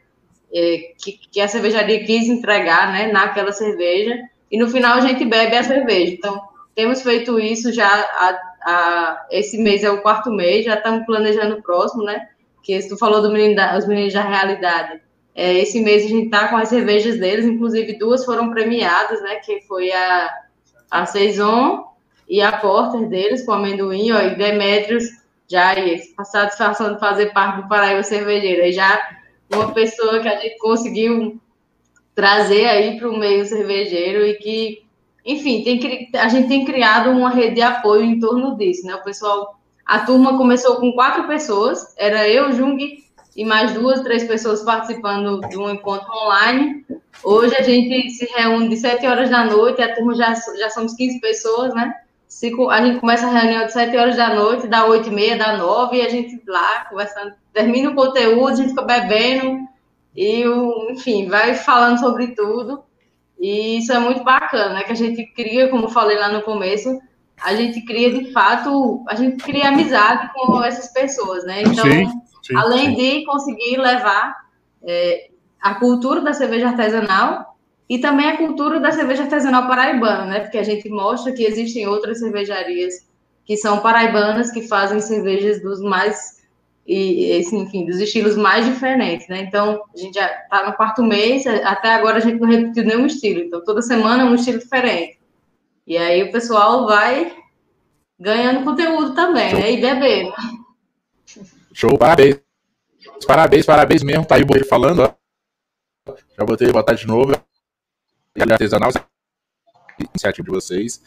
é, 0.53 0.93
que, 1.01 1.19
que, 1.31 1.39
a 1.39 1.47
cervejaria 1.47 2.03
quis 2.03 2.27
entregar, 2.27 2.91
né, 2.91 3.11
naquela 3.11 3.51
cerveja, 3.51 4.15
e 4.51 4.57
no 4.57 4.67
final 4.69 4.97
a 4.97 5.01
gente 5.01 5.25
bebe 5.25 5.55
a 5.55 5.63
cerveja. 5.63 6.13
Então, 6.13 6.41
temos 6.75 7.01
feito 7.01 7.39
isso 7.39 7.71
já, 7.71 7.87
a, 8.65 9.25
esse 9.31 9.57
mês 9.57 9.83
é 9.83 9.89
o 9.89 10.01
quarto 10.01 10.31
mês, 10.31 10.65
já 10.65 10.75
estamos 10.75 11.05
planejando 11.05 11.55
o 11.55 11.61
próximo, 11.61 12.03
né, 12.03 12.27
que 12.61 12.79
tu 12.87 12.97
falou 12.97 13.21
dos 13.21 13.31
menino 13.31 13.55
meninos 13.87 14.13
da 14.13 14.21
realidade. 14.21 15.01
É, 15.35 15.53
esse 15.53 15.79
mês 15.81 16.05
a 16.05 16.07
gente 16.07 16.25
está 16.25 16.47
com 16.47 16.57
as 16.57 16.69
cervejas 16.69 17.19
deles, 17.19 17.45
inclusive 17.45 17.97
duas 17.97 18.23
foram 18.23 18.51
premiadas, 18.51 19.21
né? 19.21 19.35
Que 19.37 19.61
foi 19.61 19.91
a, 19.91 20.29
a 20.91 21.05
Saison 21.05 21.87
e 22.29 22.41
a 22.41 22.51
Porter 22.51 23.07
deles, 23.07 23.45
com 23.45 23.53
amendoim, 23.53 24.11
ó, 24.11 24.21
e 24.21 24.35
Demetrios 24.35 25.05
já 25.47 25.69
aí, 25.69 26.01
a 26.17 26.23
satisfação 26.23 26.93
de 26.93 26.99
fazer 26.99 27.33
parte 27.33 27.61
do 27.61 27.67
Paraíba 27.67 28.03
Cervejeira. 28.03 28.67
E 28.67 28.71
já 28.71 29.01
uma 29.53 29.71
pessoa 29.71 30.19
que 30.19 30.27
a 30.27 30.39
gente 30.39 30.57
conseguiu 30.57 31.39
trazer 32.15 32.65
aí 32.65 32.97
para 32.97 33.09
o 33.09 33.17
meio 33.17 33.45
cervejeiro 33.45 34.25
e 34.25 34.35
que, 34.35 34.83
enfim, 35.25 35.63
tem, 35.63 36.09
a 36.15 36.27
gente 36.27 36.47
tem 36.47 36.65
criado 36.65 37.09
uma 37.09 37.29
rede 37.29 37.55
de 37.55 37.61
apoio 37.61 38.03
em 38.03 38.19
torno 38.19 38.55
disso, 38.57 38.85
né? 38.85 38.95
O 38.95 39.03
pessoal, 39.03 39.59
a 39.85 39.99
turma 39.99 40.37
começou 40.37 40.77
com 40.77 40.93
quatro 40.93 41.27
pessoas, 41.27 41.93
era 41.97 42.27
eu, 42.27 42.51
Jung, 42.53 43.02
e 43.35 43.43
mais 43.43 43.73
duas, 43.73 44.01
três 44.01 44.23
pessoas 44.23 44.61
participando 44.63 45.41
de 45.47 45.57
um 45.57 45.69
encontro 45.69 46.11
online. 46.11 46.85
Hoje 47.23 47.55
a 47.55 47.61
gente 47.61 48.09
se 48.11 48.25
reúne 48.25 48.69
de 48.69 48.77
7 48.77 49.05
horas 49.07 49.29
da 49.29 49.45
noite, 49.45 49.81
a 49.81 49.95
turma 49.95 50.13
já, 50.15 50.33
já 50.33 50.69
somos 50.69 50.93
15 50.93 51.19
pessoas, 51.19 51.73
né? 51.73 51.93
A 52.69 52.85
gente 52.85 52.99
começa 52.99 53.27
a 53.27 53.29
reunião 53.29 53.65
de 53.65 53.73
7 53.73 53.95
horas 53.95 54.17
da 54.17 54.33
noite, 54.33 54.67
dá 54.67 54.85
8 54.85 55.07
e 55.07 55.11
meia, 55.11 55.37
dá 55.37 55.57
9, 55.57 55.97
e 55.97 56.01
a 56.01 56.09
gente 56.09 56.41
lá 56.47 56.85
conversando, 56.85 57.33
termina 57.53 57.91
o 57.91 57.95
conteúdo, 57.95 58.49
a 58.49 58.55
gente 58.55 58.69
fica 58.69 58.81
bebendo, 58.81 59.67
e, 60.15 60.43
enfim, 60.91 61.27
vai 61.27 61.55
falando 61.55 61.99
sobre 61.99 62.35
tudo. 62.35 62.83
E 63.39 63.77
isso 63.79 63.91
é 63.91 63.99
muito 63.99 64.23
bacana, 64.23 64.73
né? 64.73 64.83
Que 64.83 64.91
a 64.91 64.95
gente 64.95 65.25
cria, 65.33 65.69
como 65.69 65.89
falei 65.89 66.17
lá 66.17 66.29
no 66.29 66.41
começo, 66.41 66.99
a 67.41 67.53
gente 67.55 67.81
cria 67.81 68.11
de 68.11 68.31
fato, 68.31 69.03
a 69.07 69.15
gente 69.15 69.37
cria 69.37 69.69
amizade 69.69 70.31
com 70.33 70.63
essas 70.63 70.91
pessoas, 70.91 71.43
né? 71.45 71.61
Então, 71.61 71.85
Sim 71.85 72.23
Sim, 72.43 72.55
além 72.55 72.89
sim. 72.89 72.95
de 72.95 73.25
conseguir 73.25 73.77
levar 73.77 74.35
é, 74.83 75.29
a 75.61 75.75
cultura 75.75 76.21
da 76.21 76.33
cerveja 76.33 76.67
artesanal 76.67 77.55
e 77.89 77.97
também 77.97 78.27
a 78.27 78.37
cultura 78.37 78.79
da 78.79 78.91
cerveja 78.91 79.23
artesanal 79.23 79.67
paraibana, 79.67 80.25
né? 80.25 80.39
Porque 80.41 80.57
a 80.57 80.63
gente 80.63 80.89
mostra 80.89 81.31
que 81.31 81.43
existem 81.43 81.87
outras 81.87 82.19
cervejarias 82.19 83.07
que 83.45 83.57
são 83.57 83.79
paraibanas 83.79 84.51
que 84.51 84.67
fazem 84.67 84.99
cervejas 84.99 85.61
dos 85.61 85.81
mais 85.81 86.43
e 86.85 87.39
assim, 87.39 87.61
enfim, 87.61 87.85
dos 87.85 87.97
estilos 87.97 88.35
mais 88.35 88.65
diferentes, 88.65 89.29
né? 89.29 89.41
Então, 89.41 89.81
a 89.93 89.97
gente 89.97 90.15
já 90.15 90.25
está 90.25 90.67
no 90.67 90.73
quarto 90.73 91.01
mês, 91.01 91.47
até 91.47 91.93
agora 91.93 92.17
a 92.17 92.19
gente 92.19 92.41
não 92.41 92.49
repetiu 92.49 92.83
nenhum 92.83 93.05
estilo, 93.05 93.39
então 93.39 93.63
toda 93.63 93.81
semana 93.81 94.23
é 94.23 94.25
um 94.25 94.35
estilo 94.35 94.59
diferente. 94.59 95.17
E 95.87 95.97
aí 95.97 96.23
o 96.23 96.31
pessoal 96.31 96.85
vai 96.85 97.33
ganhando 98.19 98.65
conteúdo 98.65 99.13
também, 99.13 99.53
né? 99.53 99.71
E 99.71 99.81
bebendo. 99.81 100.33
Show, 101.73 101.97
parabéns. 101.97 102.39
Parabéns, 103.25 103.65
parabéns 103.65 104.03
mesmo. 104.03 104.25
Tá 104.25 104.35
aí 104.35 104.43
o 104.43 104.65
falando, 104.65 105.01
ó. 105.01 106.13
Já 106.37 106.45
botei 106.45 106.71
botar 106.71 106.93
de 106.93 107.07
novo. 107.07 107.33
Artesanal, 108.39 108.91
iniciativa 109.99 110.45
de 110.45 110.51
vocês. 110.51 111.01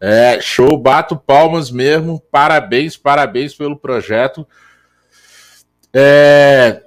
É, 0.00 0.40
show, 0.40 0.76
bato 0.78 1.16
palmas 1.16 1.70
mesmo. 1.70 2.20
Parabéns, 2.30 2.96
parabéns 2.96 3.54
pelo 3.54 3.76
projeto. 3.76 4.46
É, 5.92 6.82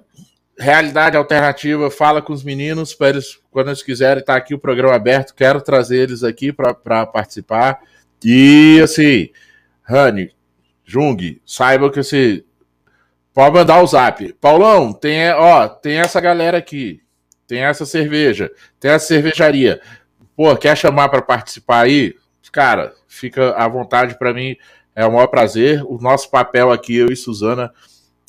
realidade 0.57 1.17
alternativa, 1.17 1.89
fala 1.89 2.21
com 2.21 2.31
os 2.31 2.43
meninos 2.43 2.93
para 2.93 3.09
eles, 3.09 3.39
quando 3.49 3.67
eles 3.67 3.83
quiserem, 3.83 4.23
tá 4.23 4.35
aqui 4.35 4.53
o 4.53 4.59
programa 4.59 4.95
aberto. 4.95 5.35
Quero 5.35 5.61
trazer 5.61 5.97
eles 5.97 6.23
aqui 6.23 6.53
para 6.53 7.05
participar. 7.05 7.81
E 8.23 8.79
assim, 8.83 9.29
Rani, 9.81 10.33
Jung, 10.85 11.41
saiba 11.45 11.91
que 11.91 11.99
esse 11.99 12.45
Pode 13.33 13.55
mandar 13.55 13.81
o 13.81 13.87
zap. 13.87 14.33
Paulão, 14.33 14.91
tem, 14.91 15.31
ó, 15.31 15.67
tem 15.67 15.99
essa 15.99 16.19
galera 16.19 16.57
aqui. 16.57 17.01
Tem 17.47 17.59
essa 17.59 17.85
cerveja. 17.85 18.51
Tem 18.79 18.91
essa 18.91 19.07
cervejaria. 19.07 19.81
Pô, 20.35 20.55
quer 20.55 20.75
chamar 20.77 21.09
para 21.09 21.21
participar 21.21 21.81
aí? 21.81 22.15
Cara, 22.51 22.93
fica 23.07 23.51
à 23.51 23.67
vontade 23.67 24.17
para 24.17 24.33
mim. 24.33 24.55
É 24.95 25.05
o 25.05 25.11
maior 25.11 25.27
prazer. 25.27 25.83
O 25.85 25.97
nosso 25.97 26.29
papel 26.29 26.71
aqui, 26.71 26.97
eu 26.97 27.07
e 27.07 27.15
Suzana, 27.15 27.71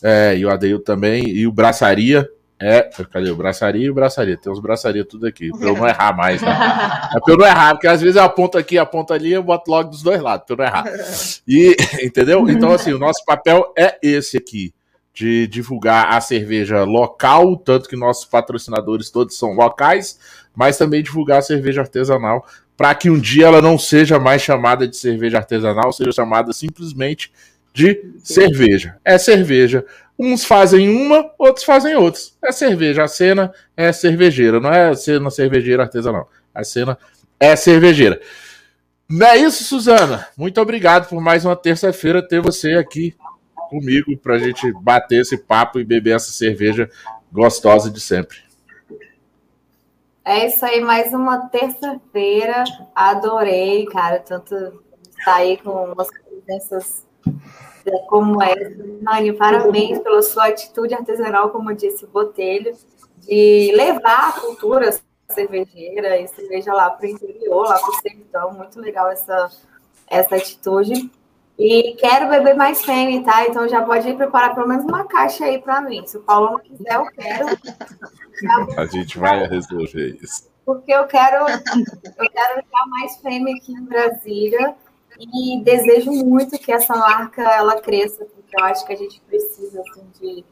é, 0.02 0.36
e 0.36 0.44
o 0.44 0.50
Adeil 0.50 0.78
também, 0.78 1.28
e 1.28 1.46
o 1.46 1.52
Braçaria, 1.52 2.28
é. 2.62 2.82
Cadê 3.10 3.28
o 3.28 3.34
braçaria 3.34 3.86
e 3.86 3.90
o 3.90 3.94
braçaria? 3.94 4.36
Tem 4.36 4.52
os 4.52 4.60
braçaria 4.60 5.04
tudo 5.04 5.26
aqui, 5.26 5.50
pra 5.50 5.68
eu 5.68 5.76
não 5.76 5.88
errar 5.88 6.16
mais. 6.16 6.40
Né? 6.40 6.48
É 6.48 7.18
pra 7.18 7.34
eu 7.34 7.36
não 7.36 7.44
errar, 7.44 7.74
porque 7.74 7.88
às 7.88 8.00
vezes 8.00 8.14
eu 8.14 8.22
aponto 8.22 8.56
aqui, 8.56 8.78
aponto 8.78 9.12
ali, 9.12 9.32
eu 9.32 9.42
boto 9.42 9.68
logo 9.68 9.90
dos 9.90 10.00
dois 10.00 10.22
lados, 10.22 10.46
pra 10.46 10.54
eu 10.54 10.58
não 10.58 10.64
errar. 10.64 10.84
E, 11.46 11.76
entendeu? 12.06 12.48
Então, 12.48 12.70
assim, 12.72 12.92
o 12.92 13.00
nosso 13.00 13.24
papel 13.24 13.72
é 13.76 13.98
esse 14.00 14.36
aqui. 14.36 14.72
De 15.12 15.46
divulgar 15.46 16.12
a 16.12 16.20
cerveja 16.20 16.84
local, 16.84 17.56
tanto 17.56 17.88
que 17.88 17.96
nossos 17.96 18.24
patrocinadores 18.24 19.10
todos 19.10 19.38
são 19.38 19.52
locais, 19.52 20.18
mas 20.54 20.78
também 20.78 21.02
divulgar 21.02 21.38
a 21.38 21.42
cerveja 21.42 21.82
artesanal, 21.82 22.46
para 22.76 22.94
que 22.94 23.10
um 23.10 23.18
dia 23.18 23.46
ela 23.46 23.60
não 23.60 23.78
seja 23.78 24.18
mais 24.18 24.42
chamada 24.42 24.88
de 24.88 24.96
cerveja 24.96 25.38
artesanal, 25.38 25.92
seja 25.92 26.12
chamada 26.12 26.52
simplesmente 26.52 27.30
de 27.72 28.14
cerveja. 28.22 28.96
É 29.04 29.18
cerveja. 29.18 29.84
Uns 30.18 30.44
fazem 30.44 30.88
uma, 30.88 31.30
outros 31.38 31.64
fazem 31.64 31.94
outros. 31.96 32.36
É 32.42 32.52
cerveja. 32.52 33.04
A 33.04 33.08
cena 33.08 33.52
é 33.76 33.92
cervejeira, 33.92 34.60
não 34.60 34.72
é 34.72 34.94
cena 34.94 35.30
cervejeira 35.30 35.82
artesanal. 35.82 36.30
A 36.54 36.64
cena 36.64 36.98
é 37.40 37.56
cervejeira. 37.56 38.20
Não 39.08 39.26
é 39.26 39.36
isso, 39.36 39.64
Suzana? 39.64 40.26
Muito 40.36 40.60
obrigado 40.60 41.08
por 41.08 41.20
mais 41.20 41.44
uma 41.44 41.56
terça-feira 41.56 42.26
ter 42.26 42.40
você 42.40 42.74
aqui 42.74 43.14
comigo 43.72 44.14
para 44.18 44.34
a 44.34 44.38
gente 44.38 44.70
bater 44.72 45.22
esse 45.22 45.38
papo 45.38 45.80
e 45.80 45.84
beber 45.84 46.16
essa 46.16 46.30
cerveja 46.30 46.90
gostosa 47.32 47.90
de 47.90 48.00
sempre. 48.00 48.36
É 50.24 50.46
isso 50.46 50.64
aí, 50.64 50.80
mais 50.80 51.12
uma 51.12 51.48
terça-feira. 51.48 52.64
Adorei, 52.94 53.86
cara, 53.86 54.20
tanto 54.20 54.54
estar 55.18 55.36
aí 55.36 55.56
com 55.56 55.92
umas 55.92 56.08
presenças 56.10 57.06
como 58.08 58.42
é. 58.42 58.54
Nani, 59.00 59.32
parabéns 59.32 59.98
pela 60.00 60.22
sua 60.22 60.48
atitude 60.48 60.94
artesanal, 60.94 61.50
como 61.50 61.74
disse 61.74 62.04
o 62.04 62.08
Botelho, 62.08 62.76
de 63.18 63.72
levar 63.74 64.28
a 64.28 64.40
cultura 64.40 64.96
cervejeira 65.28 66.20
e 66.20 66.28
cerveja 66.28 66.72
lá 66.72 66.90
para 66.90 67.06
o 67.06 67.08
interior, 67.08 67.66
lá 67.66 67.78
para 67.78 67.90
o 67.90 67.94
sertão. 67.94 68.52
Muito 68.52 68.78
legal 68.78 69.10
essa, 69.10 69.50
essa 70.06 70.36
atitude. 70.36 71.10
E 71.64 71.94
quero 71.94 72.28
beber 72.28 72.56
mais 72.56 72.84
fêmea, 72.84 73.22
tá? 73.22 73.46
Então 73.46 73.68
já 73.68 73.80
pode 73.82 74.08
ir 74.08 74.16
preparar 74.16 74.52
pelo 74.52 74.66
menos 74.66 74.84
uma 74.84 75.04
caixa 75.04 75.44
aí 75.44 75.60
para 75.60 75.80
mim. 75.80 76.04
Se 76.04 76.16
o 76.16 76.20
Paulo 76.20 76.50
não 76.50 76.58
quiser, 76.58 76.96
eu 76.96 77.06
quero. 77.12 77.46
A 78.76 78.86
gente 78.86 79.16
vai 79.16 79.46
resolver 79.46 80.18
isso. 80.20 80.50
Porque 80.66 80.92
eu 80.92 81.06
quero, 81.06 81.46
eu 81.46 82.30
quero 82.30 82.56
levar 82.56 82.86
mais 82.88 83.16
fêmea 83.18 83.54
aqui 83.54 83.72
em 83.72 83.84
Brasília 83.84 84.74
e 85.16 85.62
desejo 85.62 86.10
muito 86.10 86.58
que 86.58 86.72
essa 86.72 86.96
marca 86.96 87.42
ela 87.42 87.80
cresça, 87.80 88.24
porque 88.24 88.60
eu 88.60 88.64
acho 88.64 88.84
que 88.84 88.92
a 88.92 88.96
gente 88.96 89.20
precisa 89.20 89.82
assim, 89.82 90.04
de, 90.20 90.44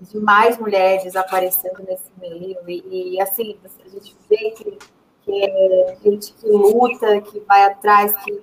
de 0.00 0.18
mais 0.18 0.58
mulheres 0.58 1.14
aparecendo 1.14 1.84
nesse 1.86 2.10
meio. 2.20 2.58
E, 2.66 3.14
e 3.14 3.20
assim, 3.20 3.56
a 3.64 3.88
gente 3.88 4.16
vê 4.28 4.50
que, 4.50 4.78
que 5.24 5.44
é 5.44 5.96
gente 6.02 6.32
que 6.32 6.48
luta, 6.48 7.20
que 7.20 7.38
vai 7.46 7.62
atrás, 7.62 8.12
que 8.24 8.42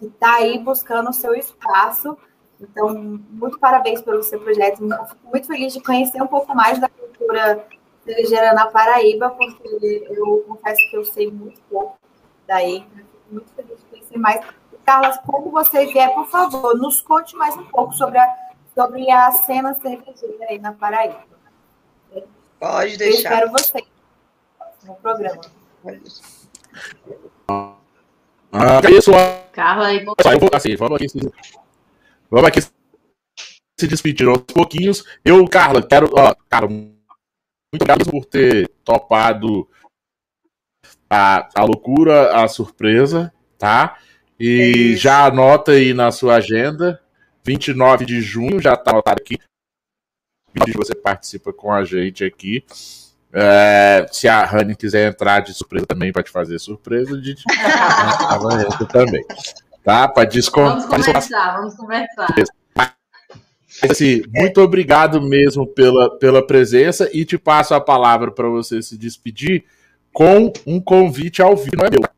está 0.00 0.36
aí 0.36 0.58
buscando 0.58 1.10
o 1.10 1.12
seu 1.12 1.34
espaço. 1.34 2.16
Então, 2.60 2.94
muito 3.30 3.58
parabéns 3.58 4.00
pelo 4.00 4.22
seu 4.22 4.40
projeto. 4.40 4.78
Fico 4.78 5.28
muito 5.30 5.46
feliz 5.46 5.72
de 5.72 5.82
conhecer 5.82 6.22
um 6.22 6.26
pouco 6.26 6.54
mais 6.54 6.78
da 6.78 6.88
cultura 6.88 7.66
cervejeira 8.04 8.52
na 8.52 8.66
Paraíba, 8.66 9.30
porque 9.30 10.04
eu 10.10 10.44
confesso 10.46 10.80
que 10.90 10.96
eu 10.96 11.04
sei 11.04 11.30
muito 11.30 11.60
pouco 11.70 11.98
daí. 12.46 12.86
Fico 12.94 13.32
muito 13.32 13.52
feliz 13.54 13.78
de 13.78 13.84
conhecer 13.86 14.18
mais. 14.18 14.44
Carla, 14.84 15.16
quando 15.26 15.50
você 15.50 15.86
vier, 15.86 16.12
por 16.14 16.26
favor, 16.26 16.76
nos 16.76 17.00
conte 17.00 17.34
mais 17.36 17.56
um 17.56 17.64
pouco 17.64 17.94
sobre 17.94 18.18
a, 18.18 18.36
sobre 18.74 19.10
a 19.10 19.32
cena 19.32 19.74
cervejeira 19.74 20.46
aí 20.48 20.58
na 20.58 20.72
Paraíba. 20.72 21.24
Pode 22.60 22.96
deixar. 22.96 23.40
Eu 23.42 23.46
espero 23.46 23.52
você 23.52 23.84
no 24.86 24.94
programa. 24.96 25.40
Ah, 28.56 28.80
isso, 28.88 29.10
Carla 29.52 29.86
aí. 29.86 30.06
assim, 30.52 30.76
vamos 30.76 30.94
aqui, 30.94 31.06
vamos 32.30 32.48
aqui 32.48 32.60
se 33.78 33.88
despedir 33.88 34.28
aos 34.28 34.38
pouquinhos. 34.38 35.04
Eu, 35.24 35.44
Carla, 35.48 35.82
quero. 35.82 36.08
Ó, 36.16 36.34
cara, 36.48 36.68
muito 36.68 36.94
obrigado 37.74 38.08
por 38.08 38.24
ter 38.24 38.68
topado 38.84 39.68
a, 41.10 41.48
a 41.52 41.64
loucura, 41.64 42.44
a 42.44 42.46
surpresa, 42.46 43.34
tá? 43.58 43.98
E 44.38 44.92
é 44.94 44.96
já 44.96 45.26
anota 45.26 45.72
aí 45.72 45.92
na 45.92 46.12
sua 46.12 46.36
agenda, 46.36 47.02
29 47.44 48.04
de 48.04 48.20
junho, 48.20 48.60
já 48.60 48.74
está 48.74 48.92
anotado 48.92 49.20
aqui. 49.20 49.36
Você 50.76 50.94
participa 50.94 51.52
com 51.52 51.72
a 51.72 51.84
gente 51.84 52.24
aqui. 52.24 52.64
É, 53.36 54.06
se 54.12 54.28
a 54.28 54.44
Rani 54.44 54.76
quiser 54.76 55.08
entrar 55.08 55.40
de 55.40 55.52
surpresa 55.52 55.84
também 55.86 56.12
para 56.12 56.22
te 56.22 56.30
fazer 56.30 56.56
surpresa, 56.60 57.16
a 57.16 57.20
gente 57.20 57.42
também. 58.92 59.24
Tá? 59.82 60.06
Para 60.06 60.28
descontar. 60.28 60.86
Vamos 60.88 61.06
conversar, 61.06 61.56
vamos 61.56 61.74
conversar. 61.74 62.54
Assim, 63.90 64.22
muito 64.28 64.60
obrigado 64.60 65.20
mesmo 65.20 65.66
pela, 65.66 66.16
pela 66.16 66.46
presença 66.46 67.10
e 67.12 67.24
te 67.24 67.36
passo 67.36 67.74
a 67.74 67.80
palavra 67.80 68.30
para 68.30 68.48
você 68.48 68.80
se 68.80 68.96
despedir 68.96 69.64
com 70.12 70.52
um 70.64 70.80
convite 70.80 71.42
ao 71.42 71.56
vivo, 71.56 71.76
não 71.76 71.86
é 71.86 71.90
meu? 71.90 72.08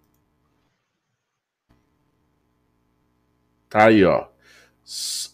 Tá 3.71 3.87
aí, 3.87 4.05
ó. 4.05 4.27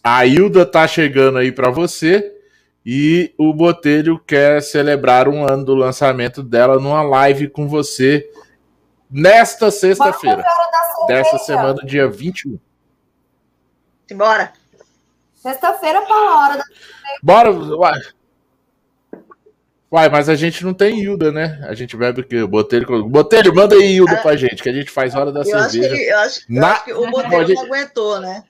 A 0.01 0.25
Hilda 0.25 0.65
tá 0.65 0.87
chegando 0.87 1.39
aí 1.39 1.51
para 1.51 1.69
você 1.69 2.33
e 2.85 3.33
o 3.37 3.53
Botelho 3.53 4.19
quer 4.19 4.61
celebrar 4.61 5.29
um 5.29 5.47
ano 5.47 5.63
do 5.63 5.75
lançamento 5.75 6.43
dela 6.43 6.79
numa 6.79 7.01
live 7.01 7.47
com 7.47 7.67
você 7.67 8.29
nesta 9.09 9.71
sexta-feira. 9.71 10.43
Dessa 11.07 11.37
semana, 11.39 11.81
dia 11.85 12.07
21. 12.07 12.59
Bora. 14.13 14.53
Sexta-feira, 15.35 16.01
para 16.01 16.15
a 16.15 16.39
hora 16.39 16.57
da 16.57 16.63
Bora. 17.21 17.51
Uai. 17.51 18.01
Uai, 19.91 20.09
mas 20.09 20.27
a 20.27 20.35
gente 20.35 20.65
não 20.65 20.73
tem 20.73 20.99
Hilda, 20.99 21.31
né? 21.31 21.63
A 21.67 21.75
gente 21.75 21.95
bebe 21.95 22.21
o 22.21 22.23
quê? 22.23 22.43
Botelho, 22.45 23.07
Botelho, 23.07 23.53
manda 23.53 23.75
aí 23.75 23.97
Hilda 23.97 24.17
pra 24.17 24.35
gente, 24.35 24.63
que 24.63 24.69
a 24.69 24.73
gente 24.73 24.89
faz 24.89 25.13
hora 25.13 25.31
da 25.31 25.41
eu 25.41 25.45
cerveja. 25.45 25.65
Acho 25.65 25.95
que, 25.95 26.01
eu, 26.01 26.19
acho, 26.19 26.39
eu 26.49 26.61
Na... 26.61 26.71
acho 26.71 26.85
que 26.85 26.93
o 26.93 27.11
Botelho 27.11 27.47
gente... 27.47 27.55
não 27.57 27.65
aguentou, 27.65 28.19
né? 28.19 28.43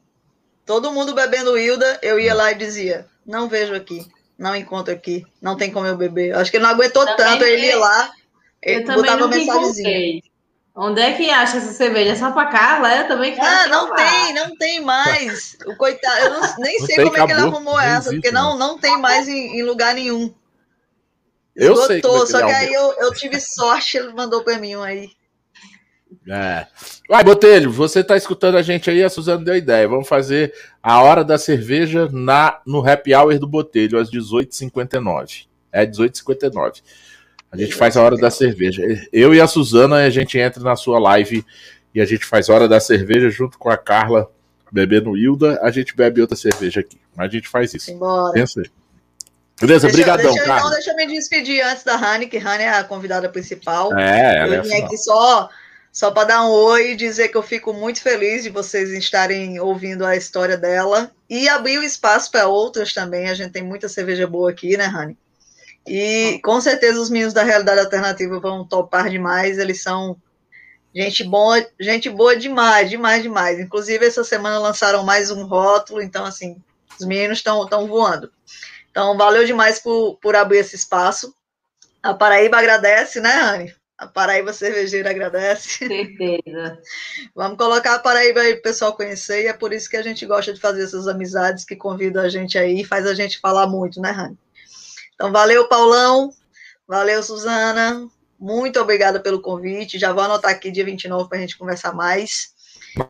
Todo 0.65 0.91
mundo 0.93 1.13
bebendo 1.13 1.57
Hilda, 1.57 1.99
eu 2.01 2.17
ia 2.17 2.33
lá 2.33 2.51
e 2.51 2.55
dizia: 2.55 3.07
não 3.25 3.49
vejo 3.49 3.75
aqui, 3.75 4.07
não 4.43 4.55
encontro 4.55 4.93
aqui, 4.93 5.25
não 5.41 5.55
tem 5.55 5.71
como 5.71 5.87
eu 5.87 5.95
beber. 5.95 6.31
Eu 6.31 6.39
acho 6.39 6.51
que 6.51 6.57
ele 6.57 6.65
não 6.65 6.71
aguentou 6.71 7.05
também 7.05 7.17
tanto, 7.17 7.45
ele 7.45 7.67
ia 7.67 7.79
lá, 7.79 8.11
ele 8.61 8.83
botava 8.83 9.27
mensagenzinha. 9.27 10.21
Onde 10.75 11.01
é 11.01 11.13
que 11.13 11.29
acha 11.29 11.57
essa 11.57 11.71
cerveja? 11.71 12.11
É 12.11 12.15
só 12.15 12.31
pra 12.31 12.47
Carla? 12.47 12.95
Eu 12.95 13.07
também 13.07 13.35
quero. 13.35 13.45
Ah, 13.45 13.67
não 13.67 13.95
tem, 13.95 14.33
não 14.33 14.57
tem 14.57 14.81
mais. 14.81 15.55
O 15.67 15.75
coitado, 15.75 16.19
eu 16.19 16.31
não, 16.31 16.41
nem 16.59 16.79
não 16.79 16.85
sei 16.85 16.95
como 16.95 17.09
acabou, 17.09 17.23
é 17.23 17.27
que 17.27 17.33
ele 17.33 17.41
arrumou 17.41 17.79
essa, 17.79 18.09
existe, 18.09 18.15
porque 18.15 18.31
não, 18.31 18.57
não 18.57 18.77
tem 18.77 18.97
mais 18.97 19.27
em, 19.27 19.59
em 19.59 19.63
lugar 19.63 19.93
nenhum. 19.93 20.33
Eu 21.55 21.73
Esgotou, 21.73 22.25
sei. 22.25 22.35
É 22.35 22.39
só 22.39 22.45
que 22.45 22.51
aí 22.51 22.73
eu, 22.73 22.93
eu 22.93 23.13
tive 23.13 23.39
sorte, 23.39 23.97
ele 23.97 24.13
mandou 24.13 24.43
para 24.43 24.57
mim 24.57 24.75
um 24.75 24.81
aí. 24.81 25.09
É. 26.29 26.67
Vai, 27.09 27.23
Botelho, 27.23 27.71
você 27.71 27.99
está 27.99 28.15
escutando 28.15 28.57
a 28.57 28.61
gente 28.61 28.89
aí, 28.89 29.03
a 29.03 29.09
Suzana 29.09 29.43
deu 29.43 29.55
ideia. 29.55 29.87
Vamos 29.87 30.07
fazer 30.07 30.53
a 30.81 31.01
hora 31.01 31.23
da 31.23 31.37
cerveja 31.37 32.07
na 32.11 32.61
no 32.65 32.87
happy 32.87 33.13
hour 33.13 33.37
do 33.37 33.47
Botelho, 33.47 33.99
às 33.99 34.09
18h59. 34.09 35.45
É 35.71 35.85
18h59. 35.85 36.81
A 37.51 37.57
gente 37.57 37.75
faz 37.75 37.97
a 37.97 38.01
hora 38.01 38.17
da 38.17 38.31
cerveja. 38.31 38.81
Eu 39.11 39.33
e 39.33 39.39
a 39.39 39.47
Suzana, 39.47 39.97
a 39.97 40.09
gente 40.09 40.39
entra 40.39 40.63
na 40.63 40.75
sua 40.75 40.97
live 40.97 41.45
e 41.93 42.01
a 42.01 42.05
gente 42.05 42.25
faz 42.25 42.49
a 42.49 42.53
hora 42.53 42.67
da 42.67 42.79
cerveja 42.79 43.29
junto 43.29 43.59
com 43.59 43.69
a 43.69 43.77
Carla 43.77 44.29
bebendo 44.71 45.15
Hilda. 45.15 45.59
A 45.61 45.69
gente 45.69 45.95
bebe 45.95 46.21
outra 46.21 46.35
cerveja 46.35 46.79
aqui. 46.79 46.99
Mas 47.15 47.27
a 47.27 47.31
gente 47.31 47.47
faz 47.47 47.73
isso. 47.73 47.91
Embora. 47.91 48.33
Pensa 48.33 48.61
aí. 48.61 48.71
Beleza, 49.61 49.87
brigadão, 49.87 50.31
deixa, 50.31 50.45
cara. 50.45 50.59
Então, 50.59 50.71
deixa 50.71 50.91
eu 50.91 50.95
me 50.95 51.07
despedir 51.07 51.63
antes 51.63 51.83
da 51.83 51.95
Rani, 51.95 52.25
que 52.25 52.37
Rani 52.37 52.63
é 52.63 52.69
a 52.69 52.83
convidada 52.83 53.29
principal. 53.29 53.97
É, 53.97 54.39
ela 54.39 54.55
eu 54.55 54.59
é 54.59 54.61
vim 54.61 54.73
aqui 54.73 54.97
só, 54.97 55.47
só 55.93 56.09
para 56.09 56.29
dar 56.29 56.43
um 56.43 56.49
oi 56.49 56.91
e 56.91 56.95
dizer 56.95 57.27
que 57.27 57.37
eu 57.37 57.43
fico 57.43 57.71
muito 57.71 58.01
feliz 58.01 58.41
de 58.41 58.49
vocês 58.49 58.89
estarem 58.89 59.59
ouvindo 59.59 60.03
a 60.03 60.15
história 60.15 60.57
dela 60.57 61.11
e 61.29 61.47
abrir 61.47 61.77
o 61.77 61.83
espaço 61.83 62.31
para 62.31 62.47
outras 62.47 62.91
também. 62.91 63.29
A 63.29 63.35
gente 63.35 63.51
tem 63.51 63.61
muita 63.61 63.87
cerveja 63.87 64.25
boa 64.25 64.49
aqui, 64.49 64.75
né, 64.75 64.85
Rani? 64.85 65.15
E 65.85 66.39
com 66.43 66.59
certeza 66.59 66.99
os 66.99 67.11
meninos 67.11 67.31
da 67.31 67.43
Realidade 67.43 67.79
Alternativa 67.79 68.39
vão 68.39 68.67
topar 68.67 69.07
demais. 69.07 69.59
Eles 69.59 69.83
são 69.83 70.17
gente 70.95 71.23
boa, 71.23 71.63
gente 71.79 72.09
boa 72.09 72.35
demais, 72.35 72.89
demais, 72.89 73.21
demais. 73.21 73.59
Inclusive, 73.59 74.03
essa 74.03 74.23
semana 74.23 74.57
lançaram 74.57 75.03
mais 75.03 75.29
um 75.29 75.45
rótulo, 75.45 76.01
então, 76.01 76.25
assim, 76.25 76.59
os 76.99 77.05
meninos 77.05 77.37
estão 77.37 77.87
voando. 77.87 78.31
Então, 78.89 79.15
valeu 79.15 79.45
demais 79.45 79.77
por, 79.77 80.17
por 80.19 80.35
abrir 80.35 80.57
esse 80.57 80.75
espaço. 80.75 81.35
A 82.01 82.15
Paraíba 82.15 82.57
agradece, 82.57 83.21
né, 83.21 83.31
Anne? 83.41 83.82
A 83.97 84.07
Paraíba 84.07 84.51
Cervejeira 84.51 85.11
agradece. 85.11 85.87
Certeza. 85.87 86.79
Vamos 87.35 87.57
colocar 87.57 87.95
a 87.95 87.99
Paraíba 87.99 88.41
aí 88.41 88.53
para 88.53 88.59
o 88.59 88.63
pessoal 88.63 88.95
conhecer, 88.95 89.43
e 89.43 89.47
é 89.47 89.53
por 89.53 89.71
isso 89.71 89.89
que 89.89 89.97
a 89.97 90.01
gente 90.01 90.25
gosta 90.25 90.53
de 90.53 90.59
fazer 90.59 90.83
essas 90.83 91.07
amizades 91.07 91.63
que 91.63 91.75
convidam 91.75 92.23
a 92.23 92.29
gente 92.29 92.57
aí 92.57 92.81
e 92.81 92.85
faz 92.85 93.05
a 93.05 93.13
gente 93.13 93.39
falar 93.39 93.67
muito, 93.67 94.01
né, 94.01 94.11
Rani? 94.11 94.37
Então, 95.15 95.31
valeu, 95.31 95.67
Paulão. 95.67 96.31
Valeu, 96.87 97.21
Suzana. 97.23 98.07
Muito 98.39 98.79
obrigada 98.79 99.19
pelo 99.19 99.41
convite. 99.41 99.99
Já 99.99 100.11
vou 100.11 100.23
anotar 100.23 100.51
aqui 100.51 100.69
dia 100.69 100.83
29 100.83 101.29
para 101.29 101.37
a 101.37 101.41
gente 101.41 101.57
conversar 101.57 101.93
mais. 101.93 102.53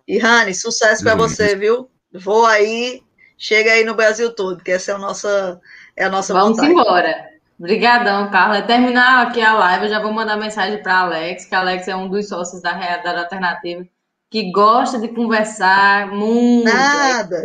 E, 0.08 0.20
Rani, 0.20 0.54
sucesso 0.54 1.04
para 1.04 1.16
você, 1.16 1.56
viu? 1.56 1.90
Vou 2.14 2.46
aí, 2.46 3.02
chega 3.38 3.72
aí 3.72 3.84
no 3.84 3.96
Brasil 3.96 4.32
todo, 4.36 4.64
que 4.64 4.72
essa 4.72 4.92
é 4.92 4.96
a 4.96 5.00
nossa, 5.00 5.60
é 5.96 6.04
a 6.04 6.10
nossa 6.10 6.34
Vamos 6.34 6.58
vontade. 6.58 6.72
embora. 6.72 7.33
Obrigadão, 7.64 8.30
Carla. 8.30 8.62
Terminar 8.62 9.26
aqui 9.26 9.40
a 9.40 9.54
live, 9.54 9.86
eu 9.86 9.90
já 9.90 10.02
vou 10.02 10.12
mandar 10.12 10.36
mensagem 10.36 10.84
para 10.84 11.00
Alex, 11.00 11.46
que 11.46 11.56
Alex 11.56 11.88
é 11.88 11.96
um 11.96 12.10
dos 12.10 12.28
sócios 12.28 12.62
da 12.62 12.74
Realidade 12.74 13.20
Alternativa, 13.20 13.88
que 14.30 14.52
gosta 14.52 15.00
de 15.00 15.08
conversar 15.08 16.08
muito. 16.08 16.66
Nada. 16.66 17.42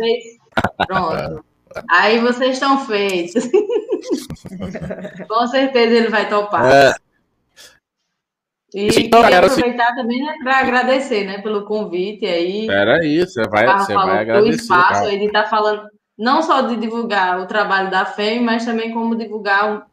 Pronto. 0.85 1.45
Aí 1.89 2.19
vocês 2.19 2.55
estão 2.55 2.85
feitos. 2.85 3.47
Com 5.25 5.47
certeza 5.47 5.95
ele 5.95 6.09
vai 6.09 6.27
topar. 6.27 6.69
É. 6.69 6.95
E 8.73 8.87
então, 9.05 9.23
queria 9.23 9.39
aproveitar 9.39 9.95
também 9.95 10.21
né, 10.21 10.35
para 10.43 10.59
agradecer 10.59 11.23
né, 11.23 11.37
pelo 11.37 11.63
convite 11.63 12.25
aí. 12.25 12.67
Peraí, 12.67 13.19
você 13.21 13.47
vai, 13.47 13.65
você 13.79 13.93
vai 13.93 14.19
agradecer. 14.19 14.49
O 14.49 14.53
espaço, 14.53 15.05
ele 15.05 15.27
está 15.27 15.45
falando 15.45 15.87
não 16.17 16.41
só 16.41 16.59
de 16.59 16.75
divulgar 16.75 17.39
o 17.39 17.45
trabalho 17.45 17.89
da 17.89 18.03
FEM, 18.03 18.41
mas 18.41 18.65
também 18.65 18.91
como 18.91 19.15
divulgar 19.15 19.87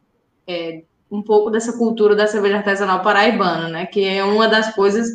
é, 0.47 0.83
um 1.11 1.21
pouco 1.21 1.49
dessa 1.49 1.77
cultura 1.77 2.15
da 2.15 2.27
cerveja 2.27 2.57
artesanal 2.57 3.01
paraibana, 3.01 3.69
né? 3.69 3.85
Que 3.85 4.05
é 4.05 4.23
uma 4.23 4.47
das 4.47 4.73
coisas 4.73 5.07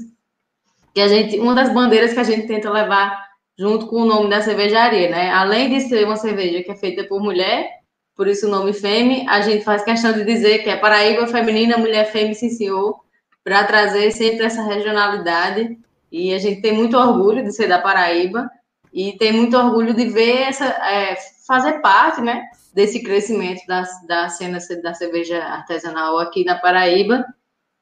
que 0.95 1.01
a 1.01 1.09
gente, 1.09 1.39
uma 1.39 1.55
das 1.55 1.73
bandeiras 1.73 2.13
que 2.13 2.21
a 2.21 2.25
gente 2.25 2.47
tenta 2.47 2.71
levar 2.71 3.27
junto 3.59 3.87
com 3.87 4.03
o 4.03 4.05
nome 4.05 4.29
da 4.29 4.41
cervejaria, 4.41 5.11
né? 5.11 5.31
Além 5.31 5.71
de 5.71 5.81
ser 5.83 6.05
uma 6.05 6.17
cerveja 6.17 6.63
que 6.63 6.71
é 6.71 6.77
feita 6.77 7.05
por 7.05 7.23
mulher, 7.23 7.69
por 8.15 8.29
isso 8.29 8.47
o 8.47 8.51
nome 8.51 8.73
Femme, 8.73 9.27
a 9.29 9.41
gente 9.41 9.65
faz 9.65 9.83
questão 9.83 10.13
de 10.13 10.25
dizer 10.25 10.59
que 10.59 10.71
é 10.71 10.77
Paraíba 10.77 11.27
feminina, 11.27 11.79
mulher 11.79 12.11
Femme, 12.11 12.35
sim 12.35 12.51
senhor, 12.51 13.01
para 13.43 13.65
trazer 13.65 14.11
sempre 14.13 14.45
essa 14.45 14.63
regionalidade. 14.63 15.79
E 16.11 16.35
a 16.35 16.39
gente 16.39 16.61
tem 16.61 16.73
muito 16.73 16.97
orgulho 16.97 17.43
de 17.43 17.53
ser 17.53 17.69
da 17.69 17.81
Paraíba 17.81 18.51
e 18.93 19.13
tem 19.13 19.33
muito 19.33 19.57
orgulho 19.57 19.95
de 19.95 20.07
ver 20.11 20.43
essa, 20.43 20.67
é, 20.67 21.17
fazer 21.47 21.81
parte, 21.81 22.21
né? 22.21 22.45
Desse 22.73 23.03
crescimento 23.03 23.67
da, 23.67 23.83
da 24.07 24.29
cena 24.29 24.59
da 24.83 24.95
cerveja 24.95 25.43
artesanal 25.43 26.19
aqui 26.19 26.45
na 26.45 26.59
Paraíba 26.59 27.25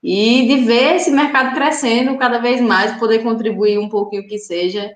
e 0.03 0.47
de 0.47 0.65
ver 0.65 0.97
esse 0.97 1.11
mercado 1.11 1.55
crescendo 1.55 2.17
cada 2.17 2.39
vez 2.39 2.61
mais, 2.61 2.99
poder 2.99 3.23
contribuir 3.23 3.79
um 3.79 3.89
pouquinho 3.89 4.27
que 4.27 4.39
seja. 4.39 4.95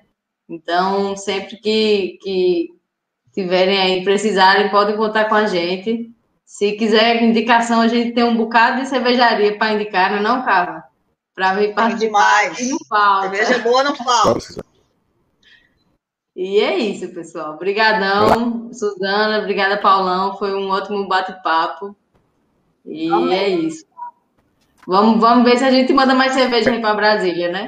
Então, 0.49 1.15
sempre 1.15 1.57
que, 1.57 2.19
que 2.21 2.69
tiverem 3.33 3.79
aí, 3.79 4.03
precisarem, 4.03 4.69
podem 4.69 4.97
contar 4.97 5.25
com 5.25 5.35
a 5.35 5.45
gente. 5.45 6.11
Se 6.43 6.73
quiser 6.73 7.21
indicação, 7.23 7.81
a 7.81 7.87
gente 7.87 8.13
tem 8.13 8.23
um 8.23 8.35
bocado 8.37 8.81
de 8.81 8.87
cervejaria 8.87 9.57
para 9.57 9.73
indicar, 9.73 10.11
não 10.11 10.17
é 10.17 10.21
não, 10.21 10.45
Carla? 10.45 10.83
Para 11.33 11.53
vir 11.55 11.73
participar. 11.73 12.49
Demais. 12.49 12.69
Não 12.69 12.77
falta. 12.87 13.35
Cerveja 13.35 13.59
boa 13.59 13.83
não 13.83 13.95
falta. 13.95 14.65
E 16.35 16.59
é 16.59 16.77
isso, 16.77 17.07
pessoal. 17.13 17.53
Obrigadão, 17.53 18.73
Suzana. 18.73 19.39
Obrigada, 19.39 19.77
Paulão. 19.77 20.37
Foi 20.37 20.53
um 20.53 20.69
ótimo 20.69 21.07
bate-papo. 21.07 21.95
E 22.85 23.09
Amém. 23.09 23.33
é 23.33 23.49
isso. 23.49 23.85
Vamos, 24.85 25.19
vamos 25.19 25.49
ver 25.49 25.57
se 25.57 25.63
a 25.63 25.71
gente 25.71 25.93
manda 25.93 26.13
mais 26.13 26.33
cerveja 26.33 26.71
aí 26.71 26.81
para 26.81 26.93
Brasília, 26.93 27.51
né? 27.51 27.67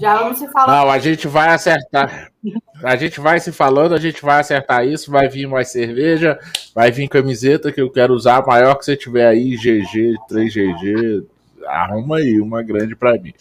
Já 0.00 0.16
vamos 0.16 0.38
se 0.38 0.48
falar. 0.48 0.84
Não, 0.84 0.90
a 0.90 0.98
gente 0.98 1.28
vai 1.28 1.48
acertar. 1.50 2.32
A 2.82 2.96
gente 2.96 3.20
vai 3.20 3.38
se 3.38 3.52
falando, 3.52 3.94
a 3.94 4.00
gente 4.00 4.22
vai 4.22 4.40
acertar 4.40 4.86
isso. 4.86 5.10
Vai 5.10 5.28
vir 5.28 5.46
mais 5.46 5.70
cerveja, 5.70 6.38
vai 6.74 6.90
vir 6.90 7.08
camiseta 7.08 7.70
que 7.70 7.80
eu 7.80 7.90
quero 7.90 8.14
usar, 8.14 8.44
maior 8.46 8.74
que 8.76 8.86
você 8.86 8.96
tiver 8.96 9.26
aí, 9.26 9.54
GG, 9.54 10.14
3GG. 10.30 11.26
Arruma 11.66 12.16
aí 12.16 12.40
uma 12.40 12.62
grande 12.62 12.96
para 12.96 13.12
mim. 13.18 13.34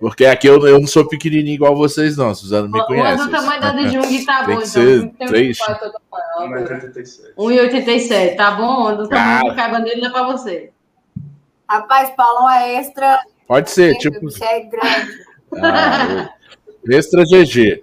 Porque 0.00 0.24
aqui 0.24 0.46
eu, 0.46 0.66
eu 0.66 0.80
não 0.80 0.86
sou 0.86 1.06
pequenininho 1.06 1.56
igual 1.56 1.76
vocês, 1.76 2.16
não. 2.16 2.34
Suzana 2.34 2.66
me 2.66 2.82
conhece. 2.86 3.22
O 3.22 3.30
tamanho 3.30 3.60
da 3.60 3.72
de 3.72 3.90
Jung 3.90 4.24
tá 4.24 4.44
bom, 4.44 4.52
então. 4.52 4.66
Ser 4.66 5.12
3... 5.18 5.58
1,87. 7.36 8.34
Tá 8.34 8.52
bom? 8.52 8.94
O 8.94 9.06
tamanho 9.06 9.50
que 9.50 9.56
caiba 9.56 9.78
nele 9.78 10.06
é 10.06 10.10
pra 10.10 10.22
você. 10.22 10.72
Rapaz, 11.68 12.10
Paulão 12.16 12.50
é 12.50 12.76
extra. 12.76 13.20
Pode 13.46 13.70
ser, 13.70 13.94
tipo. 13.98 14.22
Você 14.22 14.42
é 14.42 14.60
grande. 14.60 15.30
Ah, 15.62 16.30
extra 16.88 17.22
GG. 17.24 17.82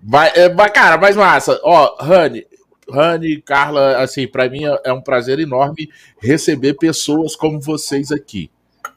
Vai, 0.00 0.30
é, 0.36 0.48
cara, 0.68 0.96
mais 0.98 1.16
massa. 1.16 1.60
Ó, 1.64 1.96
Rani, 2.00 2.46
Rani, 2.88 3.42
Carla, 3.42 3.98
assim, 3.98 4.28
para 4.28 4.48
mim 4.48 4.64
é, 4.64 4.80
é 4.84 4.92
um 4.92 5.00
prazer 5.00 5.40
enorme 5.40 5.90
receber 6.20 6.74
pessoas 6.74 7.34
como 7.34 7.60
vocês 7.60 8.12
aqui, 8.12 8.50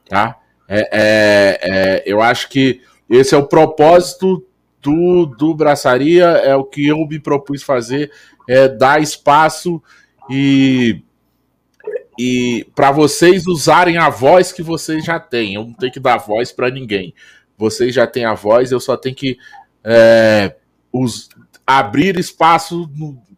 tá? 0.08 0.38
É, 0.68 0.90
é, 0.92 1.60
é, 1.62 2.04
eu 2.06 2.22
acho 2.22 2.50
que 2.50 2.82
esse 3.10 3.36
é 3.36 3.38
o 3.38 3.48
propósito 3.48 4.46
do, 4.82 5.26
do 5.26 5.54
Braçaria, 5.54 6.26
é 6.26 6.56
o 6.56 6.64
que 6.64 6.88
eu 6.88 7.06
me 7.08 7.20
propus 7.20 7.64
fazer, 7.64 8.12
é 8.48 8.68
dar 8.68 9.02
espaço 9.02 9.82
e, 10.30 11.02
e 12.18 12.68
para 12.76 12.92
vocês 12.92 13.48
usarem 13.48 13.98
a 13.98 14.10
voz 14.10 14.52
que 14.52 14.64
vocês 14.64 15.04
já 15.06 15.20
têm. 15.20 15.56
Eu 15.56 15.66
não 15.66 15.74
tenho 15.74 15.92
que 15.92 16.00
dar 16.00 16.18
voz 16.18 16.52
para 16.52 16.70
ninguém. 16.70 17.14
Vocês 17.58 17.94
já 17.94 18.08
têm 18.08 18.26
a 18.26 18.34
voz, 18.34 18.72
eu 18.72 18.80
só 18.80 18.98
tenho 18.98 19.16
que 19.16 19.38
é, 19.84 20.56
os, 20.92 21.30
abrir 21.68 22.18
espaço 22.18 22.90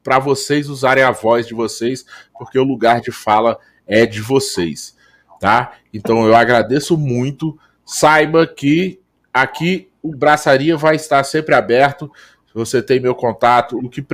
para 0.03 0.19
vocês 0.19 0.69
usarem 0.69 1.03
a 1.03 1.11
voz 1.11 1.47
de 1.47 1.53
vocês, 1.53 2.05
porque 2.37 2.57
o 2.57 2.63
lugar 2.63 3.01
de 3.01 3.11
fala 3.11 3.57
é 3.87 4.05
de 4.05 4.21
vocês 4.21 4.94
tá? 5.39 5.73
Então 5.93 6.25
eu 6.25 6.35
agradeço 6.35 6.97
muito. 6.97 7.57
Saiba 7.85 8.45
que 8.47 8.99
aqui 9.33 9.89
o 10.01 10.15
Braçaria 10.15 10.77
vai 10.77 10.95
estar 10.95 11.23
sempre 11.23 11.55
aberto. 11.55 12.11
Você 12.53 12.81
tem 12.81 12.99
meu 12.99 13.13
contato. 13.13 13.77
O 13.77 13.89
que, 13.89 14.05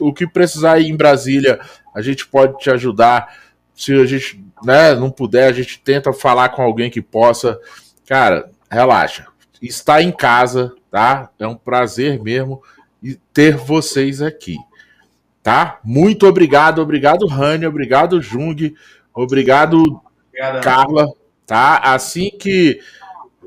o 0.00 0.12
que 0.12 0.26
precisar 0.26 0.78
ir 0.78 0.88
em 0.88 0.96
Brasília, 0.96 1.60
a 1.94 2.00
gente 2.00 2.26
pode 2.26 2.58
te 2.58 2.70
ajudar. 2.70 3.36
Se 3.74 3.92
a 3.92 4.06
gente 4.06 4.42
né, 4.64 4.94
não 4.94 5.10
puder, 5.10 5.48
a 5.48 5.52
gente 5.52 5.80
tenta 5.80 6.12
falar 6.12 6.48
com 6.48 6.62
alguém 6.62 6.90
que 6.90 7.02
possa. 7.02 7.60
Cara, 8.06 8.50
relaxa. 8.70 9.26
Está 9.60 10.02
em 10.02 10.12
casa, 10.12 10.74
tá? 10.90 11.30
É 11.38 11.46
um 11.46 11.56
prazer 11.56 12.22
mesmo 12.22 12.62
ter 13.32 13.56
vocês 13.56 14.22
aqui. 14.22 14.56
Tá? 15.42 15.78
Muito 15.84 16.26
obrigado, 16.26 16.80
obrigado, 16.80 17.26
Rani, 17.26 17.66
obrigado, 17.66 18.20
Jung, 18.20 18.74
obrigado, 19.14 20.02
Obrigado. 20.36 20.62
Carla, 20.62 21.08
tá? 21.46 21.78
Assim 21.78 22.30
que 22.30 22.78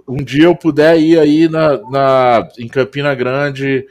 um 0.07 0.17
dia 0.17 0.45
eu 0.45 0.55
puder 0.55 0.99
ir 0.99 1.19
aí 1.19 1.47
na, 1.47 1.77
na, 1.89 2.49
em 2.57 2.67
Campina 2.67 3.13
Grande, 3.13 3.85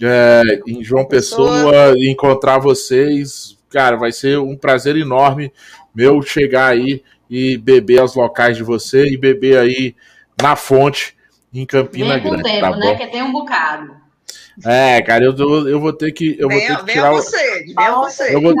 é, 0.00 0.42
em 0.66 0.82
João 0.82 1.04
Pessoa, 1.04 1.94
e 1.96 2.10
encontrar 2.10 2.58
vocês, 2.58 3.56
cara, 3.70 3.96
vai 3.96 4.10
ser 4.10 4.38
um 4.38 4.56
prazer 4.56 4.96
enorme 4.96 5.52
meu 5.94 6.20
chegar 6.22 6.72
aí 6.72 7.02
e 7.30 7.56
beber 7.56 8.02
as 8.02 8.14
locais 8.14 8.56
de 8.56 8.62
você 8.62 9.06
e 9.06 9.16
beber 9.16 9.58
aí 9.58 9.94
na 10.40 10.56
fonte 10.56 11.16
em 11.54 11.64
Campina 11.64 12.18
Grande. 12.18 12.42
Tempo, 12.42 12.60
tá 12.60 12.76
né? 12.76 12.94
Que 12.96 13.06
tem 13.06 13.22
um 13.22 13.30
bocado. 13.30 14.01
É, 14.66 15.00
cara, 15.02 15.24
eu, 15.24 15.34
eu 15.68 15.80
vou 15.80 15.92
ter 15.92 16.12
que. 16.12 16.36
Eu 16.38 16.48
venha, 16.48 16.76
vou 16.76 16.84
ter 16.84 16.84
que 16.84 16.92
tirar. 16.92 17.10
Você, 17.12 17.64
venha 17.74 17.94
você. 17.96 18.34
Eu 18.34 18.40
vou... 18.40 18.54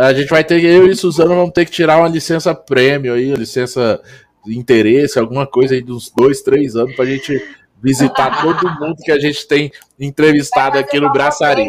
A 0.00 0.12
gente 0.12 0.28
vai 0.28 0.42
ter, 0.42 0.62
eu 0.64 0.86
e 0.88 0.96
Suzano 0.96 1.36
vamos 1.36 1.52
ter 1.52 1.64
que 1.64 1.70
tirar 1.70 1.98
uma 1.98 2.08
licença 2.08 2.54
prêmio 2.54 3.14
aí, 3.14 3.32
licença 3.34 4.02
de 4.44 4.58
interesse, 4.58 5.18
alguma 5.18 5.46
coisa 5.46 5.74
aí 5.74 5.80
dos 5.80 6.10
dois, 6.10 6.42
três 6.42 6.74
anos 6.74 6.96
pra 6.96 7.04
gente 7.04 7.40
visitar 7.80 8.30
todo 8.42 8.80
mundo 8.80 8.96
que 9.02 9.12
a 9.12 9.18
gente 9.18 9.46
tem 9.46 9.72
entrevistado 9.98 10.78
aqui 10.78 10.98
no 10.98 11.12
Braçaria. 11.12 11.68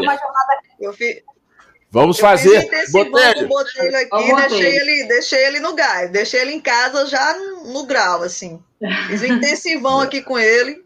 Vamos 1.91 2.19
fazer. 2.19 2.67
Botelho. 2.89 3.47
Botelho 3.47 3.95
aqui, 3.95 4.35
deixei 4.35 4.77
ele, 4.77 5.07
deixei 5.07 5.45
ele 5.45 5.59
no 5.59 5.75
gás, 5.75 6.09
deixei 6.09 6.41
ele 6.41 6.51
em 6.53 6.59
casa 6.59 7.05
já 7.05 7.37
no 7.65 7.85
grau, 7.85 8.23
assim. 8.23 8.59
Fiz 9.07 9.21
um 9.21 9.27
intensivão 9.27 9.99
aqui 10.01 10.21
com 10.23 10.39
ele. 10.39 10.82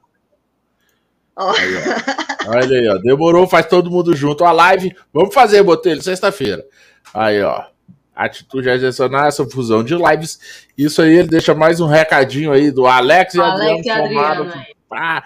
Aí, 1.37 1.75
Olha 2.49 2.79
aí, 2.79 2.87
ó. 2.87 2.97
Demorou, 2.97 3.47
faz 3.47 3.67
todo 3.67 3.91
mundo 3.91 4.15
junto. 4.15 4.43
A 4.43 4.51
live, 4.51 4.95
vamos 5.13 5.33
fazer, 5.33 5.61
Botelho, 5.61 6.01
sexta-feira. 6.01 6.65
Aí, 7.13 7.41
ó. 7.43 7.63
Atitude 8.15 8.69
a 8.69 8.75
excepcional, 8.75 9.27
essa 9.27 9.45
fusão 9.45 9.83
de 9.83 9.93
lives. 9.93 10.39
Isso 10.75 11.01
aí, 11.01 11.17
ele 11.17 11.27
deixa 11.27 11.53
mais 11.53 11.79
um 11.79 11.85
recadinho 11.85 12.51
aí 12.51 12.71
do 12.71 12.87
Alex 12.87 13.35
e 13.35 13.39
Alex 13.39 13.87
Adriano. 13.87 14.41
Adriano 14.41 14.65
ah, 14.91 15.23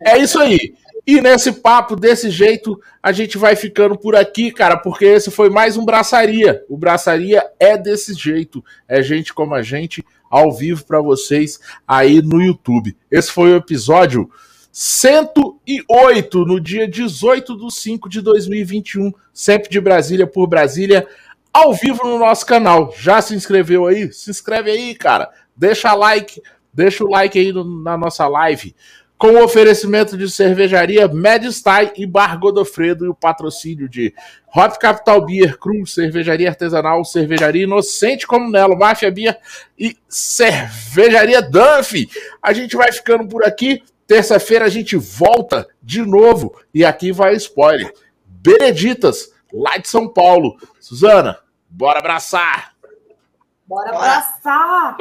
é 0.00 0.18
isso 0.18 0.40
aí. 0.40 0.74
E 1.06 1.20
nesse 1.20 1.52
papo, 1.52 1.96
desse 1.96 2.30
jeito, 2.30 2.80
a 3.02 3.12
gente 3.12 3.36
vai 3.36 3.56
ficando 3.56 3.96
por 3.96 4.14
aqui, 4.14 4.50
cara, 4.50 4.76
porque 4.76 5.04
esse 5.04 5.30
foi 5.30 5.50
mais 5.50 5.76
um 5.76 5.84
Braçaria. 5.84 6.64
O 6.68 6.76
Braçaria 6.76 7.44
é 7.58 7.76
desse 7.76 8.14
jeito. 8.14 8.64
É 8.88 9.02
gente 9.02 9.34
como 9.34 9.54
a 9.54 9.62
gente, 9.62 10.04
ao 10.30 10.52
vivo 10.52 10.84
para 10.84 11.00
vocês 11.00 11.60
aí 11.86 12.22
no 12.22 12.40
YouTube. 12.40 12.96
Esse 13.10 13.30
foi 13.30 13.52
o 13.52 13.56
episódio 13.56 14.30
108, 14.72 16.46
no 16.46 16.58
dia 16.58 16.88
18 16.88 17.58
de 17.58 17.74
5 17.74 18.08
de 18.08 18.22
2021, 18.22 19.12
sempre 19.30 19.68
de 19.68 19.78
Brasília 19.78 20.26
por 20.26 20.46
Brasília, 20.46 21.06
ao 21.52 21.74
vivo 21.74 22.02
no 22.04 22.18
nosso 22.18 22.46
canal. 22.46 22.94
Já 22.96 23.20
se 23.20 23.34
inscreveu 23.34 23.86
aí? 23.86 24.10
Se 24.10 24.30
inscreve 24.30 24.70
aí, 24.70 24.94
cara. 24.94 25.28
Deixa 25.54 25.92
like, 25.92 26.40
deixa 26.72 27.04
o 27.04 27.10
like 27.10 27.38
aí 27.38 27.52
no, 27.52 27.82
na 27.82 27.98
nossa 27.98 28.26
live. 28.26 28.74
Com 29.18 29.34
o 29.34 29.44
oferecimento 29.44 30.16
de 30.16 30.28
cervejaria 30.28 31.06
Medstyle 31.06 31.92
e 31.96 32.06
Bar 32.06 32.40
Godofredo 32.40 33.04
e 33.04 33.08
o 33.08 33.14
patrocínio 33.14 33.88
de 33.88 34.12
Hop 34.56 34.78
Capital 34.78 35.24
Beer, 35.24 35.58
Cruz, 35.58 35.92
cervejaria 35.92 36.48
artesanal, 36.48 37.04
cervejaria 37.04 37.62
Inocente 37.64 38.26
como 38.26 38.50
Nelo, 38.50 38.76
Máfia 38.76 39.12
Beer 39.12 39.38
e 39.78 39.96
cervejaria 40.08 41.42
Dunphy. 41.42 42.08
A 42.42 42.54
gente 42.54 42.74
vai 42.74 42.90
ficando 42.90 43.28
por 43.28 43.44
aqui. 43.44 43.82
Terça-feira 44.12 44.66
a 44.66 44.68
gente 44.68 44.94
volta 44.94 45.66
de 45.82 46.04
novo 46.04 46.54
e 46.74 46.84
aqui 46.84 47.10
vai 47.10 47.34
spoiler. 47.36 47.94
Beneditas, 48.26 49.32
lá 49.50 49.78
de 49.78 49.88
São 49.88 50.06
Paulo. 50.06 50.58
Suzana, 50.78 51.38
bora 51.66 51.98
abraçar! 51.98 52.74
Bora 53.66 53.88
abraçar! 53.88 54.98